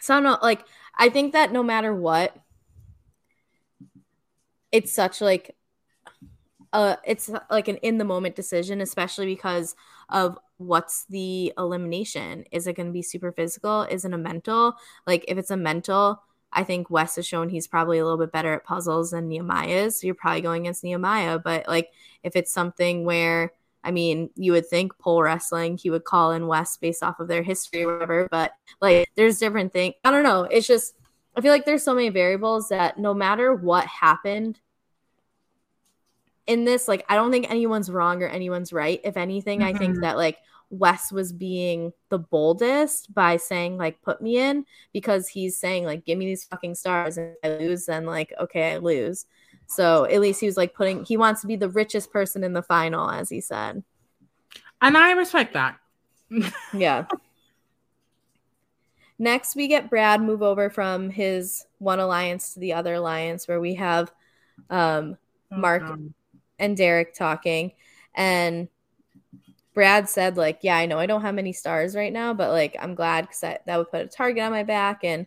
so 0.00 0.14
I 0.14 0.16
don't 0.18 0.24
know, 0.24 0.38
like 0.42 0.64
I 0.96 1.08
think 1.08 1.32
that 1.32 1.52
no 1.52 1.62
matter 1.62 1.94
what, 1.94 2.36
it's 4.70 4.92
such 4.92 5.20
like 5.20 5.54
uh 6.72 6.96
it's 7.04 7.30
like 7.50 7.68
an 7.68 7.76
in 7.78 7.98
the 7.98 8.04
moment 8.04 8.36
decision, 8.36 8.80
especially 8.80 9.26
because 9.26 9.74
of 10.08 10.38
what's 10.56 11.04
the 11.06 11.52
elimination. 11.58 12.44
Is 12.50 12.66
it 12.66 12.74
gonna 12.76 12.90
be 12.92 13.02
super 13.02 13.32
physical? 13.32 13.82
Is 13.82 14.04
it 14.04 14.12
a 14.14 14.18
mental? 14.18 14.74
Like 15.06 15.24
if 15.28 15.36
it's 15.38 15.50
a 15.50 15.56
mental, 15.56 16.22
I 16.52 16.64
think 16.64 16.90
Wes 16.90 17.16
has 17.16 17.26
shown 17.26 17.48
he's 17.48 17.66
probably 17.66 17.98
a 17.98 18.04
little 18.04 18.18
bit 18.18 18.32
better 18.32 18.52
at 18.52 18.64
puzzles 18.64 19.10
than 19.12 19.28
Nehemiah 19.28 19.68
is. 19.68 20.00
So 20.00 20.06
you're 20.06 20.14
probably 20.14 20.42
going 20.42 20.62
against 20.62 20.84
Nehemiah. 20.84 21.38
But 21.38 21.66
like 21.68 21.90
if 22.22 22.36
it's 22.36 22.52
something 22.52 23.04
where 23.04 23.52
I 23.84 23.90
mean, 23.90 24.30
you 24.36 24.52
would 24.52 24.68
think 24.68 24.96
pole 24.98 25.22
wrestling, 25.22 25.76
he 25.76 25.90
would 25.90 26.04
call 26.04 26.30
in 26.30 26.46
Wes 26.46 26.76
based 26.76 27.02
off 27.02 27.18
of 27.18 27.26
their 27.26 27.42
history 27.42 27.82
or 27.82 27.94
whatever. 27.94 28.28
But 28.30 28.52
like 28.80 29.08
there's 29.16 29.38
different 29.38 29.72
things. 29.72 29.94
I 30.04 30.10
don't 30.10 30.22
know. 30.22 30.42
It's 30.44 30.66
just 30.66 30.94
I 31.34 31.40
feel 31.40 31.50
like 31.50 31.64
there's 31.64 31.82
so 31.82 31.94
many 31.94 32.10
variables 32.10 32.68
that 32.68 32.98
no 32.98 33.14
matter 33.14 33.54
what 33.54 33.86
happened 33.86 34.60
in 36.46 36.64
this, 36.64 36.88
like 36.88 37.04
I 37.08 37.14
don't 37.14 37.30
think 37.30 37.50
anyone's 37.50 37.90
wrong 37.90 38.22
or 38.22 38.28
anyone's 38.28 38.72
right. 38.72 39.00
If 39.04 39.16
anything, 39.16 39.62
I 39.62 39.72
think 39.72 39.96
Mhm. 39.96 40.00
that 40.02 40.16
like 40.16 40.38
Wes 40.72 41.12
was 41.12 41.32
being 41.32 41.92
the 42.08 42.18
boldest 42.18 43.14
by 43.14 43.36
saying 43.36 43.76
like 43.76 44.00
put 44.02 44.20
me 44.22 44.38
in 44.38 44.64
because 44.92 45.28
he's 45.28 45.56
saying 45.56 45.84
like 45.84 46.04
give 46.04 46.18
me 46.18 46.24
these 46.24 46.44
fucking 46.44 46.74
stars 46.74 47.18
and 47.18 47.34
I 47.44 47.58
lose 47.58 47.86
then 47.86 48.06
like 48.06 48.32
okay 48.40 48.72
I 48.72 48.78
lose. 48.78 49.26
So 49.66 50.06
at 50.06 50.20
least 50.20 50.40
he 50.40 50.46
was 50.46 50.56
like 50.56 50.74
putting 50.74 51.04
he 51.04 51.16
wants 51.16 51.42
to 51.42 51.46
be 51.46 51.56
the 51.56 51.68
richest 51.68 52.10
person 52.10 52.42
in 52.42 52.54
the 52.54 52.62
final 52.62 53.10
as 53.10 53.28
he 53.28 53.40
said. 53.40 53.84
And 54.80 54.96
I 54.96 55.12
respect 55.12 55.52
that. 55.54 55.78
Yeah. 56.74 57.04
Next, 59.18 59.54
we 59.54 59.68
get 59.68 59.88
Brad 59.88 60.20
move 60.20 60.42
over 60.42 60.68
from 60.68 61.08
his 61.08 61.64
one 61.78 62.00
alliance 62.00 62.54
to 62.54 62.60
the 62.60 62.72
other 62.72 62.94
alliance, 62.94 63.46
where 63.46 63.60
we 63.60 63.74
have 63.74 64.10
um, 64.68 65.16
Mark 65.48 65.82
Um, 65.82 66.14
and 66.58 66.76
Derek 66.76 67.14
talking. 67.14 67.72
And 68.16 68.68
Brad 69.74 70.08
said, 70.08 70.36
like, 70.36 70.58
yeah, 70.62 70.76
I 70.76 70.86
know 70.86 70.98
I 70.98 71.06
don't 71.06 71.22
have 71.22 71.34
many 71.34 71.52
stars 71.52 71.96
right 71.96 72.12
now, 72.12 72.34
but 72.34 72.50
like, 72.50 72.76
I'm 72.78 72.94
glad 72.94 73.22
because 73.22 73.40
that, 73.40 73.66
that 73.66 73.78
would 73.78 73.90
put 73.90 74.02
a 74.02 74.06
target 74.06 74.42
on 74.42 74.52
my 74.52 74.62
back. 74.64 75.02
And 75.02 75.26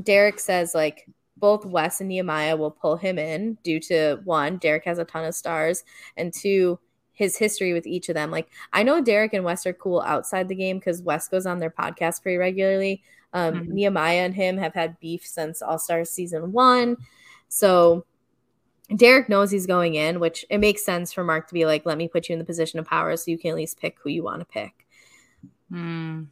Derek 0.00 0.38
says, 0.38 0.74
like, 0.74 1.08
both 1.36 1.64
Wes 1.64 2.00
and 2.00 2.08
Nehemiah 2.08 2.56
will 2.56 2.70
pull 2.70 2.96
him 2.96 3.18
in 3.18 3.56
due 3.64 3.80
to 3.80 4.20
one, 4.24 4.58
Derek 4.58 4.84
has 4.84 4.98
a 4.98 5.04
ton 5.04 5.24
of 5.24 5.34
stars, 5.34 5.84
and 6.16 6.32
two, 6.32 6.78
his 7.12 7.36
history 7.36 7.72
with 7.72 7.86
each 7.86 8.08
of 8.08 8.14
them. 8.14 8.30
Like, 8.30 8.48
I 8.72 8.82
know 8.82 9.02
Derek 9.02 9.32
and 9.34 9.44
Wes 9.44 9.66
are 9.66 9.72
cool 9.72 10.00
outside 10.02 10.48
the 10.48 10.54
game 10.54 10.78
because 10.78 11.02
Wes 11.02 11.28
goes 11.28 11.46
on 11.46 11.58
their 11.58 11.70
podcast 11.70 12.22
pretty 12.22 12.36
regularly. 12.36 13.02
Um, 13.32 13.54
Mhm. 13.54 13.68
Nehemiah 13.68 14.24
and 14.24 14.34
him 14.34 14.58
have 14.58 14.74
had 14.74 15.00
beef 15.00 15.26
since 15.26 15.62
All 15.62 15.78
Stars 15.78 16.10
season 16.10 16.52
one. 16.52 16.96
So 17.48 18.04
Derek 18.96 19.28
knows 19.28 19.50
he's 19.50 19.66
going 19.66 19.94
in, 19.94 20.18
which 20.20 20.44
it 20.50 20.58
makes 20.58 20.84
sense 20.84 21.12
for 21.12 21.22
Mark 21.22 21.46
to 21.48 21.54
be 21.54 21.64
like, 21.64 21.86
let 21.86 21.98
me 21.98 22.08
put 22.08 22.28
you 22.28 22.32
in 22.32 22.38
the 22.38 22.44
position 22.44 22.78
of 22.78 22.86
power 22.86 23.16
so 23.16 23.30
you 23.30 23.38
can 23.38 23.50
at 23.50 23.56
least 23.56 23.80
pick 23.80 23.96
who 24.02 24.10
you 24.10 24.22
want 24.22 24.40
to 24.40 24.44
pick. 24.44 24.86
Hmm. 25.70 26.24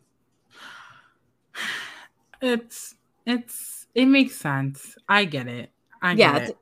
It's 2.40 2.94
it's 3.26 3.86
it 3.94 4.06
makes 4.06 4.36
sense. 4.36 4.96
I 5.08 5.24
get 5.24 5.48
it. 5.48 5.70
I 6.02 6.12
yeah. 6.12 6.38
get 6.38 6.48
it. 6.50 6.58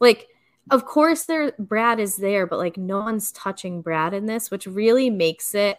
Like, 0.00 0.28
of 0.70 0.84
course 0.84 1.24
there 1.24 1.52
Brad 1.58 2.00
is 2.00 2.16
there, 2.16 2.46
but 2.46 2.58
like 2.58 2.76
no 2.76 3.00
one's 3.00 3.32
touching 3.32 3.82
Brad 3.82 4.14
in 4.14 4.26
this, 4.26 4.50
which 4.50 4.66
really 4.66 5.10
makes 5.10 5.54
it 5.54 5.78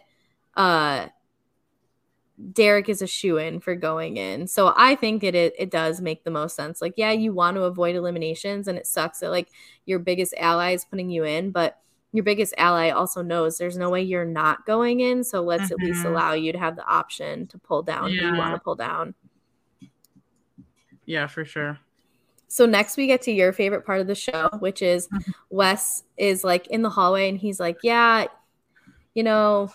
uh 0.56 1.08
Derek 2.52 2.90
is 2.90 3.02
a 3.02 3.08
shoe 3.08 3.38
in 3.38 3.60
for 3.60 3.76
going 3.76 4.18
in. 4.18 4.48
So 4.48 4.74
I 4.76 4.96
think 4.96 5.24
it, 5.24 5.36
it 5.36 5.54
it 5.58 5.72
does 5.72 6.02
make 6.02 6.24
the 6.24 6.32
most 6.32 6.56
sense. 6.56 6.82
Like, 6.82 6.94
yeah, 6.98 7.12
you 7.12 7.34
want 7.34 7.56
to 7.56 7.64
avoid 7.64 7.96
eliminations 7.96 8.68
and 8.68 8.78
it 8.78 8.86
sucks 8.88 9.20
that 9.20 9.30
like 9.30 9.50
your 9.86 10.00
biggest 10.00 10.34
ally 10.38 10.72
is 10.74 10.84
putting 10.86 11.10
you 11.10 11.24
in, 11.24 11.52
but 11.52 11.80
your 12.12 12.24
biggest 12.24 12.54
ally 12.58 12.90
also 12.90 13.22
knows 13.22 13.58
there's 13.58 13.78
no 13.78 13.90
way 13.90 14.02
you're 14.04 14.26
not 14.26 14.66
going 14.66 15.00
in. 15.00 15.24
So 15.24 15.42
let's 15.42 15.72
at 15.72 15.80
least 15.80 16.04
Mhm. 16.04 16.12
allow 16.12 16.34
you 16.34 16.52
to 16.52 16.60
have 16.60 16.76
the 16.76 16.86
option 16.86 17.48
to 17.48 17.58
pull 17.58 17.82
down 17.82 18.10
who 18.10 18.16
you 18.18 18.36
want 18.36 18.52
Yeah. 18.52 18.58
to 18.58 18.60
pull 18.60 18.76
down. 18.76 19.16
Yeah, 21.06 21.28
for 21.28 21.44
sure. 21.46 21.80
So 22.48 22.66
next 22.68 22.98
we 22.98 23.08
get 23.08 23.22
to 23.24 23.32
your 23.32 23.52
favorite 23.52 23.86
part 23.86 24.00
of 24.00 24.08
the 24.08 24.16
show, 24.16 24.50
which 24.60 24.82
is 24.82 25.08
Mm-hmm. 25.08 25.32
Wes 25.50 26.04
is 26.18 26.44
like 26.44 26.68
in 26.68 26.82
the 26.82 26.90
hallway 26.90 27.30
and 27.30 27.38
he's 27.38 27.60
like, 27.60 27.78
"Yeah, 27.84 28.28
you 29.16 29.24
know, 29.24 29.72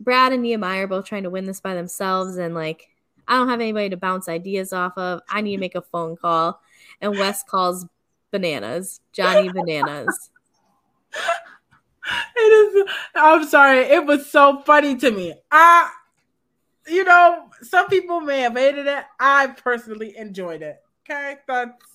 Brad 0.00 0.32
and 0.32 0.42
Nehemiah 0.42 0.84
are 0.84 0.88
both 0.88 1.04
trying 1.04 1.22
to 1.24 1.30
win 1.30 1.44
this 1.44 1.60
by 1.60 1.74
themselves 1.74 2.36
and 2.36 2.54
like 2.54 2.88
I 3.28 3.36
don't 3.36 3.48
have 3.48 3.60
anybody 3.60 3.90
to 3.90 3.96
bounce 3.96 4.28
ideas 4.28 4.72
off 4.72 4.98
of. 4.98 5.20
I 5.28 5.40
need 5.40 5.56
to 5.56 5.60
make 5.60 5.76
a 5.76 5.82
phone 5.82 6.16
call." 6.16 6.60
And 7.00 7.12
Wes 7.12 7.44
calls 7.44 7.86
Bananas, 8.30 9.00
Johnny 9.12 9.50
Bananas. 9.50 10.30
It 12.34 12.40
is 12.40 12.90
I'm 13.14 13.46
sorry. 13.46 13.80
It 13.80 14.04
was 14.04 14.28
so 14.28 14.62
funny 14.62 14.96
to 14.96 15.10
me. 15.10 15.34
I 15.50 15.90
you 16.88 17.04
know, 17.04 17.50
some 17.62 17.88
people 17.88 18.20
may 18.20 18.40
have 18.40 18.56
hated 18.56 18.86
it. 18.86 19.04
I 19.20 19.48
personally 19.48 20.16
enjoyed 20.16 20.62
it. 20.62 20.82
Okay? 21.04 21.36
That's 21.46 21.89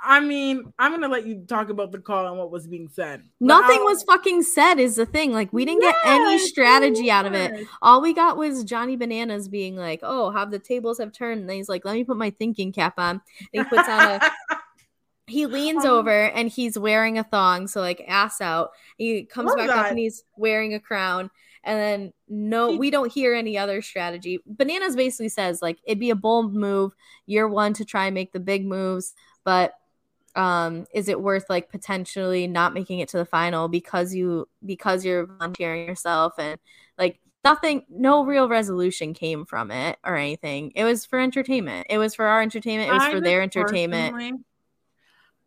I 0.00 0.20
mean, 0.20 0.72
I'm 0.78 0.92
gonna 0.92 1.08
let 1.08 1.26
you 1.26 1.44
talk 1.46 1.70
about 1.70 1.90
the 1.90 1.98
call 1.98 2.26
and 2.28 2.38
what 2.38 2.50
was 2.50 2.66
being 2.66 2.88
said. 2.88 3.22
Nothing 3.40 3.78
I'll- 3.80 3.86
was 3.86 4.02
fucking 4.04 4.42
said 4.42 4.78
is 4.78 4.96
the 4.96 5.06
thing. 5.06 5.32
Like 5.32 5.52
we 5.52 5.64
didn't 5.64 5.82
get 5.82 5.96
any 6.04 6.38
strategy 6.38 7.10
out 7.10 7.26
of 7.26 7.34
it. 7.34 7.66
All 7.82 8.00
we 8.00 8.12
got 8.12 8.36
was 8.36 8.64
Johnny 8.64 8.96
Bananas 8.96 9.48
being 9.48 9.76
like, 9.76 10.00
"Oh, 10.02 10.30
how 10.30 10.44
the 10.44 10.58
tables 10.58 10.98
have 10.98 11.12
turned." 11.12 11.40
And 11.42 11.50
he's 11.50 11.68
like, 11.68 11.84
"Let 11.84 11.94
me 11.94 12.04
put 12.04 12.16
my 12.16 12.30
thinking 12.30 12.72
cap 12.72 12.94
on." 12.98 13.20
And 13.52 13.64
he 13.64 13.64
puts 13.64 13.88
on 13.88 14.00
a. 14.00 14.20
he 15.26 15.46
leans 15.46 15.84
Um, 15.84 15.90
over 15.90 16.10
and 16.10 16.48
he's 16.48 16.78
wearing 16.78 17.18
a 17.18 17.24
thong, 17.24 17.66
so 17.66 17.80
like 17.80 18.02
ass 18.06 18.40
out. 18.40 18.70
He 18.96 19.24
comes 19.24 19.54
back 19.54 19.68
up 19.68 19.86
and 19.90 19.98
he's 19.98 20.24
wearing 20.36 20.74
a 20.74 20.80
crown. 20.80 21.30
And 21.64 21.78
then 21.78 22.12
no, 22.28 22.76
we 22.76 22.90
don't 22.90 23.12
hear 23.12 23.34
any 23.34 23.58
other 23.58 23.82
strategy. 23.82 24.38
Bananas 24.46 24.96
basically 24.96 25.28
says 25.28 25.60
like 25.60 25.78
it'd 25.84 25.98
be 25.98 26.10
a 26.10 26.14
bold 26.14 26.54
move, 26.54 26.94
year 27.26 27.46
one 27.48 27.74
to 27.74 27.84
try 27.84 28.06
and 28.06 28.14
make 28.14 28.32
the 28.32 28.40
big 28.40 28.64
moves, 28.64 29.12
but 29.44 29.74
um 30.38 30.86
is 30.94 31.08
it 31.08 31.20
worth 31.20 31.50
like 31.50 31.68
potentially 31.68 32.46
not 32.46 32.72
making 32.72 33.00
it 33.00 33.08
to 33.08 33.18
the 33.18 33.24
final 33.24 33.68
because 33.68 34.14
you 34.14 34.48
because 34.64 35.04
you're 35.04 35.26
volunteering 35.26 35.86
yourself 35.86 36.32
and 36.38 36.58
like 36.96 37.20
nothing 37.44 37.84
no 37.90 38.24
real 38.24 38.48
resolution 38.48 39.12
came 39.12 39.44
from 39.44 39.70
it 39.72 39.98
or 40.04 40.16
anything 40.16 40.70
it 40.76 40.84
was 40.84 41.04
for 41.04 41.18
entertainment 41.18 41.86
it 41.90 41.98
was 41.98 42.14
for 42.14 42.24
our 42.24 42.40
entertainment 42.40 42.88
it 42.88 42.94
was 42.94 43.02
I 43.02 43.10
for 43.10 43.20
their 43.20 43.42
entertainment 43.42 44.44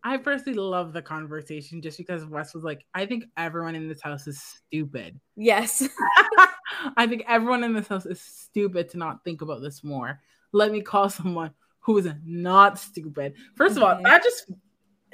I 0.03 0.17
personally 0.17 0.57
love 0.57 0.93
the 0.93 1.01
conversation 1.01 1.79
just 1.79 1.99
because 1.99 2.25
Wes 2.25 2.55
was 2.55 2.63
like, 2.63 2.83
I 2.95 3.05
think 3.05 3.25
everyone 3.37 3.75
in 3.75 3.87
this 3.87 4.01
house 4.01 4.25
is 4.25 4.41
stupid. 4.41 5.19
yes 5.35 5.87
I 6.97 7.05
think 7.05 7.23
everyone 7.27 7.63
in 7.63 7.75
this 7.75 7.87
house 7.87 8.07
is 8.07 8.19
stupid 8.19 8.89
to 8.89 8.97
not 8.97 9.23
think 9.23 9.43
about 9.43 9.61
this 9.61 9.83
more. 9.83 10.19
Let 10.53 10.71
me 10.71 10.81
call 10.81 11.07
someone 11.09 11.51
who 11.81 11.99
is 11.99 12.07
not 12.25 12.79
stupid. 12.79 13.35
First 13.55 13.77
of 13.77 13.83
all, 13.83 14.01
that 14.01 14.23
just 14.23 14.51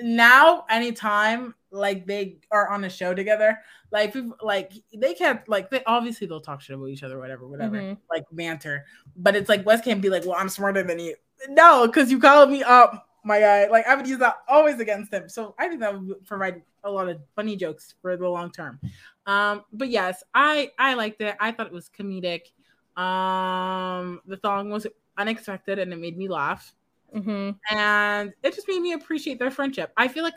now 0.02 0.66
anytime 0.70 1.54
like 1.72 2.06
they 2.06 2.38
are 2.52 2.70
on 2.70 2.84
a 2.86 2.90
show 2.90 3.14
together, 3.14 3.60
like 3.92 4.14
people 4.14 4.38
like 4.42 4.74
they 4.94 5.14
can't 5.14 5.48
like 5.50 5.70
they 5.70 5.84
obviously 5.86 6.28
they'll 6.28 6.42
talk 6.42 6.62
shit 6.62 6.76
about 6.76 6.88
each 6.90 7.04
other, 7.04 7.20
whatever, 7.20 7.48
whatever, 7.48 7.78
Mhm. 7.78 7.98
like 8.10 8.24
banter. 8.32 8.86
But 9.16 9.36
it's 9.36 9.50
like 9.50 9.66
Wes 9.66 9.82
can't 9.82 10.02
be 10.02 10.10
like, 10.10 10.26
Well, 10.26 10.36
I'm 10.38 10.50
smarter 10.50 10.84
than 10.84 11.00
you. 11.00 11.16
No, 11.50 11.88
because 11.88 12.10
you 12.12 12.20
called 12.20 12.50
me 12.50 12.64
up 12.64 13.08
my 13.24 13.40
guy. 13.40 13.68
Like 13.68 13.86
I 13.88 13.96
would 13.96 14.08
use 14.08 14.20
that 14.20 14.38
always 14.48 14.80
against 14.80 15.14
him. 15.14 15.28
So 15.30 15.54
I 15.60 15.68
think 15.68 15.82
that 15.82 16.00
would 16.02 16.26
provide 16.26 16.62
a 16.84 16.90
lot 16.90 17.10
of 17.10 17.20
funny 17.36 17.56
jokes 17.58 17.96
for 18.02 18.16
the 18.16 18.28
long 18.30 18.52
term. 18.52 18.80
Um, 19.26 19.66
but 19.74 19.90
yes, 19.90 20.24
I 20.34 20.72
I 20.80 20.94
liked 20.94 21.20
it. 21.22 21.36
I 21.40 21.52
thought 21.52 21.68
it 21.68 21.74
was 21.74 21.90
comedic. 21.90 22.44
Um, 22.96 24.22
the 24.26 24.38
thong 24.38 24.70
was 24.70 24.88
unexpected 25.18 25.80
and 25.80 25.92
it 25.94 25.98
made 26.00 26.18
me 26.18 26.28
laugh. 26.28 26.74
Mm-hmm. 27.16 27.78
And 27.78 28.34
it 28.44 28.54
just 28.56 28.68
made 28.68 28.82
me 28.82 28.94
appreciate 28.94 29.40
their 29.40 29.52
friendship. 29.52 29.92
I 29.98 30.08
feel 30.08 30.24
like 30.24 30.36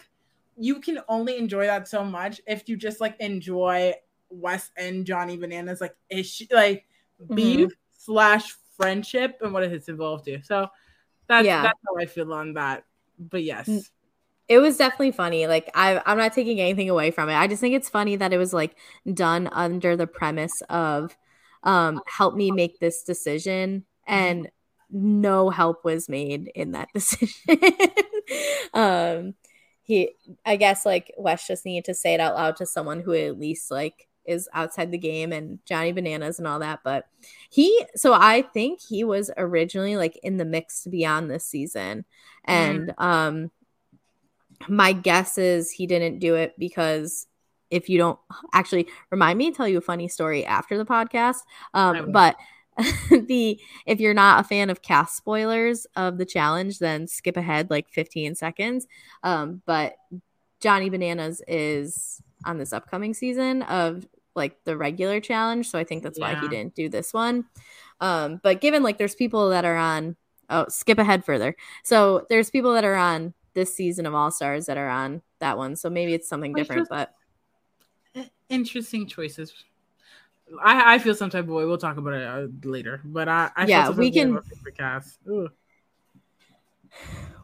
you 0.56 0.80
can 0.80 1.00
only 1.08 1.36
enjoy 1.38 1.66
that 1.66 1.88
so 1.88 2.04
much 2.04 2.40
if 2.46 2.68
you 2.68 2.76
just 2.76 3.00
like 3.00 3.16
enjoy 3.20 3.94
Wes 4.30 4.70
and 4.76 5.04
Johnny 5.04 5.36
Bananas 5.36 5.80
like 5.80 5.96
issue 6.08 6.46
like 6.52 6.86
Mm-hmm. 7.20 7.34
beef 7.34 7.70
slash 7.92 8.54
friendship 8.78 9.36
and 9.42 9.52
what 9.52 9.62
it's 9.62 9.90
involved 9.90 10.24
to. 10.24 10.42
So 10.42 10.68
that's 11.26 11.44
Yeah. 11.44 11.62
that's 11.62 11.78
how 11.86 12.00
I 12.00 12.06
feel 12.06 12.32
on 12.32 12.54
that. 12.54 12.84
But 13.18 13.42
yes. 13.42 13.90
It 14.48 14.58
was 14.58 14.78
definitely 14.78 15.12
funny. 15.12 15.46
Like 15.46 15.70
I, 15.74 16.00
I'm 16.06 16.16
not 16.16 16.32
taking 16.32 16.60
anything 16.60 16.88
away 16.88 17.10
from 17.10 17.28
it. 17.28 17.34
I 17.34 17.46
just 17.46 17.60
think 17.60 17.74
it's 17.74 17.90
funny 17.90 18.16
that 18.16 18.32
it 18.32 18.38
was 18.38 18.54
like 18.54 18.74
done 19.12 19.50
under 19.52 19.96
the 19.96 20.06
premise 20.06 20.62
of, 20.70 21.14
um, 21.62 22.00
help 22.06 22.34
me 22.34 22.50
make 22.50 22.80
this 22.80 23.02
decision, 23.02 23.84
and 24.06 24.48
no 24.90 25.50
help 25.50 25.84
was 25.84 26.08
made 26.08 26.50
in 26.54 26.72
that 26.72 26.88
decision. 26.94 27.58
um, 28.74 29.34
he, 29.82 30.10
I 30.44 30.56
guess, 30.56 30.86
like 30.86 31.12
Wes 31.16 31.46
just 31.46 31.64
needed 31.64 31.86
to 31.86 31.94
say 31.94 32.14
it 32.14 32.20
out 32.20 32.34
loud 32.34 32.56
to 32.56 32.66
someone 32.66 33.00
who 33.00 33.12
at 33.12 33.38
least 33.38 33.70
like 33.70 34.08
is 34.24 34.48
outside 34.52 34.90
the 34.92 34.98
game 34.98 35.32
and 35.32 35.58
Johnny 35.66 35.92
Bananas 35.92 36.38
and 36.38 36.46
all 36.46 36.60
that. 36.60 36.80
But 36.84 37.06
he, 37.50 37.84
so 37.96 38.12
I 38.12 38.42
think 38.42 38.80
he 38.80 39.02
was 39.02 39.30
originally 39.36 39.96
like 39.96 40.18
in 40.22 40.36
the 40.36 40.44
mix 40.44 40.82
to 40.84 40.90
be 40.90 41.04
on 41.04 41.28
this 41.28 41.44
season, 41.44 42.04
and 42.44 42.94
um 42.98 43.50
my 44.68 44.92
guess 44.92 45.38
is 45.38 45.70
he 45.70 45.86
didn't 45.86 46.18
do 46.18 46.34
it 46.34 46.54
because 46.58 47.26
if 47.70 47.88
you 47.88 47.98
don't 47.98 48.18
actually 48.52 48.86
remind 49.10 49.38
me 49.38 49.50
tell 49.52 49.68
you 49.68 49.78
a 49.78 49.82
funny 49.82 50.08
story 50.08 50.44
after 50.44 50.76
the 50.76 50.84
podcast 50.84 51.38
um 51.72 52.12
but 52.12 52.36
the 53.10 53.60
if 53.86 54.00
you're 54.00 54.14
not 54.14 54.40
a 54.40 54.48
fan 54.48 54.70
of 54.70 54.82
cast 54.82 55.16
spoilers 55.16 55.86
of 55.96 56.18
the 56.18 56.24
challenge 56.24 56.78
then 56.78 57.06
skip 57.06 57.36
ahead 57.36 57.70
like 57.70 57.88
15 57.90 58.34
seconds 58.34 58.86
um 59.22 59.62
but 59.66 59.94
johnny 60.60 60.90
bananas 60.90 61.42
is 61.46 62.20
on 62.44 62.58
this 62.58 62.72
upcoming 62.72 63.14
season 63.14 63.62
of 63.62 64.06
like 64.34 64.62
the 64.64 64.76
regular 64.76 65.20
challenge 65.20 65.68
so 65.68 65.78
i 65.78 65.84
think 65.84 66.02
that's 66.02 66.18
why 66.18 66.34
he 66.40 66.48
didn't 66.48 66.74
do 66.74 66.88
this 66.88 67.12
one 67.12 67.44
um 68.00 68.40
but 68.42 68.60
given 68.60 68.82
like 68.82 68.98
there's 68.98 69.14
people 69.14 69.50
that 69.50 69.64
are 69.64 69.76
on 69.76 70.16
oh 70.48 70.64
skip 70.68 70.98
ahead 70.98 71.24
further 71.24 71.54
so 71.84 72.26
there's 72.30 72.50
people 72.50 72.72
that 72.72 72.84
are 72.84 72.96
on 72.96 73.34
this 73.54 73.74
season 73.74 74.06
of 74.06 74.14
All 74.14 74.30
Stars 74.30 74.66
that 74.66 74.76
are 74.76 74.88
on 74.88 75.22
that 75.40 75.58
one. 75.58 75.76
So 75.76 75.90
maybe 75.90 76.14
it's 76.14 76.28
something 76.28 76.52
different, 76.52 76.88
but 76.88 77.14
interesting 78.48 79.06
choices. 79.06 79.52
I, 80.62 80.94
I 80.94 80.98
feel 80.98 81.14
some 81.14 81.30
type 81.30 81.44
of 81.44 81.50
way. 81.50 81.64
We'll 81.64 81.78
talk 81.78 81.96
about 81.96 82.14
it 82.14 82.26
uh, 82.26 82.46
later. 82.68 83.00
But 83.04 83.28
I, 83.28 83.50
I 83.56 83.62
feel 83.66 83.70
Yeah, 83.70 83.84
some 83.86 83.96
we 83.96 84.10
type 84.10 84.26
of 84.26 84.34
way 84.34 84.72
can- 84.72 84.74
Cast. 84.76 85.18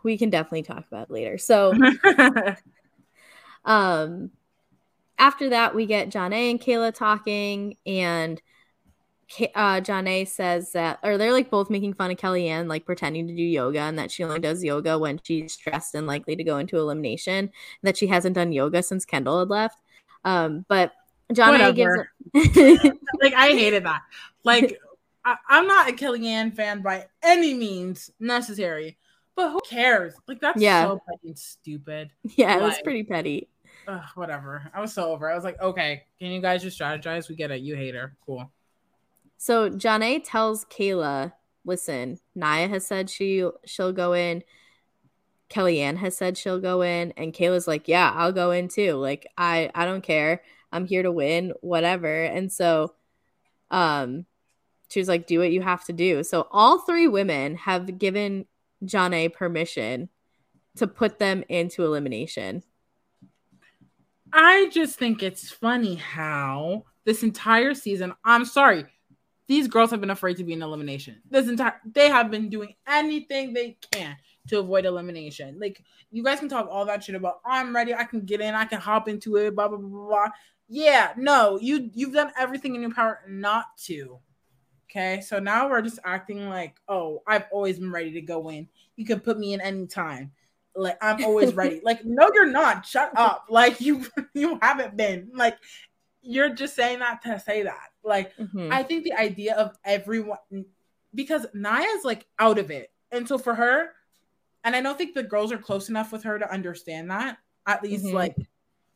We 0.03 0.19
can 0.19 0.31
definitely 0.31 0.63
talk 0.63 0.87
about 0.89 1.05
it 1.09 1.11
later. 1.11 1.39
So 1.39 1.73
um 3.65 4.31
after 5.19 5.49
that 5.51 5.75
we 5.75 5.87
get 5.87 6.11
Jonna 6.11 6.51
and 6.51 6.61
Kailah 6.61 6.95
talking 6.95 7.77
and 7.87 8.41
uh, 9.57 9.81
Jonna 9.81 10.27
says 10.29 10.71
that, 10.73 11.01
or 11.03 11.19
they're 11.19 11.33
like 11.33 11.51
both 11.51 11.69
making 11.69 11.95
fun 11.95 12.13
of 12.13 12.17
Kellyanne, 12.17 12.69
like 12.69 12.85
pretending 12.87 13.27
to 13.27 13.35
do 13.35 13.43
yoga, 13.43 13.81
and 13.81 13.99
that 13.99 14.13
she 14.13 14.23
only 14.23 14.39
does 14.39 14.63
yoga 14.63 14.97
when 15.01 15.19
she's 15.21 15.53
stressed 15.55 15.97
and 15.97 16.07
likely 16.07 16.37
to 16.37 16.45
go 16.45 16.59
into 16.59 16.77
elimination. 16.77 17.51
That 17.83 17.97
she 17.97 18.07
hasn't 18.07 18.37
done 18.37 18.53
yoga 18.53 18.85
since 18.85 19.05
Kendal 19.05 19.41
had 19.41 19.49
left. 19.49 19.81
Um, 20.25 20.65
but 20.69 20.93
Jonna 21.33 21.75
gives. 21.75 21.97
Whatever. 22.33 22.97
like 23.23 23.35
I 23.35 23.49
hated 23.51 23.85
that. 23.85 24.03
Like 24.45 24.79
I, 25.25 25.37
I'm 25.49 25.67
not 25.67 25.89
a 25.89 25.93
Kellyanne 25.93 26.55
fan 26.55 26.83
by 26.83 27.07
any 27.23 27.55
means 27.55 28.11
necessary, 28.21 28.97
but 29.35 29.51
who 29.51 29.61
cares? 29.69 30.15
Like 30.29 30.41
that's 30.41 30.61
Yeah. 30.61 30.85
so 30.87 31.01
fucking 31.11 31.37
stupid. 31.37 32.11
yeah, 32.37 32.59
it 32.59 32.63
was 32.63 32.79
pretty 32.85 33.03
petty. 33.03 33.49
ugh, 33.89 34.03
whatever. 34.15 34.71
I 34.75 34.81
was 34.81 34.93
so 34.93 35.11
over. 35.13 35.31
I 35.31 35.35
was 35.35 35.45
like, 35.45 35.61
okay, 35.61 36.05
can 36.19 36.29
you 36.31 36.41
guys 36.41 36.63
just 36.63 36.79
strategize? 36.79 37.29
We 37.29 37.35
get 37.35 37.51
it. 37.51 37.61
You 37.63 37.75
hate 37.77 37.95
her. 37.95 38.15
Cool. 38.25 38.51
So 39.39 39.69
Jonna 39.71 40.23
tells 40.25 40.65
Kailah, 40.67 41.33
listen, 41.65 42.19
Nia 42.35 42.69
has 42.69 42.87
said 42.87 43.11
she 43.11 43.49
she'll 43.65 43.93
go 43.93 44.13
in. 44.13 44.43
Kellyanne 45.51 45.97
has 45.99 46.17
said 46.17 46.37
she'll 46.37 46.61
go 46.61 46.83
in, 46.83 47.13
and 47.17 47.33
Kailah's 47.33 47.69
like, 47.69 47.87
yeah, 47.87 48.13
I'll 48.15 48.33
go 48.33 48.51
in 48.51 48.69
too. 48.69 48.95
Like 48.95 49.27
I 49.39 49.71
I 49.75 49.85
don't 49.85 50.03
care. 50.03 50.43
I'm 50.73 50.87
here 50.87 51.03
to 51.03 51.13
win, 51.13 51.53
whatever. 51.61 52.25
And 52.25 52.53
so, 52.53 52.95
um, 53.71 54.27
she 54.89 55.01
was 55.01 55.09
like, 55.09 55.27
do 55.27 55.41
what 55.41 55.53
you 55.53 55.63
have 55.63 55.85
to 55.85 55.93
do. 55.93 56.23
So 56.23 56.47
all 56.51 56.81
three 56.81 57.09
women 57.09 57.57
have 57.57 57.99
given 57.99 58.47
Jonna 58.85 59.33
permission 59.33 60.09
to 60.77 60.87
put 60.87 61.19
them 61.19 61.43
into 61.49 61.85
elimination. 61.85 62.63
I 64.33 64.69
just 64.73 64.99
think 64.99 65.23
it's 65.23 65.51
funny 65.51 65.95
how 65.95 66.85
this 67.05 67.23
entire 67.23 67.75
season, 67.75 68.13
I'm 68.25 68.45
sorry, 68.45 68.85
these 69.49 69.69
girls 69.69 69.91
have 69.91 70.01
been 70.01 70.11
afraid 70.11 70.37
to 70.39 70.45
be 70.45 70.53
in 70.53 70.63
elimination. 70.63 71.23
This 71.31 71.49
entire 71.49 71.81
they 71.91 72.09
have 72.09 72.31
been 72.31 72.49
doing 72.49 72.75
anything 72.87 73.53
they 73.53 73.79
can 73.93 74.17
to 74.49 74.59
avoid 74.59 74.85
elimination. 74.85 75.59
Like 75.61 75.83
you 76.11 76.23
guys 76.23 76.41
can 76.41 76.49
talk 76.49 76.69
all 76.71 76.85
that 76.87 77.05
shit 77.05 77.15
about 77.15 77.41
I'm 77.47 77.75
ready, 77.75 77.95
I 77.95 78.05
can 78.05 78.21
get 78.23 78.41
in, 78.41 78.55
I 78.55 78.65
can 78.65 78.81
hop 78.81 79.09
into 79.09 79.37
it, 79.37 79.55
blah 79.55 79.69
blah 79.69 79.79
blah 79.79 79.89
blah. 79.89 80.29
Yeah, 80.69 81.13
no, 81.17 81.59
you 81.61 81.91
you've 81.95 82.13
done 82.15 82.33
everything 82.39 82.75
in 82.75 82.83
your 82.83 82.93
power 82.93 83.21
not 83.29 83.77
to. 83.85 84.19
Okay, 84.91 85.21
so 85.21 85.39
now 85.39 85.69
we're 85.69 85.83
just 85.83 85.99
acting 86.05 86.49
like, 86.49 86.77
oh, 86.89 87.23
I've 87.27 87.45
always 87.53 87.79
been 87.79 87.93
ready 87.93 88.13
to 88.13 88.21
go 88.21 88.49
in. 88.51 88.69
You 88.97 89.05
can 89.05 89.21
put 89.21 89.39
me 89.39 89.53
in 89.53 89.61
any 89.61 89.87
time. 89.87 90.33
Like 90.75 90.99
I'm 91.03 91.25
always 91.25 91.55
ready. 91.55 91.81
Like, 91.85 92.05
no, 92.05 92.31
you're 92.35 92.47
not. 92.47 92.87
Shut 92.87 93.13
up. 93.17 93.47
Like 93.49 93.81
you 93.81 94.07
you 94.35 94.59
haven't 94.63 94.97
been. 94.97 95.31
Like 95.35 95.57
you're 96.23 96.51
just 96.51 96.75
saying 96.75 96.99
that 97.01 97.23
to 97.23 97.39
say 97.39 97.63
that. 97.63 97.91
Like 98.03 98.37
Mhm. 98.37 98.73
I 98.73 98.83
think 98.83 99.05
the 99.05 99.13
idea 99.15 99.55
of 99.55 99.77
everyone 99.85 100.39
because 101.15 101.47
Nia's 101.55 102.05
like 102.05 102.27
out 102.39 102.59
of 102.59 102.71
it. 102.71 102.91
And 103.13 103.27
so 103.27 103.39
for 103.39 103.55
her, 103.55 103.91
and 104.65 104.75
I 104.75 104.81
don't 104.81 104.99
think 104.99 105.15
the 105.15 105.23
girls 105.23 105.53
are 105.53 105.59
close 105.59 105.89
enough 105.89 106.13
with 106.13 106.25
her 106.25 106.39
to 106.39 106.53
understand 106.53 107.11
that. 107.11 107.39
At 107.67 107.83
least 107.83 108.05
Mhm. 108.05 108.13
like, 108.13 108.37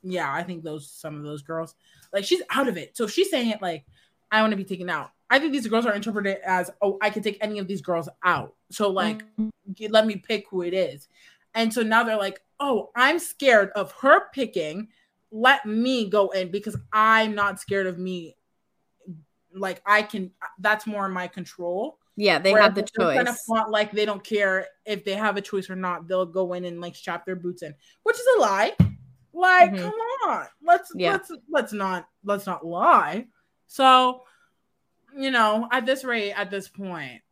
yeah, 0.02 0.32
I 0.32 0.42
think 0.42 0.62
those 0.62 0.90
some 0.90 1.16
of 1.16 1.22
those 1.22 1.42
girls, 1.42 1.74
like 2.12 2.24
she's 2.24 2.42
out 2.50 2.68
of 2.68 2.76
it. 2.76 2.96
So 2.96 3.04
if 3.04 3.12
she's 3.12 3.30
saying 3.30 3.50
it 3.50 3.62
like, 3.62 3.84
I 4.30 4.40
want 4.40 4.52
to 4.52 4.56
be 4.56 4.64
taken 4.64 4.88
out. 4.88 5.10
I 5.28 5.38
think 5.38 5.52
these 5.52 5.66
girls 5.66 5.86
are 5.86 5.94
interpreted 5.94 6.38
as, 6.44 6.70
oh, 6.82 6.98
I 7.00 7.10
can 7.10 7.22
take 7.22 7.38
any 7.40 7.58
of 7.58 7.68
these 7.68 7.82
girls 7.82 8.08
out. 8.24 8.54
So 8.70 8.90
like, 8.90 9.22
mm. 9.36 9.50
you 9.76 9.88
let 9.88 10.06
me 10.06 10.16
pick 10.16 10.46
who 10.50 10.62
it 10.62 10.74
is. 10.74 11.08
And 11.54 11.72
so 11.72 11.82
now 11.82 12.02
they're 12.02 12.16
like, 12.16 12.40
oh, 12.58 12.90
I'm 12.96 13.18
scared 13.18 13.70
of 13.76 13.92
her 14.00 14.28
picking. 14.32 14.88
Let 15.30 15.66
me 15.66 16.08
go 16.08 16.30
in 16.30 16.50
because 16.50 16.76
I'm 16.92 17.34
not 17.34 17.60
scared 17.60 17.86
of 17.86 17.98
me. 17.98 18.36
Like 19.54 19.82
I 19.86 20.02
can, 20.02 20.32
that's 20.58 20.86
more 20.86 21.06
in 21.06 21.12
my 21.12 21.28
control. 21.28 21.98
Yeah, 22.16 22.38
they 22.38 22.52
Whereas 22.52 22.66
have 22.66 22.74
the 22.74 22.86
they're 22.96 23.14
Kind 23.14 23.28
of 23.28 23.34
choice. 23.34 23.44
flaunt 23.46 23.70
like 23.70 23.92
they 23.92 24.04
don't 24.04 24.22
care 24.22 24.66
if 24.84 25.04
they 25.04 25.14
have 25.14 25.36
a 25.36 25.40
choice 25.40 25.70
or 25.70 25.76
not. 25.76 26.06
They'll 26.06 26.26
go 26.26 26.52
in 26.52 26.64
and 26.64 26.80
like 26.80 26.94
strap 26.94 27.24
their 27.24 27.36
boots 27.36 27.62
in, 27.62 27.74
which 28.02 28.16
is 28.16 28.26
a 28.36 28.40
lie. 28.40 28.72
Like, 29.32 29.72
Mhm. 29.72 29.78
come 29.78 29.94
on, 30.30 30.46
let's 30.62 30.92
Yeah. 30.94 31.12
let's 31.12 31.32
let's 31.48 31.72
not 31.72 32.08
let's 32.24 32.46
not 32.46 32.66
lie. 32.66 33.26
So, 33.66 34.24
you 35.16 35.30
know, 35.30 35.68
at 35.70 35.86
this 35.86 36.04
rate, 36.04 36.32
at 36.32 36.50
this 36.50 36.68
point, 36.68 37.22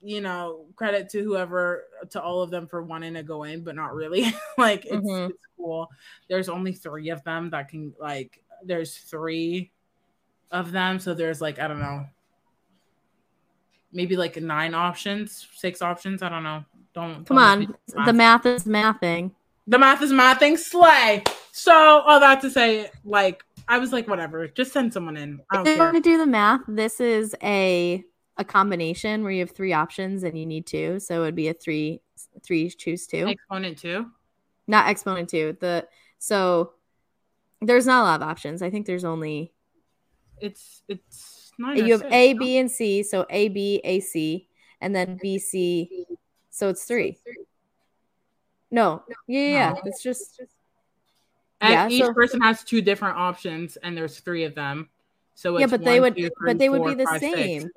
you 0.00 0.20
know, 0.20 0.66
credit 0.76 1.08
to 1.10 1.22
whoever 1.22 1.84
to 2.10 2.22
all 2.22 2.42
of 2.42 2.50
them 2.50 2.66
for 2.66 2.82
wanting 2.82 3.14
to 3.14 3.22
go 3.22 3.42
in, 3.44 3.62
but 3.64 3.74
not 3.74 3.94
really. 3.94 4.22
like 4.58 4.84
it's, 4.86 4.94
Mhm. 5.06 5.30
it's 5.30 5.46
cool. 5.56 5.90
There's 6.28 6.48
only 6.48 6.72
three 6.72 7.08
of 7.10 7.22
them 7.24 7.50
that 7.50 7.68
can 7.68 7.94
like. 7.98 8.42
There's 8.64 8.96
three 8.98 9.72
of 10.52 10.70
them, 10.70 10.98
so 11.00 11.14
there's 11.14 11.40
like 11.40 11.58
I 11.58 11.66
don't 11.66 11.80
know, 11.80 12.06
maybe 13.92 14.16
like 14.16 14.36
nine 14.36 14.74
options, 14.74 15.48
six 15.54 15.82
options. 15.82 16.22
I 16.22 16.28
don't 16.28 16.42
know. 16.44 16.64
Don't 16.94 17.24
Come 17.26 17.36
don't 17.36 17.38
on, 17.38 17.58
make 17.60 17.68
me 17.70 17.74
do 17.88 18.04
the 18.04 18.12
math 18.12 18.46
is 18.46 18.64
mathing. 18.64 19.32
The 19.66 19.78
math 19.78 20.02
is 20.02 20.12
mathing. 20.12 20.58
Slay. 20.58 21.22
So 21.52 21.72
all 21.72 22.20
that 22.20 22.40
to 22.42 22.50
say, 22.50 22.90
like 23.04 23.44
I 23.68 23.78
was 23.78 23.92
like, 23.92 24.08
whatever, 24.08 24.46
just 24.48 24.72
send 24.72 24.92
someone 24.92 25.16
in. 25.16 25.40
I 25.50 25.60
If 25.60 25.64
don't 25.64 25.74
you 25.74 25.78
want 25.78 25.92
care. 25.94 26.02
to 26.02 26.08
do 26.10 26.18
the 26.18 26.26
math, 26.26 26.60
this 26.68 27.00
is 27.00 27.34
a 27.42 28.04
a 28.38 28.44
combination 28.44 29.22
where 29.22 29.30
you 29.32 29.40
have 29.40 29.50
three 29.50 29.72
options 29.74 30.22
and 30.22 30.38
you 30.38 30.46
need 30.46 30.66
two. 30.66 30.98
So 30.98 31.16
it 31.22 31.26
would 31.26 31.34
be 31.34 31.48
a 31.48 31.54
three 31.54 32.00
three 32.42 32.70
choose 32.70 33.06
two. 33.06 33.26
Exponent 33.28 33.78
two. 33.78 34.06
Not 34.66 34.88
exponent 34.88 35.28
two. 35.28 35.56
The 35.60 35.86
so 36.18 36.72
there's 37.60 37.86
not 37.86 38.02
a 38.02 38.04
lot 38.04 38.22
of 38.22 38.28
options. 38.28 38.62
I 38.62 38.70
think 38.70 38.86
there's 38.86 39.04
only 39.04 39.52
It's 40.40 40.82
it's 40.88 41.52
nine. 41.58 41.76
you 41.76 41.92
have 41.92 42.00
six, 42.00 42.12
A, 42.12 42.32
no? 42.32 42.38
B, 42.40 42.58
and 42.58 42.70
C. 42.70 43.02
So 43.02 43.26
A, 43.28 43.48
B, 43.48 43.80
A, 43.84 44.00
C, 44.00 44.48
and 44.80 44.94
then 44.96 45.18
B, 45.20 45.38
C. 45.38 46.06
So 46.50 46.68
it's 46.70 46.84
three. 46.84 47.18
No, 48.72 49.04
yeah, 49.28 49.40
yeah, 49.40 49.48
yeah. 49.48 49.74
it's 49.84 50.02
just 50.02 50.40
And 51.60 51.70
Yeah, 51.72 51.88
each 51.88 52.04
so- 52.04 52.14
person 52.14 52.40
has 52.40 52.64
two 52.64 52.80
different 52.80 53.18
options, 53.18 53.76
and 53.76 53.96
there's 53.96 54.18
three 54.18 54.44
of 54.44 54.54
them. 54.56 54.88
So 55.34 55.58
yeah, 55.58 55.66
but 55.66 55.84
they 55.84 56.00
would, 56.00 56.16
two, 56.16 56.30
but 56.40 56.52
three, 56.52 56.54
they 56.54 56.68
would 56.68 56.78
four, 56.78 56.88
be 56.88 56.94
the 56.94 57.04
five, 57.04 57.20
six. 57.20 57.36
same. 57.36 57.70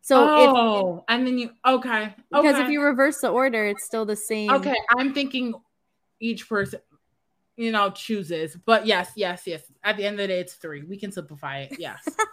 So 0.00 0.24
if 0.24 0.50
oh, 0.50 1.04
and 1.06 1.24
then 1.26 1.38
you 1.38 1.50
okay 1.64 2.14
because 2.30 2.54
okay. 2.54 2.64
if 2.64 2.70
you 2.70 2.82
reverse 2.82 3.18
the 3.18 3.28
order, 3.28 3.66
it's 3.66 3.84
still 3.84 4.04
the 4.04 4.16
same. 4.16 4.50
okay, 4.50 4.74
I'm 4.96 5.14
thinking 5.14 5.54
each 6.18 6.48
person, 6.48 6.80
you 7.56 7.70
know, 7.70 7.90
chooses. 7.90 8.56
But 8.56 8.86
yes, 8.86 9.12
yes, 9.14 9.42
yes. 9.46 9.62
At 9.84 9.96
the 9.96 10.04
end 10.04 10.14
of 10.14 10.24
the 10.24 10.28
day, 10.28 10.40
it's 10.40 10.54
three. 10.54 10.82
We 10.82 10.96
can 10.96 11.12
simplify 11.12 11.60
it. 11.60 11.78
Yes. 11.78 12.02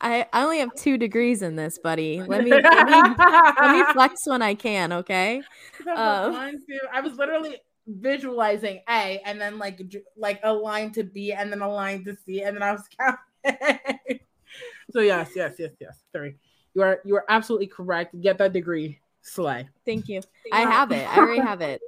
I, 0.00 0.26
I 0.32 0.42
only 0.42 0.58
have 0.58 0.74
two 0.74 0.98
degrees 0.98 1.42
in 1.42 1.56
this, 1.56 1.78
buddy. 1.78 2.22
Let 2.22 2.44
me 2.44 2.50
let 2.50 2.86
me, 2.86 3.14
let 3.60 3.72
me 3.72 3.92
flex 3.92 4.26
when 4.26 4.42
I 4.42 4.54
can, 4.54 4.92
okay? 4.92 5.42
Two. 5.82 5.90
Uh, 5.90 6.52
I 6.92 7.00
was 7.00 7.16
literally 7.16 7.56
visualizing 7.86 8.80
A, 8.88 9.20
and 9.24 9.40
then 9.40 9.58
like 9.58 9.80
like 10.16 10.40
a 10.42 10.52
line 10.52 10.92
to 10.92 11.04
B, 11.04 11.32
and 11.32 11.52
then 11.52 11.62
a 11.62 11.68
line 11.68 12.04
to 12.04 12.16
C, 12.16 12.42
and 12.42 12.56
then 12.56 12.62
I 12.62 12.72
was 12.72 12.82
counting. 12.98 14.20
so 14.90 15.00
yes, 15.00 15.30
yes, 15.36 15.54
yes, 15.58 15.72
yes. 15.80 16.02
Three. 16.12 16.34
You 16.74 16.82
are 16.82 17.00
you 17.04 17.16
are 17.16 17.24
absolutely 17.28 17.68
correct. 17.68 18.20
Get 18.20 18.38
that 18.38 18.52
degree. 18.52 18.98
Slay. 19.22 19.68
Thank 19.86 20.08
you. 20.08 20.20
I 20.52 20.62
have 20.62 20.90
it. 20.90 21.08
I 21.08 21.18
already 21.18 21.40
have 21.40 21.60
it. 21.60 21.80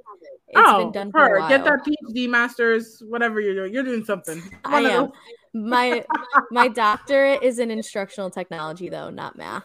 It's 0.47 0.61
oh, 0.63 0.85
been 0.85 0.91
done 0.91 1.11
for 1.11 1.25
a 1.25 1.29
her. 1.29 1.39
while. 1.39 1.49
Get 1.49 1.65
that 1.65 1.79
PhD, 1.85 2.29
masters, 2.29 3.03
whatever 3.07 3.41
you're 3.41 3.55
doing. 3.55 3.73
You're 3.73 3.83
doing 3.83 4.05
something. 4.05 4.41
I 4.63 4.71
One 4.71 4.85
of 4.85 4.91
am. 4.91 5.11
My 5.55 6.03
my 6.51 6.67
doctorate 6.67 7.41
is 7.41 7.59
in 7.59 7.71
instructional 7.71 8.29
technology 8.29 8.89
though, 8.89 9.09
not 9.09 9.37
math. 9.37 9.63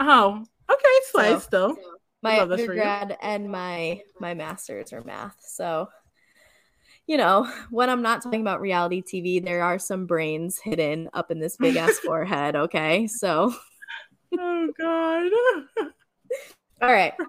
Oh, 0.00 0.44
okay, 0.68 0.88
slay 1.12 1.34
So, 1.34 1.38
still. 1.38 1.76
My 2.20 2.38
love 2.38 2.48
this 2.48 2.62
undergrad 2.62 3.16
and 3.22 3.48
my 3.48 4.00
my 4.18 4.34
masters 4.34 4.92
are 4.92 5.04
math. 5.04 5.36
So 5.38 5.88
you 7.06 7.16
know, 7.16 7.48
when 7.70 7.88
I'm 7.90 8.02
not 8.02 8.22
talking 8.22 8.40
about 8.40 8.60
reality 8.60 9.00
TV, 9.00 9.38
there 9.38 9.62
are 9.62 9.78
some 9.78 10.06
brains 10.06 10.58
hidden 10.58 11.08
up 11.14 11.30
in 11.30 11.38
this 11.38 11.56
big 11.56 11.76
ass 11.76 11.96
forehead, 12.04 12.56
okay? 12.56 13.06
So 13.06 13.54
Oh 14.36 14.72
god. 14.76 15.30
all 16.82 16.92
right. 16.92 17.12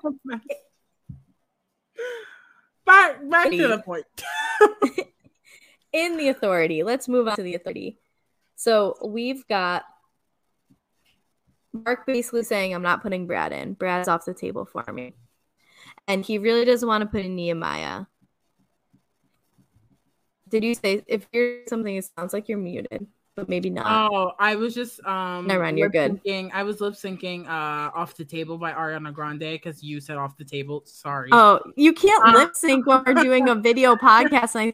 back 2.86 3.30
back 3.30 3.52
to 3.52 3.68
the 3.68 3.78
point. 3.86 4.06
In 5.94 6.18
the 6.18 6.30
authority. 6.30 6.84
Let's 6.84 7.08
move 7.08 7.28
on 7.28 7.36
to 7.36 7.44
the 7.44 7.56
authority. 7.56 7.98
So 8.56 8.96
we've 9.06 9.48
got 9.48 9.84
Mark 11.72 12.06
basically 12.06 12.44
saying, 12.44 12.74
I'm 12.74 12.82
not 12.82 13.02
putting 13.02 13.28
Brad 13.28 13.52
in. 13.54 13.74
Brad's 13.74 14.08
off 14.08 14.26
the 14.26 14.34
table 14.34 14.66
for 14.66 14.84
me. 14.92 15.14
And 16.08 16.26
he 16.26 16.38
really 16.38 16.66
doesn't 16.66 16.88
want 16.88 17.02
to 17.02 17.08
put 17.08 17.26
in 17.26 17.36
Nehemiah. 17.36 18.06
Did 20.50 20.64
you 20.64 20.74
say 20.74 21.04
if 21.06 21.28
you're 21.32 21.62
something 21.68 21.96
it 21.96 22.10
sounds 22.18 22.34
like 22.34 22.50
you're 22.50 22.58
muted, 22.58 23.06
but 23.36 23.48
maybe 23.48 23.70
not. 23.70 24.12
Oh, 24.12 24.32
I 24.40 24.56
was 24.56 24.74
just 24.74 25.00
um 25.06 25.46
Never 25.46 25.64
mind, 25.64 25.78
you're 25.78 25.90
good. 25.90 26.20
I 26.28 26.64
was 26.64 26.82
lip 26.82 26.96
syncing 26.96 27.46
uh 27.46 27.92
off 27.94 28.16
the 28.16 28.26
table 28.26 28.58
by 28.58 28.72
Ariana 28.72 29.14
Grande 29.14 29.40
because 29.40 29.84
you 29.84 30.02
said 30.02 30.18
off 30.18 30.36
the 30.38 30.44
table. 30.44 30.82
Sorry. 30.86 31.30
Oh, 31.32 31.60
you 31.76 31.94
can't 31.94 32.26
Uh, 32.26 32.40
lip 32.40 32.56
sync 32.56 32.88
when 32.88 33.04
we're 33.06 33.14
doing 33.14 33.48
a 33.48 33.56
video 33.70 33.96
podcast. 33.96 34.56
And 34.56 34.70
I 34.70 34.74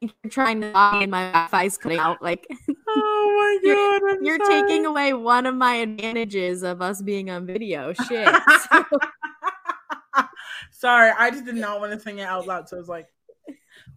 you're 0.00 0.30
trying 0.30 0.60
to 0.62 0.72
talk 0.72 1.02
and 1.02 1.10
my 1.10 1.30
Wi-Fi's 1.30 1.76
cutting 1.76 1.98
out. 1.98 2.22
Like 2.22 2.46
oh 2.88 3.34
my 3.38 3.58
you're, 3.68 3.76
god, 3.76 4.02
I'm 4.10 4.24
you're 4.24 4.38
taking 4.38 4.86
away 4.86 5.12
one 5.12 5.46
of 5.46 5.54
my 5.54 5.74
advantages 5.74 6.62
of 6.62 6.80
us 6.80 7.02
being 7.02 7.30
on 7.30 7.46
video. 7.46 7.92
Shit. 7.92 8.28
Sorry, 10.72 11.12
I 11.18 11.30
just 11.30 11.44
did 11.44 11.56
not 11.56 11.80
want 11.80 11.92
to 11.92 12.00
sing 12.00 12.18
it 12.18 12.22
out 12.22 12.46
loud, 12.46 12.68
so 12.68 12.76
I 12.76 12.80
was 12.80 12.88
like, 12.88 13.08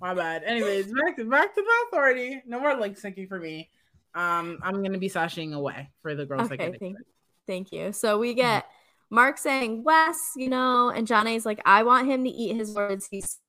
my 0.02 0.14
bad. 0.14 0.44
Anyways, 0.44 0.88
back 0.88 1.16
to 1.18 1.24
back 1.26 1.56
to 1.56 1.62
the 1.62 1.88
authority. 1.88 2.42
No 2.46 2.60
more 2.60 2.76
lip 2.76 2.96
syncing 2.96 3.30
for 3.30 3.40
me. 3.40 3.70
Um, 4.16 4.60
I'm 4.62 4.84
gonna 4.84 4.98
be 4.98 5.10
sashing 5.10 5.54
away 5.54 5.90
for 6.02 6.14
the 6.14 6.26
girls 6.26 6.52
Okay, 6.52 6.76
thank, 6.80 6.98
thank 7.48 7.72
you. 7.72 7.94
So 7.94 8.20
we 8.20 8.34
get 8.34 8.66
Mark 9.10 9.38
saying 9.38 9.84
Wes, 9.84 10.18
you 10.36 10.50
know, 10.50 10.90
and 10.90 11.08
Jonna's 11.08 11.46
like, 11.46 11.62
I 11.66 11.84
want 11.84 12.08
him 12.08 12.24
to 12.24 12.30
eat 12.30 12.56
his 12.56 12.74
words. 12.74 13.08
He's 13.10 13.40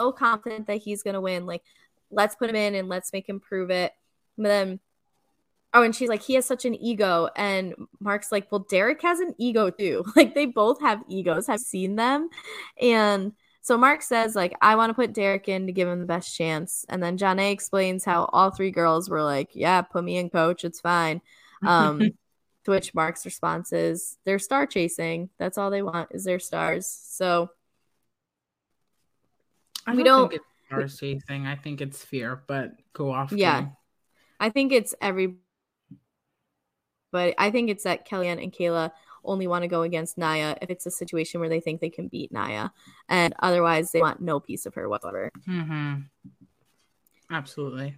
so 0.00 0.12
confident 0.12 0.66
that 0.66 0.78
he's 0.78 1.02
gonna 1.02 1.20
win. 1.20 1.46
Like, 1.46 1.62
let's 2.10 2.34
put 2.34 2.50
him 2.50 2.56
in 2.56 2.74
and 2.74 2.88
let's 2.88 3.12
make 3.12 3.28
him 3.28 3.40
prove 3.40 3.70
it. 3.70 3.92
But 4.36 4.48
then, 4.48 4.80
oh, 5.74 5.82
and 5.82 5.94
she's 5.94 6.08
like, 6.08 6.22
he 6.22 6.34
has 6.34 6.46
such 6.46 6.64
an 6.64 6.74
ego, 6.74 7.28
and 7.36 7.74
Mark's 8.00 8.32
like, 8.32 8.50
well, 8.50 8.66
Derek 8.70 9.02
has 9.02 9.20
an 9.20 9.34
ego 9.38 9.70
too. 9.70 10.04
Like, 10.16 10.34
they 10.34 10.46
both 10.46 10.80
have 10.80 11.02
egos. 11.08 11.48
I've 11.48 11.60
seen 11.60 11.96
them, 11.96 12.28
and. 12.80 13.32
So 13.62 13.76
Mark 13.76 14.00
says, 14.00 14.34
like, 14.34 14.56
I 14.62 14.74
want 14.74 14.88
to 14.88 14.94
put 14.94 15.12
Derek 15.12 15.46
in 15.46 15.66
to 15.66 15.72
give 15.72 15.86
him 15.86 16.00
the 16.00 16.06
best 16.06 16.34
chance. 16.34 16.86
And 16.88 17.02
then 17.02 17.18
Jonna 17.18 17.52
explains 17.52 18.06
how 18.06 18.24
all 18.32 18.50
three 18.50 18.70
girls 18.70 19.10
were 19.10 19.22
like, 19.22 19.50
Yeah, 19.52 19.82
put 19.82 20.02
me 20.02 20.16
in, 20.16 20.30
coach. 20.30 20.64
It's 20.64 20.80
fine. 20.80 21.20
Um, 21.62 21.98
to 22.64 22.70
which 22.70 22.94
Mark's 22.94 23.26
response 23.26 23.74
is, 23.74 24.16
They're 24.24 24.38
star 24.38 24.66
chasing. 24.66 25.28
That's 25.38 25.58
all 25.58 25.70
they 25.70 25.82
want 25.82 26.08
is 26.12 26.24
their 26.24 26.38
stars. 26.38 26.88
So 26.88 27.50
I 29.90 29.94
we 29.94 30.02
don't, 30.02 30.20
don't- 30.20 30.28
think 30.30 30.42
it's 30.42 30.66
stars 30.66 30.98
chasing. 30.98 31.46
I 31.46 31.56
think 31.56 31.80
it's 31.80 32.04
fear, 32.04 32.42
but 32.46 32.72
go 32.92 33.10
off. 33.12 33.32
Yeah. 33.32 33.68
I 34.38 34.50
think 34.50 34.72
it's 34.72 34.94
every, 35.00 35.34
but 37.12 37.34
I 37.36 37.50
think 37.50 37.70
it's 37.70 37.84
that 37.84 38.08
Kellyanne 38.08 38.42
and 38.42 38.52
Kailah 38.52 38.92
only 39.22 39.46
want 39.46 39.62
to 39.64 39.68
go 39.68 39.82
against 39.82 40.16
Nia 40.16 40.56
if 40.62 40.70
it's 40.70 40.86
a 40.86 40.90
situation 40.90 41.40
where 41.40 41.48
they 41.50 41.60
think 41.60 41.80
they 41.80 41.90
can 41.90 42.08
beat 42.08 42.32
Nia. 42.32 42.72
And 43.08 43.34
otherwise, 43.40 43.90
they 43.90 44.00
want 44.00 44.22
no 44.22 44.40
piece 44.40 44.64
of 44.64 44.74
her 44.74 44.88
whatsoever. 44.88 45.30
Mm-hmm. 45.46 46.00
Absolutely. 47.30 47.96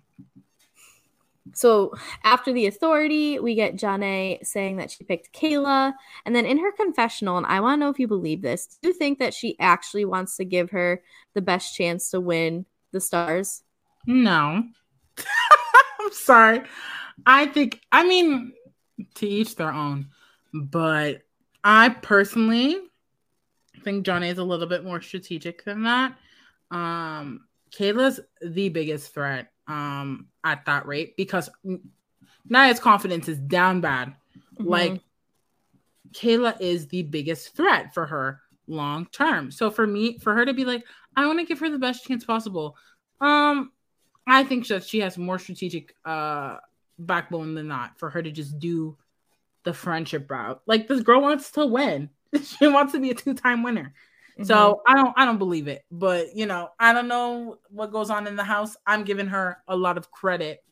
So 1.55 1.93
after 2.23 2.53
the 2.53 2.67
authority, 2.67 3.39
we 3.39 3.55
get 3.55 3.77
Janae 3.77 4.47
saying 4.47 4.77
that 4.77 4.91
she 4.91 5.05
picked 5.05 5.35
Kailah. 5.35 5.93
And 6.25 6.35
then 6.35 6.47
in 6.47 6.59
her 6.59 6.73
confessional, 6.73 7.37
and 7.37 7.47
I 7.47 7.61
want 7.61 7.81
to 7.81 7.81
know 7.81 7.91
if 7.91 7.99
you 7.99 8.07
believe 8.07 8.43
this, 8.43 8.79
do 8.81 8.89
you 8.89 8.95
think 8.95 9.19
that 9.19 9.35
she 9.35 9.59
actually 9.59 10.05
wants 10.05 10.37
to 10.37 10.45
give 10.45 10.71
her 10.71 11.03
the 11.35 11.43
best 11.43 11.75
chance 11.75 12.11
to 12.11 12.21
win 12.21 12.65
the 12.93 13.01
stars? 13.01 13.63
No. 14.07 14.63
I'm 16.01 16.13
sorry. 16.13 16.63
I 17.27 17.47
think 17.47 17.81
I 17.91 18.07
mean 18.07 18.53
to 19.17 19.27
each 19.27 19.57
their 19.57 19.73
own. 19.73 20.09
But 20.55 21.23
I 21.65 21.89
personally 21.89 22.79
think 23.83 24.07
Johnny 24.07 24.29
is 24.29 24.39
a 24.39 24.45
little 24.45 24.67
bit 24.67 24.85
more 24.85 25.01
strategic 25.01 25.65
than 25.65 25.83
that. 25.85 26.17
Um 26.71 27.47
Kailah's 27.77 28.21
the 28.41 28.69
biggest 28.69 29.15
threat 29.15 29.49
um 29.69 30.27
at 30.45 30.65
that 30.67 30.87
rate 30.87 31.17
because 31.17 31.49
Nia's 32.49 32.81
confidence 32.81 33.29
is 33.29 33.39
down 33.39 33.81
bad. 33.81 34.15
Like 34.59 35.01
Kailah 36.13 36.61
is 36.61 36.89
the 36.89 37.03
biggest 37.03 37.57
threat 37.57 37.95
for 37.95 38.07
her 38.07 38.41
long 38.67 39.07
term. 39.13 39.51
So 39.51 39.71
for 39.71 39.87
me, 39.87 40.19
for 40.19 40.35
her 40.35 40.45
to 40.45 40.55
be 40.55 40.65
like, 40.65 40.85
I 41.17 41.27
want 41.27 41.39
to 41.41 41.47
give 41.47 41.61
her 41.61 41.71
the 41.71 41.79
best 41.79 42.07
chance 42.07 42.25
possible. 42.25 42.77
Um, 43.21 43.73
I 44.27 44.45
think 44.45 44.69
that 44.69 44.85
she 44.85 45.01
has 45.01 45.19
more 45.19 45.39
strategic 45.39 45.95
uh 46.05 46.59
backbone 46.99 47.55
than 47.55 47.69
that 47.69 47.99
for 47.99 48.11
her 48.11 48.23
to 48.23 48.31
just 48.31 48.59
do 48.59 48.97
the 49.65 49.73
friendship 49.73 50.31
route. 50.31 50.61
Like 50.67 50.89
this 50.89 51.03
girl 51.03 51.23
wants 51.23 51.51
to 51.53 51.67
win. 51.67 52.11
she 52.43 52.67
wants 52.67 52.93
to 52.93 53.01
be 53.01 53.11
a 53.11 53.15
two-time 53.15 53.63
winner. 53.63 53.95
So 54.43 54.83
I 54.87 54.95
don't 54.95 55.13
I 55.17 55.25
don't 55.25 55.39
believe 55.39 55.69
it. 55.69 55.85
But 55.91 56.35
you 56.35 56.47
know, 56.47 56.71
I 56.79 56.93
don't 56.93 57.09
know 57.09 57.59
what 57.69 57.93
goes 57.93 58.11
on 58.11 58.27
in 58.27 58.37
the 58.37 58.45
house. 58.45 58.77
I'm 58.87 59.05
giving 59.05 59.27
her 59.27 59.59
a 59.69 59.77
lot 59.77 59.99
of 59.99 60.11
credit 60.11 60.65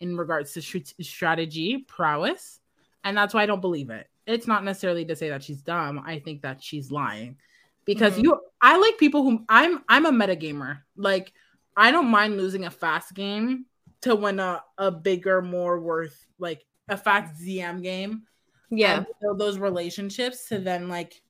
in 0.00 0.16
regards 0.16 0.52
to 0.52 0.62
str- 0.62 0.78
strategy, 1.00 1.78
prowess, 1.88 2.60
and 3.02 3.16
that's 3.16 3.34
why 3.34 3.42
I 3.42 3.46
don't 3.46 3.60
believe 3.60 3.90
it. 3.90 4.08
It's 4.26 4.46
not 4.46 4.64
necessarily 4.64 5.04
to 5.06 5.16
say 5.16 5.28
that 5.28 5.42
she's 5.42 5.60
dumb. 5.62 6.02
I 6.06 6.18
think 6.18 6.42
that 6.42 6.62
she's 6.62 6.90
lying. 6.90 7.36
Because 7.84 8.14
Mhm. 8.14 8.22
you 8.24 8.40
I 8.60 8.76
like 8.78 8.96
people 8.96 9.22
who 9.22 9.44
I'm 9.48 9.82
I'm 9.88 10.06
a 10.06 10.12
meta 10.12 10.36
gamer. 10.36 10.84
Like 10.96 11.32
I 11.76 11.90
don't 11.90 12.08
mind 12.08 12.36
losing 12.36 12.64
a 12.64 12.70
fast 12.70 13.14
game 13.14 13.66
to 14.02 14.14
win 14.14 14.38
a, 14.38 14.62
a 14.78 14.90
bigger, 14.90 15.42
more 15.42 15.80
worth 15.80 16.26
like 16.38 16.64
a 16.88 16.96
fast 16.96 17.42
ZM 17.42 17.82
game. 17.82 18.22
Yeah. 18.70 19.04
Build 19.20 19.38
those 19.38 19.58
relationships 19.58 20.48
to 20.48 20.58
then 20.58 20.88
like 20.88 21.20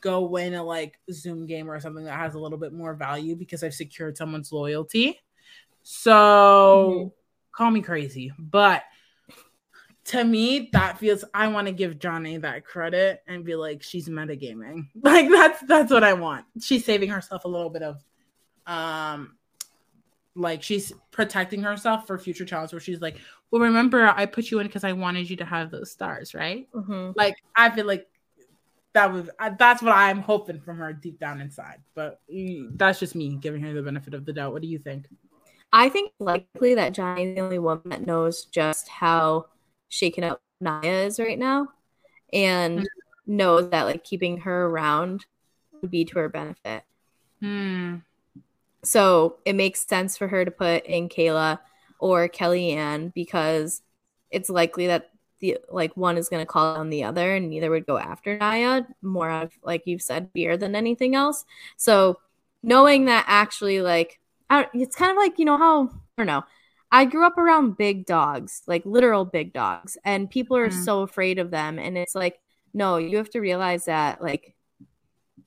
go 0.00 0.22
win 0.22 0.54
a 0.54 0.62
like 0.62 0.98
Zoom 1.10 1.46
game 1.46 1.70
or 1.70 1.78
something 1.80 2.04
that 2.04 2.18
has 2.18 2.34
a 2.34 2.38
little 2.38 2.58
bit 2.58 2.72
more 2.72 2.94
value 2.94 3.36
because 3.36 3.62
I've 3.62 3.74
secured 3.74 4.16
someone's 4.16 4.52
loyalty. 4.52 5.20
So 5.82 7.12
call 7.52 7.70
me 7.70 7.82
crazy, 7.82 8.32
but 8.38 8.84
to 10.04 10.24
me, 10.24 10.70
that 10.72 10.98
feels 10.98 11.24
I 11.32 11.48
want 11.48 11.68
to 11.68 11.72
give 11.72 11.98
Johnny 11.98 12.36
that 12.38 12.64
credit 12.64 13.22
and 13.26 13.44
be 13.44 13.54
like, 13.54 13.82
she's 13.82 14.08
metagaming. 14.08 14.88
Like 15.02 15.28
that's 15.30 15.60
that's 15.62 15.92
what 15.92 16.04
I 16.04 16.14
want. 16.14 16.44
She's 16.60 16.84
saving 16.84 17.10
herself 17.10 17.44
a 17.44 17.48
little 17.48 17.70
bit 17.70 17.82
of 17.82 18.02
um 18.66 19.36
like 20.34 20.62
she's 20.62 20.92
protecting 21.10 21.62
herself 21.62 22.06
for 22.06 22.18
future 22.18 22.44
challenges 22.44 22.72
where 22.72 22.80
she's 22.80 23.00
like, 23.00 23.18
Well, 23.50 23.62
remember 23.62 24.06
I 24.16 24.26
put 24.26 24.50
you 24.50 24.58
in 24.60 24.66
because 24.66 24.84
I 24.84 24.92
wanted 24.92 25.28
you 25.28 25.36
to 25.36 25.44
have 25.44 25.70
those 25.70 25.90
stars, 25.92 26.34
right? 26.34 26.68
Mhm. 26.72 27.14
Like 27.16 27.36
I 27.54 27.70
feel 27.70 27.86
like 27.86 28.06
that 28.94 29.12
was 29.12 29.30
that's 29.58 29.82
what 29.82 29.92
I'm 29.92 30.20
hoping 30.20 30.60
from 30.60 30.78
her 30.78 30.92
deep 30.92 31.18
down 31.18 31.40
inside. 31.40 31.78
But 31.94 32.20
mm, 32.32 32.76
that's 32.76 32.98
just 32.98 33.14
me 33.14 33.36
giving 33.36 33.62
her 33.62 33.72
the 33.72 33.82
benefit 33.82 34.14
of 34.14 34.24
the 34.24 34.32
doubt. 34.32 34.52
What 34.52 34.62
do 34.62 34.68
you 34.68 34.78
think? 34.78 35.06
I 35.72 35.88
think 35.88 36.12
likely 36.18 36.74
that 36.74 36.92
Johnny's 36.92 37.34
the 37.34 37.40
only 37.40 37.58
woman 37.58 37.88
that 37.90 38.06
knows 38.06 38.44
just 38.44 38.88
how 38.88 39.46
shaken 39.88 40.24
up 40.24 40.42
Nia 40.60 41.04
is 41.06 41.18
right 41.18 41.38
now, 41.38 41.68
and 42.32 42.80
mm-hmm. 42.80 43.36
knows 43.36 43.70
that 43.70 43.84
like 43.84 44.04
keeping 44.04 44.38
her 44.38 44.66
around 44.66 45.24
would 45.80 45.90
be 45.90 46.04
to 46.04 46.18
her 46.18 46.28
benefit. 46.28 46.84
Hmm. 47.40 47.96
So 48.84 49.36
it 49.44 49.54
makes 49.54 49.86
sense 49.86 50.18
for 50.18 50.28
her 50.28 50.44
to 50.44 50.50
put 50.50 50.86
in 50.86 51.08
Kailah 51.08 51.60
or 51.98 52.28
Kellyanne 52.28 53.14
because 53.14 53.80
it's 54.30 54.50
likely 54.50 54.88
that 54.88 55.10
the 55.42 55.58
like 55.68 55.94
one 55.96 56.16
is 56.16 56.30
going 56.30 56.40
to 56.40 56.50
call 56.50 56.76
on 56.76 56.88
the 56.88 57.04
other 57.04 57.34
and 57.34 57.50
neither 57.50 57.70
would 57.70 57.84
go 57.84 57.98
after 57.98 58.38
Nia 58.38 58.86
more 59.02 59.30
of 59.30 59.52
like 59.62 59.82
you've 59.84 60.00
said 60.00 60.30
fear 60.32 60.56
than 60.56 60.74
anything 60.74 61.14
else. 61.14 61.44
So 61.76 62.20
knowing 62.62 63.06
that 63.06 63.24
actually 63.26 63.82
like 63.82 64.20
it's 64.72 64.96
kind 64.96 65.10
of 65.10 65.16
like 65.18 65.38
you 65.38 65.44
know 65.44 65.58
how 65.58 65.84
I 65.86 65.88
don't 66.16 66.26
know. 66.26 66.44
I 66.90 67.06
grew 67.06 67.26
up 67.26 67.38
around 67.38 67.78
big 67.78 68.06
dogs, 68.06 68.62
like 68.66 68.84
literal 68.84 69.24
big 69.24 69.52
dogs, 69.52 69.96
and 70.04 70.30
people 70.30 70.56
are 70.56 70.68
mm. 70.68 70.84
so 70.84 71.00
afraid 71.00 71.38
of 71.38 71.50
them. 71.50 71.78
And 71.78 71.96
it's 71.96 72.14
like, 72.14 72.38
no, 72.74 72.98
you 72.98 73.16
have 73.16 73.30
to 73.30 73.40
realize 73.40 73.86
that 73.86 74.22
like 74.22 74.54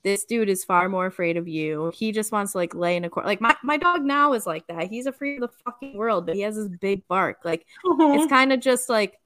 this 0.02 0.24
dude 0.24 0.48
is 0.48 0.64
far 0.64 0.88
more 0.88 1.06
afraid 1.06 1.36
of 1.36 1.46
you. 1.48 1.92
He 1.94 2.10
just 2.10 2.32
wants 2.32 2.52
to 2.52 2.58
like 2.58 2.74
lay 2.74 2.96
in 2.96 3.04
a 3.04 3.10
corner. 3.10 3.28
Like 3.28 3.40
my, 3.40 3.56
my 3.62 3.76
dog 3.76 4.02
now 4.02 4.32
is 4.32 4.44
like 4.44 4.66
that. 4.66 4.88
He's 4.88 5.06
afraid 5.06 5.40
of 5.40 5.50
the 5.50 5.56
fucking 5.64 5.96
world, 5.96 6.26
but 6.26 6.34
he 6.34 6.42
has 6.42 6.56
this 6.56 6.68
big 6.68 7.06
bark. 7.06 7.38
Like 7.44 7.64
it's 7.84 8.28
kind 8.30 8.52
of 8.52 8.60
just 8.60 8.88
like 8.88 9.18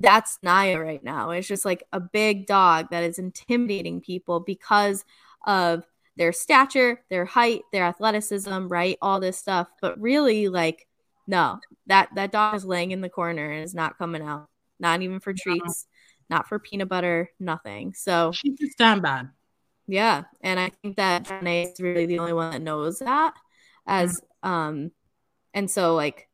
that's 0.00 0.38
Nia 0.42 0.80
right 0.80 1.02
now. 1.02 1.30
It's 1.30 1.48
just 1.48 1.64
like 1.64 1.82
a 1.92 2.00
big 2.00 2.46
dog 2.46 2.88
that 2.90 3.04
is 3.04 3.18
intimidating 3.18 4.00
people 4.00 4.40
because 4.40 5.04
of 5.46 5.84
their 6.16 6.32
stature, 6.32 7.00
their 7.10 7.24
height, 7.24 7.62
their 7.72 7.84
athleticism, 7.84 8.68
right? 8.68 8.98
All 9.00 9.20
this 9.20 9.38
stuff. 9.38 9.68
But 9.80 10.00
really, 10.00 10.48
like, 10.48 10.86
no, 11.26 11.58
that 11.86 12.10
that 12.14 12.32
dog 12.32 12.56
is 12.56 12.64
laying 12.64 12.90
in 12.90 13.00
the 13.00 13.08
corner 13.08 13.50
and 13.50 13.64
is 13.64 13.74
not 13.74 13.98
coming 13.98 14.22
out. 14.22 14.46
Not 14.80 15.02
even 15.02 15.20
for 15.20 15.32
treats, 15.32 15.86
no. 16.28 16.36
not 16.36 16.48
for 16.48 16.58
peanut 16.58 16.88
butter, 16.88 17.30
nothing. 17.40 17.94
So 17.94 18.32
she 18.32 18.54
just 18.54 18.72
stand 18.72 19.02
bad. 19.02 19.30
Yeah, 19.86 20.24
and 20.42 20.60
I 20.60 20.70
think 20.82 20.96
that 20.96 21.24
Janae 21.24 21.72
is 21.72 21.80
really 21.80 22.06
the 22.06 22.18
only 22.18 22.34
one 22.34 22.52
that 22.52 22.62
knows 22.62 22.98
that. 23.00 23.34
As 23.86 24.20
um, 24.42 24.92
and 25.54 25.70
so 25.70 25.94
like, 25.94 26.27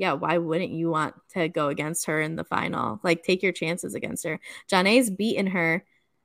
yeah, 0.00 0.14
why 0.14 0.38
wouldn't 0.38 0.70
you 0.70 0.88
want 0.88 1.14
to 1.34 1.46
go 1.48 1.68
against 1.68 2.06
her 2.06 2.22
in 2.22 2.36
the 2.36 2.42
final? 2.42 3.00
Like, 3.02 3.22
take 3.22 3.42
your 3.42 3.52
chances 3.52 3.94
against 3.94 4.24
her. 4.24 4.40
Janae's 4.66 5.10
beaten 5.10 5.48
her, 5.48 5.84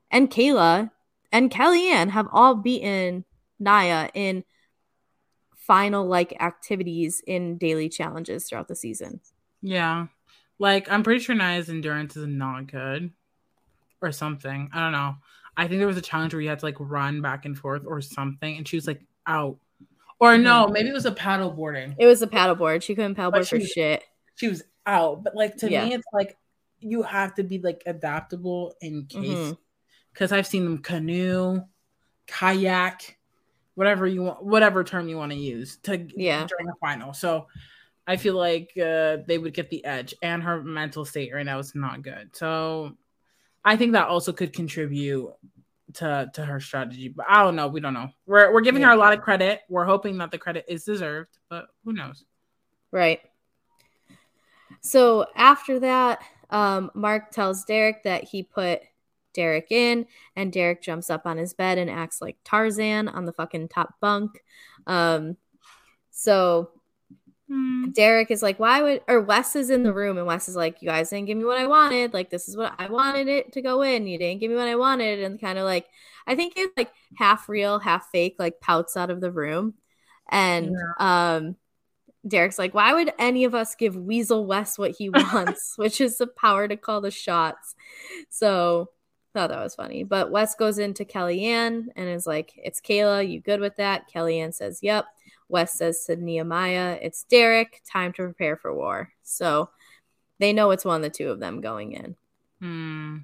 and 0.09 0.31
Kailah 0.31 0.91
and 1.33 1.51
Kellyanne 1.51 2.11
have 2.11 2.29
all 2.31 2.55
beaten 2.55 3.25
Nia 3.59 4.09
in 4.13 4.45
final 5.57 6.05
like 6.05 6.41
activities 6.41 7.21
in 7.27 7.57
daily 7.57 7.89
challenges 7.89 8.47
throughout 8.47 8.69
the 8.69 8.77
season. 8.77 9.19
Yeah. 9.61 10.07
Like 10.57 10.89
I'm 10.89 11.03
pretty 11.03 11.19
sure 11.19 11.35
Nia's 11.35 11.67
endurance 11.67 12.15
is 12.15 12.27
not 12.27 12.71
good 12.71 13.11
or 14.01 14.13
something. 14.13 14.69
I 14.73 14.79
don't 14.79 14.93
know. 14.93 15.15
I 15.57 15.67
think 15.67 15.79
there 15.79 15.87
was 15.87 15.97
a 15.97 16.01
challenge 16.01 16.33
where 16.33 16.41
you 16.41 16.47
had 16.47 16.59
to 16.59 16.65
like 16.65 16.77
run 16.79 17.21
back 17.21 17.43
and 17.43 17.57
forth 17.57 17.83
or 17.85 17.99
something, 17.99 18.55
and 18.55 18.65
she 18.65 18.77
was 18.77 18.87
like 18.87 19.01
out. 19.27 19.57
Or 20.25 20.37
no, 20.37 20.63
mm-hmm. 20.63 20.73
maybe 20.73 20.89
it 20.89 20.93
was 20.93 21.05
a 21.05 21.11
paddle 21.11 21.51
boarding. 21.51 21.95
It 21.99 22.05
was 22.05 22.21
a 22.21 22.27
paddleboard. 22.27 22.83
She 22.83 22.95
couldn't 22.95 23.15
paddleboard 23.15 23.47
for 23.47 23.57
was, 23.57 23.69
shit. 23.69 24.03
She 24.35 24.47
was 24.47 24.63
out. 24.85 25.23
But 25.23 25.35
like 25.35 25.57
to 25.57 25.69
yeah. 25.69 25.85
me, 25.85 25.93
it's 25.93 26.07
like 26.13 26.37
you 26.79 27.03
have 27.03 27.35
to 27.35 27.43
be 27.43 27.59
like 27.59 27.83
adaptable 27.85 28.75
in 28.81 29.05
case 29.05 29.27
mm-hmm 29.27 29.51
because 30.15 30.31
I've 30.31 30.47
seen 30.47 30.63
them 30.63 30.77
canoe, 30.77 31.61
kayak, 32.25 33.17
whatever 33.75 34.07
you 34.07 34.23
want, 34.23 34.43
whatever 34.43 34.83
term 34.83 35.09
you 35.09 35.17
want 35.17 35.33
to 35.33 35.37
use 35.37 35.77
to 35.83 36.07
yeah 36.15 36.47
during 36.47 36.67
the 36.67 36.73
final. 36.79 37.13
So 37.13 37.47
I 38.07 38.15
feel 38.15 38.35
like 38.35 38.71
uh, 38.77 39.17
they 39.27 39.37
would 39.37 39.53
get 39.53 39.69
the 39.69 39.83
edge, 39.83 40.15
and 40.23 40.41
her 40.41 40.63
mental 40.63 41.03
state 41.03 41.33
right 41.33 41.45
now 41.45 41.59
is 41.59 41.75
not 41.75 42.01
good. 42.01 42.29
So 42.33 42.95
I 43.63 43.75
think 43.75 43.91
that 43.91 44.07
also 44.07 44.31
could 44.31 44.53
contribute 44.53 45.29
to 45.95 46.29
to 46.33 46.45
her 46.45 46.59
strategy. 46.59 47.09
But 47.09 47.25
I 47.29 47.43
don't 47.43 47.55
know. 47.55 47.67
We 47.67 47.79
don't 47.79 47.93
know. 47.93 48.09
We're 48.25 48.53
we're 48.53 48.61
giving 48.61 48.81
yeah. 48.81 48.89
her 48.89 48.93
a 48.93 48.97
lot 48.97 49.13
of 49.13 49.21
credit. 49.21 49.61
We're 49.69 49.85
hoping 49.85 50.17
that 50.19 50.31
the 50.31 50.37
credit 50.37 50.65
is 50.67 50.83
deserved, 50.83 51.37
but 51.49 51.67
who 51.83 51.93
knows? 51.93 52.25
Right. 52.91 53.19
So 54.81 55.25
after 55.35 55.79
that, 55.79 56.21
um, 56.49 56.91
Mark 56.93 57.31
tells 57.31 57.65
Derek 57.65 58.03
that 58.03 58.23
he 58.23 58.43
put 58.43 58.81
Derek 59.33 59.71
in, 59.71 60.05
and 60.35 60.51
Derek 60.51 60.81
jumps 60.81 61.09
up 61.09 61.25
on 61.25 61.37
his 61.37 61.53
bed 61.53 61.77
and 61.77 61.89
acts 61.89 62.21
like 62.21 62.37
Tarzan 62.43 63.07
on 63.09 63.25
the 63.25 63.33
fucking 63.33 63.67
top 63.69 63.95
bunk. 63.99 64.43
Um, 64.87 65.37
so 66.11 66.71
mm. 67.51 67.93
Derek 67.93 68.31
is 68.31 68.41
like, 68.41 68.59
why 68.59 68.81
would 68.81 69.01
or 69.07 69.21
Wes 69.21 69.55
is 69.55 69.69
in 69.69 69.83
the 69.83 69.93
room 69.93 70.17
and 70.17 70.27
Wes 70.27 70.47
is 70.47 70.55
like, 70.55 70.81
you 70.81 70.87
guys 70.87 71.09
didn't 71.09 71.25
give 71.25 71.37
me 71.37 71.45
what 71.45 71.57
I 71.57 71.67
wanted. 71.67 72.13
Like 72.13 72.29
this 72.29 72.47
is 72.47 72.57
what 72.57 72.73
I 72.77 72.87
wanted 72.89 73.27
it 73.27 73.53
to 73.53 73.61
go 73.61 73.81
in. 73.81 74.07
You 74.07 74.17
didn't 74.17 74.39
give 74.39 74.51
me 74.51 74.57
what 74.57 74.67
I 74.67 74.75
wanted, 74.75 75.21
and 75.21 75.39
kind 75.39 75.57
of 75.57 75.65
like 75.65 75.87
I 76.27 76.35
think 76.35 76.53
it's 76.55 76.75
like 76.77 76.91
half 77.15 77.47
real, 77.49 77.79
half 77.79 78.09
fake, 78.11 78.35
like 78.39 78.59
pouts 78.59 78.97
out 78.97 79.09
of 79.09 79.21
the 79.21 79.31
room, 79.31 79.75
and 80.29 80.71
yeah. 80.99 81.35
um. 81.37 81.55
Derek's 82.27 82.57
like, 82.57 82.73
why 82.73 82.91
would 82.91 83.13
any 83.19 83.43
of 83.43 83.53
us 83.53 83.75
give 83.75 83.95
Weasel 83.95 84.47
Wes 84.47 84.79
what 84.79 84.95
he 84.97 85.09
wants, 85.11 85.77
which 85.77 86.01
is 86.01 86.17
the 86.17 86.25
power 86.25 86.67
to 86.67 86.75
call 86.75 86.99
the 86.99 87.11
shots? 87.11 87.75
So 88.31 88.89
thought 89.35 89.49
that 89.49 89.61
was 89.61 89.75
funny. 89.75 90.03
But 90.03 90.31
Wes 90.31 90.55
goes 90.55 90.79
into 90.79 91.05
Kellyanne 91.05 91.87
and 91.95 92.09
is 92.09 92.25
like, 92.25 92.53
It's 92.57 92.81
Kailah, 92.81 93.29
you 93.29 93.41
good 93.41 93.59
with 93.59 93.75
that? 93.75 94.09
Kellyanne 94.11 94.53
says, 94.53 94.79
Yep. 94.81 95.05
Wes 95.47 95.77
says 95.77 96.05
to 96.05 96.15
Nehemiah, 96.15 96.97
It's 97.01 97.23
Derek, 97.23 97.81
time 97.89 98.13
to 98.13 98.23
prepare 98.23 98.57
for 98.57 98.73
war. 98.73 99.11
So 99.23 99.69
they 100.39 100.53
know 100.53 100.71
it's 100.71 100.85
one 100.85 100.97
of 100.97 101.01
the 101.01 101.15
two 101.15 101.29
of 101.29 101.39
them 101.39 101.61
going 101.61 101.93
in. 101.93 102.15
Hmm. 102.59 103.17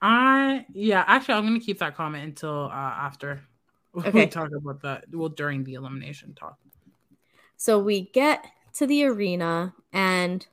I 0.00 0.66
yeah, 0.72 1.04
actually 1.06 1.34
I'm 1.34 1.46
gonna 1.46 1.60
keep 1.60 1.78
that 1.78 1.96
comment 1.96 2.24
until 2.24 2.64
uh, 2.64 2.74
after 2.74 3.42
okay. 3.96 4.10
we 4.10 4.26
talk 4.26 4.50
about 4.56 4.82
that. 4.82 5.04
Well, 5.12 5.28
during 5.28 5.64
the 5.64 5.74
elimination 5.74 6.34
talk. 6.34 6.58
So 7.56 7.78
we 7.78 8.10
get 8.12 8.44
to 8.74 8.86
the 8.86 9.04
arena 9.04 9.74
and 9.92 10.44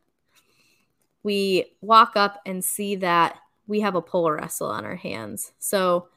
we 1.24 1.74
walk 1.82 2.16
up 2.16 2.40
and 2.46 2.64
see 2.64 2.96
that 2.98 3.38
we 3.66 3.80
have 3.80 3.96
a 3.96 4.02
pole 4.02 4.32
wrestle 4.32 4.68
on 4.68 4.86
our 4.86 4.96
hands. 4.96 5.52
So 5.58 6.10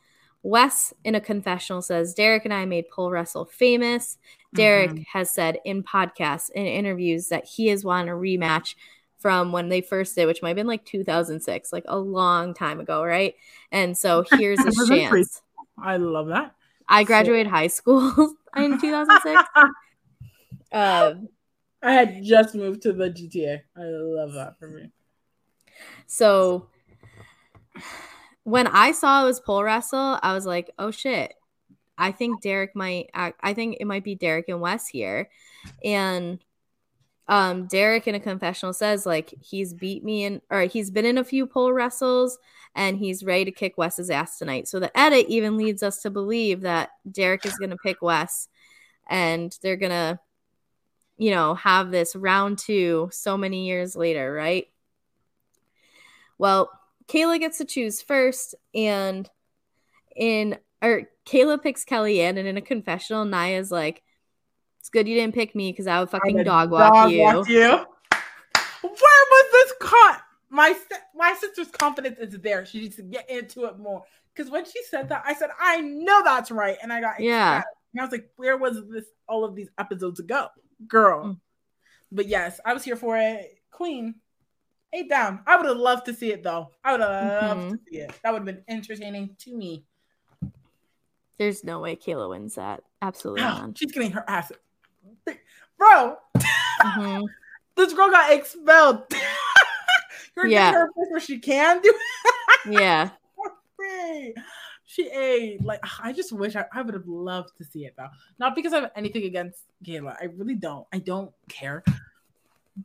Wes 0.42 0.92
in 1.04 1.14
a 1.14 1.20
confessional 1.20 1.82
says 1.82 2.14
Derek 2.14 2.44
and 2.44 2.52
I 2.52 2.64
made 2.64 2.88
pole 2.90 3.10
wrestle 3.10 3.44
famous. 3.44 4.18
Derek 4.54 4.90
mm-hmm. 4.90 5.02
has 5.12 5.32
said 5.32 5.58
in 5.64 5.82
podcasts 5.82 6.50
and 6.54 6.66
interviews 6.66 7.28
that 7.28 7.46
he 7.46 7.68
has 7.68 7.84
wanted 7.84 8.10
a 8.10 8.14
rematch 8.14 8.74
from 9.18 9.52
when 9.52 9.68
they 9.68 9.80
first 9.80 10.16
did, 10.16 10.26
which 10.26 10.42
might 10.42 10.48
have 10.48 10.56
been 10.56 10.66
like 10.66 10.84
2006, 10.84 11.72
like 11.72 11.84
a 11.86 11.98
long 11.98 12.54
time 12.54 12.80
ago, 12.80 13.04
right? 13.04 13.34
And 13.70 13.96
so 13.96 14.24
here's 14.32 14.58
a 14.58 14.86
chance. 14.86 15.42
I 15.78 15.96
love 15.96 16.26
that. 16.28 16.54
I 16.88 17.04
graduated 17.04 17.46
so. 17.46 17.50
high 17.50 17.68
school 17.68 18.10
in 18.56 18.80
2006. 18.80 19.42
um, 20.72 21.28
I 21.82 21.92
had 21.92 22.22
just 22.22 22.54
moved 22.54 22.82
to 22.82 22.92
the 22.92 23.10
GTA. 23.10 23.60
I 23.76 23.82
love 23.82 24.32
that 24.34 24.58
for 24.58 24.68
me. 24.68 24.90
So 26.06 26.68
when 28.44 28.66
I 28.66 28.92
saw 28.92 29.22
it 29.22 29.26
was 29.26 29.40
pole 29.40 29.62
wrestle, 29.62 30.18
I 30.22 30.34
was 30.34 30.46
like, 30.46 30.70
oh 30.78 30.90
shit. 30.90 31.34
I 31.98 32.10
think 32.10 32.42
Derek 32.42 32.74
might 32.74 33.10
I 33.14 33.54
think 33.54 33.76
it 33.78 33.86
might 33.86 34.02
be 34.02 34.14
Derek 34.14 34.48
and 34.48 34.60
Wes 34.60 34.88
here. 34.88 35.28
And 35.84 36.42
um 37.28 37.66
Derek 37.66 38.08
in 38.08 38.14
a 38.14 38.20
confessional 38.20 38.72
says 38.72 39.06
like 39.06 39.32
he's 39.40 39.72
beat 39.72 40.02
me 40.02 40.24
in 40.24 40.42
or 40.50 40.62
he's 40.62 40.90
been 40.90 41.04
in 41.04 41.18
a 41.18 41.24
few 41.24 41.46
pole 41.46 41.72
wrestles 41.72 42.38
and 42.74 42.96
he's 42.96 43.24
ready 43.24 43.44
to 43.44 43.52
kick 43.52 43.74
Wes's 43.76 44.10
ass 44.10 44.38
tonight. 44.38 44.66
So 44.66 44.80
the 44.80 44.96
edit 44.98 45.26
even 45.28 45.56
leads 45.56 45.82
us 45.82 46.02
to 46.02 46.10
believe 46.10 46.62
that 46.62 46.90
Derek 47.10 47.46
is 47.46 47.56
gonna 47.58 47.76
pick 47.76 48.02
Wes 48.02 48.48
and 49.08 49.56
they're 49.62 49.76
gonna, 49.76 50.18
you 51.18 51.30
know, 51.30 51.54
have 51.54 51.90
this 51.90 52.16
round 52.16 52.58
two 52.58 53.10
so 53.12 53.36
many 53.36 53.66
years 53.66 53.94
later, 53.94 54.32
right? 54.32 54.66
Well, 56.38 56.70
Kailah 57.08 57.40
gets 57.40 57.58
to 57.58 57.64
choose 57.64 58.02
first, 58.02 58.54
and 58.74 59.28
in 60.16 60.58
or 60.82 61.02
Kailah 61.26 61.62
picks 61.62 61.84
Kellyanne, 61.84 62.38
and 62.38 62.46
in 62.48 62.56
a 62.56 62.62
confessional, 62.62 63.24
Nia's 63.24 63.70
like, 63.70 64.02
"It's 64.80 64.88
good 64.88 65.08
you 65.08 65.14
didn't 65.14 65.34
pick 65.34 65.54
me 65.54 65.72
because 65.72 65.86
I 65.86 66.00
would 66.00 66.10
fucking 66.10 66.42
dog 66.44 66.70
walk 66.70 66.92
dog 66.92 67.10
you." 67.10 67.22
Walk 67.22 67.48
you. 67.48 67.86
Where 68.82 68.92
was 68.92 69.52
this 69.52 69.72
caught? 69.80 70.22
My 70.50 70.76
my 71.14 71.34
sister's 71.38 71.68
confidence 71.68 72.18
is 72.18 72.38
there. 72.40 72.66
She 72.66 72.80
needs 72.80 72.96
to 72.96 73.02
get 73.02 73.28
into 73.30 73.64
it 73.64 73.78
more. 73.78 74.04
Because 74.34 74.50
when 74.50 74.64
she 74.64 74.82
said 74.84 75.08
that, 75.10 75.22
I 75.26 75.34
said, 75.34 75.50
"I 75.60 75.80
know 75.80 76.22
that's 76.24 76.50
right," 76.50 76.76
and 76.82 76.92
I 76.92 77.00
got 77.00 77.20
yeah. 77.20 77.62
And 77.92 78.00
I 78.00 78.04
was 78.04 78.12
like, 78.12 78.28
"Where 78.36 78.56
was 78.56 78.76
this? 78.88 79.04
All 79.28 79.44
of 79.44 79.54
these 79.54 79.68
episodes 79.78 80.20
ago, 80.20 80.48
girl?" 80.86 81.24
Mm. 81.24 81.40
But 82.10 82.28
yes, 82.28 82.60
I 82.64 82.74
was 82.74 82.84
here 82.84 82.96
for 82.96 83.16
it, 83.16 83.58
Queen. 83.70 84.16
Eight 84.94 85.08
down. 85.08 85.40
I 85.46 85.56
would 85.56 85.66
have 85.66 85.76
loved 85.78 86.04
to 86.06 86.14
see 86.14 86.32
it 86.32 86.42
though. 86.42 86.70
I 86.84 86.92
would 86.92 87.00
have 87.00 87.42
loved 87.48 87.60
Mhm. 87.62 87.70
to 87.70 87.78
see 87.90 87.98
it. 88.00 88.12
That 88.22 88.32
would 88.32 88.40
have 88.40 88.46
been 88.46 88.64
entertaining 88.68 89.34
to 89.38 89.56
me. 89.56 89.84
There's 91.38 91.64
no 91.64 91.80
way 91.80 91.96
Kailah 91.96 92.28
wins 92.28 92.56
that. 92.56 92.82
Absolutely 93.00 93.42
not. 93.42 93.78
She's 93.78 93.90
getting 93.90 94.12
her 94.12 94.24
ass. 94.28 94.52
Bro, 95.78 96.18
Mhm. 96.82 97.24
this 97.76 97.92
girl 97.94 98.10
got 98.10 98.32
expelled. 98.32 99.02
You're 100.36 100.46
Yeah. 100.46 100.72
getting 100.72 100.80
her 100.80 100.90
where 100.94 101.20
she 101.20 101.38
can 101.38 101.80
do 101.80 101.92
Yeah. 102.70 103.10
free. 103.76 104.34
She 104.84 105.08
ate. 105.10 105.64
Like 105.64 105.80
I 106.02 106.12
just 106.12 106.32
wish 106.32 106.54
I, 106.54 106.66
I 106.72 106.82
would 106.82 106.92
have 106.94 107.08
loved 107.08 107.56
to 107.58 107.64
see 107.64 107.86
it 107.86 107.94
though. 107.96 108.08
Not 108.38 108.54
because 108.54 108.74
I 108.74 108.80
have 108.82 108.90
anything 108.94 109.24
against 109.24 109.64
Kailah. 109.84 110.16
I 110.20 110.26
really 110.26 110.54
don't. 110.54 110.86
I 110.92 110.98
don't 110.98 111.32
care. 111.48 111.82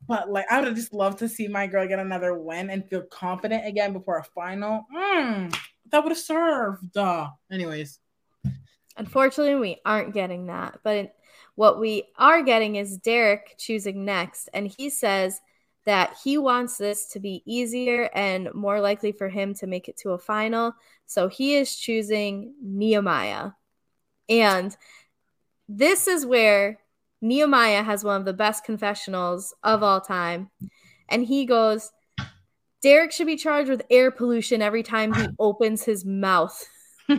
But 0.07 0.29
like 0.29 0.45
I 0.49 0.61
would 0.61 0.75
just 0.75 0.93
loved 0.93 1.19
to 1.19 1.29
see 1.29 1.47
my 1.47 1.67
girl 1.67 1.87
get 1.87 1.99
another 1.99 2.37
win 2.37 2.69
and 2.69 2.87
feel 2.89 3.03
confident 3.03 3.65
again 3.65 3.93
before 3.93 4.17
a 4.17 4.23
final. 4.23 4.85
Mm, 4.93 5.55
that 5.91 6.03
would 6.03 6.11
have 6.11 6.17
served. 6.17 6.91
Duh. 6.91 7.29
Anyways. 7.51 7.99
Unfortunately, 8.97 9.55
we 9.55 9.77
aren't 9.85 10.13
getting 10.13 10.47
that. 10.47 10.79
But 10.83 10.95
it, 10.95 11.15
what 11.55 11.79
we 11.79 12.03
are 12.17 12.41
getting 12.41 12.75
is 12.75 12.97
Derek 12.97 13.55
choosing 13.57 14.05
next. 14.05 14.49
And 14.53 14.67
he 14.67 14.89
says 14.89 15.39
that 15.85 16.17
he 16.23 16.37
wants 16.37 16.77
this 16.77 17.07
to 17.09 17.19
be 17.19 17.43
easier 17.45 18.09
and 18.13 18.53
more 18.53 18.81
likely 18.81 19.11
for 19.11 19.29
him 19.29 19.53
to 19.55 19.67
make 19.67 19.87
it 19.87 19.97
to 19.97 20.11
a 20.11 20.17
final. 20.17 20.73
So 21.05 21.29
he 21.29 21.55
is 21.55 21.75
choosing 21.75 22.53
Nehemiah. 22.61 23.51
And 24.27 24.75
this 25.69 26.07
is 26.07 26.25
where 26.25 26.79
Nehemiah 27.21 27.83
has 27.83 28.03
one 28.03 28.19
of 28.19 28.25
the 28.25 28.33
best 28.33 28.63
confessionals 28.63 29.53
of 29.63 29.83
all 29.83 30.01
time. 30.01 30.49
And 31.09 31.23
he 31.23 31.45
goes, 31.45 31.91
Derek 32.81 33.11
should 33.11 33.27
be 33.27 33.37
charged 33.37 33.69
with 33.69 33.81
air 33.89 34.11
pollution 34.11 34.61
every 34.61 34.83
time 34.83 35.13
he 35.13 35.27
opens 35.39 35.83
his 35.83 36.05
mouth. 36.05 36.67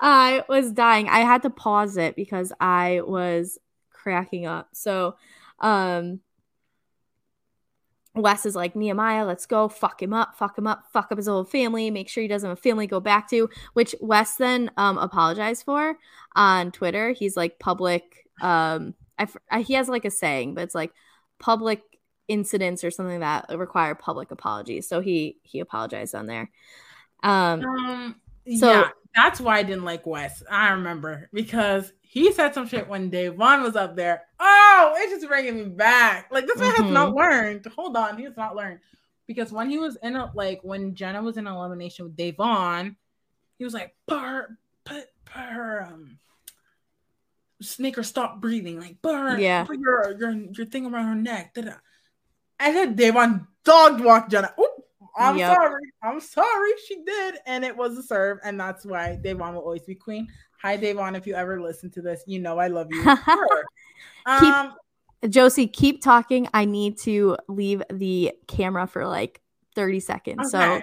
I 0.00 0.44
was 0.48 0.72
dying. 0.72 1.08
I 1.08 1.20
had 1.20 1.42
to 1.42 1.50
pause 1.50 1.96
it 1.96 2.16
because 2.16 2.52
I 2.60 3.02
was 3.06 3.58
cracking 3.90 4.46
up. 4.46 4.68
So, 4.72 5.16
um, 5.60 6.20
Wes 8.14 8.46
is 8.46 8.54
like, 8.54 8.76
Nehemiah, 8.76 9.24
let's 9.24 9.46
go. 9.46 9.68
Fuck 9.68 10.00
him 10.00 10.14
up. 10.14 10.36
Fuck 10.36 10.56
him 10.56 10.68
up. 10.68 10.84
Fuck 10.92 11.10
up 11.10 11.18
his 11.18 11.26
whole 11.26 11.44
family. 11.44 11.90
Make 11.90 12.08
sure 12.08 12.22
he 12.22 12.28
doesn't 12.28 12.48
have 12.48 12.58
a 12.58 12.60
family 12.60 12.86
to 12.86 12.90
go 12.90 13.00
back 13.00 13.28
to, 13.30 13.50
which 13.72 13.94
Wes 14.00 14.36
then 14.36 14.70
um, 14.76 14.98
apologized 14.98 15.64
for 15.64 15.98
on 16.36 16.70
Twitter. 16.70 17.10
He's 17.10 17.36
like, 17.36 17.58
public, 17.58 18.23
um, 18.40 18.94
I, 19.18 19.26
I- 19.50 19.62
he 19.62 19.74
has 19.74 19.88
like 19.88 20.04
a 20.04 20.10
saying, 20.10 20.54
but 20.54 20.64
it's 20.64 20.74
like 20.74 20.92
public 21.38 21.82
incidents 22.28 22.82
or 22.84 22.90
something 22.90 23.20
that 23.20 23.46
require 23.56 23.94
public 23.94 24.30
apologies. 24.30 24.88
So 24.88 25.00
he 25.00 25.36
he 25.42 25.60
apologized 25.60 26.14
on 26.14 26.26
there. 26.26 26.50
Um, 27.22 27.64
Um, 27.64 28.20
So- 28.58 28.70
yeah, 28.70 28.88
that's 29.14 29.40
why 29.40 29.58
I 29.58 29.62
didn't 29.62 29.84
like 29.84 30.06
Wes. 30.06 30.42
I 30.50 30.70
remember 30.70 31.28
because 31.32 31.92
he 32.02 32.32
said 32.32 32.54
some 32.54 32.66
shit 32.68 32.88
when 32.88 33.10
Da'Vonne 33.10 33.62
was 33.62 33.76
up 33.76 33.96
there. 33.96 34.22
Oh, 34.38 34.94
it's 34.98 35.12
just 35.12 35.26
bringing 35.28 35.56
me 35.56 35.64
back. 35.64 36.28
Like 36.30 36.46
this 36.46 36.58
man 36.58 36.74
has 36.74 36.90
not 36.90 37.12
Mhm. 37.12 37.16
learned. 37.16 37.66
Hold 37.66 37.96
on, 37.96 38.16
he 38.18 38.24
has 38.24 38.36
not 38.36 38.54
learned 38.56 38.80
because 39.26 39.50
when 39.52 39.70
he 39.70 39.78
was 39.78 39.96
in 40.02 40.16
a 40.16 40.30
like 40.34 40.60
when 40.62 40.94
Jenna 40.94 41.22
was 41.22 41.36
in 41.36 41.46
elimination 41.46 42.04
with 42.06 42.16
Da'Vonne, 42.16 42.96
he 43.58 43.64
was 43.64 43.72
like, 43.74 43.94
"Put 44.06 44.20
her, 44.20 44.58
put, 44.84 45.06
put 45.24 45.42
um, 45.82 46.18
make 47.78 47.96
her 47.96 48.02
stop 48.02 48.40
breathing. 48.40 48.78
Like, 48.80 48.96
her, 49.04 49.38
Yeah. 49.38 49.64
put 49.64 49.78
your 49.78 50.16
your 50.18 50.30
your 50.30 50.66
thing 50.66 50.86
around 50.86 51.06
her 51.06 51.14
neck." 51.14 51.54
Da-da. 51.54 51.74
And 52.60 52.76
then 52.76 52.96
Da'Vonne 52.96 53.46
dog 53.64 54.00
walked 54.00 54.30
Jenna. 54.30 54.54
Oop, 54.60 54.70
I'm 55.16 55.36
Yep. 55.36 55.54
sorry. 55.56 55.82
I'm 56.02 56.20
sorry. 56.20 56.70
She 56.86 57.02
did. 57.04 57.36
And 57.46 57.64
it 57.64 57.76
was 57.76 57.98
a 57.98 58.02
serve. 58.02 58.38
And 58.44 58.58
that's 58.58 58.84
why 58.84 59.18
Da'Vonne 59.22 59.54
will 59.54 59.62
always 59.62 59.82
be 59.82 59.94
queen. 59.94 60.28
Hi, 60.62 60.78
Da'Vonne. 60.78 61.16
If 61.16 61.26
you 61.26 61.34
ever 61.34 61.60
listen 61.60 61.90
to 61.92 62.02
this, 62.02 62.22
you 62.26 62.38
know 62.38 62.58
I 62.58 62.68
love 62.68 62.88
you. 62.90 63.02
Sure. 63.24 63.64
Keep- 64.40 64.54
um, 64.54 64.74
Josi, 65.24 65.70
keep 65.72 66.02
talking. 66.02 66.48
I 66.54 66.64
need 66.64 66.98
to 67.00 67.36
leave 67.48 67.82
the 67.90 68.32
camera 68.46 68.86
for 68.86 69.06
like 69.06 69.40
30 69.74 70.00
seconds. 70.00 70.50
So 70.50 70.82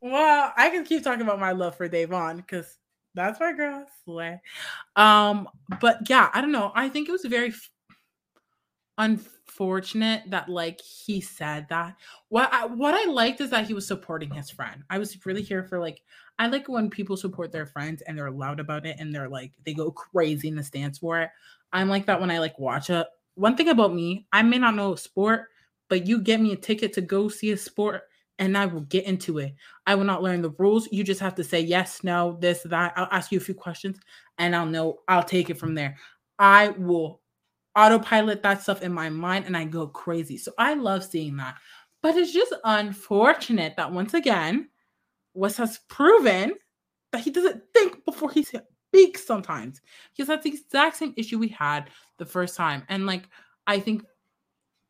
well, 0.00 0.52
I 0.56 0.70
can 0.70 0.84
keep 0.84 1.02
talking 1.02 1.22
about 1.22 1.38
my 1.40 1.52
love 1.52 1.76
for 1.76 1.88
Da'Vonne 1.88 2.36
because 2.36 2.78
that's 3.16 3.40
my 3.40 3.52
girl. 3.52 3.86
Slay. 4.04 4.40
Um, 4.94 5.48
but 5.80 6.08
yeah, 6.08 6.30
I 6.32 6.40
don't 6.40 6.52
know. 6.52 6.70
I 6.74 6.88
think 6.88 7.08
it 7.08 7.12
was 7.12 7.24
very 7.24 7.48
f- 7.48 7.70
unfortunate 8.98 10.22
that 10.28 10.48
like 10.48 10.80
he 10.80 11.20
said 11.20 11.66
that. 11.70 11.96
What 12.28 12.52
I, 12.52 12.66
what 12.66 12.94
I 12.94 13.10
liked 13.10 13.40
is 13.40 13.50
that 13.50 13.66
he 13.66 13.74
was 13.74 13.86
supporting 13.86 14.30
his 14.30 14.50
friend. 14.50 14.82
I 14.90 14.98
was 14.98 15.26
really 15.26 15.42
here 15.42 15.64
for 15.64 15.80
like 15.80 16.02
I 16.38 16.46
like 16.48 16.68
when 16.68 16.90
people 16.90 17.16
support 17.16 17.50
their 17.50 17.66
friends 17.66 18.02
and 18.02 18.16
they're 18.16 18.30
loud 18.30 18.60
about 18.60 18.86
it 18.86 18.96
and 19.00 19.12
they're 19.12 19.28
like 19.28 19.52
they 19.64 19.72
go 19.72 19.90
crazy 19.90 20.48
in 20.48 20.54
the 20.54 20.62
stance 20.62 20.98
for 20.98 21.20
it. 21.20 21.30
I'm 21.72 21.88
like 21.88 22.06
that 22.06 22.20
when 22.20 22.30
I 22.30 22.38
like 22.38 22.58
watch 22.58 22.90
a 22.90 23.06
one 23.34 23.56
thing 23.56 23.68
about 23.68 23.94
me, 23.94 24.26
I 24.32 24.42
may 24.42 24.58
not 24.58 24.74
know 24.74 24.94
sport, 24.94 25.46
but 25.88 26.06
you 26.06 26.20
get 26.20 26.40
me 26.40 26.52
a 26.52 26.56
ticket 26.56 26.92
to 26.94 27.00
go 27.00 27.28
see 27.28 27.50
a 27.52 27.56
sport 27.56 28.02
and 28.38 28.56
I 28.56 28.66
will 28.66 28.82
get 28.82 29.04
into 29.04 29.38
it. 29.38 29.54
I 29.86 29.94
will 29.94 30.04
not 30.04 30.22
learn 30.22 30.42
the 30.42 30.50
rules. 30.50 30.88
You 30.92 31.04
just 31.04 31.20
have 31.20 31.34
to 31.36 31.44
say 31.44 31.60
yes, 31.60 32.04
no, 32.04 32.36
this, 32.40 32.62
that. 32.64 32.92
I'll 32.96 33.08
ask 33.10 33.32
you 33.32 33.38
a 33.38 33.42
few 33.42 33.54
questions 33.54 33.98
and 34.38 34.54
I'll 34.54 34.66
know, 34.66 34.98
I'll 35.08 35.22
take 35.22 35.50
it 35.50 35.58
from 35.58 35.74
there. 35.74 35.96
I 36.38 36.68
will 36.68 37.20
autopilot 37.74 38.42
that 38.42 38.62
stuff 38.62 38.82
in 38.82 38.92
my 38.92 39.08
mind 39.08 39.46
and 39.46 39.56
I 39.56 39.64
go 39.64 39.86
crazy. 39.86 40.38
So 40.38 40.52
I 40.58 40.74
love 40.74 41.04
seeing 41.04 41.36
that. 41.36 41.56
But 42.02 42.16
it's 42.16 42.32
just 42.32 42.54
unfortunate 42.64 43.74
that 43.76 43.92
once 43.92 44.14
again, 44.14 44.68
Wes 45.34 45.56
has 45.56 45.80
proven 45.88 46.54
that 47.12 47.22
he 47.22 47.30
doesn't 47.30 47.62
think 47.74 48.04
before 48.04 48.30
he 48.30 48.42
speaks 48.44 49.24
sometimes. 49.24 49.80
Because 50.12 50.28
that's 50.28 50.44
the 50.44 50.50
exact 50.50 50.96
same 50.96 51.14
issue 51.16 51.38
we 51.38 51.48
had 51.48 51.90
the 52.18 52.26
first 52.26 52.56
time. 52.56 52.82
And 52.88 53.06
like, 53.06 53.28
I 53.66 53.80
think 53.80 54.04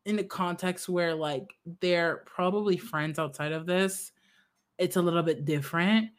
in 0.07 0.17
a 0.19 0.23
context 0.23 0.87
where 0.87 1.13
like 1.13 1.53
they're 1.81 2.23
probably 2.25 2.77
mm-hmm. 2.77 2.87
friends 2.87 3.19
outside 3.19 3.51
of 3.51 3.65
this, 3.65 4.11
it's 4.77 4.95
a 4.95 5.01
little 5.01 5.21
bit 5.21 5.45
different. 5.45 6.09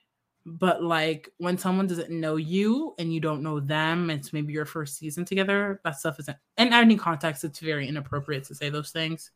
But 0.45 0.83
like 0.83 1.31
when 1.39 1.59
someone 1.59 1.87
doesn't 1.87 2.11
know 2.11 2.37
you 2.37 2.95
and 2.99 3.13
you 3.13 3.21
don't 3.21 3.43
know 3.43 3.61
them, 3.61 4.11
it's 4.11 4.33
maybe 4.33 4.53
your 4.53 4.65
first 4.65 4.97
season 4.97 5.25
together, 5.25 5.81
that 5.85 5.99
stuff 5.99 6.21
isn't 6.21 6.37
in 6.57 6.73
any 6.73 6.97
context, 6.97 7.45
it's 7.45 7.59
very 7.59 7.89
inappropriate 7.89 8.45
to 8.45 8.55
say 8.55 8.71
those 8.71 8.91
things. 8.91 9.31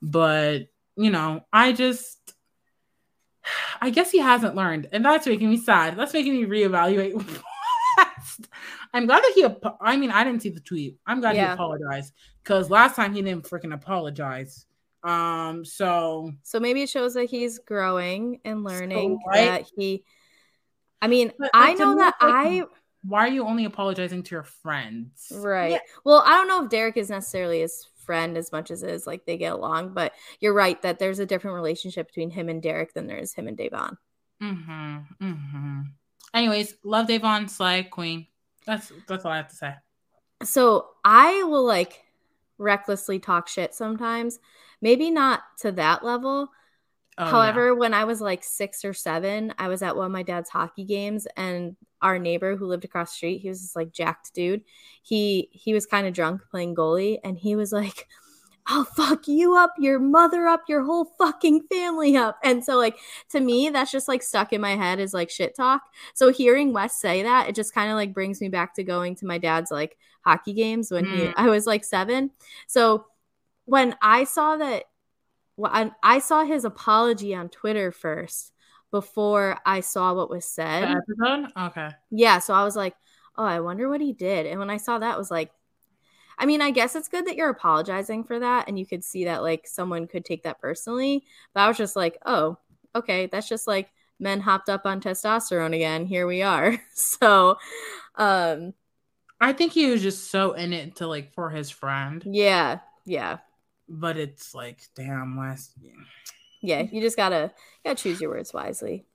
But 0.00 0.68
you 0.96 1.10
know, 1.10 1.44
I 1.52 1.72
just 1.72 2.34
I 3.80 3.90
guess 3.90 4.10
he 4.10 4.18
hasn't 4.18 4.54
learned, 4.54 4.88
and 4.92 5.04
that's 5.04 5.26
making 5.26 5.50
me 5.50 5.58
sad. 5.58 5.96
That's 5.96 6.14
making 6.14 6.34
me 6.34 6.46
reevaluate. 6.46 7.42
I'm 8.94 9.06
glad 9.06 9.22
that 9.22 9.32
he. 9.34 9.46
I 9.80 9.96
mean, 9.96 10.10
I 10.10 10.24
didn't 10.24 10.42
see 10.42 10.50
the 10.50 10.60
tweet. 10.60 10.96
I'm 11.06 11.20
glad 11.20 11.36
he 11.36 11.42
apologized 11.42 12.12
because 12.42 12.70
last 12.70 12.96
time 12.96 13.14
he 13.14 13.22
didn't 13.22 13.44
freaking 13.44 13.74
apologize. 13.74 14.66
Um. 15.02 15.64
So 15.64 16.32
so 16.42 16.58
maybe 16.58 16.82
it 16.82 16.88
shows 16.88 17.14
that 17.14 17.24
he's 17.30 17.58
growing 17.58 18.40
and 18.44 18.64
learning 18.64 19.18
right? 19.26 19.44
that 19.44 19.70
he 19.76 20.04
I 21.00 21.08
mean, 21.08 21.32
But, 21.38 21.50
I 21.54 21.74
know 21.74 21.96
that 21.96 22.14
like, 22.20 22.32
I 22.34 22.64
Why 23.02 23.26
are 23.26 23.30
you 23.30 23.46
only 23.46 23.64
apologizing 23.64 24.22
to 24.24 24.34
your 24.34 24.42
friends? 24.42 25.32
Right. 25.34 25.72
Yeah. 25.72 25.78
Well, 26.04 26.22
I 26.26 26.30
don't 26.30 26.48
know 26.48 26.64
if 26.64 26.70
Derek 26.70 26.96
is 26.96 27.10
necessarily 27.10 27.60
his 27.60 27.86
friend 28.04 28.36
as 28.36 28.52
much 28.52 28.70
as 28.70 28.82
it 28.82 28.90
is 28.90 29.06
like 29.06 29.26
they 29.26 29.36
get 29.36 29.52
along, 29.52 29.92
but 29.94 30.12
you're 30.40 30.54
right 30.54 30.80
that 30.82 30.98
there's 30.98 31.18
a 31.18 31.26
different 31.26 31.54
relationship 31.54 32.08
between 32.08 32.30
him 32.30 32.48
and 32.48 32.62
Derek 32.62 32.94
than 32.94 33.06
there 33.06 33.18
is 33.18 33.34
him 33.34 33.46
and 33.48 33.56
Da'Vonne. 33.56 33.96
Mm-hmm. 34.42 34.96
Mm-hmm. 35.22 35.80
Anyways, 36.34 36.74
love 36.82 37.06
Da'Vonne, 37.06 37.48
Sly 37.48 37.82
Queen. 37.82 38.26
That's 38.66 38.92
that's 39.06 39.24
all 39.24 39.32
I 39.32 39.38
have 39.38 39.48
to 39.48 39.56
say. 39.56 39.74
So 40.42 40.88
I 41.04 41.42
will 41.44 41.64
like 41.64 42.04
recklessly 42.58 43.18
talk 43.18 43.48
shit 43.48 43.74
sometimes. 43.74 44.38
Maybe 44.80 45.10
not 45.10 45.42
to 45.60 45.72
that 45.72 46.04
level. 46.04 46.50
Oh. 47.16 47.24
However, 47.24 47.74
when 47.74 47.94
I 47.94 48.04
was 48.04 48.20
like 48.20 48.44
six 48.44 48.84
or 48.84 48.92
seven, 48.92 49.52
I 49.58 49.66
was 49.66 49.82
at 49.82 49.96
one 49.96 50.06
of 50.06 50.12
my 50.12 50.22
dad's 50.22 50.50
hockey 50.50 50.84
games, 50.84 51.26
and 51.36 51.76
our 52.00 52.18
neighbor 52.18 52.56
who 52.56 52.66
lived 52.66 52.84
across 52.84 53.10
the 53.10 53.16
street, 53.16 53.38
he 53.38 53.48
was 53.48 53.60
this 53.60 53.74
like 53.74 53.92
jacked 53.92 54.32
dude. 54.34 54.62
He 55.02 55.48
he 55.50 55.74
was 55.74 55.86
kind 55.86 56.06
of 56.06 56.14
drunk 56.14 56.42
playing 56.50 56.76
goalie, 56.76 57.18
and 57.24 57.36
he 57.36 57.56
was 57.56 57.72
like, 57.72 58.06
"I'll 58.68 58.84
fuck 58.84 59.26
you 59.26 59.56
up, 59.56 59.74
your 59.78 59.98
mother 59.98 60.46
up, 60.46 60.64
your 60.68 60.84
whole 60.84 61.06
fucking 61.18 61.62
family 61.70 62.16
up." 62.16 62.38
And 62.44 62.64
so, 62.64 62.76
like 62.76 62.96
to 63.30 63.40
me, 63.40 63.70
that's 63.70 63.90
just 63.90 64.06
like 64.08 64.22
stuck 64.22 64.52
in 64.52 64.60
my 64.60 64.76
head 64.76 65.00
is 65.00 65.14
like 65.14 65.30
shit 65.30 65.56
talk. 65.56 65.82
So 66.14 66.30
hearing 66.30 66.72
Wes 66.72 67.00
say 67.00 67.22
that, 67.24 67.48
it 67.48 67.54
just 67.54 67.74
kind 67.74 67.90
of 67.90 67.96
like 67.96 68.14
brings 68.14 68.40
me 68.40 68.48
back 68.48 68.74
to 68.74 68.84
going 68.84 69.16
to 69.16 69.26
my 69.26 69.38
dad's 69.38 69.70
like 69.70 69.96
hockey 70.22 70.52
games 70.52 70.90
when 70.90 71.04
he 71.04 71.10
Mm. 71.10 71.34
I 71.36 71.48
was 71.48 71.66
like 71.66 71.84
seven. 71.84 72.30
So 72.66 73.06
when 73.64 73.96
I 74.00 74.24
saw 74.24 74.56
that 74.56 74.84
well, 75.56 75.72
I, 75.74 75.90
I 76.02 76.18
saw 76.20 76.44
his 76.44 76.64
apology 76.64 77.34
on 77.34 77.48
Twitter 77.48 77.90
first 77.90 78.52
before 78.90 79.58
I 79.66 79.80
saw 79.80 80.14
what 80.14 80.30
was 80.30 80.44
said. 80.44 80.84
Okay. 80.84 81.88
Yeah, 82.10 82.38
so 82.38 82.54
I 82.54 82.64
was 82.64 82.76
like, 82.76 82.94
oh, 83.36 83.44
I 83.44 83.60
wonder 83.60 83.88
what 83.88 84.00
he 84.00 84.12
did. 84.12 84.46
And 84.46 84.58
when 84.60 84.70
I 84.70 84.76
saw 84.76 84.98
that, 84.98 85.14
I 85.14 85.18
was 85.18 85.30
like, 85.30 85.50
I 86.38 86.46
mean, 86.46 86.62
I 86.62 86.70
guess 86.70 86.94
it's 86.94 87.08
good 87.08 87.26
that 87.26 87.36
you're 87.36 87.50
apologizing 87.50 88.24
for 88.24 88.38
that 88.38 88.68
and 88.68 88.78
you 88.78 88.86
could 88.86 89.04
see 89.04 89.24
that 89.24 89.42
like 89.42 89.66
someone 89.66 90.06
could 90.06 90.24
take 90.24 90.44
that 90.44 90.60
personally. 90.60 91.24
But 91.52 91.62
I 91.62 91.68
was 91.68 91.76
just 91.76 91.96
like, 91.96 92.18
oh, 92.24 92.58
okay, 92.94 93.26
that's 93.26 93.48
just 93.48 93.66
like 93.66 93.90
men 94.20 94.40
hopped 94.40 94.68
up 94.68 94.86
on 94.86 95.00
testosterone 95.00 95.74
again. 95.74 96.06
Here 96.06 96.26
we 96.26 96.42
are. 96.42 96.78
so, 96.94 97.56
um, 98.14 98.74
I 99.40 99.52
think 99.52 99.72
he 99.72 99.90
was 99.90 100.02
just 100.02 100.30
so 100.30 100.52
in 100.52 100.72
it 100.72 100.96
to 100.96 101.06
like 101.06 101.32
for 101.32 101.50
his 101.50 101.70
friend. 101.70 102.22
Yeah, 102.26 102.80
yeah. 103.04 103.38
But 103.88 104.16
it's 104.16 104.54
like, 104.54 104.80
damn, 104.94 105.36
Wes. 105.36 105.70
Yeah, 106.60 106.82
you 106.82 107.00
just 107.00 107.16
gotta 107.16 107.52
gotta 107.84 107.96
choose 107.96 108.20
your 108.20 108.30
words 108.30 108.52
wisely. 108.52 109.06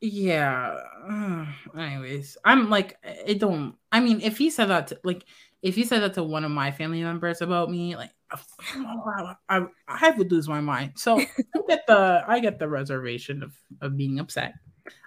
Yeah. 0.00 0.80
Uh, 1.08 1.46
anyways, 1.78 2.36
I'm 2.44 2.68
like, 2.68 2.98
it 3.02 3.38
don't. 3.38 3.76
I 3.92 4.00
mean, 4.00 4.20
if 4.20 4.38
he 4.38 4.50
said 4.50 4.66
that, 4.66 4.88
to, 4.88 5.00
like, 5.04 5.24
if 5.64 5.74
he 5.74 5.84
said 5.84 6.00
that 6.00 6.12
to 6.14 6.22
one 6.22 6.44
of 6.44 6.50
my 6.50 6.70
family 6.70 7.02
members 7.02 7.40
about 7.40 7.70
me, 7.70 7.96
like, 7.96 8.10
I, 9.48 9.64
I 9.88 10.10
would 10.10 10.30
lose 10.30 10.46
my 10.46 10.60
mind. 10.60 10.92
So 10.96 11.18
I 11.20 11.60
get 11.66 11.86
the 11.86 12.22
I 12.28 12.38
get 12.40 12.58
the 12.58 12.68
reservation 12.68 13.42
of 13.42 13.54
of 13.80 13.96
being 13.96 14.20
upset. 14.20 14.54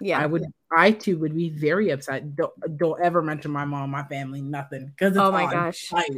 Yeah, 0.00 0.18
I 0.18 0.26
would. 0.26 0.44
I 0.76 0.90
too 0.90 1.16
would 1.18 1.36
be 1.36 1.50
very 1.50 1.90
upset. 1.90 2.34
Don't 2.34 2.52
don't 2.76 3.00
ever 3.00 3.22
mention 3.22 3.52
my 3.52 3.64
mom, 3.64 3.90
my 3.90 4.02
family, 4.02 4.42
nothing. 4.42 4.86
Because 4.86 5.16
oh 5.16 5.30
my 5.30 5.48
gosh, 5.48 5.88
site. 5.88 6.10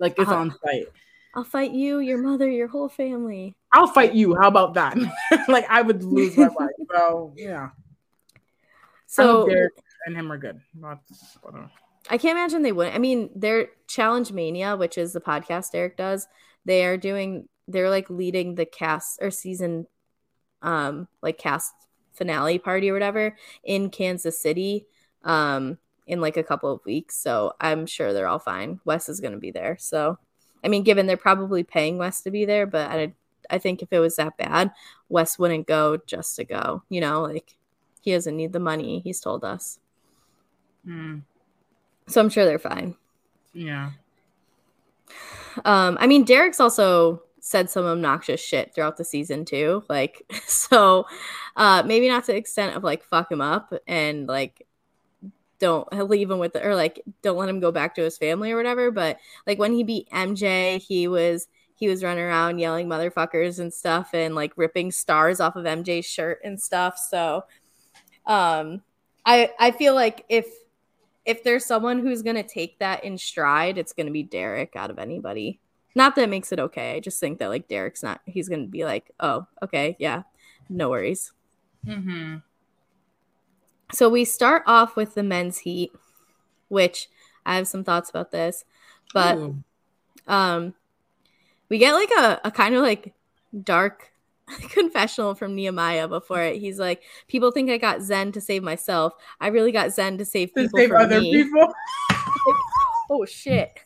like 0.00 0.18
it's 0.18 0.30
uh, 0.30 0.34
on 0.34 0.54
site. 0.64 0.88
I'll 1.34 1.44
fight 1.44 1.70
you, 1.70 2.00
your 2.00 2.18
mother, 2.18 2.50
your 2.50 2.66
whole 2.66 2.88
family. 2.88 3.54
I'll 3.72 3.86
fight 3.86 4.14
you. 4.14 4.34
How 4.34 4.48
about 4.48 4.74
that? 4.74 4.98
like 5.48 5.66
I 5.70 5.82
would 5.82 6.02
lose 6.02 6.36
my 6.36 6.48
mind. 6.58 6.70
So 6.90 7.34
yeah. 7.36 7.70
So 9.06 9.48
and 10.06 10.16
him 10.16 10.32
are 10.32 10.38
good. 10.38 10.60
That's, 10.74 11.38
I 12.08 12.18
can't 12.18 12.38
imagine 12.38 12.62
they 12.62 12.72
wouldn't. 12.72 12.94
I 12.94 12.98
mean, 12.98 13.30
their 13.34 13.68
Challenge 13.88 14.32
Mania, 14.32 14.76
which 14.76 14.98
is 14.98 15.12
the 15.12 15.20
podcast 15.20 15.70
Eric 15.74 15.96
does, 15.96 16.26
they 16.64 16.84
are 16.84 16.96
doing. 16.96 17.48
They're 17.68 17.90
like 17.90 18.08
leading 18.10 18.54
the 18.54 18.64
cast 18.64 19.18
or 19.20 19.30
season, 19.30 19.86
um, 20.62 21.08
like 21.20 21.38
cast 21.38 21.72
finale 22.12 22.58
party 22.58 22.90
or 22.90 22.92
whatever 22.92 23.36
in 23.64 23.90
Kansas 23.90 24.38
City, 24.38 24.86
um, 25.24 25.78
in 26.06 26.20
like 26.20 26.36
a 26.36 26.42
couple 26.42 26.72
of 26.72 26.84
weeks. 26.84 27.16
So 27.16 27.54
I'm 27.60 27.86
sure 27.86 28.12
they're 28.12 28.28
all 28.28 28.38
fine. 28.38 28.80
Wes 28.84 29.08
is 29.08 29.20
going 29.20 29.32
to 29.32 29.38
be 29.38 29.50
there. 29.50 29.76
So, 29.78 30.18
I 30.64 30.68
mean, 30.68 30.84
given 30.84 31.06
they're 31.06 31.16
probably 31.16 31.64
paying 31.64 31.98
Wes 31.98 32.22
to 32.22 32.30
be 32.30 32.44
there, 32.44 32.66
but 32.66 32.90
I, 32.90 33.14
I 33.50 33.58
think 33.58 33.82
if 33.82 33.92
it 33.92 33.98
was 33.98 34.16
that 34.16 34.36
bad, 34.36 34.72
Wes 35.08 35.38
wouldn't 35.38 35.66
go 35.66 35.98
just 36.06 36.36
to 36.36 36.44
go. 36.44 36.82
You 36.88 37.00
know, 37.00 37.22
like 37.22 37.56
he 38.00 38.12
doesn't 38.12 38.36
need 38.36 38.52
the 38.52 38.60
money. 38.60 39.00
He's 39.00 39.20
told 39.20 39.44
us. 39.44 39.80
Mm. 40.86 41.22
So 42.08 42.20
I'm 42.20 42.28
sure 42.28 42.44
they're 42.44 42.58
fine. 42.58 42.94
Yeah. 43.52 43.90
Um, 45.64 45.96
I 46.00 46.06
mean, 46.06 46.24
Derek's 46.24 46.60
also 46.60 47.22
said 47.40 47.70
some 47.70 47.84
obnoxious 47.84 48.40
shit 48.40 48.74
throughout 48.74 48.96
the 48.96 49.04
season 49.04 49.44
too. 49.44 49.84
Like, 49.88 50.22
so 50.46 51.06
uh 51.56 51.82
maybe 51.86 52.08
not 52.08 52.24
to 52.24 52.32
the 52.32 52.38
extent 52.38 52.76
of 52.76 52.84
like 52.84 53.02
fuck 53.04 53.30
him 53.30 53.40
up 53.40 53.72
and 53.86 54.26
like 54.26 54.66
don't 55.58 55.90
leave 56.10 56.30
him 56.30 56.38
with 56.38 56.52
the, 56.52 56.66
or 56.66 56.74
like 56.74 57.00
don't 57.22 57.38
let 57.38 57.48
him 57.48 57.60
go 57.60 57.72
back 57.72 57.94
to 57.94 58.02
his 58.02 58.18
family 58.18 58.52
or 58.52 58.56
whatever. 58.56 58.90
But 58.90 59.18
like 59.46 59.58
when 59.58 59.72
he 59.72 59.84
beat 59.84 60.10
MJ, 60.10 60.78
he 60.82 61.08
was 61.08 61.48
he 61.76 61.88
was 61.88 62.02
running 62.02 62.24
around 62.24 62.58
yelling 62.58 62.88
motherfuckers 62.88 63.58
and 63.58 63.72
stuff 63.72 64.10
and 64.12 64.34
like 64.34 64.52
ripping 64.56 64.90
stars 64.90 65.40
off 65.40 65.56
of 65.56 65.64
MJ's 65.64 66.06
shirt 66.06 66.40
and 66.44 66.60
stuff. 66.60 66.98
So 66.98 67.44
um 68.26 68.82
I 69.24 69.50
I 69.58 69.70
feel 69.70 69.94
like 69.94 70.24
if 70.28 70.46
if 71.26 71.42
there's 71.42 71.66
someone 71.66 71.98
who's 71.98 72.22
going 72.22 72.36
to 72.36 72.42
take 72.42 72.78
that 72.78 73.04
in 73.04 73.18
stride, 73.18 73.76
it's 73.76 73.92
going 73.92 74.06
to 74.06 74.12
be 74.12 74.22
Derek 74.22 74.76
out 74.76 74.90
of 74.90 74.98
anybody. 74.98 75.60
Not 75.94 76.14
that 76.14 76.22
it 76.22 76.30
makes 76.30 76.52
it 76.52 76.60
okay. 76.60 76.94
I 76.94 77.00
just 77.00 77.18
think 77.18 77.40
that 77.40 77.48
like 77.48 77.68
Derek's 77.68 78.02
not, 78.02 78.20
he's 78.24 78.48
going 78.48 78.62
to 78.62 78.70
be 78.70 78.84
like, 78.84 79.10
oh, 79.18 79.46
okay, 79.62 79.96
yeah, 79.98 80.22
no 80.68 80.88
worries. 80.88 81.32
Mm-hmm. 81.84 82.36
So 83.92 84.08
we 84.08 84.24
start 84.24 84.62
off 84.66 84.94
with 84.94 85.14
the 85.14 85.22
men's 85.22 85.58
heat, 85.58 85.92
which 86.68 87.08
I 87.44 87.56
have 87.56 87.68
some 87.68 87.82
thoughts 87.82 88.10
about 88.10 88.30
this, 88.30 88.64
but 89.12 89.36
Ooh. 89.36 89.62
um, 90.26 90.74
we 91.68 91.78
get 91.78 91.92
like 91.92 92.10
a, 92.10 92.40
a 92.44 92.50
kind 92.50 92.74
of 92.74 92.82
like 92.82 93.14
dark 93.64 94.12
confessional 94.70 95.34
from 95.34 95.54
Nehemiah 95.54 96.08
before 96.08 96.42
it. 96.42 96.58
He's 96.58 96.78
like, 96.78 97.02
people 97.28 97.50
think 97.50 97.70
I 97.70 97.78
got 97.78 98.02
Zen 98.02 98.32
to 98.32 98.40
save 98.40 98.62
myself. 98.62 99.14
I 99.40 99.48
really 99.48 99.72
got 99.72 99.92
Zen 99.92 100.18
to 100.18 100.24
save 100.24 100.52
to 100.54 100.62
people. 100.62 100.78
save 100.78 100.92
other 100.92 101.20
me. 101.20 101.32
people. 101.44 101.72
oh 103.10 103.24
shit. 103.24 103.80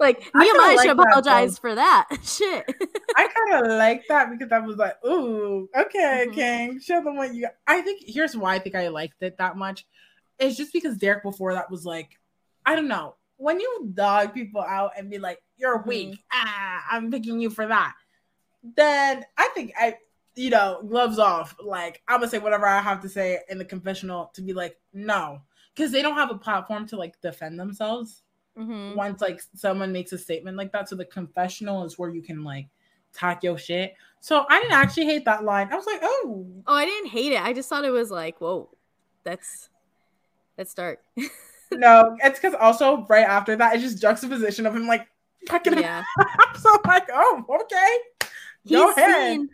Like 0.00 0.30
Nehemiah 0.34 0.78
should 0.78 0.96
like 0.96 1.06
apologize 1.08 1.54
that, 1.54 1.60
for 1.60 1.74
that. 1.74 2.08
Shit. 2.22 2.64
I 3.16 3.28
kind 3.28 3.66
of 3.66 3.72
like 3.72 4.04
that 4.08 4.30
because 4.30 4.50
I 4.50 4.58
was 4.58 4.76
like, 4.76 4.96
ooh, 5.04 5.68
okay, 5.76 6.24
mm-hmm. 6.26 6.34
King, 6.34 6.80
show 6.80 7.02
them 7.02 7.16
what 7.16 7.34
you 7.34 7.42
got. 7.42 7.52
I 7.66 7.82
think 7.82 8.02
here's 8.06 8.36
why 8.36 8.54
I 8.54 8.58
think 8.58 8.74
I 8.74 8.88
liked 8.88 9.22
it 9.22 9.36
that 9.38 9.56
much. 9.56 9.86
It's 10.38 10.56
just 10.56 10.72
because 10.72 10.96
Derek 10.96 11.22
before 11.22 11.52
that 11.54 11.70
was 11.70 11.84
like, 11.84 12.18
I 12.64 12.74
don't 12.74 12.88
know, 12.88 13.16
when 13.36 13.60
you 13.60 13.90
dog 13.92 14.32
people 14.32 14.62
out 14.62 14.92
and 14.96 15.10
be 15.10 15.18
like, 15.18 15.42
you're 15.56 15.80
mm-hmm. 15.80 15.88
weak, 15.88 16.24
ah, 16.32 16.84
I'm 16.90 17.10
picking 17.10 17.38
you 17.38 17.50
for 17.50 17.66
that 17.66 17.94
then 18.62 19.24
I 19.36 19.48
think 19.54 19.72
I, 19.78 19.96
you 20.34 20.50
know, 20.50 20.82
gloves 20.86 21.18
off. 21.18 21.56
Like 21.62 22.02
I'm 22.08 22.20
gonna 22.20 22.30
say 22.30 22.38
whatever 22.38 22.66
I 22.66 22.80
have 22.80 23.00
to 23.02 23.08
say 23.08 23.40
in 23.48 23.58
the 23.58 23.64
confessional 23.64 24.30
to 24.34 24.42
be 24.42 24.52
like, 24.52 24.78
no, 24.92 25.40
because 25.74 25.92
they 25.92 26.02
don't 26.02 26.16
have 26.16 26.30
a 26.30 26.38
platform 26.38 26.86
to 26.88 26.96
like 26.96 27.20
defend 27.20 27.58
themselves. 27.58 28.22
Mm-hmm. 28.58 28.96
Once 28.96 29.20
like 29.20 29.40
someone 29.54 29.92
makes 29.92 30.12
a 30.12 30.18
statement 30.18 30.56
like 30.56 30.72
that, 30.72 30.88
so 30.88 30.96
the 30.96 31.04
confessional 31.04 31.84
is 31.84 31.98
where 31.98 32.10
you 32.10 32.22
can 32.22 32.44
like 32.44 32.68
talk 33.12 33.42
your 33.42 33.58
shit. 33.58 33.94
So 34.20 34.44
I 34.48 34.60
didn't 34.60 34.74
actually 34.74 35.06
hate 35.06 35.24
that 35.24 35.44
line. 35.44 35.68
I 35.72 35.76
was 35.76 35.86
like, 35.86 36.00
oh, 36.02 36.46
oh, 36.66 36.74
I 36.74 36.84
didn't 36.84 37.10
hate 37.10 37.32
it. 37.32 37.42
I 37.42 37.52
just 37.52 37.68
thought 37.68 37.84
it 37.84 37.90
was 37.90 38.10
like, 38.10 38.40
whoa, 38.40 38.70
that's 39.24 39.68
that's 40.56 40.74
dark. 40.74 41.00
no, 41.72 42.16
it's 42.22 42.38
because 42.38 42.54
also 42.54 43.06
right 43.08 43.26
after 43.26 43.56
that, 43.56 43.74
it's 43.74 43.82
just 43.82 44.00
juxtaposition 44.00 44.66
of 44.66 44.76
him 44.76 44.86
like 44.86 45.06
fucking. 45.48 45.78
Yeah. 45.78 46.04
so 46.58 46.70
I'm 46.72 46.80
like, 46.86 47.08
oh, 47.12 47.44
okay. 47.62 47.96
He's. 48.64 48.94
Seen 48.94 49.48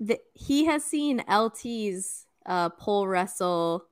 the, 0.00 0.18
he 0.34 0.64
has 0.66 0.84
seen 0.84 1.22
LT's 1.28 2.26
uh, 2.46 2.68
pole 2.70 3.06
wrestle 3.06 3.86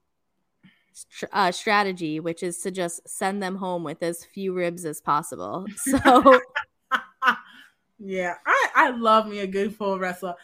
uh, 1.32 1.53
strategy, 1.53 2.20
which 2.20 2.43
is 2.43 2.59
to 2.59 2.70
just 2.70 3.07
send 3.09 3.43
them 3.43 3.57
home 3.57 3.85
with 3.85 4.03
as 4.03 4.24
few 4.24 4.53
ribs 4.53 4.85
as 4.85 5.01
possible. 5.01 5.66
So, 5.77 6.40
yeah, 7.99 8.35
I 8.44 8.69
I 8.74 8.90
love 8.90 9.28
me 9.28 9.39
a 9.39 9.47
good 9.47 9.78
pole 9.78 9.99
wrestler. 9.99 10.35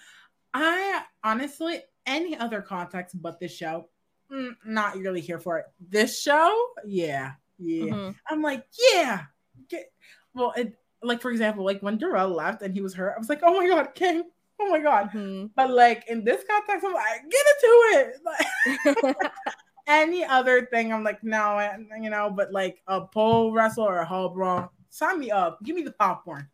I 0.54 1.02
honestly, 1.24 1.82
any 2.06 2.36
other 2.36 2.62
context 2.62 3.20
but 3.20 3.40
this 3.40 3.54
show, 3.54 3.88
mm, 4.32 4.52
not 4.64 4.96
really 4.96 5.20
here 5.20 5.40
for 5.40 5.58
it. 5.58 5.66
This 5.90 6.20
show, 6.20 6.68
yeah, 6.86 7.32
yeah. 7.58 7.84
Mm-hmm. 7.84 8.10
I'm 8.28 8.42
like, 8.42 8.64
yeah. 8.92 9.22
Get, 9.68 9.92
well, 10.34 10.52
it, 10.56 10.74
like 11.02 11.20
for 11.20 11.30
example, 11.30 11.64
like 11.64 11.80
when 11.80 11.96
Darrell 11.98 12.30
left 12.30 12.62
and 12.62 12.74
he 12.74 12.80
was 12.80 12.94
hurt, 12.94 13.14
I 13.16 13.18
was 13.18 13.28
like, 13.28 13.40
oh 13.42 13.56
my 13.56 13.68
god, 13.68 13.94
King, 13.94 14.24
oh 14.60 14.68
my 14.68 14.80
god. 14.80 15.10
Mm-hmm. 15.10 15.46
But 15.54 15.70
like 15.70 16.04
in 16.08 16.24
this 16.24 16.44
context, 16.48 16.84
I'm 16.86 16.94
like, 16.94 17.22
get 17.30 17.46
into 17.56 18.96
it. 18.96 19.16
Like, 19.16 19.16
any 19.86 20.24
other 20.24 20.66
thing, 20.66 20.92
I'm 20.92 21.04
like, 21.04 21.22
no, 21.22 21.58
you 22.00 22.10
know. 22.10 22.30
But 22.30 22.52
like 22.52 22.82
a 22.86 23.02
pole 23.02 23.52
wrestle 23.52 23.84
or 23.84 23.98
a 23.98 24.04
hall 24.04 24.30
brawl, 24.30 24.72
sign 24.90 25.18
me 25.18 25.30
up. 25.30 25.62
Give 25.62 25.76
me 25.76 25.82
the 25.82 25.92
popcorn. 25.92 26.48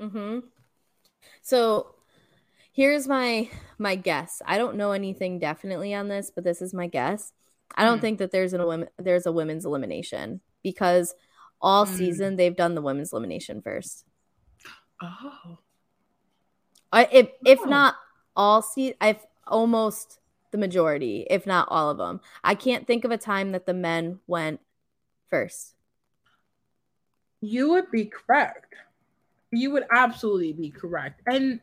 Hmm. 0.00 0.40
So 1.42 1.94
here's 2.72 3.06
my 3.06 3.48
my 3.78 3.94
guess. 3.94 4.42
I 4.46 4.58
don't 4.58 4.76
know 4.76 4.92
anything 4.92 5.38
definitely 5.38 5.94
on 5.94 6.08
this, 6.08 6.30
but 6.34 6.44
this 6.44 6.62
is 6.62 6.74
my 6.74 6.86
guess. 6.86 7.32
I 7.74 7.84
don't 7.84 7.98
mm. 7.98 8.02
think 8.02 8.18
that 8.18 8.32
there's 8.32 8.52
a 8.52 8.66
women 8.66 8.88
there's 8.98 9.26
a 9.26 9.32
women's 9.32 9.64
elimination 9.64 10.40
because 10.62 11.14
all 11.62 11.86
mm. 11.86 11.96
season 11.96 12.36
they've 12.36 12.56
done 12.56 12.74
the 12.74 12.82
women's 12.82 13.12
elimination 13.12 13.62
first. 13.62 14.04
Oh. 15.00 15.58
I, 16.92 17.08
if 17.10 17.28
if 17.46 17.60
oh. 17.62 17.68
not 17.68 17.94
all 18.36 18.62
season, 18.62 18.96
I've 19.00 19.24
almost 19.46 20.18
the 20.50 20.58
majority, 20.58 21.26
if 21.30 21.46
not 21.46 21.68
all 21.70 21.90
of 21.90 21.98
them. 21.98 22.20
I 22.44 22.54
can't 22.54 22.86
think 22.86 23.04
of 23.04 23.10
a 23.10 23.16
time 23.16 23.52
that 23.52 23.66
the 23.66 23.74
men 23.74 24.20
went 24.26 24.60
first. 25.30 25.74
You 27.40 27.70
would 27.70 27.90
be 27.90 28.04
correct. 28.04 28.74
You 29.50 29.72
would 29.72 29.84
absolutely 29.90 30.52
be 30.52 30.70
correct. 30.70 31.22
And 31.26 31.60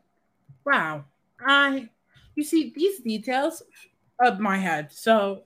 wow, 0.66 1.06
I 1.46 1.90
you 2.36 2.44
see 2.44 2.74
these 2.76 3.00
details 3.00 3.64
of 4.20 4.40
my 4.40 4.58
head. 4.58 4.92
So 4.92 5.44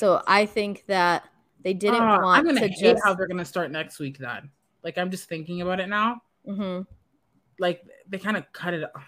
So 0.00 0.22
I 0.26 0.46
think 0.46 0.84
that 0.86 1.24
they 1.62 1.74
didn't 1.74 2.00
uh, 2.00 2.22
want 2.22 2.38
I'm 2.38 2.44
gonna 2.46 2.60
to 2.60 2.68
hate 2.68 2.78
just 2.80 3.04
how 3.04 3.12
they're 3.12 3.28
gonna 3.28 3.44
start 3.44 3.70
next 3.70 3.98
week. 3.98 4.16
Then, 4.16 4.50
like, 4.82 4.96
I'm 4.96 5.10
just 5.10 5.28
thinking 5.28 5.60
about 5.60 5.78
it 5.78 5.90
now. 5.90 6.22
Mm-hmm. 6.48 6.82
Like 7.58 7.82
they 8.08 8.16
kind 8.16 8.38
of 8.38 8.50
cut 8.54 8.72
it 8.72 8.82
off. 8.82 9.04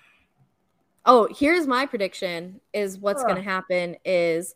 Oh, 1.07 1.29
here's 1.35 1.67
my 1.67 1.87
prediction: 1.87 2.61
is 2.75 2.99
what's 2.99 3.23
uh. 3.23 3.27
gonna 3.27 3.41
happen 3.41 3.97
is 4.05 4.55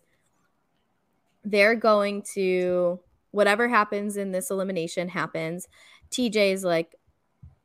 they're 1.42 1.74
going 1.74 2.22
to 2.34 3.00
whatever 3.30 3.66
happens 3.66 4.18
in 4.18 4.32
this 4.32 4.50
elimination 4.50 5.08
happens. 5.08 5.66
TJ's 6.10 6.64
like, 6.64 6.96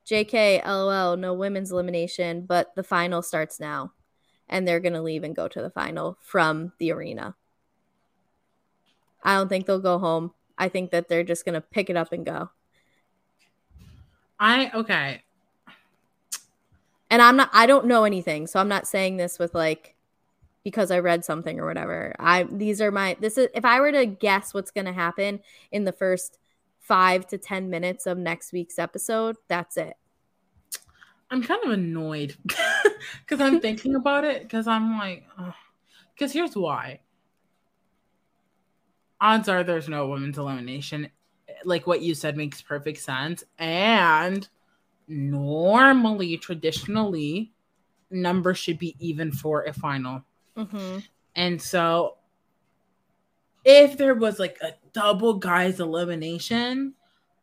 JK, 0.08 0.66
LOL, 0.66 1.18
no 1.18 1.34
women's 1.34 1.72
elimination, 1.72 2.46
but 2.46 2.74
the 2.76 2.84
final 2.84 3.22
starts 3.22 3.60
now. 3.60 3.92
And 4.48 4.68
they're 4.68 4.80
going 4.82 4.94
to 4.94 5.02
leave 5.02 5.24
and 5.24 5.36
go 5.36 5.48
to 5.48 5.62
the 5.62 5.70
final 5.70 6.18
from 6.22 6.74
the 6.78 6.92
arena. 6.92 7.36
I 9.24 9.36
don't 9.36 9.48
think 9.48 9.66
they'll 9.66 9.80
go 9.80 10.00
home. 10.00 10.32
I 10.58 10.70
think 10.70 10.92
that 10.92 11.08
they're 11.08 11.24
just 11.24 11.46
going 11.46 11.54
to 11.54 11.62
pick 11.62 11.90
it 11.90 11.98
up 11.98 12.12
and 12.12 12.26
go. 12.26 12.50
I, 14.40 14.72
okay. 14.74 15.24
And 17.10 17.22
I'm 17.22 17.36
not, 17.36 17.50
I 17.54 17.66
don't 17.66 17.86
know 17.86 18.04
anything. 18.04 18.48
So 18.48 18.60
I'm 18.60 18.68
not 18.68 18.88
saying 18.88 19.18
this 19.18 19.38
with 19.38 19.54
like, 19.54 19.96
because 20.64 20.92
I 20.92 21.00
read 21.00 21.26
something 21.26 21.60
or 21.60 21.66
whatever. 21.66 22.16
I, 22.20 22.44
these 22.44 22.82
are 22.82 22.92
my, 22.92 23.18
this 23.20 23.38
is, 23.38 23.50
if 23.54 23.66
I 23.66 23.80
were 23.80 23.92
to 23.92 24.06
guess 24.06 24.54
what's 24.54 24.72
going 24.72 24.86
to 24.86 24.94
happen 24.94 25.42
in 25.72 25.84
the 25.84 25.92
first 25.92 26.38
five 26.80 27.28
to 27.28 27.38
10 27.38 27.70
minutes 27.70 28.06
of 28.06 28.18
next 28.18 28.54
week's 28.54 28.80
episode, 28.80 29.38
that's 29.48 29.78
it. 29.78 29.96
I'm 31.30 31.42
kind 31.42 31.64
of 31.64 31.72
annoyed 31.72 32.36
because 32.46 33.40
I'm 33.40 33.62
thinking 33.62 33.96
about 33.96 34.26
it 34.26 34.44
because 34.44 34.68
I'm 34.68 34.98
like, 34.98 35.24
because 36.14 36.34
here's 36.34 36.56
why. 36.56 37.00
Odds 39.22 39.48
are 39.48 39.64
there's 39.64 39.88
no 39.88 40.08
women's 40.08 40.38
elimination. 40.38 41.10
Like 41.64 41.86
what 41.86 42.02
you 42.02 42.16
said 42.16 42.36
makes 42.36 42.62
perfect 42.62 43.00
sense. 43.00 43.44
And 43.60 44.48
normally, 45.08 46.38
traditionally, 46.38 47.52
numbers 48.10 48.58
should 48.58 48.80
be 48.80 48.96
even 49.00 49.32
for 49.32 49.64
a 49.64 49.74
final. 49.74 50.24
Mm-hmm. 50.58 51.00
And 51.36 51.62
so, 51.62 52.18
if 53.64 53.96
there 53.98 54.16
was 54.16 54.40
like 54.40 54.58
a 54.62 54.74
double 54.92 55.36
guys 55.36 55.80
elimination, 55.80 56.96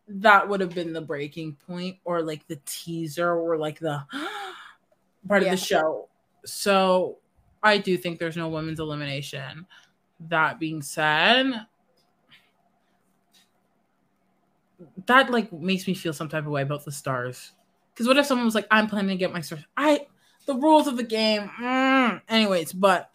that 0.09 0.49
would 0.49 0.61
have 0.61 0.75
been 0.75 0.93
the 0.93 1.01
breaking 1.01 1.57
point 1.67 1.99
or 2.05 2.23
like 2.23 2.47
the 2.49 2.59
teaser 2.67 3.33
or 3.33 3.57
like 3.57 3.79
the 3.79 4.05
part 5.29 5.43
yeah. 5.43 5.53
of 5.53 5.61
the 5.61 5.65
show. 5.65 6.09
So 6.45 7.19
I 7.63 7.79
do 7.79 7.97
think 7.97 8.19
there's 8.19 8.37
no 8.37 8.49
women's 8.49 8.81
elimination. 8.81 9.67
That 10.21 10.59
being 10.59 10.83
said, 10.83 11.53
that 15.07 15.31
like 15.31 15.53
makes 15.53 15.87
me 15.87 15.95
feel 15.95 16.13
some 16.13 16.29
type 16.29 16.45
of 16.45 16.51
way 16.51 16.63
about 16.63 16.85
the 16.85 16.93
stars. 16.93 17.53
Because 17.93 18.07
what 18.07 18.17
if 18.17 18.27
someone 18.27 18.45
was 18.45 18.55
like, 18.55 18.67
I'm 18.71 18.89
planning 18.89 19.11
to 19.11 19.17
get 19.17 19.33
my 19.33 19.41
stars? 19.41 19.65
I 19.77 20.07
the 20.47 20.55
rules 20.55 20.87
of 20.87 20.97
the 20.97 21.03
game. 21.03 21.51
Mm. 21.61 22.23
Anyways, 22.29 22.73
but 22.73 23.11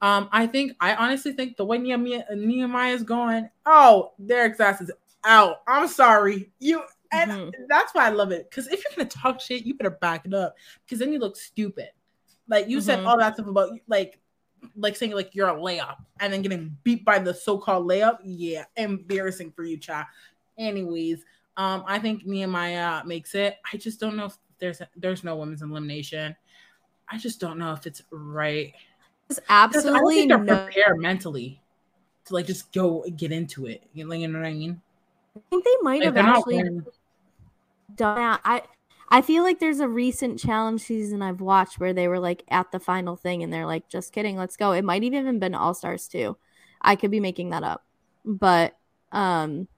um, 0.00 0.28
I 0.32 0.46
think 0.46 0.72
I 0.80 0.94
honestly 0.94 1.32
think 1.32 1.56
the 1.56 1.64
way 1.64 1.78
Nehemiah, 1.78 2.24
Nehemiah 2.34 2.92
is 2.92 3.02
going, 3.02 3.48
oh, 3.64 4.12
Derek's 4.24 4.60
ass 4.60 4.80
is 4.80 4.92
out. 5.24 5.62
I'm 5.66 5.88
sorry. 5.88 6.50
You 6.58 6.82
and 7.12 7.30
mm-hmm. 7.30 7.62
that's 7.68 7.94
why 7.94 8.06
I 8.06 8.10
love 8.10 8.32
it. 8.32 8.50
Because 8.50 8.66
if 8.66 8.82
you're 8.84 8.96
gonna 8.96 9.08
talk 9.08 9.40
shit, 9.40 9.64
you 9.64 9.74
better 9.74 9.90
back 9.90 10.26
it 10.26 10.34
up. 10.34 10.56
Because 10.84 10.98
then 10.98 11.12
you 11.12 11.18
look 11.18 11.36
stupid. 11.36 11.88
Like 12.48 12.68
you 12.68 12.78
mm-hmm. 12.78 12.86
said 12.86 13.04
all 13.04 13.18
that 13.18 13.34
stuff 13.34 13.46
about 13.46 13.70
like 13.88 14.18
like 14.76 14.96
saying 14.96 15.12
like 15.12 15.34
you're 15.34 15.48
a 15.48 15.54
layup 15.54 15.96
and 16.20 16.32
then 16.32 16.42
getting 16.42 16.76
beat 16.82 17.04
by 17.04 17.18
the 17.18 17.34
so-called 17.34 17.86
layup. 17.86 18.18
Yeah, 18.22 18.64
embarrassing 18.76 19.52
for 19.52 19.64
you, 19.64 19.76
child. 19.76 20.06
Anyways, 20.58 21.24
um, 21.56 21.84
I 21.86 21.98
think 21.98 22.26
Nehemiah 22.26 23.04
makes 23.04 23.34
it. 23.34 23.58
I 23.72 23.76
just 23.76 24.00
don't 24.00 24.16
know 24.16 24.26
if 24.26 24.36
there's 24.58 24.80
there's 24.96 25.24
no 25.24 25.36
women's 25.36 25.62
elimination. 25.62 26.36
I 27.08 27.18
just 27.18 27.40
don't 27.40 27.58
know 27.58 27.72
if 27.72 27.86
it's 27.86 28.02
right. 28.10 28.72
It's 29.30 29.40
absolutely 29.48 30.22
I 30.22 30.24
no- 30.24 30.38
prepared 30.38 30.98
mentally 30.98 31.60
to 32.26 32.34
like 32.34 32.46
just 32.46 32.72
go 32.72 33.04
get 33.16 33.32
into 33.32 33.66
it. 33.66 33.82
You 33.92 34.06
know, 34.06 34.14
you 34.14 34.28
know 34.28 34.38
what 34.38 34.48
I 34.48 34.52
mean? 34.52 34.80
I 35.36 35.40
think 35.50 35.64
they 35.64 35.76
might 35.82 36.02
like, 36.02 36.14
have 36.14 36.16
actually 36.16 36.62
done 37.94 38.16
that. 38.16 38.40
I 38.44 38.62
I 39.08 39.22
feel 39.22 39.42
like 39.42 39.60
there's 39.60 39.80
a 39.80 39.88
recent 39.88 40.38
challenge 40.38 40.82
season 40.82 41.22
I've 41.22 41.40
watched 41.40 41.78
where 41.78 41.92
they 41.92 42.08
were 42.08 42.18
like 42.18 42.42
at 42.48 42.72
the 42.72 42.80
final 42.80 43.16
thing 43.16 43.42
and 43.42 43.52
they're 43.52 43.66
like, 43.66 43.88
just 43.88 44.12
kidding, 44.12 44.36
let's 44.36 44.56
go. 44.56 44.72
It 44.72 44.84
might 44.84 45.04
even 45.04 45.26
have 45.26 45.40
been 45.40 45.54
All 45.54 45.74
Stars 45.74 46.08
too. 46.08 46.36
I 46.80 46.96
could 46.96 47.10
be 47.10 47.20
making 47.20 47.50
that 47.50 47.62
up. 47.62 47.84
But 48.24 48.76
um 49.12 49.68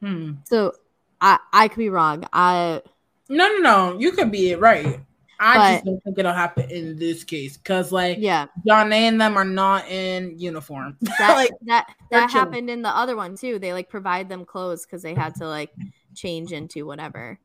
hmm. 0.00 0.32
so 0.44 0.72
I 1.20 1.38
I 1.52 1.68
could 1.68 1.78
be 1.78 1.88
wrong. 1.88 2.26
I 2.32 2.82
no 3.28 3.48
no 3.48 3.58
no, 3.58 3.98
you 3.98 4.12
could 4.12 4.30
be 4.30 4.54
right. 4.54 5.00
I 5.38 5.54
but, 5.54 5.72
just 5.72 5.84
don't 5.84 6.02
think 6.02 6.18
it'll 6.18 6.32
happen 6.32 6.70
in 6.70 6.98
this 6.98 7.22
case 7.22 7.56
because, 7.58 7.92
like, 7.92 8.16
yeah, 8.18 8.46
John 8.66 8.92
and 8.92 9.20
them 9.20 9.36
are 9.36 9.44
not 9.44 9.86
in 9.88 10.38
uniform. 10.38 10.96
That 11.18 11.34
like, 11.34 11.50
that 11.66 11.86
that 12.10 12.30
happened 12.30 12.70
in 12.70 12.82
the 12.82 12.88
other 12.88 13.16
one 13.16 13.36
too. 13.36 13.58
They 13.58 13.72
like 13.72 13.88
provide 13.88 14.28
them 14.28 14.44
clothes 14.44 14.86
because 14.86 15.02
they 15.02 15.14
had 15.14 15.34
to 15.36 15.48
like 15.48 15.70
change 16.14 16.52
into 16.52 16.86
whatever. 16.86 17.38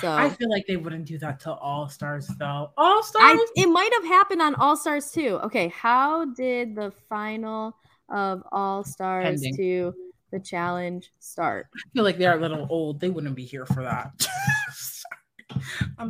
So 0.00 0.10
I 0.10 0.28
feel 0.28 0.50
like 0.50 0.66
they 0.66 0.76
wouldn't 0.76 1.06
do 1.06 1.18
that 1.18 1.40
to 1.40 1.52
All 1.52 1.88
Stars 1.88 2.28
though. 2.38 2.70
All 2.76 3.02
Stars. 3.02 3.40
It 3.56 3.66
might 3.66 3.90
have 3.94 4.04
happened 4.04 4.42
on 4.42 4.54
All 4.56 4.76
Stars 4.76 5.10
too. 5.10 5.38
Okay, 5.44 5.68
how 5.68 6.26
did 6.26 6.74
the 6.74 6.92
final 7.08 7.76
of 8.10 8.42
All 8.52 8.84
Stars 8.84 9.40
to 9.56 9.94
the 10.30 10.40
challenge 10.40 11.10
start? 11.20 11.68
I 11.74 11.80
feel 11.94 12.04
like 12.04 12.18
they're 12.18 12.36
a 12.36 12.40
little 12.40 12.66
old. 12.68 13.00
They 13.00 13.10
wouldn't 13.10 13.34
be 13.34 13.44
here 13.44 13.66
for 13.66 13.82
that. 13.82 14.12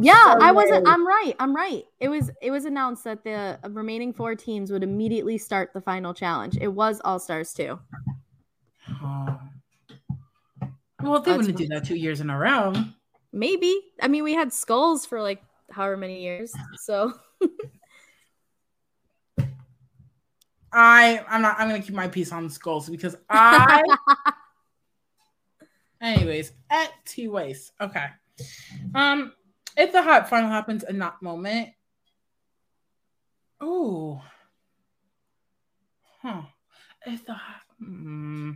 Yeah, 0.01 0.24
sorry. 0.24 0.43
I 0.43 0.52
wasn't. 0.52 0.89
I'm 0.89 1.06
right. 1.06 1.34
I'm 1.39 1.55
right. 1.55 1.84
It 2.01 2.09
was. 2.09 2.30
It 2.40 2.51
was 2.51 2.64
announced 2.64 3.05
that 3.05 3.24
the 3.24 3.59
remaining 3.68 4.12
four 4.12 4.34
teams 4.34 4.70
would 4.70 4.82
immediately 4.84 5.36
start 5.36 5.70
the 5.74 5.80
final 5.80 6.14
challenge. 6.14 6.56
It 6.60 6.68
was 6.68 7.01
All 7.05 7.18
Stars 7.18 7.52
too. 7.52 7.78
Oh. 9.02 9.40
Well, 11.02 11.20
they 11.20 11.32
That's 11.32 11.47
wouldn't 11.47 11.59
do 11.59 11.66
that 11.68 11.84
two 11.84 11.97
years 11.97 12.20
in 12.20 12.30
a 12.30 12.39
row. 12.39 12.72
Maybe. 13.32 13.80
I 14.00 14.09
mean, 14.09 14.24
we 14.24 14.34
had 14.34 14.52
skulls 14.52 15.06
for 15.06 15.22
like 15.22 15.42
however 15.70 15.96
many 15.96 16.22
years. 16.22 16.52
So. 16.76 17.12
I 20.72 21.22
I'm 21.28 21.42
not 21.42 21.56
I'm 21.59 21.68
gonna 21.68 21.82
keep 21.82 21.94
my 21.94 22.09
piece 22.09 22.32
on 22.32 22.48
skulls 22.48 22.88
because 22.88 23.14
I 23.28 23.82
anyways 26.00 26.52
at 26.70 26.90
T 27.04 27.28
waste. 27.28 27.72
Okay. 27.80 28.06
Um, 28.94 29.34
if 29.76 29.92
the 29.92 30.02
hot 30.02 30.30
final 30.30 30.48
happens 30.48 30.82
in 30.82 30.98
that 30.98 31.20
moment, 31.20 31.70
oh, 33.60 34.22
huh? 36.22 36.42
If 37.06 37.26
the 37.26 37.36
hmm. 37.78 38.52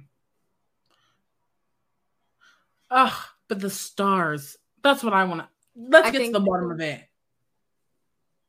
Ugh, 2.90 3.22
but 3.48 3.60
the 3.60 3.70
stars. 3.70 4.56
That's 4.86 5.02
what 5.02 5.14
I 5.14 5.24
want 5.24 5.40
to. 5.40 5.48
Let's 5.74 6.06
I 6.06 6.10
get 6.12 6.26
to 6.26 6.30
the 6.30 6.38
bottom 6.38 6.70
of 6.70 6.80
it. 6.80 7.00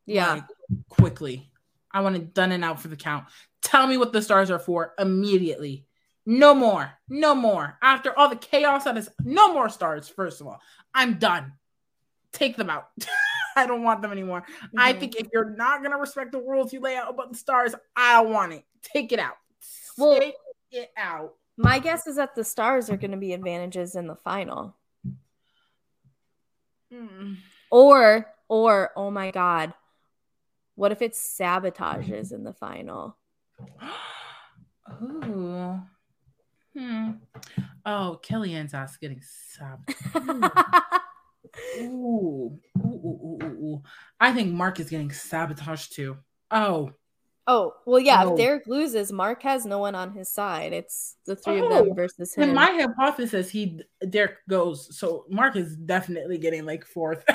Yeah, 0.05 0.33
like, 0.33 0.43
quickly. 0.87 1.49
I 1.91 2.01
want 2.01 2.15
it 2.15 2.35
done 2.35 2.51
and 2.51 2.63
out 2.63 2.79
for 2.79 2.89
the 2.89 2.95
count. 2.95 3.25
Tell 3.63 3.87
me 3.87 3.97
what 3.97 4.13
the 4.13 4.21
stars 4.21 4.51
are 4.51 4.59
for 4.59 4.93
immediately. 4.99 5.87
No 6.27 6.53
more. 6.53 6.93
No 7.09 7.33
more. 7.33 7.79
After 7.81 8.15
all 8.15 8.29
the 8.29 8.35
chaos 8.35 8.83
that 8.83 8.97
is, 8.97 9.09
no 9.23 9.51
more 9.51 9.67
stars, 9.67 10.07
first 10.07 10.39
of 10.39 10.45
all. 10.45 10.61
I'm 10.93 11.17
done. 11.17 11.53
Take 12.33 12.55
them 12.55 12.69
out. 12.69 12.89
I 13.55 13.65
don't 13.65 13.81
want 13.81 14.03
them 14.03 14.11
anymore. 14.11 14.41
Mm-hmm. 14.41 14.79
I 14.79 14.93
think 14.93 15.15
if 15.15 15.29
you're 15.33 15.49
not 15.49 15.79
going 15.79 15.91
to 15.91 15.97
respect 15.97 16.33
the 16.33 16.39
rules 16.39 16.71
you 16.71 16.81
lay 16.81 16.97
out 16.97 17.09
about 17.09 17.31
the 17.31 17.37
stars, 17.37 17.73
I 17.95 18.21
don't 18.21 18.31
want 18.31 18.53
it. 18.53 18.63
Take 18.83 19.11
it 19.11 19.17
out. 19.17 19.37
Well, 19.97 20.19
Take 20.19 20.35
it 20.71 20.91
out. 20.95 21.33
My 21.57 21.79
guess 21.79 22.05
is 22.05 22.17
that 22.17 22.35
the 22.35 22.43
stars 22.43 22.91
are 22.91 22.97
going 22.97 23.11
to 23.11 23.17
be 23.17 23.33
advantages 23.33 23.95
in 23.95 24.05
the 24.05 24.17
final. 24.17 24.75
Mm. 26.93 27.37
Or, 27.71 28.27
or, 28.47 28.91
oh 28.95 29.11
my 29.11 29.31
God, 29.31 29.73
what 30.75 30.91
if 30.91 31.01
it's 31.01 31.37
sabotages 31.39 32.31
in 32.31 32.43
the 32.43 32.53
final? 32.53 33.17
Ooh. 35.01 35.81
Hmm. 36.77 37.11
Oh, 37.85 38.19
Kellyanne's 38.23 38.73
ass 38.73 38.97
getting 38.97 39.21
sabbed. 39.21 39.95
ooh. 41.77 42.59
Ooh, 42.79 42.85
ooh, 42.85 43.39
ooh, 43.43 43.45
ooh, 43.45 43.83
I 44.19 44.31
think 44.31 44.53
Mark 44.53 44.79
is 44.79 44.89
getting 44.89 45.11
sabotaged 45.11 45.93
too. 45.95 46.17
Oh. 46.51 46.91
Oh, 47.49 47.75
well, 47.85 47.99
yeah. 47.99 48.23
Oh. 48.25 48.33
If 48.33 48.37
Derek 48.37 48.67
loses, 48.67 49.11
Mark 49.11 49.41
has 49.43 49.65
no 49.65 49.79
one 49.79 49.95
on 49.95 50.11
his 50.11 50.27
side. 50.27 50.73
It's 50.73 51.15
the 51.25 51.35
three 51.35 51.61
oh. 51.61 51.65
of 51.65 51.71
them 51.71 51.87
oh, 51.91 51.93
versus 51.93 52.35
him. 52.35 52.49
In 52.49 52.55
my 52.55 52.71
hypothesis, 52.71 53.49
he 53.49 53.79
Derek 54.09 54.45
goes, 54.49 54.97
so 54.97 55.25
Mark 55.29 55.55
is 55.55 55.75
definitely 55.77 56.37
getting 56.37 56.65
like 56.65 56.85
fourth. 56.85 57.23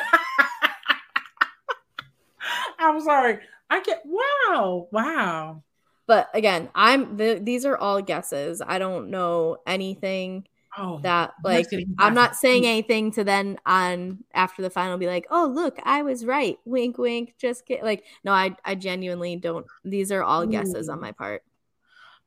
I'm 2.79 3.01
sorry. 3.01 3.39
I 3.71 3.81
get 3.83 4.03
wow, 4.05 4.89
wow. 4.93 5.63
But 6.07 6.29
again, 6.35 6.69
I'm 6.75 7.17
the, 7.17 7.41
these 7.43 7.65
are 7.65 7.79
all 7.79 8.03
guesses. 8.03 8.61
I 8.61 8.79
don't 8.79 9.09
know 9.09 9.57
anything 9.67 10.47
oh, 10.79 10.99
that 11.01 11.35
like 11.45 11.67
I'm 11.99 12.15
not 12.15 12.37
saying 12.37 12.67
anything 12.67 13.13
to 13.13 13.25
then 13.25 13.59
on 13.67 14.25
after 14.35 14.63
the 14.63 14.71
final 14.71 14.99
be 14.99 15.07
like, 15.07 15.27
"Oh, 15.31 15.47
look, 15.47 15.79
I 15.85 16.03
was 16.03 16.25
right." 16.25 16.59
Wink 16.65 16.99
wink, 16.99 17.35
just 17.39 17.67
get 17.67 17.83
like 17.83 18.05
no, 18.25 18.33
I 18.33 18.57
I 18.65 18.75
genuinely 18.75 19.37
don't 19.37 19.67
these 19.85 20.13
are 20.13 20.23
all 20.23 20.47
guesses 20.47 20.89
Ooh. 20.89 20.93
on 20.93 21.01
my 21.01 21.13
part. 21.13 21.43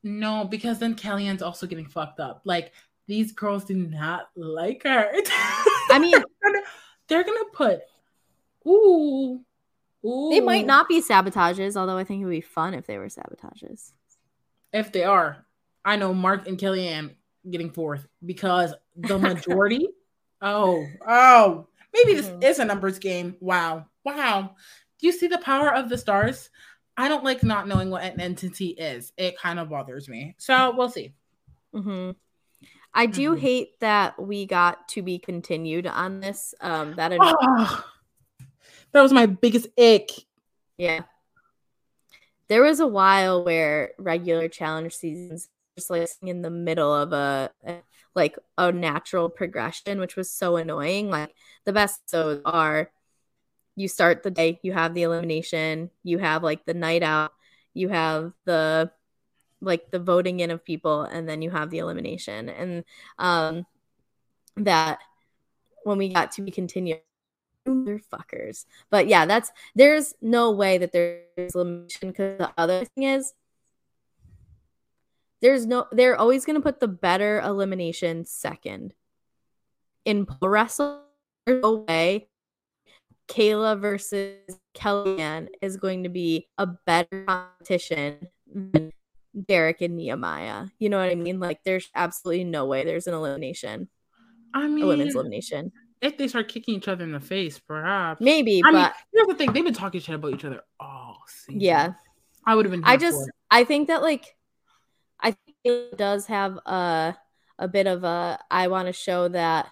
No, 0.04 0.46
because 0.46 0.80
then 0.80 0.96
Kellyanne's 0.96 1.42
also 1.42 1.66
getting 1.66 1.88
fucked 1.88 2.20
up. 2.20 2.42
Like 2.46 2.74
these 3.08 3.32
girls 3.32 3.66
do 3.66 3.76
not 3.76 4.30
like 4.36 4.84
her. 4.84 5.10
I 5.90 6.00
mean, 6.00 6.14
they're 7.08 7.24
gonna 7.24 7.46
put 7.54 7.82
ooh, 8.68 9.42
ooh. 10.06 10.30
They 10.32 10.40
might 10.40 10.66
not 10.66 10.88
be 10.88 11.02
sabotages, 11.02 11.76
although 11.76 11.98
I 11.98 12.04
think 12.04 12.22
it 12.22 12.26
would 12.26 12.32
be 12.32 12.42
fun 12.42 12.74
if 12.74 12.86
they 12.86 12.98
were 12.98 13.08
sabotages. 13.08 13.92
If 14.74 14.92
they 14.92 15.04
are, 15.04 15.46
I 15.84 15.96
know 15.96 16.14
Mark 16.14 16.48
and 16.48 16.58
Kellyanne 16.58 17.12
getting 17.50 17.72
fourth 17.72 18.08
because 18.26 18.74
the 18.96 19.18
majority. 19.18 19.88
oh, 20.42 20.86
oh, 21.08 21.68
maybe 21.94 22.14
this 22.14 22.28
mm-hmm. 22.28 22.44
is 22.44 22.60
a 22.60 22.66
numbers 22.66 23.00
game. 23.00 23.36
Wow, 23.40 23.88
wow. 24.04 24.56
Do 25.00 25.08
you 25.08 25.14
see 25.14 25.28
the 25.28 25.38
power 25.40 25.74
of 25.74 25.90
the 25.90 25.98
stars? 25.98 26.50
I 26.98 27.10
don't 27.10 27.24
like 27.24 27.44
not 27.44 27.68
knowing 27.68 27.90
what 27.90 28.04
an 28.04 28.22
entity 28.22 28.70
is. 28.70 29.12
It 29.18 29.38
kind 29.38 29.60
of 29.60 29.70
bothers 29.70 30.08
me. 30.08 30.36
So 30.38 30.74
we'll 30.76 30.90
see. 30.90 31.14
Mm-hmm. 31.74 32.12
I 32.94 33.06
do 33.06 33.32
mm-hmm. 33.32 33.42
hate 33.42 33.80
that 33.82 34.22
we 34.22 34.46
got 34.46 34.88
to 34.90 35.02
be 35.02 35.20
continued 35.20 35.86
on 35.86 36.22
this. 36.22 36.54
Um, 36.62 36.96
that 36.96 37.12
oh, 37.20 37.86
that 38.94 39.02
was 39.02 39.12
my 39.12 39.26
biggest 39.26 39.68
ick. 39.78 40.10
Yeah, 40.78 41.02
there 42.48 42.64
was 42.64 42.80
a 42.80 42.88
while 42.88 43.44
where 43.44 43.92
regular 43.98 44.48
challenge 44.48 44.94
seasons 44.94 45.50
just 45.78 45.90
like 45.90 46.08
in 46.22 46.42
the 46.42 46.50
middle 46.50 46.94
of 46.94 47.14
a, 47.14 47.52
a 47.66 47.82
like 48.14 48.38
a 48.58 48.72
natural 48.72 49.30
progression, 49.30 50.00
which 50.00 50.16
was 50.16 50.30
so 50.32 50.56
annoying. 50.56 51.10
Like 51.10 51.36
the 51.66 51.74
best 51.74 52.10
so 52.10 52.42
are 52.46 52.90
you 53.76 53.88
start 53.88 54.24
the 54.24 54.32
day, 54.32 54.60
you 54.64 54.74
have 54.74 54.94
the 54.94 55.04
elimination, 55.04 55.92
you 56.04 56.18
have 56.20 56.44
like 56.44 56.66
the 56.66 56.74
night 56.74 57.04
out, 57.04 57.34
you 57.74 57.90
have 57.90 58.32
the 58.46 58.92
like 59.62 59.92
the 59.92 60.00
voting 60.00 60.40
in 60.40 60.52
of 60.52 60.64
people 60.64 61.04
and 61.04 61.28
then 61.28 61.42
you 61.42 61.50
have 61.50 61.70
the 61.70 61.80
elimination 61.80 62.50
and 62.50 62.84
um 63.18 63.66
that 64.58 65.00
when 65.84 65.98
we 65.98 66.10
got 66.10 66.32
to 66.32 66.42
be 66.42 66.52
continued 66.52 67.02
fuckers 67.68 68.66
but 68.90 69.08
yeah 69.08 69.26
that's 69.26 69.52
there's 69.74 70.14
no 70.22 70.52
way 70.52 70.78
that 70.78 70.92
there's 70.92 71.56
elimination 71.56 72.12
because 72.12 72.38
the 72.38 72.52
other 72.58 72.86
thing 72.86 73.04
is 73.06 73.34
there's 75.46 75.68
no 75.68 75.86
they're 75.92 76.18
always 76.18 76.44
going 76.44 76.56
to 76.56 76.62
put 76.62 76.80
the 76.80 76.88
better 76.88 77.40
elimination 77.42 78.26
second 78.26 78.96
in 80.04 80.26
pole 80.26 80.50
wrestle 80.50 81.04
there's 81.46 81.62
no 81.62 81.86
way 81.88 82.28
Kailah 83.28 83.80
versus 83.80 84.40
kellyanne 84.76 85.50
is 85.62 85.78
going 85.78 86.04
to 86.04 86.10
be 86.10 86.48
a 86.58 86.66
better 86.66 87.26
competition 87.26 88.28
than 88.54 88.92
Derek 89.48 89.82
and 89.82 89.98
Nehemiah. 89.98 90.68
You 90.80 90.90
know 90.90 91.00
what 91.00 91.10
I 91.10 91.16
mean? 91.16 91.40
Like, 91.40 91.64
there's 91.64 91.90
absolutely 91.96 92.44
no 92.44 92.68
way 92.68 92.86
there's 92.86 93.08
an 93.08 93.16
elimination. 93.16 93.90
I 94.54 94.68
mean, 94.68 94.86
a 94.86 94.88
women's 94.88 95.16
elimination. 95.16 95.72
If 96.02 96.18
they 96.18 96.28
start 96.28 96.48
kicking 96.50 96.76
each 96.76 96.88
other 96.88 97.04
in 97.04 97.12
the 97.12 97.20
face, 97.20 97.58
perhaps. 97.58 98.22
Maybe, 98.22 98.62
I 98.64 98.72
but 98.72 98.78
mean, 98.78 98.92
here's 99.12 99.28
the 99.28 99.34
thing: 99.36 99.54
they've 99.54 99.64
been 99.64 99.74
talking 99.74 100.00
shit 100.00 100.16
about 100.16 100.34
each 100.34 100.46
other 100.46 100.62
all 100.80 101.18
season. 101.28 101.62
Yeah, 101.62 101.94
I 102.46 102.56
would 102.56 102.66
have 102.66 102.72
been. 102.72 102.84
I 102.84 102.98
just, 102.98 103.20
I 103.50 103.64
think 103.64 103.88
that 103.88 104.02
like, 104.04 104.35
it 105.66 105.98
does 105.98 106.28
have 106.28 106.58
a 106.66 107.18
a 107.58 107.68
bit 107.68 107.88
of 107.88 108.04
a. 108.04 108.40
I 108.50 108.68
want 108.68 108.88
to 108.88 108.94
show 108.94 109.28
that 109.30 109.68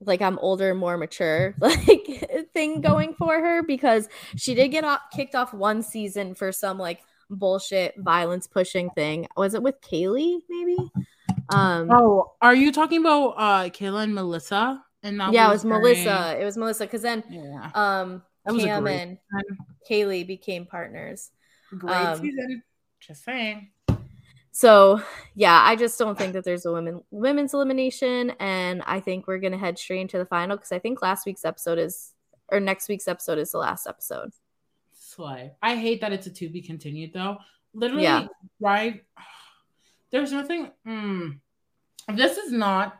like 0.00 0.22
I'm 0.22 0.38
older, 0.38 0.74
more 0.74 0.96
mature, 0.96 1.54
like 1.60 2.50
thing 2.52 2.80
going 2.80 3.14
for 3.14 3.38
her 3.38 3.62
because 3.62 4.08
she 4.36 4.54
did 4.54 4.68
get 4.68 4.84
off, 4.84 5.00
kicked 5.12 5.34
off 5.34 5.52
one 5.52 5.82
season 5.82 6.34
for 6.34 6.52
some 6.52 6.78
like 6.78 7.00
bullshit 7.30 7.94
violence 7.98 8.46
pushing 8.46 8.90
thing. 8.90 9.26
Was 9.36 9.54
it 9.54 9.62
with 9.62 9.80
Kaylee, 9.80 10.38
maybe? 10.48 10.76
Um 11.48 11.90
Oh, 11.90 12.32
are 12.40 12.54
you 12.54 12.70
talking 12.72 13.00
about 13.00 13.30
uh 13.30 13.64
Kayla 13.70 14.04
and 14.04 14.14
Melissa? 14.14 14.82
And 15.02 15.18
yeah, 15.32 15.50
was 15.50 15.64
it 15.64 15.68
was 15.68 15.80
Melissa. 15.82 16.40
It 16.40 16.44
was 16.44 16.56
Melissa 16.56 16.84
because 16.84 17.02
then 17.02 17.24
yeah. 17.28 17.70
um 17.74 18.22
Cam 18.46 18.86
and 18.86 19.18
Kaylee 19.90 20.26
became 20.26 20.66
partners. 20.66 21.30
Great 21.76 21.94
um, 21.94 22.20
season. 22.20 22.62
Just 23.00 23.24
saying. 23.24 23.70
So 24.56 25.02
yeah, 25.34 25.60
I 25.62 25.74
just 25.74 25.98
don't 25.98 26.16
think 26.16 26.32
that 26.32 26.44
there's 26.44 26.64
a 26.64 26.72
women 26.72 27.02
women's 27.10 27.54
elimination, 27.54 28.30
and 28.38 28.82
I 28.86 29.00
think 29.00 29.26
we're 29.26 29.40
gonna 29.40 29.58
head 29.58 29.78
straight 29.78 30.00
into 30.00 30.16
the 30.16 30.24
final 30.24 30.56
because 30.56 30.70
I 30.70 30.78
think 30.78 31.02
last 31.02 31.26
week's 31.26 31.44
episode 31.44 31.78
is 31.78 32.12
or 32.48 32.60
next 32.60 32.88
week's 32.88 33.08
episode 33.08 33.38
is 33.38 33.50
the 33.50 33.58
last 33.58 33.86
episode 33.86 34.30
slay. 35.14 35.52
I 35.62 35.76
hate 35.76 36.00
that 36.00 36.12
it's 36.12 36.26
a 36.26 36.30
to 36.30 36.48
be 36.48 36.60
continued 36.60 37.12
though. 37.12 37.38
Literally, 37.72 38.04
yeah. 38.04 38.26
right? 38.60 39.02
There's 40.10 40.32
nothing. 40.32 40.70
Mm, 40.86 41.40
this 42.14 42.38
is 42.38 42.52
not 42.52 42.96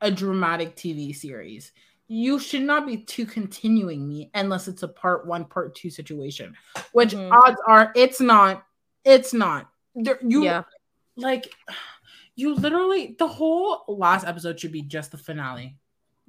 a 0.00 0.10
dramatic 0.10 0.76
TV 0.76 1.14
series. 1.14 1.72
You 2.06 2.38
should 2.38 2.62
not 2.62 2.86
be 2.86 2.98
to 2.98 3.26
continuing 3.26 4.06
me 4.06 4.30
unless 4.34 4.68
it's 4.68 4.82
a 4.82 4.88
part 4.88 5.26
one, 5.26 5.44
part 5.44 5.74
two 5.74 5.90
situation. 5.90 6.54
Which 6.92 7.14
mm-hmm. 7.14 7.32
odds 7.32 7.60
are 7.66 7.92
it's 7.96 8.20
not. 8.20 8.64
It's 9.04 9.34
not. 9.34 9.68
There, 9.94 10.18
you 10.22 10.44
yeah. 10.44 10.62
Like 11.16 11.52
you 12.34 12.54
literally 12.54 13.14
the 13.18 13.28
whole 13.28 13.84
last 13.88 14.26
episode 14.26 14.58
should 14.58 14.72
be 14.72 14.82
just 14.82 15.10
the 15.10 15.18
finale. 15.18 15.76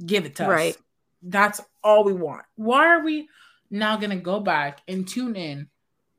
Give 0.06 0.26
it 0.26 0.36
to 0.38 0.44
right. 0.44 0.52
us. 0.52 0.58
Right. 0.58 0.78
That's 1.24 1.62
all 1.84 2.04
we 2.04 2.14
want. 2.14 2.44
Why 2.56 2.88
are 2.88 3.04
we? 3.04 3.30
now 3.74 3.98
gonna 3.98 4.16
go 4.16 4.40
back 4.40 4.82
and 4.88 5.08
tune 5.08 5.36
in 5.36 5.68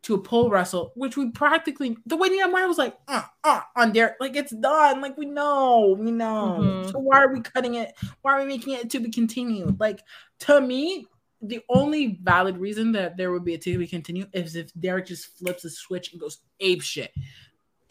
to 0.02 0.14
a 0.14 0.18
pole 0.18 0.50
wrestle, 0.50 0.92
which 0.96 1.16
we 1.16 1.30
practically 1.30 1.96
the 2.04 2.16
way 2.16 2.28
Nehemiah 2.28 2.68
was 2.68 2.76
like, 2.76 2.94
uh, 3.08 3.22
uh, 3.42 3.60
on 3.74 3.92
there, 3.92 4.16
like 4.20 4.36
it's 4.36 4.54
done. 4.54 5.00
Like 5.00 5.16
we 5.16 5.24
know, 5.24 5.96
we 5.98 6.10
know. 6.10 6.58
Mm-hmm. 6.60 6.90
So 6.90 6.98
why 6.98 7.22
are 7.22 7.32
we 7.32 7.40
cutting 7.40 7.76
it? 7.76 7.94
Why 8.20 8.34
are 8.34 8.40
we 8.40 8.46
making 8.46 8.74
it 8.74 8.90
to 8.90 9.00
be 9.00 9.10
continued? 9.10 9.80
Like 9.80 10.00
to 10.40 10.60
me, 10.60 11.06
the 11.40 11.60
only 11.70 12.18
valid 12.22 12.58
reason 12.58 12.92
that 12.92 13.16
there 13.16 13.32
would 13.32 13.44
be 13.44 13.54
a 13.54 13.58
to 13.58 13.78
be 13.78 13.86
continued 13.86 14.28
is 14.34 14.56
if 14.56 14.74
Derek 14.78 15.06
just 15.06 15.38
flips 15.38 15.64
a 15.64 15.70
switch 15.70 16.12
and 16.12 16.20
goes 16.20 16.38
ape 16.60 16.82
shit. 16.82 17.12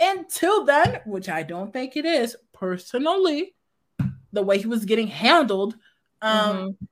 Until 0.06 0.66
then, 0.66 1.00
which 1.06 1.30
I 1.30 1.44
don't 1.44 1.72
think 1.72 1.96
it 1.96 2.04
is, 2.04 2.36
personally, 2.52 3.56
the 4.34 4.44
way 4.44 4.58
he 4.58 4.68
was 4.68 4.84
getting 4.84 5.08
handled, 5.08 5.76
um, 6.22 6.58
mm-hmm. 6.58 6.86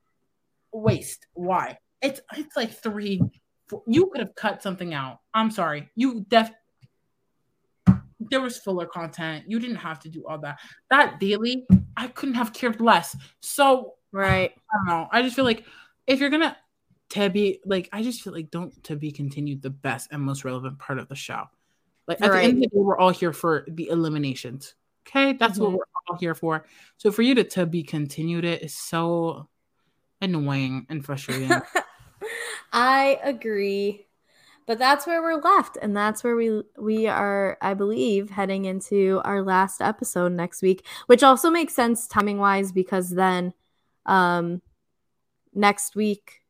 waste. 0.71 1.27
Why? 1.33 1.77
It's 2.01 2.21
it's 2.37 2.55
like 2.55 2.71
three. 2.71 3.21
Four, 3.67 3.83
you 3.85 4.07
could 4.07 4.21
have 4.21 4.33
cut 4.35 4.63
something 4.63 4.93
out. 4.93 5.19
I'm 5.33 5.51
sorry. 5.51 5.89
You 5.95 6.25
def. 6.29 6.51
There 8.19 8.39
was 8.41 8.59
fuller 8.59 8.85
content. 8.85 9.45
You 9.47 9.59
didn't 9.59 9.77
have 9.77 9.99
to 10.01 10.09
do 10.09 10.23
all 10.25 10.39
that. 10.39 10.59
That 10.89 11.19
daily, 11.19 11.65
I 11.97 12.07
couldn't 12.07 12.35
have 12.35 12.53
cared 12.53 12.79
less. 12.79 13.15
So 13.41 13.95
right. 14.13 14.51
I 14.51 14.77
don't 14.77 14.87
know. 14.87 15.07
I 15.11 15.21
just 15.21 15.35
feel 15.35 15.45
like 15.45 15.65
if 16.07 16.19
you're 16.19 16.29
gonna 16.29 16.55
to 17.09 17.29
be 17.29 17.59
like, 17.65 17.89
I 17.91 18.03
just 18.03 18.21
feel 18.21 18.31
like 18.31 18.51
don't 18.51 18.81
to 18.85 18.95
be 18.95 19.11
continued 19.11 19.61
the 19.61 19.69
best 19.69 20.07
and 20.11 20.21
most 20.21 20.45
relevant 20.45 20.79
part 20.79 20.97
of 20.97 21.09
the 21.09 21.15
show. 21.15 21.43
Like 22.07 22.21
at 22.21 22.31
right. 22.31 22.37
the 22.37 22.43
end 22.43 22.53
of 22.53 22.59
the 22.61 22.67
day, 22.67 22.81
we're 22.81 22.97
all 22.97 23.11
here 23.11 23.33
for 23.33 23.65
the 23.67 23.89
eliminations. 23.89 24.75
Okay, 25.07 25.33
that's 25.33 25.53
mm-hmm. 25.53 25.63
what 25.63 25.71
we're 25.73 25.85
all 26.09 26.17
here 26.17 26.35
for. 26.35 26.65
So 26.97 27.11
for 27.11 27.21
you 27.21 27.35
to 27.35 27.43
to 27.43 27.65
be 27.65 27.83
continued, 27.83 28.45
it 28.45 28.61
is 28.63 28.73
so 28.73 29.47
annoying 30.21 30.85
and 30.89 31.03
frustrating. 31.03 31.51
I 32.73 33.19
agree. 33.23 34.07
But 34.67 34.77
that's 34.77 35.07
where 35.07 35.21
we're 35.21 35.41
left 35.41 35.77
and 35.81 35.97
that's 35.97 36.23
where 36.23 36.35
we 36.35 36.61
we 36.77 37.07
are 37.07 37.57
I 37.61 37.73
believe 37.73 38.29
heading 38.29 38.65
into 38.65 39.19
our 39.25 39.41
last 39.41 39.81
episode 39.81 40.31
next 40.31 40.61
week, 40.61 40.85
which 41.07 41.23
also 41.23 41.49
makes 41.49 41.73
sense 41.73 42.07
timing-wise 42.07 42.71
because 42.71 43.09
then 43.09 43.53
um 44.05 44.61
next 45.53 45.95
week 45.95 46.41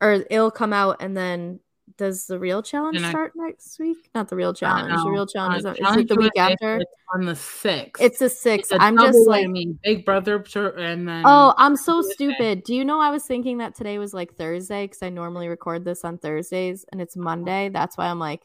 or 0.00 0.24
it'll 0.30 0.50
come 0.50 0.72
out 0.72 0.96
and 1.00 1.16
then 1.16 1.60
does 2.00 2.24
the 2.24 2.38
real 2.38 2.62
challenge 2.62 2.98
start 2.98 3.32
next 3.36 3.78
week? 3.78 4.08
Not 4.14 4.28
the 4.28 4.36
real 4.36 4.54
challenge. 4.54 4.88
The 4.88 5.10
real 5.10 5.26
challenge 5.26 5.66
uh, 5.66 5.72
is, 5.72 5.78
is 5.78 5.96
it 5.98 6.08
the 6.08 6.14
week 6.16 6.32
after? 6.34 6.80
on 7.12 7.26
the 7.26 7.36
sixth. 7.36 8.02
It's 8.02 8.20
the 8.20 8.30
sixth. 8.30 8.72
I'm 8.72 8.96
just 8.96 9.28
like, 9.28 9.46
Big 9.84 10.06
Brother, 10.06 10.42
and 10.78 11.06
then. 11.06 11.24
Oh, 11.26 11.52
I'm 11.58 11.76
so 11.76 12.00
stupid. 12.00 12.64
Do 12.64 12.74
you 12.74 12.86
know 12.86 13.00
I 13.00 13.10
was 13.10 13.24
thinking 13.24 13.58
that 13.58 13.74
today 13.74 13.98
was 13.98 14.14
like 14.14 14.34
Thursday 14.34 14.86
because 14.86 15.02
I 15.02 15.10
normally 15.10 15.48
record 15.48 15.84
this 15.84 16.06
on 16.06 16.16
Thursdays 16.16 16.86
and 16.90 17.02
it's 17.02 17.16
Monday. 17.18 17.68
That's 17.68 17.98
why 17.98 18.06
I'm 18.06 18.18
like, 18.18 18.40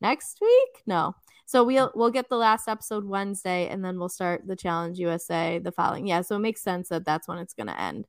next 0.00 0.38
week? 0.40 0.82
No. 0.86 1.16
So 1.46 1.64
we'll 1.64 1.90
we'll 1.96 2.12
get 2.12 2.28
the 2.28 2.36
last 2.36 2.68
episode 2.68 3.04
Wednesday, 3.04 3.66
and 3.66 3.84
then 3.84 3.98
we'll 3.98 4.08
start 4.08 4.46
the 4.46 4.54
Challenge 4.54 5.00
USA 5.00 5.58
the 5.58 5.72
following. 5.72 6.06
Yeah, 6.06 6.20
so 6.20 6.36
it 6.36 6.40
makes 6.40 6.62
sense 6.62 6.90
that 6.90 7.04
that's 7.04 7.26
when 7.26 7.38
it's 7.38 7.54
gonna 7.54 7.74
end. 7.76 8.06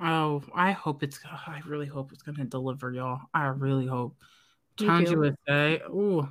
Oh, 0.00 0.42
I 0.54 0.72
hope 0.72 1.02
it's. 1.02 1.20
I 1.24 1.60
really 1.66 1.86
hope 1.86 2.12
it's 2.12 2.22
gonna 2.22 2.44
deliver, 2.44 2.92
y'all. 2.92 3.20
I 3.32 3.46
really 3.46 3.86
hope. 3.86 4.16
Challenge 4.76 5.10
USA. 5.10 5.82
Ooh, 5.88 6.28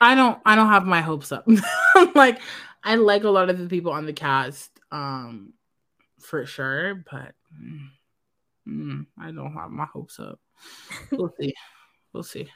I 0.00 0.14
don't. 0.14 0.38
I 0.44 0.56
don't 0.56 0.68
have 0.68 0.84
my 0.84 1.00
hopes 1.00 1.30
up. 1.30 1.46
like, 2.14 2.40
I 2.82 2.96
like 2.96 3.22
a 3.24 3.30
lot 3.30 3.50
of 3.50 3.58
the 3.58 3.68
people 3.68 3.92
on 3.92 4.06
the 4.06 4.12
cast, 4.12 4.70
um, 4.90 5.52
for 6.18 6.44
sure, 6.44 7.04
but 7.10 7.34
mm, 7.56 7.88
mm, 8.68 9.06
I 9.20 9.30
don't 9.30 9.52
have 9.52 9.70
my 9.70 9.86
hopes 9.86 10.18
up. 10.18 10.40
We'll 11.12 11.32
see. 11.40 11.54
We'll 12.12 12.24
see. 12.24 12.48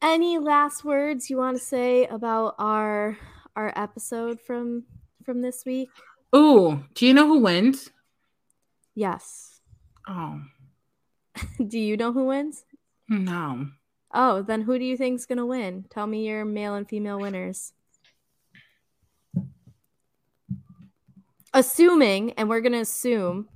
Any 0.00 0.38
last 0.38 0.84
words 0.84 1.30
you 1.30 1.38
want 1.38 1.56
to 1.56 1.62
say 1.62 2.06
about 2.06 2.54
our 2.58 3.18
our 3.56 3.72
episode 3.74 4.40
from 4.40 4.84
from 5.24 5.40
this 5.40 5.64
week? 5.64 5.90
Ooh, 6.36 6.84
do 6.94 7.06
you 7.06 7.14
know 7.14 7.26
who 7.26 7.38
wins? 7.38 7.90
Yes. 8.94 9.60
Oh, 10.06 10.40
do 11.66 11.78
you 11.78 11.96
know 11.96 12.12
who 12.12 12.26
wins? 12.26 12.64
no. 13.08 13.68
Oh, 14.14 14.42
then 14.42 14.62
who 14.62 14.78
do 14.78 14.84
you 14.84 14.96
think's 14.96 15.26
gonna 15.26 15.44
win? 15.46 15.84
Tell 15.90 16.06
me 16.06 16.26
your 16.26 16.44
male 16.44 16.74
and 16.74 16.88
female 16.88 17.20
winners. 17.20 17.72
Assuming, 21.52 22.32
and 22.32 22.48
we're 22.48 22.60
gonna 22.60 22.80
assume, 22.80 23.48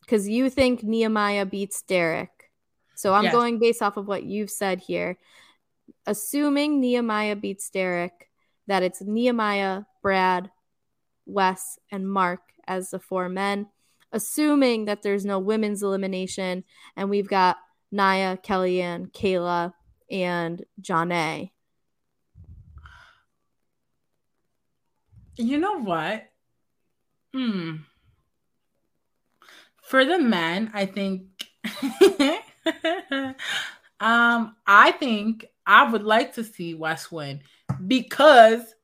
because 0.00 0.28
you 0.28 0.48
think 0.50 0.82
Nehemiah 0.82 1.44
beats 1.46 1.82
Derek. 1.82 2.50
So 2.94 3.14
I'm 3.14 3.24
Yes. 3.24 3.32
going 3.32 3.58
based 3.58 3.82
off 3.82 3.96
of 3.96 4.06
what 4.08 4.24
you've 4.24 4.50
said 4.50 4.80
here. 4.80 5.18
Assuming 6.06 6.80
Nehemiah 6.80 7.36
beats 7.36 7.68
Derek, 7.70 8.30
that 8.66 8.82
it's 8.82 9.02
Nehemiah, 9.02 9.82
Brad, 10.02 10.50
Wes, 11.28 11.78
and 11.92 12.08
Mark 12.08 12.40
as 12.66 12.90
the 12.90 12.98
four 12.98 13.28
men. 13.28 13.68
Assuming 14.10 14.86
that 14.86 15.02
there's 15.02 15.26
no 15.26 15.38
women's 15.38 15.82
elimination, 15.82 16.64
and 16.96 17.10
we've 17.10 17.28
got 17.28 17.58
Nia, 17.92 18.38
Kellyanne, 18.42 19.12
Kailah, 19.12 19.74
and 20.10 20.64
Jonna. 20.80 21.50
You 25.36 25.58
know 25.58 25.78
what? 25.78 26.24
Hmm. 27.34 27.76
For 29.82 30.04
the 30.04 30.18
men, 30.18 30.70
I 30.74 30.86
think 30.86 31.26
um 34.00 34.56
I 34.66 34.92
think 34.98 35.46
I 35.66 35.90
would 35.90 36.02
like 36.02 36.34
to 36.34 36.44
see 36.44 36.74
Wes 36.74 37.12
win 37.12 37.42
because 37.86 38.74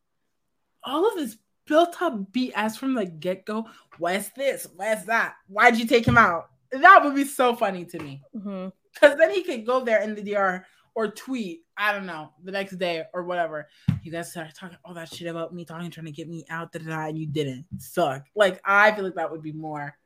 all 0.84 1.08
of 1.08 1.16
this 1.16 1.36
built 1.66 2.00
up 2.02 2.32
BS 2.32 2.76
from 2.76 2.94
the 2.94 3.06
get-go. 3.06 3.66
Wes 3.98 4.30
this, 4.30 4.66
Wes 4.76 5.04
that. 5.04 5.34
Why'd 5.48 5.76
you 5.76 5.86
take 5.86 6.06
him 6.06 6.18
out? 6.18 6.50
That 6.70 7.02
would 7.04 7.14
be 7.14 7.24
so 7.24 7.54
funny 7.54 7.84
to 7.84 7.98
me. 7.98 8.22
Because 8.32 9.16
then 9.18 9.30
he 9.30 9.42
could 9.42 9.66
go 9.66 9.84
there 9.84 10.02
in 10.02 10.14
the 10.14 10.22
DR 10.22 10.64
or 10.94 11.08
tweet, 11.08 11.64
I 11.76 11.92
don't 11.92 12.06
know, 12.06 12.30
the 12.44 12.52
next 12.52 12.76
day 12.76 13.04
or 13.12 13.24
whatever. 13.24 13.68
You 14.02 14.12
guys 14.12 14.30
started 14.30 14.54
talking 14.54 14.78
all 14.84 14.94
that 14.94 15.12
shit 15.12 15.28
about 15.28 15.52
me 15.54 15.64
talking, 15.64 15.90
trying 15.90 16.06
to 16.06 16.12
get 16.12 16.28
me 16.28 16.44
out, 16.50 16.72
da, 16.72 16.78
da, 16.78 16.90
da, 16.90 17.06
and 17.08 17.18
you 17.18 17.26
didn't. 17.26 17.66
Suck. 17.78 18.24
Like, 18.34 18.60
I 18.64 18.92
feel 18.92 19.04
like 19.04 19.16
that 19.16 19.30
would 19.30 19.42
be 19.42 19.52
more 19.52 19.96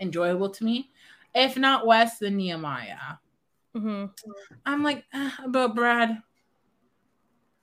enjoyable 0.00 0.48
to 0.50 0.64
me. 0.64 0.90
If 1.34 1.56
not 1.56 1.86
Wes, 1.86 2.18
then 2.18 2.36
Nehemiah. 2.36 3.16
Mhm. 3.74 4.10
I'm 4.64 4.82
like, 4.82 5.04
eh, 5.12 5.30
about 5.44 5.74
Brad. 5.74 6.22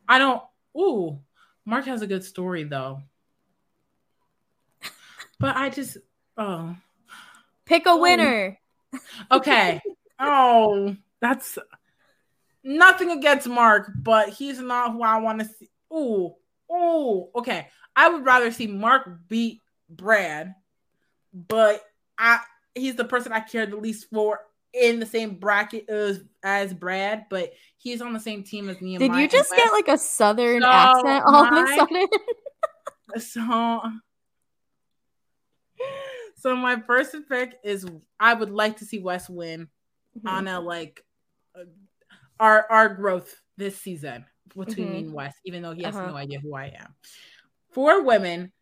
I 0.07 0.19
don't. 0.19 0.43
Ooh, 0.77 1.19
Mark 1.65 1.85
has 1.85 2.03
a 2.03 2.07
good 2.07 2.23
story 2.23 2.63
though. 2.63 3.01
But 5.39 5.55
I 5.55 5.69
just, 5.69 5.97
oh, 6.37 6.75
Pick 7.65 7.87
a 7.87 7.91
um, 7.91 8.01
winner. 8.01 8.57
okay. 9.31 9.81
oh, 10.19 10.95
that's 11.19 11.57
nothing 12.63 13.11
against 13.11 13.47
Mark, 13.47 13.91
but 13.95 14.29
he's 14.29 14.59
not 14.59 14.93
who 14.93 15.03
I 15.03 15.19
want 15.19 15.39
to 15.39 15.45
see. 15.45 15.69
Ooh, 15.91 16.33
ooh, 16.71 17.27
okay. 17.35 17.67
I 17.95 18.09
would 18.09 18.25
rather 18.25 18.51
see 18.51 18.67
Mark 18.67 19.09
beat 19.27 19.61
Brad, 19.89 20.53
but 21.33 21.81
I 22.17 22.39
he's 22.75 22.95
the 22.95 23.05
person 23.05 23.31
I 23.31 23.39
care 23.39 23.65
the 23.65 23.77
least 23.77 24.09
for 24.11 24.41
in 24.73 24.99
the 24.99 25.05
same 25.05 25.35
bracket 25.35 25.89
as 25.89 26.21
as 26.43 26.73
Brad, 26.73 27.25
but 27.29 27.53
he's 27.77 28.01
on 28.01 28.13
the 28.13 28.19
same 28.19 28.43
team 28.43 28.69
as 28.69 28.81
Nehemiah. 28.81 29.09
Did 29.09 29.21
you 29.21 29.27
just 29.27 29.55
get 29.55 29.71
like 29.71 29.87
a 29.87 29.97
southern 29.97 30.61
So 30.61 30.67
accent 30.67 31.23
all 31.25 31.45
of 31.45 31.53
a 31.53 31.75
sudden? 31.75 32.07
So, 33.19 33.81
so 36.35 36.55
my 36.55 36.79
first 36.81 37.15
pick 37.29 37.55
is 37.63 37.85
I 38.19 38.33
would 38.33 38.51
like 38.51 38.77
to 38.77 38.85
see 38.85 38.99
Wes 38.99 39.29
win 39.29 39.67
Mm-hmm. 40.17 40.27
on 40.29 40.47
a 40.47 40.59
like 40.61 41.03
uh, 41.59 41.65
our 42.39 42.65
our 42.71 42.89
growth 42.95 43.35
this 43.57 43.77
season 43.77 44.25
between 44.55 44.91
me 44.91 45.01
Mhm. 45.01 45.05
and 45.07 45.13
Wes, 45.13 45.33
even 45.43 45.61
though 45.61 45.73
he 45.73 45.83
has 45.83 45.95
Uh-huh. 45.95 46.11
no 46.11 46.15
idea 46.15 46.39
who 46.39 46.55
I 46.55 46.67
am. 46.67 46.95
For 47.71 48.01
women, 48.03 48.53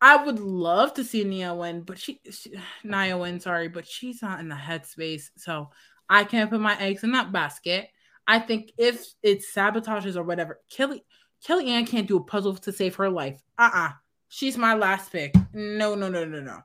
I 0.00 0.24
would 0.24 0.38
love 0.38 0.94
to 0.94 1.04
see 1.04 1.24
Nia 1.24 1.54
win, 1.54 1.82
but 1.82 1.98
she, 1.98 2.20
she 2.30 2.54
Nia 2.84 3.18
win, 3.18 3.38
sorry, 3.40 3.68
but 3.68 3.86
she's 3.86 4.22
not 4.22 4.40
in 4.40 4.48
the 4.48 4.54
headspace, 4.54 5.30
so 5.36 5.70
I 6.08 6.24
can't 6.24 6.50
put 6.50 6.60
my 6.60 6.78
eggs 6.80 7.04
in 7.04 7.12
that 7.12 7.32
basket. 7.32 7.88
I 8.26 8.38
think 8.38 8.72
if 8.78 9.04
it 9.22 9.42
sabotages 9.54 10.16
or 10.16 10.22
whatever, 10.22 10.60
Kelly 10.70 11.04
Kellyanne 11.46 11.86
can't 11.86 12.08
do 12.08 12.16
a 12.16 12.24
puzzle 12.24 12.54
to 12.56 12.72
save 12.72 12.94
her 12.96 13.10
life. 13.10 13.42
Uh-uh. 13.58 13.90
She's 14.34 14.58
my 14.58 14.74
last 14.74 15.12
pick. 15.12 15.32
No, 15.52 15.94
no, 15.94 16.08
no, 16.08 16.24
no, 16.24 16.40
no. 16.40 16.58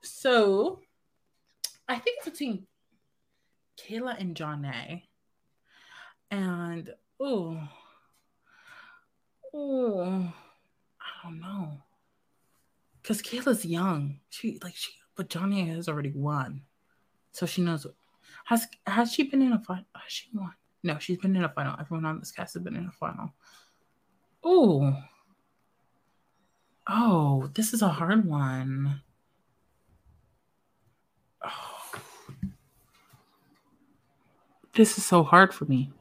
So 0.00 0.80
I 1.86 1.98
think 1.98 2.16
it's 2.16 2.30
between 2.30 2.66
Kailah 3.76 4.18
and 4.18 4.34
Jonna. 4.34 5.02
And 6.30 6.88
oh, 7.20 7.60
oh, 9.52 10.32
I 10.98 11.22
don't 11.22 11.40
know. 11.42 11.82
Cause 13.02 13.20
Kailah's 13.20 13.66
young. 13.66 14.20
She 14.30 14.58
like 14.64 14.74
she 14.74 14.90
but 15.14 15.28
Johnny 15.28 15.68
has 15.68 15.90
already 15.90 16.12
won. 16.14 16.62
So 17.32 17.44
she 17.44 17.60
knows 17.60 17.86
has 18.46 18.66
has 18.86 19.12
she 19.12 19.24
been 19.24 19.42
in 19.42 19.52
a 19.52 19.58
final? 19.58 19.84
Has 19.94 20.10
she 20.10 20.30
won? 20.32 20.54
No, 20.82 20.98
she's 20.98 21.18
been 21.18 21.36
in 21.36 21.44
a 21.44 21.50
final. 21.50 21.76
Everyone 21.78 22.06
on 22.06 22.20
this 22.20 22.32
cast 22.32 22.54
has 22.54 22.62
been 22.62 22.76
in 22.76 22.86
a 22.86 22.92
final. 22.92 23.34
Oh. 24.42 24.96
Oh, 26.92 27.48
this 27.54 27.72
is 27.72 27.82
a 27.82 27.88
hard 27.88 28.26
one. 28.26 29.00
Oh. 31.44 31.92
This 34.74 34.98
is 34.98 35.04
so 35.06 35.22
hard 35.22 35.54
for 35.54 35.66
me. 35.66 35.92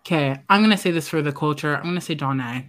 Okay, 0.00 0.38
I'm 0.48 0.62
gonna 0.62 0.76
say 0.76 0.90
this 0.90 1.08
for 1.08 1.22
the 1.22 1.32
culture. 1.32 1.74
I'm 1.74 1.84
gonna 1.84 2.00
say 2.02 2.14
Jonna 2.14 2.66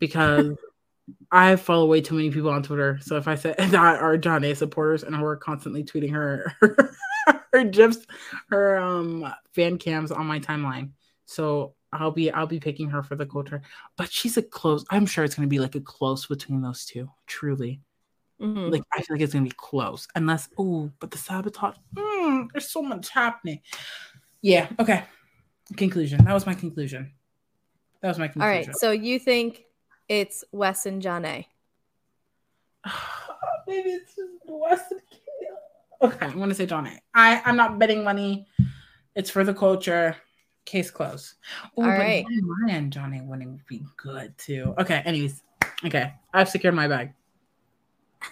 because 0.00 0.54
I 1.30 1.56
follow 1.56 1.86
way 1.86 2.00
too 2.00 2.16
many 2.16 2.30
people 2.30 2.50
on 2.50 2.64
Twitter. 2.64 2.98
So 3.00 3.16
if 3.16 3.28
I 3.28 3.36
said 3.36 3.56
that 3.58 3.74
are 3.76 4.18
Jonna 4.18 4.56
supporters 4.56 5.04
and 5.04 5.14
who 5.14 5.24
are 5.24 5.36
constantly 5.36 5.84
tweeting 5.84 6.12
her 6.12 6.52
her 7.58 7.64
gifs, 7.64 8.06
her 8.50 8.76
um 8.76 9.32
fan 9.52 9.78
cams 9.78 10.10
on 10.10 10.26
my 10.26 10.40
timeline. 10.40 10.90
So 11.24 11.74
I'll 11.92 12.10
be 12.10 12.30
I'll 12.30 12.46
be 12.46 12.60
picking 12.60 12.90
her 12.90 13.02
for 13.02 13.14
the 13.14 13.26
culture. 13.26 13.62
But 13.96 14.10
she's 14.12 14.36
a 14.36 14.42
close. 14.42 14.84
I'm 14.90 15.06
sure 15.06 15.24
it's 15.24 15.34
gonna 15.34 15.48
be 15.48 15.60
like 15.60 15.76
a 15.76 15.80
close 15.80 16.26
between 16.26 16.60
those 16.60 16.84
two. 16.84 17.08
Truly. 17.26 17.80
Mhm. 18.40 18.72
Like 18.72 18.82
I 18.92 19.02
feel 19.02 19.14
like 19.16 19.22
it's 19.22 19.32
gonna 19.32 19.44
be 19.44 19.52
close. 19.56 20.08
Unless 20.16 20.48
oh, 20.58 20.90
but 20.98 21.10
the 21.12 21.18
sabotage. 21.18 21.76
mm, 21.94 22.48
there's 22.52 22.70
so 22.70 22.82
much 22.82 23.10
happening. 23.10 23.60
Yeah, 24.42 24.68
okay. 24.78 25.04
Conclusion. 25.76 26.24
That 26.24 26.34
was 26.34 26.44
my 26.44 26.54
conclusion. 26.54 27.12
That 28.02 28.08
was 28.08 28.18
my 28.18 28.28
conclusion. 28.28 28.50
All 28.50 28.66
right. 28.66 28.76
So 28.76 28.90
you 28.90 29.18
think 29.18 29.64
it's 30.08 30.44
Wes 30.52 30.84
and 30.84 31.00
Jonna. 31.00 31.46
Maybe 33.66 33.90
it's 33.90 34.14
just 34.16 34.32
Wes 34.44 34.82
and. 34.90 35.00
Okay, 36.02 36.26
I'm 36.26 36.38
gonna 36.38 36.54
say 36.54 36.66
Jonna. 36.66 36.98
I 37.14 37.40
I'm 37.44 37.56
not 37.56 37.78
betting 37.78 38.04
money. 38.04 38.46
It's 39.14 39.30
for 39.30 39.44
the 39.44 39.54
culture. 39.54 40.16
Case 40.64 40.90
closed. 40.90 41.34
Oh, 41.76 41.82
All 41.82 41.88
but 41.90 41.98
right. 41.98 42.24
Nehemiah 42.28 42.78
and 42.78 42.92
Jonna 42.92 43.26
winning 43.26 43.52
would 43.52 43.66
be 43.66 43.84
good 43.96 44.36
too. 44.38 44.74
Okay. 44.78 45.02
Anyways, 45.04 45.42
okay, 45.84 46.14
I've 46.32 46.48
secured 46.48 46.74
my 46.74 46.88
bag. 46.88 47.12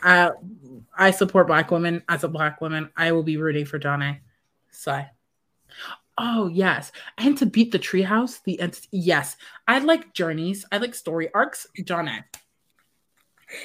I 0.03 0.31
I 0.97 1.11
support 1.11 1.47
black 1.47 1.71
women 1.71 2.03
as 2.09 2.25
a 2.25 2.29
black 2.29 2.61
woman. 2.61 2.91
I 2.97 3.13
will 3.13 3.23
be 3.23 3.37
rooting 3.37 3.67
for 3.67 3.79
Jonna. 3.79 4.19
Sigh. 4.71 5.11
Oh 6.19 6.49
yes, 6.49 6.93
and 7.19 7.37
to 7.39 7.47
beat 7.47 7.73
the 7.73 7.79
treehouse, 7.79 8.43
the 8.45 8.61
entity. 8.61 8.89
Yes, 8.93 9.37
I 9.67 9.79
like 9.79 10.15
journeys. 10.15 10.65
I 10.73 10.79
like 10.79 10.95
story 10.95 11.29
arcs. 11.35 11.67
Jonna. 11.81 12.25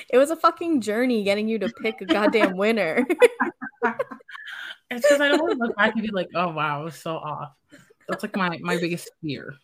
It 0.09 0.17
was 0.17 0.31
a 0.31 0.35
fucking 0.35 0.81
journey 0.81 1.23
getting 1.23 1.47
you 1.47 1.59
to 1.59 1.69
pick 1.69 2.01
a 2.01 2.05
goddamn 2.05 2.57
winner. 2.57 3.07
It's 4.89 5.01
because 5.01 5.21
I 5.21 5.27
don't 5.27 5.41
want 5.41 5.53
to 5.53 5.57
look 5.59 5.75
back 5.75 5.93
and 5.93 6.01
be 6.01 6.11
like, 6.11 6.29
oh 6.35 6.51
wow, 6.51 6.81
I 6.81 6.83
was 6.83 6.95
so 6.95 7.17
off. 7.17 7.51
That's 8.07 8.23
like 8.23 8.35
my 8.35 8.57
my 8.61 8.77
biggest 8.77 9.09
fear. 9.21 9.55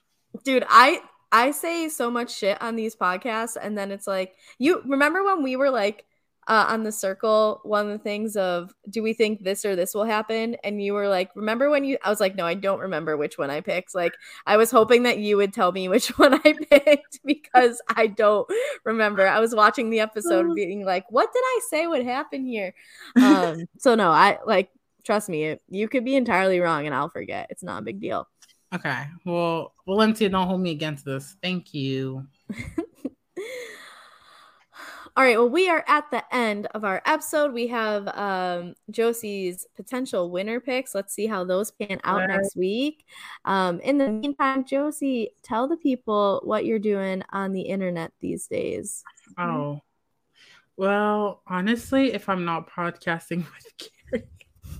Dude, 0.44 0.66
I 0.68 1.02
I 1.32 1.52
say 1.52 1.90
so 1.90 2.12
much 2.12 2.36
shit 2.36 2.62
on 2.62 2.76
these 2.76 2.96
podcasts 2.96 3.58
and 3.60 3.78
then 3.78 3.92
it's 3.92 4.08
like 4.08 4.36
you 4.60 4.82
remember 4.86 5.24
when 5.24 5.42
we 5.42 5.56
were 5.56 5.72
like 5.72 6.06
uh, 6.48 6.66
on 6.68 6.84
the 6.84 6.92
circle 6.92 7.62
one 7.64 7.86
of 7.86 7.92
the 7.92 8.04
things 8.04 8.36
of 8.36 8.74
do 8.90 9.02
we 9.02 9.14
think 9.14 9.44
this 9.44 9.64
or 9.64 9.76
this 9.76 9.94
will 9.94 10.04
happen? 10.04 10.58
And 10.64 10.82
you 10.82 10.94
were 10.94 11.08
like 11.08 11.32
remember 11.36 11.70
when 11.70 11.86
you 11.86 11.98
i 12.04 12.10
was 12.10 12.20
like 12.20 12.36
no 12.36 12.46
i 12.46 12.54
don't 12.54 12.82
remember 12.82 13.16
which 13.16 13.38
one 13.38 13.50
i 13.50 13.62
picked. 13.62 13.96
Like 13.96 14.14
i 14.46 14.58
was 14.58 14.70
hoping 14.70 15.04
that 15.04 15.20
you 15.20 15.38
would 15.38 15.54
tell 15.54 15.72
me 15.72 15.88
which 15.88 16.10
one 16.20 16.34
i 16.34 16.54
picked 16.70 17.20
because 17.26 17.82
i 17.96 18.08
don't 18.08 18.48
remember. 18.84 19.26
I 19.26 19.40
was 19.40 19.56
watching 19.56 19.90
the 19.90 20.02
episode 20.02 20.54
being 20.54 20.84
like 20.86 21.06
what 21.10 21.32
did 21.34 21.42
i 21.44 21.60
say 21.70 21.88
would 21.88 22.04
happen 22.04 22.46
here? 22.46 22.76
Um 23.16 23.66
so 23.78 23.96
no 23.96 24.12
i 24.12 24.38
like 24.46 24.70
trust 25.04 25.30
me 25.30 25.58
you 25.70 25.88
could 25.88 26.06
be 26.06 26.16
entirely 26.16 26.60
wrong 26.60 26.86
and 26.86 26.96
i'll 26.96 27.10
forget 27.10 27.48
it's 27.50 27.64
not 27.64 27.82
a 27.82 27.86
big 27.86 28.00
deal 28.00 28.28
Okay. 28.74 29.04
Well, 29.24 29.76
Valencia, 29.86 30.30
don't 30.30 30.48
hold 30.48 30.60
me 30.62 30.72
against 30.72 31.06
this. 31.06 31.36
Thank 31.44 31.76
you. 31.76 32.26
All 35.16 35.24
right, 35.24 35.38
well, 35.38 35.48
we 35.50 35.70
are 35.70 35.84
at 35.88 36.10
the 36.10 36.24
end 36.36 36.66
of 36.74 36.84
our 36.84 37.00
episode. 37.06 37.54
We 37.54 37.68
have 37.68 38.08
um, 38.08 38.74
Josi's 38.92 39.68
potential 39.76 40.32
winner 40.32 40.60
picks. 40.60 40.96
Let's 40.96 41.14
see 41.14 41.28
how 41.28 41.44
those 41.44 41.70
pan 41.70 42.00
out 42.04 42.22
Right. 42.22 42.30
next 42.30 42.56
week. 42.56 43.06
Um, 43.46 43.80
in 43.82 44.00
the 44.00 44.10
meantime, 44.10 44.64
Josi, 44.64 45.28
tell 45.44 45.68
the 45.68 45.78
people 45.78 46.42
what 46.44 46.66
you're 46.66 46.80
doing 46.80 47.22
on 47.32 47.52
the 47.52 47.62
internet 47.62 48.12
these 48.22 48.48
days. 48.48 49.04
Oh. 49.38 49.82
Well, 50.78 51.44
honestly, 51.46 52.12
if 52.12 52.28
I'm 52.28 52.44
not 52.44 52.72
podcasting 52.72 53.46
with 53.54 53.92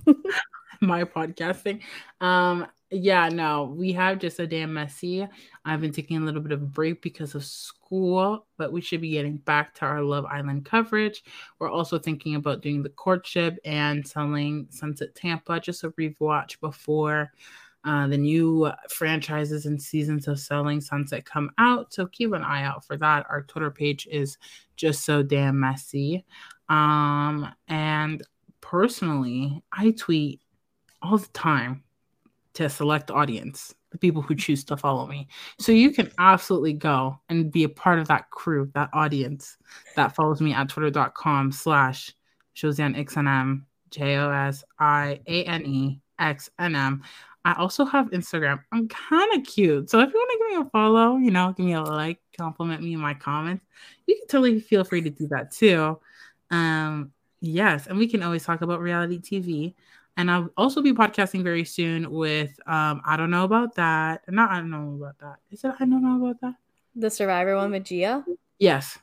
my 0.80 1.04
podcasting, 1.04 1.80
um, 2.20 2.66
yeah, 2.90 3.28
no, 3.28 3.74
we 3.76 3.92
have 3.92 4.20
just 4.20 4.38
a 4.38 4.46
damn 4.46 4.72
messy. 4.72 5.26
I've 5.64 5.80
been 5.80 5.92
taking 5.92 6.18
a 6.18 6.20
little 6.20 6.40
bit 6.40 6.52
of 6.52 6.62
a 6.62 6.66
break 6.66 7.02
because 7.02 7.34
of 7.34 7.44
school, 7.44 8.46
but 8.56 8.72
we 8.72 8.80
should 8.80 9.00
be 9.00 9.10
getting 9.10 9.38
back 9.38 9.74
to 9.76 9.84
our 9.84 10.02
Love 10.02 10.26
Island 10.26 10.64
coverage. 10.64 11.24
We're 11.58 11.70
also 11.70 11.98
thinking 11.98 12.36
about 12.36 12.62
doing 12.62 12.82
the 12.82 12.90
courtship 12.90 13.58
and 13.64 14.06
selling 14.06 14.68
Sunset 14.70 15.14
Tampa, 15.14 15.58
just 15.58 15.82
a 15.82 15.90
rewatch 15.90 16.60
before 16.60 17.32
uh, 17.84 18.06
the 18.06 18.16
new 18.16 18.70
franchises 18.88 19.66
and 19.66 19.80
seasons 19.80 20.26
of 20.28 20.38
Selling 20.38 20.80
Sunset 20.80 21.24
come 21.24 21.50
out. 21.58 21.92
So 21.92 22.06
keep 22.06 22.32
an 22.32 22.42
eye 22.42 22.62
out 22.62 22.84
for 22.84 22.96
that. 22.96 23.26
Our 23.28 23.42
Twitter 23.42 23.70
page 23.70 24.06
is 24.10 24.38
just 24.76 25.04
so 25.04 25.22
damn 25.22 25.58
messy. 25.60 26.24
Um, 26.68 27.52
and 27.68 28.22
personally, 28.64 29.62
I 29.72 29.90
tweet 29.90 30.40
all 31.02 31.18
the 31.18 31.28
time 31.28 31.84
to 32.54 32.64
a 32.64 32.70
select 32.70 33.10
audience, 33.10 33.74
the 33.90 33.98
people 33.98 34.22
who 34.22 34.34
choose 34.34 34.64
to 34.64 34.76
follow 34.76 35.06
me. 35.06 35.28
So 35.60 35.70
you 35.70 35.90
can 35.90 36.10
absolutely 36.18 36.72
go 36.72 37.20
and 37.28 37.52
be 37.52 37.64
a 37.64 37.68
part 37.68 37.98
of 37.98 38.08
that 38.08 38.30
crew, 38.30 38.70
that 38.74 38.88
audience 38.94 39.58
that 39.96 40.14
follows 40.14 40.40
me 40.40 40.54
at 40.54 40.70
twitter.com 40.70 41.52
slash 41.52 42.14
JosianeXNM, 42.56 43.64
J 43.90 44.16
O 44.16 44.30
S 44.30 44.64
I 44.78 45.20
A 45.26 45.44
N 45.44 45.66
E 45.66 46.00
X 46.18 46.48
N 46.58 46.74
M. 46.74 47.02
I 47.44 47.52
also 47.58 47.84
have 47.84 48.10
Instagram. 48.12 48.60
I'm 48.72 48.88
kind 48.88 49.38
of 49.38 49.46
cute. 49.46 49.90
So 49.90 50.00
if 50.00 50.10
you 50.10 50.18
want 50.18 50.30
to 50.30 50.38
give 50.38 50.58
me 50.58 50.66
a 50.66 50.70
follow, 50.70 51.18
you 51.18 51.30
know, 51.30 51.52
give 51.54 51.66
me 51.66 51.74
a 51.74 51.82
like, 51.82 52.18
compliment 52.38 52.82
me 52.82 52.94
in 52.94 53.00
my 53.00 53.12
comments, 53.12 53.66
you 54.06 54.16
can 54.16 54.26
totally 54.26 54.58
feel 54.58 54.84
free 54.84 55.02
to 55.02 55.10
do 55.10 55.28
that 55.28 55.50
too. 55.50 56.00
Um, 56.50 57.12
yes, 57.44 57.86
and 57.86 57.98
we 57.98 58.08
can 58.08 58.22
always 58.22 58.44
talk 58.44 58.62
about 58.62 58.80
reality 58.80 59.18
TV. 59.18 59.74
And 60.16 60.30
I'll 60.30 60.48
also 60.56 60.80
be 60.80 60.92
podcasting 60.92 61.42
very 61.42 61.64
soon 61.64 62.10
with 62.10 62.58
um, 62.66 63.02
I 63.04 63.16
don't 63.16 63.30
know 63.30 63.44
about 63.44 63.74
that. 63.74 64.22
Not 64.28 64.50
I 64.50 64.58
don't 64.58 64.70
know 64.70 64.96
about 64.96 65.18
that. 65.18 65.36
Is 65.50 65.64
it 65.64 65.72
I 65.80 65.84
don't 65.84 66.02
know 66.02 66.24
about 66.24 66.40
that? 66.40 66.54
The 66.94 67.10
Survivor 67.10 67.56
one 67.56 67.72
with 67.72 67.84
Gia? 67.84 68.24
Yes. 68.58 68.96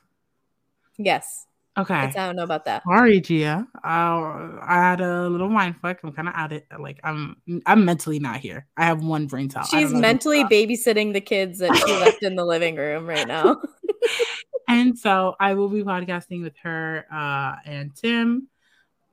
Yes. 0.96 1.46
Okay. 1.76 2.06
It's, 2.06 2.16
I 2.16 2.26
don't 2.26 2.36
know 2.36 2.42
about 2.44 2.64
that. 2.66 2.82
Sorry, 2.84 3.20
Gia. 3.20 3.66
Uh, 3.76 3.78
I 3.84 4.78
had 4.90 5.00
a 5.00 5.28
little 5.28 5.48
mind 5.48 5.76
fuck. 5.80 6.00
I'm 6.02 6.12
kind 6.12 6.28
of 6.28 6.34
out 6.34 6.52
it. 6.52 6.66
Like 6.78 7.00
I'm, 7.04 7.36
I'm 7.66 7.84
mentally 7.84 8.18
not 8.18 8.40
here. 8.40 8.66
I 8.76 8.84
have 8.84 9.02
one 9.02 9.26
brain 9.26 9.50
cell. 9.50 9.64
She's 9.64 9.92
mentally 9.92 10.44
babysitting 10.44 11.12
the 11.12 11.20
kids 11.20 11.58
that 11.58 11.74
she 11.76 11.92
left 11.92 12.22
in 12.22 12.36
the 12.36 12.44
living 12.44 12.76
room 12.76 13.06
right 13.06 13.28
now. 13.28 13.60
and 14.72 14.98
so 14.98 15.36
I 15.38 15.54
will 15.54 15.68
be 15.68 15.82
podcasting 15.82 16.42
with 16.42 16.56
her 16.62 17.06
uh, 17.12 17.56
and 17.64 17.94
Tim 17.94 18.48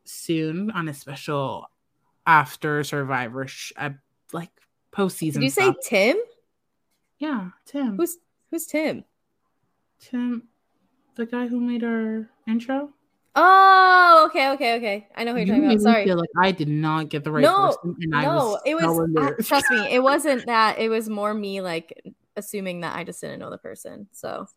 soon 0.05 0.71
on 0.71 0.87
a 0.87 0.93
special 0.93 1.69
after 2.25 2.83
Survivor, 2.83 3.47
sh- 3.47 3.73
uh, 3.77 3.91
like 4.33 4.49
postseason. 4.91 5.33
Did 5.33 5.43
you 5.43 5.49
say. 5.49 5.73
Tim? 5.83 6.17
Yeah, 7.17 7.49
Tim. 7.65 7.97
Who's 7.97 8.17
who's 8.49 8.65
Tim? 8.65 9.03
Tim, 9.99 10.43
the 11.15 11.25
guy 11.25 11.47
who 11.47 11.59
made 11.59 11.83
our 11.83 12.29
intro? 12.47 12.93
Oh, 13.35 14.23
okay, 14.29 14.51
okay, 14.51 14.75
okay. 14.77 15.07
I 15.15 15.23
know 15.23 15.33
who 15.33 15.39
you're 15.39 15.47
You 15.47 15.53
talking 15.53 15.71
about. 15.71 15.81
Sorry. 15.81 16.05
feel 16.05 16.17
like 16.17 16.29
I 16.37 16.51
did 16.51 16.67
not 16.67 17.09
get 17.09 17.23
the 17.23 17.31
right 17.31 17.41
no, 17.41 17.67
person, 17.67 17.95
and 18.01 18.15
I 18.15 18.23
no, 18.23 18.35
was 18.35 18.61
it 18.65 18.75
was. 18.75 19.09
I- 19.17 19.43
trust 19.43 19.69
me, 19.69 19.93
it 19.93 20.01
wasn't 20.01 20.45
that. 20.47 20.79
It 20.79 20.89
was 20.89 21.09
more 21.09 21.33
me 21.33 21.61
like 21.61 22.01
assuming 22.35 22.81
that 22.81 22.95
I 22.95 23.03
just 23.03 23.21
didn't 23.21 23.39
know 23.39 23.49
the 23.49 23.57
person. 23.57 24.07
So 24.11 24.47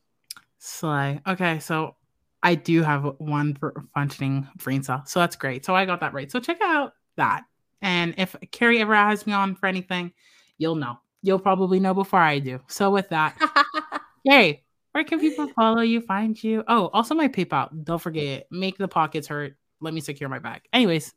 Slay. 0.65 1.21
Okay, 1.27 1.59
so 1.59 1.97
I 2.41 2.55
do 2.55 2.83
have 2.85 3.17
one 3.19 3.57
for 3.57 3.85
functioning 3.95 4.47
brain 4.59 4.85
cell, 4.85 5.03
so 5.07 5.19
that's 5.19 5.35
great. 5.35 5.65
So 5.65 5.75
I 5.75 5.85
got 5.87 5.99
that 6.01 6.15
right. 6.15 6.31
So 6.31 6.39
check 6.39 6.59
out 6.63 6.93
that, 7.17 7.43
and 7.81 8.15
if 8.17 8.37
Kari 8.53 8.79
ever 8.79 8.95
has 8.95 9.27
me 9.27 9.33
on 9.33 9.57
for 9.57 9.67
anything, 9.67 10.13
you'll 10.59 10.77
know. 10.77 11.01
You'll 11.21 11.41
probably 11.41 11.81
know 11.81 11.95
before 11.95 12.21
I 12.21 12.39
do. 12.39 12.61
So 12.69 12.93
with 12.93 13.09
that, 13.09 13.37
Kari, 14.29 14.63
where 14.93 15.03
can 15.03 15.19
people 15.19 15.49
follow 15.49 15.83
you, 15.83 16.01
find 16.01 16.41
you? 16.41 16.63
Oh, 16.69 16.91
also 16.93 17.17
my 17.17 17.27
PayPal. 17.27 17.69
Don't 17.83 18.01
forget, 18.01 18.47
make 18.53 18.79
the 18.79 18.87
pockets 18.87 19.27
hurt. 19.27 19.57
Let 19.81 19.95
me 19.95 20.01
secure 20.01 20.29
my 20.29 20.39
bag. 20.39 20.63
Anyways, 20.73 21.13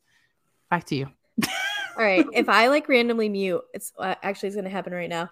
back 0.70 0.86
to 0.86 0.96
you. 0.96 1.08
all 1.96 2.04
right, 2.04 2.26
if 2.32 2.48
I 2.48 2.66
like 2.66 2.88
randomly 2.88 3.28
mute, 3.28 3.62
it's 3.74 3.92
uh, 3.96 4.16
actually 4.24 4.48
it's 4.48 4.56
gonna 4.56 4.70
happen 4.70 4.92
right 4.92 5.08
now. 5.08 5.30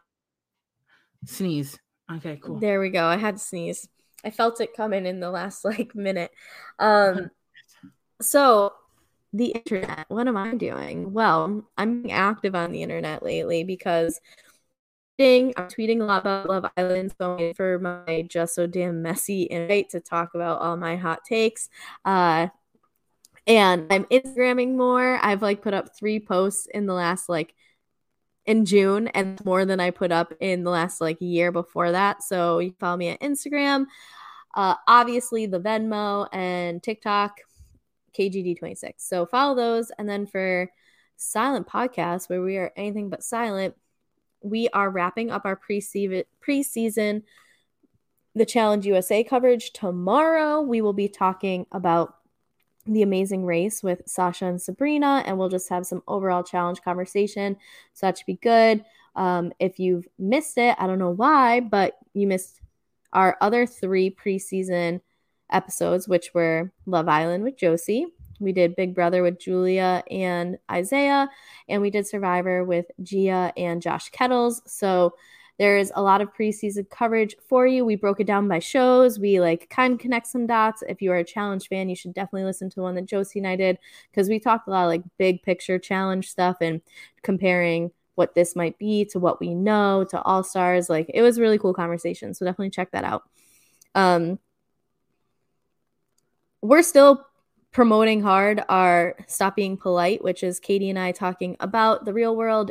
Sneeze. 1.24 1.80
Okay, 2.12 2.38
cool. 2.40 2.60
There 2.60 2.80
we 2.80 2.90
go. 2.90 3.06
I 3.06 3.16
had 3.16 3.38
to 3.38 3.42
sneeze. 3.42 3.88
I 4.24 4.30
felt 4.30 4.60
it 4.60 4.74
coming 4.76 5.06
in 5.06 5.20
the 5.20 5.30
last 5.30 5.64
like 5.64 5.94
minute. 5.94 6.30
Um 6.78 7.30
so 8.22 8.72
the 9.32 9.48
internet, 9.48 10.06
what 10.08 10.28
am 10.28 10.36
I 10.36 10.54
doing? 10.54 11.12
Well, 11.12 11.64
I'm 11.76 12.08
active 12.10 12.54
on 12.54 12.72
the 12.72 12.82
internet 12.82 13.22
lately 13.22 13.64
because 13.64 14.20
I'm 15.18 15.52
tweeting 15.68 16.00
a 16.00 16.04
lot 16.04 16.22
about 16.22 16.48
Love 16.48 16.66
Island, 16.76 17.14
so 17.20 17.36
I'm 17.36 17.54
for 17.54 17.78
my 17.78 18.26
just 18.28 18.54
so 18.54 18.66
damn 18.66 19.02
messy 19.02 19.46
invite 19.48 19.90
to 19.90 20.00
talk 20.00 20.34
about 20.34 20.60
all 20.60 20.76
my 20.76 20.96
hot 20.96 21.20
takes. 21.24 21.68
Uh 22.04 22.48
and 23.46 23.92
I'm 23.92 24.04
Instagramming 24.06 24.76
more. 24.76 25.18
I've 25.22 25.42
like 25.42 25.62
put 25.62 25.74
up 25.74 25.96
three 25.96 26.18
posts 26.20 26.66
in 26.72 26.86
the 26.86 26.94
last 26.94 27.28
like 27.28 27.54
in 28.46 28.64
June 28.64 29.08
and 29.08 29.42
more 29.44 29.64
than 29.64 29.80
I 29.80 29.90
put 29.90 30.12
up 30.12 30.32
in 30.40 30.64
the 30.64 30.70
last 30.70 31.00
like 31.00 31.20
year 31.20 31.50
before 31.50 31.92
that. 31.92 32.22
So 32.22 32.58
you 32.58 32.74
follow 32.78 32.96
me 32.96 33.10
on 33.10 33.16
Instagram, 33.18 33.86
uh, 34.54 34.74
obviously 34.86 35.46
the 35.46 35.60
Venmo 35.60 36.28
and 36.32 36.82
TikTok, 36.82 37.38
KGD26. 38.18 38.94
So 38.98 39.26
follow 39.26 39.54
those. 39.54 39.90
And 39.98 40.08
then 40.08 40.26
for 40.26 40.70
Silent 41.16 41.66
Podcast, 41.66 42.28
where 42.28 42.42
we 42.42 42.56
are 42.56 42.72
anything 42.76 43.08
but 43.08 43.22
silent, 43.22 43.74
we 44.42 44.68
are 44.70 44.90
wrapping 44.90 45.30
up 45.30 45.46
our 45.46 45.58
preseason 45.58 46.24
preseason 46.46 47.22
the 48.34 48.44
Challenge 48.44 48.84
USA 48.86 49.24
coverage 49.24 49.72
tomorrow. 49.72 50.60
We 50.60 50.80
will 50.80 50.92
be 50.92 51.08
talking 51.08 51.66
about 51.72 52.16
the 52.86 53.02
amazing 53.02 53.44
race 53.44 53.82
with 53.82 54.02
Sasha 54.06 54.46
and 54.46 54.60
Sabrina, 54.60 55.22
and 55.26 55.38
we'll 55.38 55.48
just 55.48 55.68
have 55.70 55.86
some 55.86 56.02
overall 56.06 56.42
challenge 56.42 56.82
conversation. 56.82 57.56
So 57.94 58.06
that 58.06 58.18
should 58.18 58.26
be 58.26 58.34
good. 58.34 58.84
Um, 59.16 59.52
if 59.58 59.78
you've 59.78 60.06
missed 60.18 60.58
it, 60.58 60.76
I 60.78 60.86
don't 60.86 60.98
know 60.98 61.10
why, 61.10 61.60
but 61.60 61.96
you 62.12 62.26
missed 62.26 62.60
our 63.12 63.36
other 63.40 63.64
three 63.66 64.10
preseason 64.10 65.00
episodes, 65.50 66.08
which 66.08 66.34
were 66.34 66.72
Love 66.84 67.08
Island 67.08 67.44
with 67.44 67.56
Josi. 67.56 68.06
We 68.40 68.52
did 68.52 68.76
Big 68.76 68.94
Brother 68.94 69.22
with 69.22 69.38
Julia 69.38 70.02
and 70.10 70.58
Isaiah, 70.70 71.30
and 71.68 71.80
we 71.80 71.90
did 71.90 72.06
Survivor 72.06 72.64
with 72.64 72.86
Gia 73.02 73.52
and 73.56 73.80
Josh 73.80 74.10
Kettles. 74.10 74.60
So 74.66 75.14
there 75.58 75.78
is 75.78 75.92
a 75.94 76.02
lot 76.02 76.20
of 76.20 76.34
preseason 76.34 76.88
coverage 76.90 77.36
for 77.48 77.66
you. 77.66 77.84
We 77.84 77.94
broke 77.94 78.20
it 78.20 78.26
down 78.26 78.48
by 78.48 78.58
shows. 78.58 79.18
We 79.18 79.40
like 79.40 79.70
kind 79.70 79.94
of 79.94 80.00
connect 80.00 80.26
some 80.26 80.46
dots. 80.46 80.82
If 80.88 81.00
you 81.00 81.12
are 81.12 81.18
a 81.18 81.24
challenge 81.24 81.68
fan, 81.68 81.88
you 81.88 81.94
should 81.94 82.12
definitely 82.12 82.44
listen 82.44 82.70
to 82.70 82.80
one 82.80 82.96
that 82.96 83.06
Josi 83.06 83.36
and 83.36 83.46
I 83.46 83.54
did 83.56 83.78
because 84.10 84.28
we 84.28 84.40
talked 84.40 84.66
a 84.66 84.70
lot 84.70 84.84
of 84.84 84.88
like 84.88 85.02
big 85.16 85.42
picture 85.42 85.78
challenge 85.78 86.28
stuff 86.28 86.56
and 86.60 86.80
comparing 87.22 87.92
what 88.16 88.34
this 88.34 88.56
might 88.56 88.78
be 88.78 89.04
to 89.06 89.18
what 89.18 89.40
we 89.40 89.54
know 89.54 90.04
to 90.10 90.20
All 90.22 90.42
Stars. 90.42 90.90
Like 90.90 91.10
it 91.12 91.22
was 91.22 91.38
a 91.38 91.40
really 91.40 91.58
cool 91.58 91.74
conversation. 91.74 92.34
So 92.34 92.44
definitely 92.44 92.70
check 92.70 92.90
that 92.90 93.04
out. 93.04 93.22
Um, 93.94 94.40
we're 96.62 96.82
still 96.82 97.26
promoting 97.70 98.22
hard 98.22 98.62
our 98.68 99.16
Stop 99.26 99.56
Being 99.56 99.76
Polite, 99.76 100.22
which 100.24 100.42
is 100.42 100.58
Katie 100.58 100.90
and 100.90 100.98
I 100.98 101.12
talking 101.12 101.56
about 101.60 102.04
the 102.04 102.12
real 102.12 102.34
world 102.34 102.70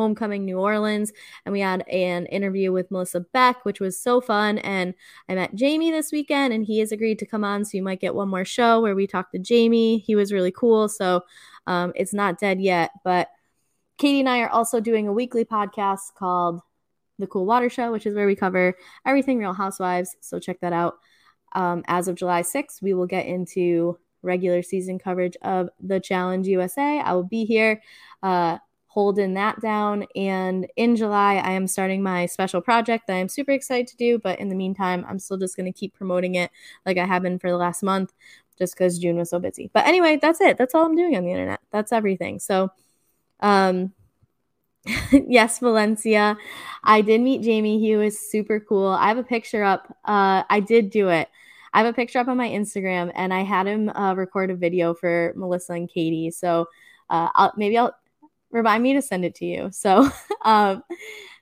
Homecoming 0.00 0.46
New 0.46 0.58
Orleans, 0.58 1.12
and 1.44 1.52
we 1.52 1.60
had 1.60 1.86
an 1.88 2.24
interview 2.26 2.72
with 2.72 2.90
Melissa 2.90 3.20
Beck, 3.20 3.66
which 3.66 3.80
was 3.80 4.00
so 4.00 4.22
fun. 4.22 4.56
And 4.58 4.94
I 5.28 5.34
met 5.34 5.54
Jamie 5.54 5.90
this 5.90 6.10
weekend, 6.10 6.54
and 6.54 6.64
he 6.64 6.78
has 6.78 6.90
agreed 6.90 7.18
to 7.18 7.26
come 7.26 7.44
on, 7.44 7.66
so 7.66 7.76
you 7.76 7.82
might 7.82 8.00
get 8.00 8.14
one 8.14 8.30
more 8.30 8.46
show 8.46 8.80
where 8.80 8.94
we 8.94 9.06
talk 9.06 9.30
to 9.32 9.38
Jamie. 9.38 9.98
He 9.98 10.16
was 10.16 10.32
really 10.32 10.52
cool, 10.52 10.88
so 10.88 11.20
um, 11.66 11.92
it's 11.94 12.14
not 12.14 12.38
dead 12.38 12.62
yet. 12.62 12.92
But 13.04 13.28
Katie 13.98 14.20
and 14.20 14.28
I 14.30 14.40
are 14.40 14.48
also 14.48 14.80
doing 14.80 15.06
a 15.06 15.12
weekly 15.12 15.44
podcast 15.44 16.14
called 16.16 16.62
The 17.18 17.26
Cool 17.26 17.44
Water 17.44 17.68
Show, 17.68 17.92
which 17.92 18.06
is 18.06 18.14
where 18.14 18.26
we 18.26 18.34
cover 18.34 18.74
everything 19.04 19.38
Real 19.38 19.52
Housewives. 19.52 20.16
So 20.20 20.38
check 20.38 20.60
that 20.60 20.72
out. 20.72 20.94
Um, 21.52 21.84
as 21.88 22.08
of 22.08 22.14
July 22.14 22.40
6th, 22.40 22.80
we 22.80 22.94
will 22.94 23.06
get 23.06 23.26
into 23.26 23.98
regular 24.22 24.62
season 24.62 24.98
coverage 24.98 25.36
of 25.42 25.68
the 25.80 26.00
Challenge 26.00 26.46
USA. 26.46 27.00
I 27.00 27.12
will 27.12 27.24
be 27.24 27.44
here 27.44 27.82
uh, 28.22 28.58
holding 28.90 29.34
that 29.34 29.60
down. 29.60 30.04
And 30.16 30.66
in 30.74 30.96
July, 30.96 31.36
I 31.36 31.52
am 31.52 31.68
starting 31.68 32.02
my 32.02 32.26
special 32.26 32.60
project 32.60 33.06
that 33.06 33.14
I'm 33.14 33.28
super 33.28 33.52
excited 33.52 33.86
to 33.86 33.96
do. 33.96 34.18
But 34.18 34.40
in 34.40 34.48
the 34.48 34.56
meantime, 34.56 35.06
I'm 35.08 35.20
still 35.20 35.36
just 35.36 35.56
going 35.56 35.72
to 35.72 35.78
keep 35.78 35.94
promoting 35.94 36.34
it 36.34 36.50
like 36.84 36.98
I 36.98 37.06
have 37.06 37.22
been 37.22 37.38
for 37.38 37.50
the 37.50 37.56
last 37.56 37.84
month 37.84 38.12
just 38.58 38.74
because 38.74 38.98
June 38.98 39.16
was 39.16 39.30
so 39.30 39.38
busy. 39.38 39.70
But 39.72 39.86
anyway, 39.86 40.18
that's 40.20 40.40
it. 40.40 40.58
That's 40.58 40.74
all 40.74 40.84
I'm 40.84 40.96
doing 40.96 41.16
on 41.16 41.22
the 41.22 41.30
internet. 41.30 41.60
That's 41.70 41.92
everything. 41.92 42.40
So, 42.40 42.72
um, 43.38 43.92
yes, 45.12 45.60
Valencia. 45.60 46.36
I 46.82 47.00
did 47.00 47.20
meet 47.20 47.42
Jamie. 47.42 47.78
He 47.78 47.94
was 47.94 48.18
super 48.18 48.58
cool. 48.58 48.88
I 48.88 49.06
have 49.06 49.18
a 49.18 49.22
picture 49.22 49.62
up. 49.62 49.86
Uh, 50.04 50.42
I 50.50 50.58
did 50.58 50.90
do 50.90 51.10
it. 51.10 51.28
I 51.72 51.78
have 51.78 51.86
a 51.86 51.92
picture 51.92 52.18
up 52.18 52.26
on 52.26 52.36
my 52.36 52.48
Instagram, 52.48 53.12
and 53.14 53.32
I 53.32 53.44
had 53.44 53.68
him 53.68 53.88
uh, 53.90 54.14
record 54.14 54.50
a 54.50 54.56
video 54.56 54.94
for 54.94 55.32
Melissa 55.36 55.74
and 55.74 55.88
Katie. 55.88 56.32
So 56.32 56.66
uh, 57.08 57.28
I'll, 57.34 57.52
maybe 57.56 57.78
I'll 57.78 57.94
remind 58.50 58.82
me 58.82 58.94
to 58.94 59.02
send 59.02 59.24
it 59.24 59.36
to 59.36 59.44
you. 59.44 59.70
So, 59.72 60.08
um, 60.44 60.82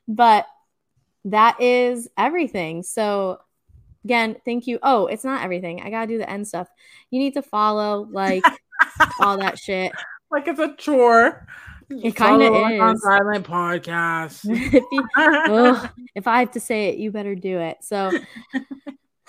but 0.07 0.45
that 1.25 1.61
is 1.61 2.07
everything. 2.17 2.83
So 2.83 3.39
again, 4.03 4.37
thank 4.45 4.67
you. 4.67 4.79
Oh, 4.81 5.07
it's 5.07 5.23
not 5.23 5.43
everything. 5.43 5.81
I 5.81 5.89
gotta 5.89 6.07
do 6.07 6.17
the 6.17 6.29
end 6.29 6.47
stuff. 6.47 6.67
You 7.11 7.19
need 7.19 7.33
to 7.33 7.41
follow, 7.41 8.07
like 8.11 8.43
all 9.19 9.37
that 9.37 9.59
shit. 9.59 9.91
Like 10.31 10.47
it's 10.47 10.59
a 10.59 10.75
chore. 10.75 11.47
It 11.89 12.15
kind 12.15 12.41
of 12.43 12.53
is. 12.53 12.79
On 12.79 12.97
Silent 12.97 13.47
Podcast. 13.47 14.41
if, 14.73 14.83
you, 14.91 15.07
ugh, 15.17 15.89
if 16.13 16.27
I 16.27 16.39
have 16.39 16.51
to 16.51 16.59
say 16.59 16.89
it, 16.89 16.97
you 16.99 17.11
better 17.11 17.33
do 17.33 17.57
it. 17.59 17.77
So 17.81 18.11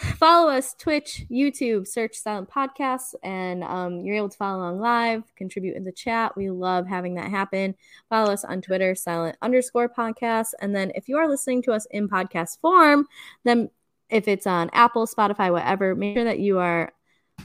follow 0.01 0.51
us 0.51 0.75
Twitch, 0.75 1.25
YouTube, 1.31 1.87
search 1.87 2.15
Silent 2.17 2.49
Podcasts, 2.49 3.15
and 3.23 3.63
um, 3.65 4.01
you're 4.01 4.17
able 4.17 4.29
to 4.29 4.37
follow 4.37 4.61
along 4.61 4.81
live, 4.81 5.23
contribute 5.37 5.77
in 5.77 5.85
the 5.85 5.93
chat. 5.93 6.37
We 6.37 6.51
love 6.51 6.87
having 6.87 7.15
that 7.15 7.31
happen. 7.31 7.75
Follow 8.09 8.33
us 8.33 8.45
on 8.45 8.63
Twitter, 8.63 8.95
Silent 8.95 9.37
underscore 9.43 9.89
podcast. 9.89 10.53
And 10.61 10.75
then 10.75 10.93
if 10.95 11.09
you 11.09 11.17
are 11.19 11.29
listening 11.29 11.63
to 11.63 11.73
us 11.73 11.87
in 11.91 12.09
podcast 12.09 12.61
form, 12.61 13.07
then 13.45 13.71
if 14.09 14.27
it's 14.27 14.47
on 14.47 14.71
Apple, 14.73 15.07
Spotify, 15.07 15.53
whatever, 15.53 15.95
make 15.95 16.17
sure 16.17 16.25
that 16.25 16.41
you 16.41 16.59
are 16.59 16.93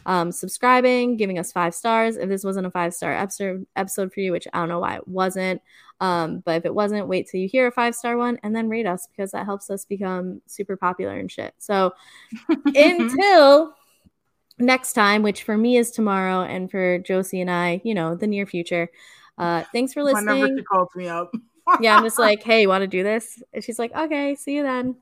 um, 0.06 0.32
subscribing, 0.32 1.18
giving 1.18 1.40
us 1.40 1.52
five 1.52 1.76
stars. 1.76 2.18
If 2.18 2.30
this 2.30 2.44
wasn't 2.44 2.68
a 2.68 2.72
five 2.72 2.94
star 2.94 3.14
episode 3.14 3.66
episode 3.76 4.14
for 4.14 4.20
you, 4.20 4.32
which 4.32 4.48
I 4.54 4.60
don't 4.60 4.70
know 4.70 4.80
why 4.80 4.96
it 4.96 5.08
wasn't, 5.08 5.62
um, 6.00 6.40
but 6.46 6.58
if 6.58 6.66
it 6.66 6.76
wasn't, 6.76 7.08
wait 7.08 7.28
till 7.30 7.40
you 7.40 7.48
hear 7.48 7.68
a 7.68 7.72
five 7.72 7.96
star 7.96 8.18
one 8.18 8.40
and 8.44 8.56
then 8.56 8.70
rate 8.70 8.86
us 8.86 9.08
because 9.08 9.32
that 9.32 9.46
helps 9.46 9.70
us 9.70 9.86
become 9.86 10.42
super 10.46 10.76
popular 10.76 11.18
and 11.18 11.32
shit. 11.32 11.54
So 11.58 11.94
until 12.66 13.74
next 14.60 14.94
time, 14.94 15.22
which 15.22 15.44
for 15.44 15.58
me 15.58 15.78
is 15.78 15.92
tomorrow, 15.92 16.42
and 16.42 16.70
for 16.70 17.00
Josi 17.00 17.42
and 17.42 17.52
I, 17.52 17.82
you 17.84 17.94
know, 17.94 18.16
the 18.16 18.28
near 18.28 18.46
future. 18.46 18.90
Uh, 19.38 19.64
thanks 19.74 19.94
for 19.94 20.04
listening. 20.04 20.42
Whenever 20.42 20.58
she 20.60 20.64
calls 20.64 20.90
me 20.96 21.08
up. 21.08 21.32
yeah, 21.82 21.98
I'm 21.98 22.04
just 22.04 22.20
like, 22.20 22.44
hey, 22.44 22.68
want 22.68 22.84
to 22.84 22.88
do 22.88 23.04
this? 23.04 23.42
And 23.54 23.64
she's 23.64 23.80
like, 23.80 23.94
okay, 23.96 24.36
see 24.36 24.56
you 24.56 24.64
then. 24.64 24.96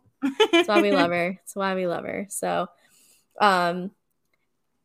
That's 0.51 0.67
why 0.67 0.81
we 0.81 0.91
love 0.91 1.11
her. 1.11 1.33
That's 1.33 1.55
why 1.55 1.75
we 1.75 1.85
love 1.85 2.05
her. 2.05 2.27
So, 2.29 2.67
um, 3.41 3.91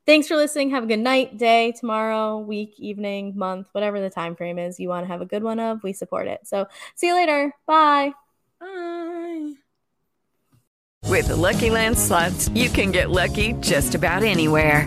thanks 0.09 0.27
for 0.27 0.37
listening. 0.37 0.71
Have 0.71 0.85
a 0.85 0.87
good 0.87 1.01
night, 1.01 1.37
day, 1.37 1.73
tomorrow, 1.73 2.39
week, 2.39 2.81
evening, 2.81 3.35
month, 3.37 3.69
whatever 3.73 4.01
the 4.01 4.09
time 4.09 4.35
frame 4.35 4.59
is 4.59 4.81
you 4.81 4.89
want 4.89 5.05
to 5.05 5.13
have 5.13 5.21
a 5.21 5.27
good 5.27 5.43
one 5.43 5.61
of. 5.61 5.83
We 5.83 5.93
support 5.93 6.27
it. 6.27 6.41
So, 6.49 6.67
see 6.95 7.09
you 7.09 7.15
later. 7.15 7.53
Bye. 7.67 8.13
Bye. 8.59 9.53
With 11.05 11.29
the 11.29 11.37
Lucky 11.37 11.69
Land 11.69 11.99
slots, 11.99 12.49
you 12.51 12.71
can 12.71 12.91
get 12.91 13.11
lucky 13.11 13.53
just 13.61 13.95
about 13.95 14.23
anywhere. 14.23 14.87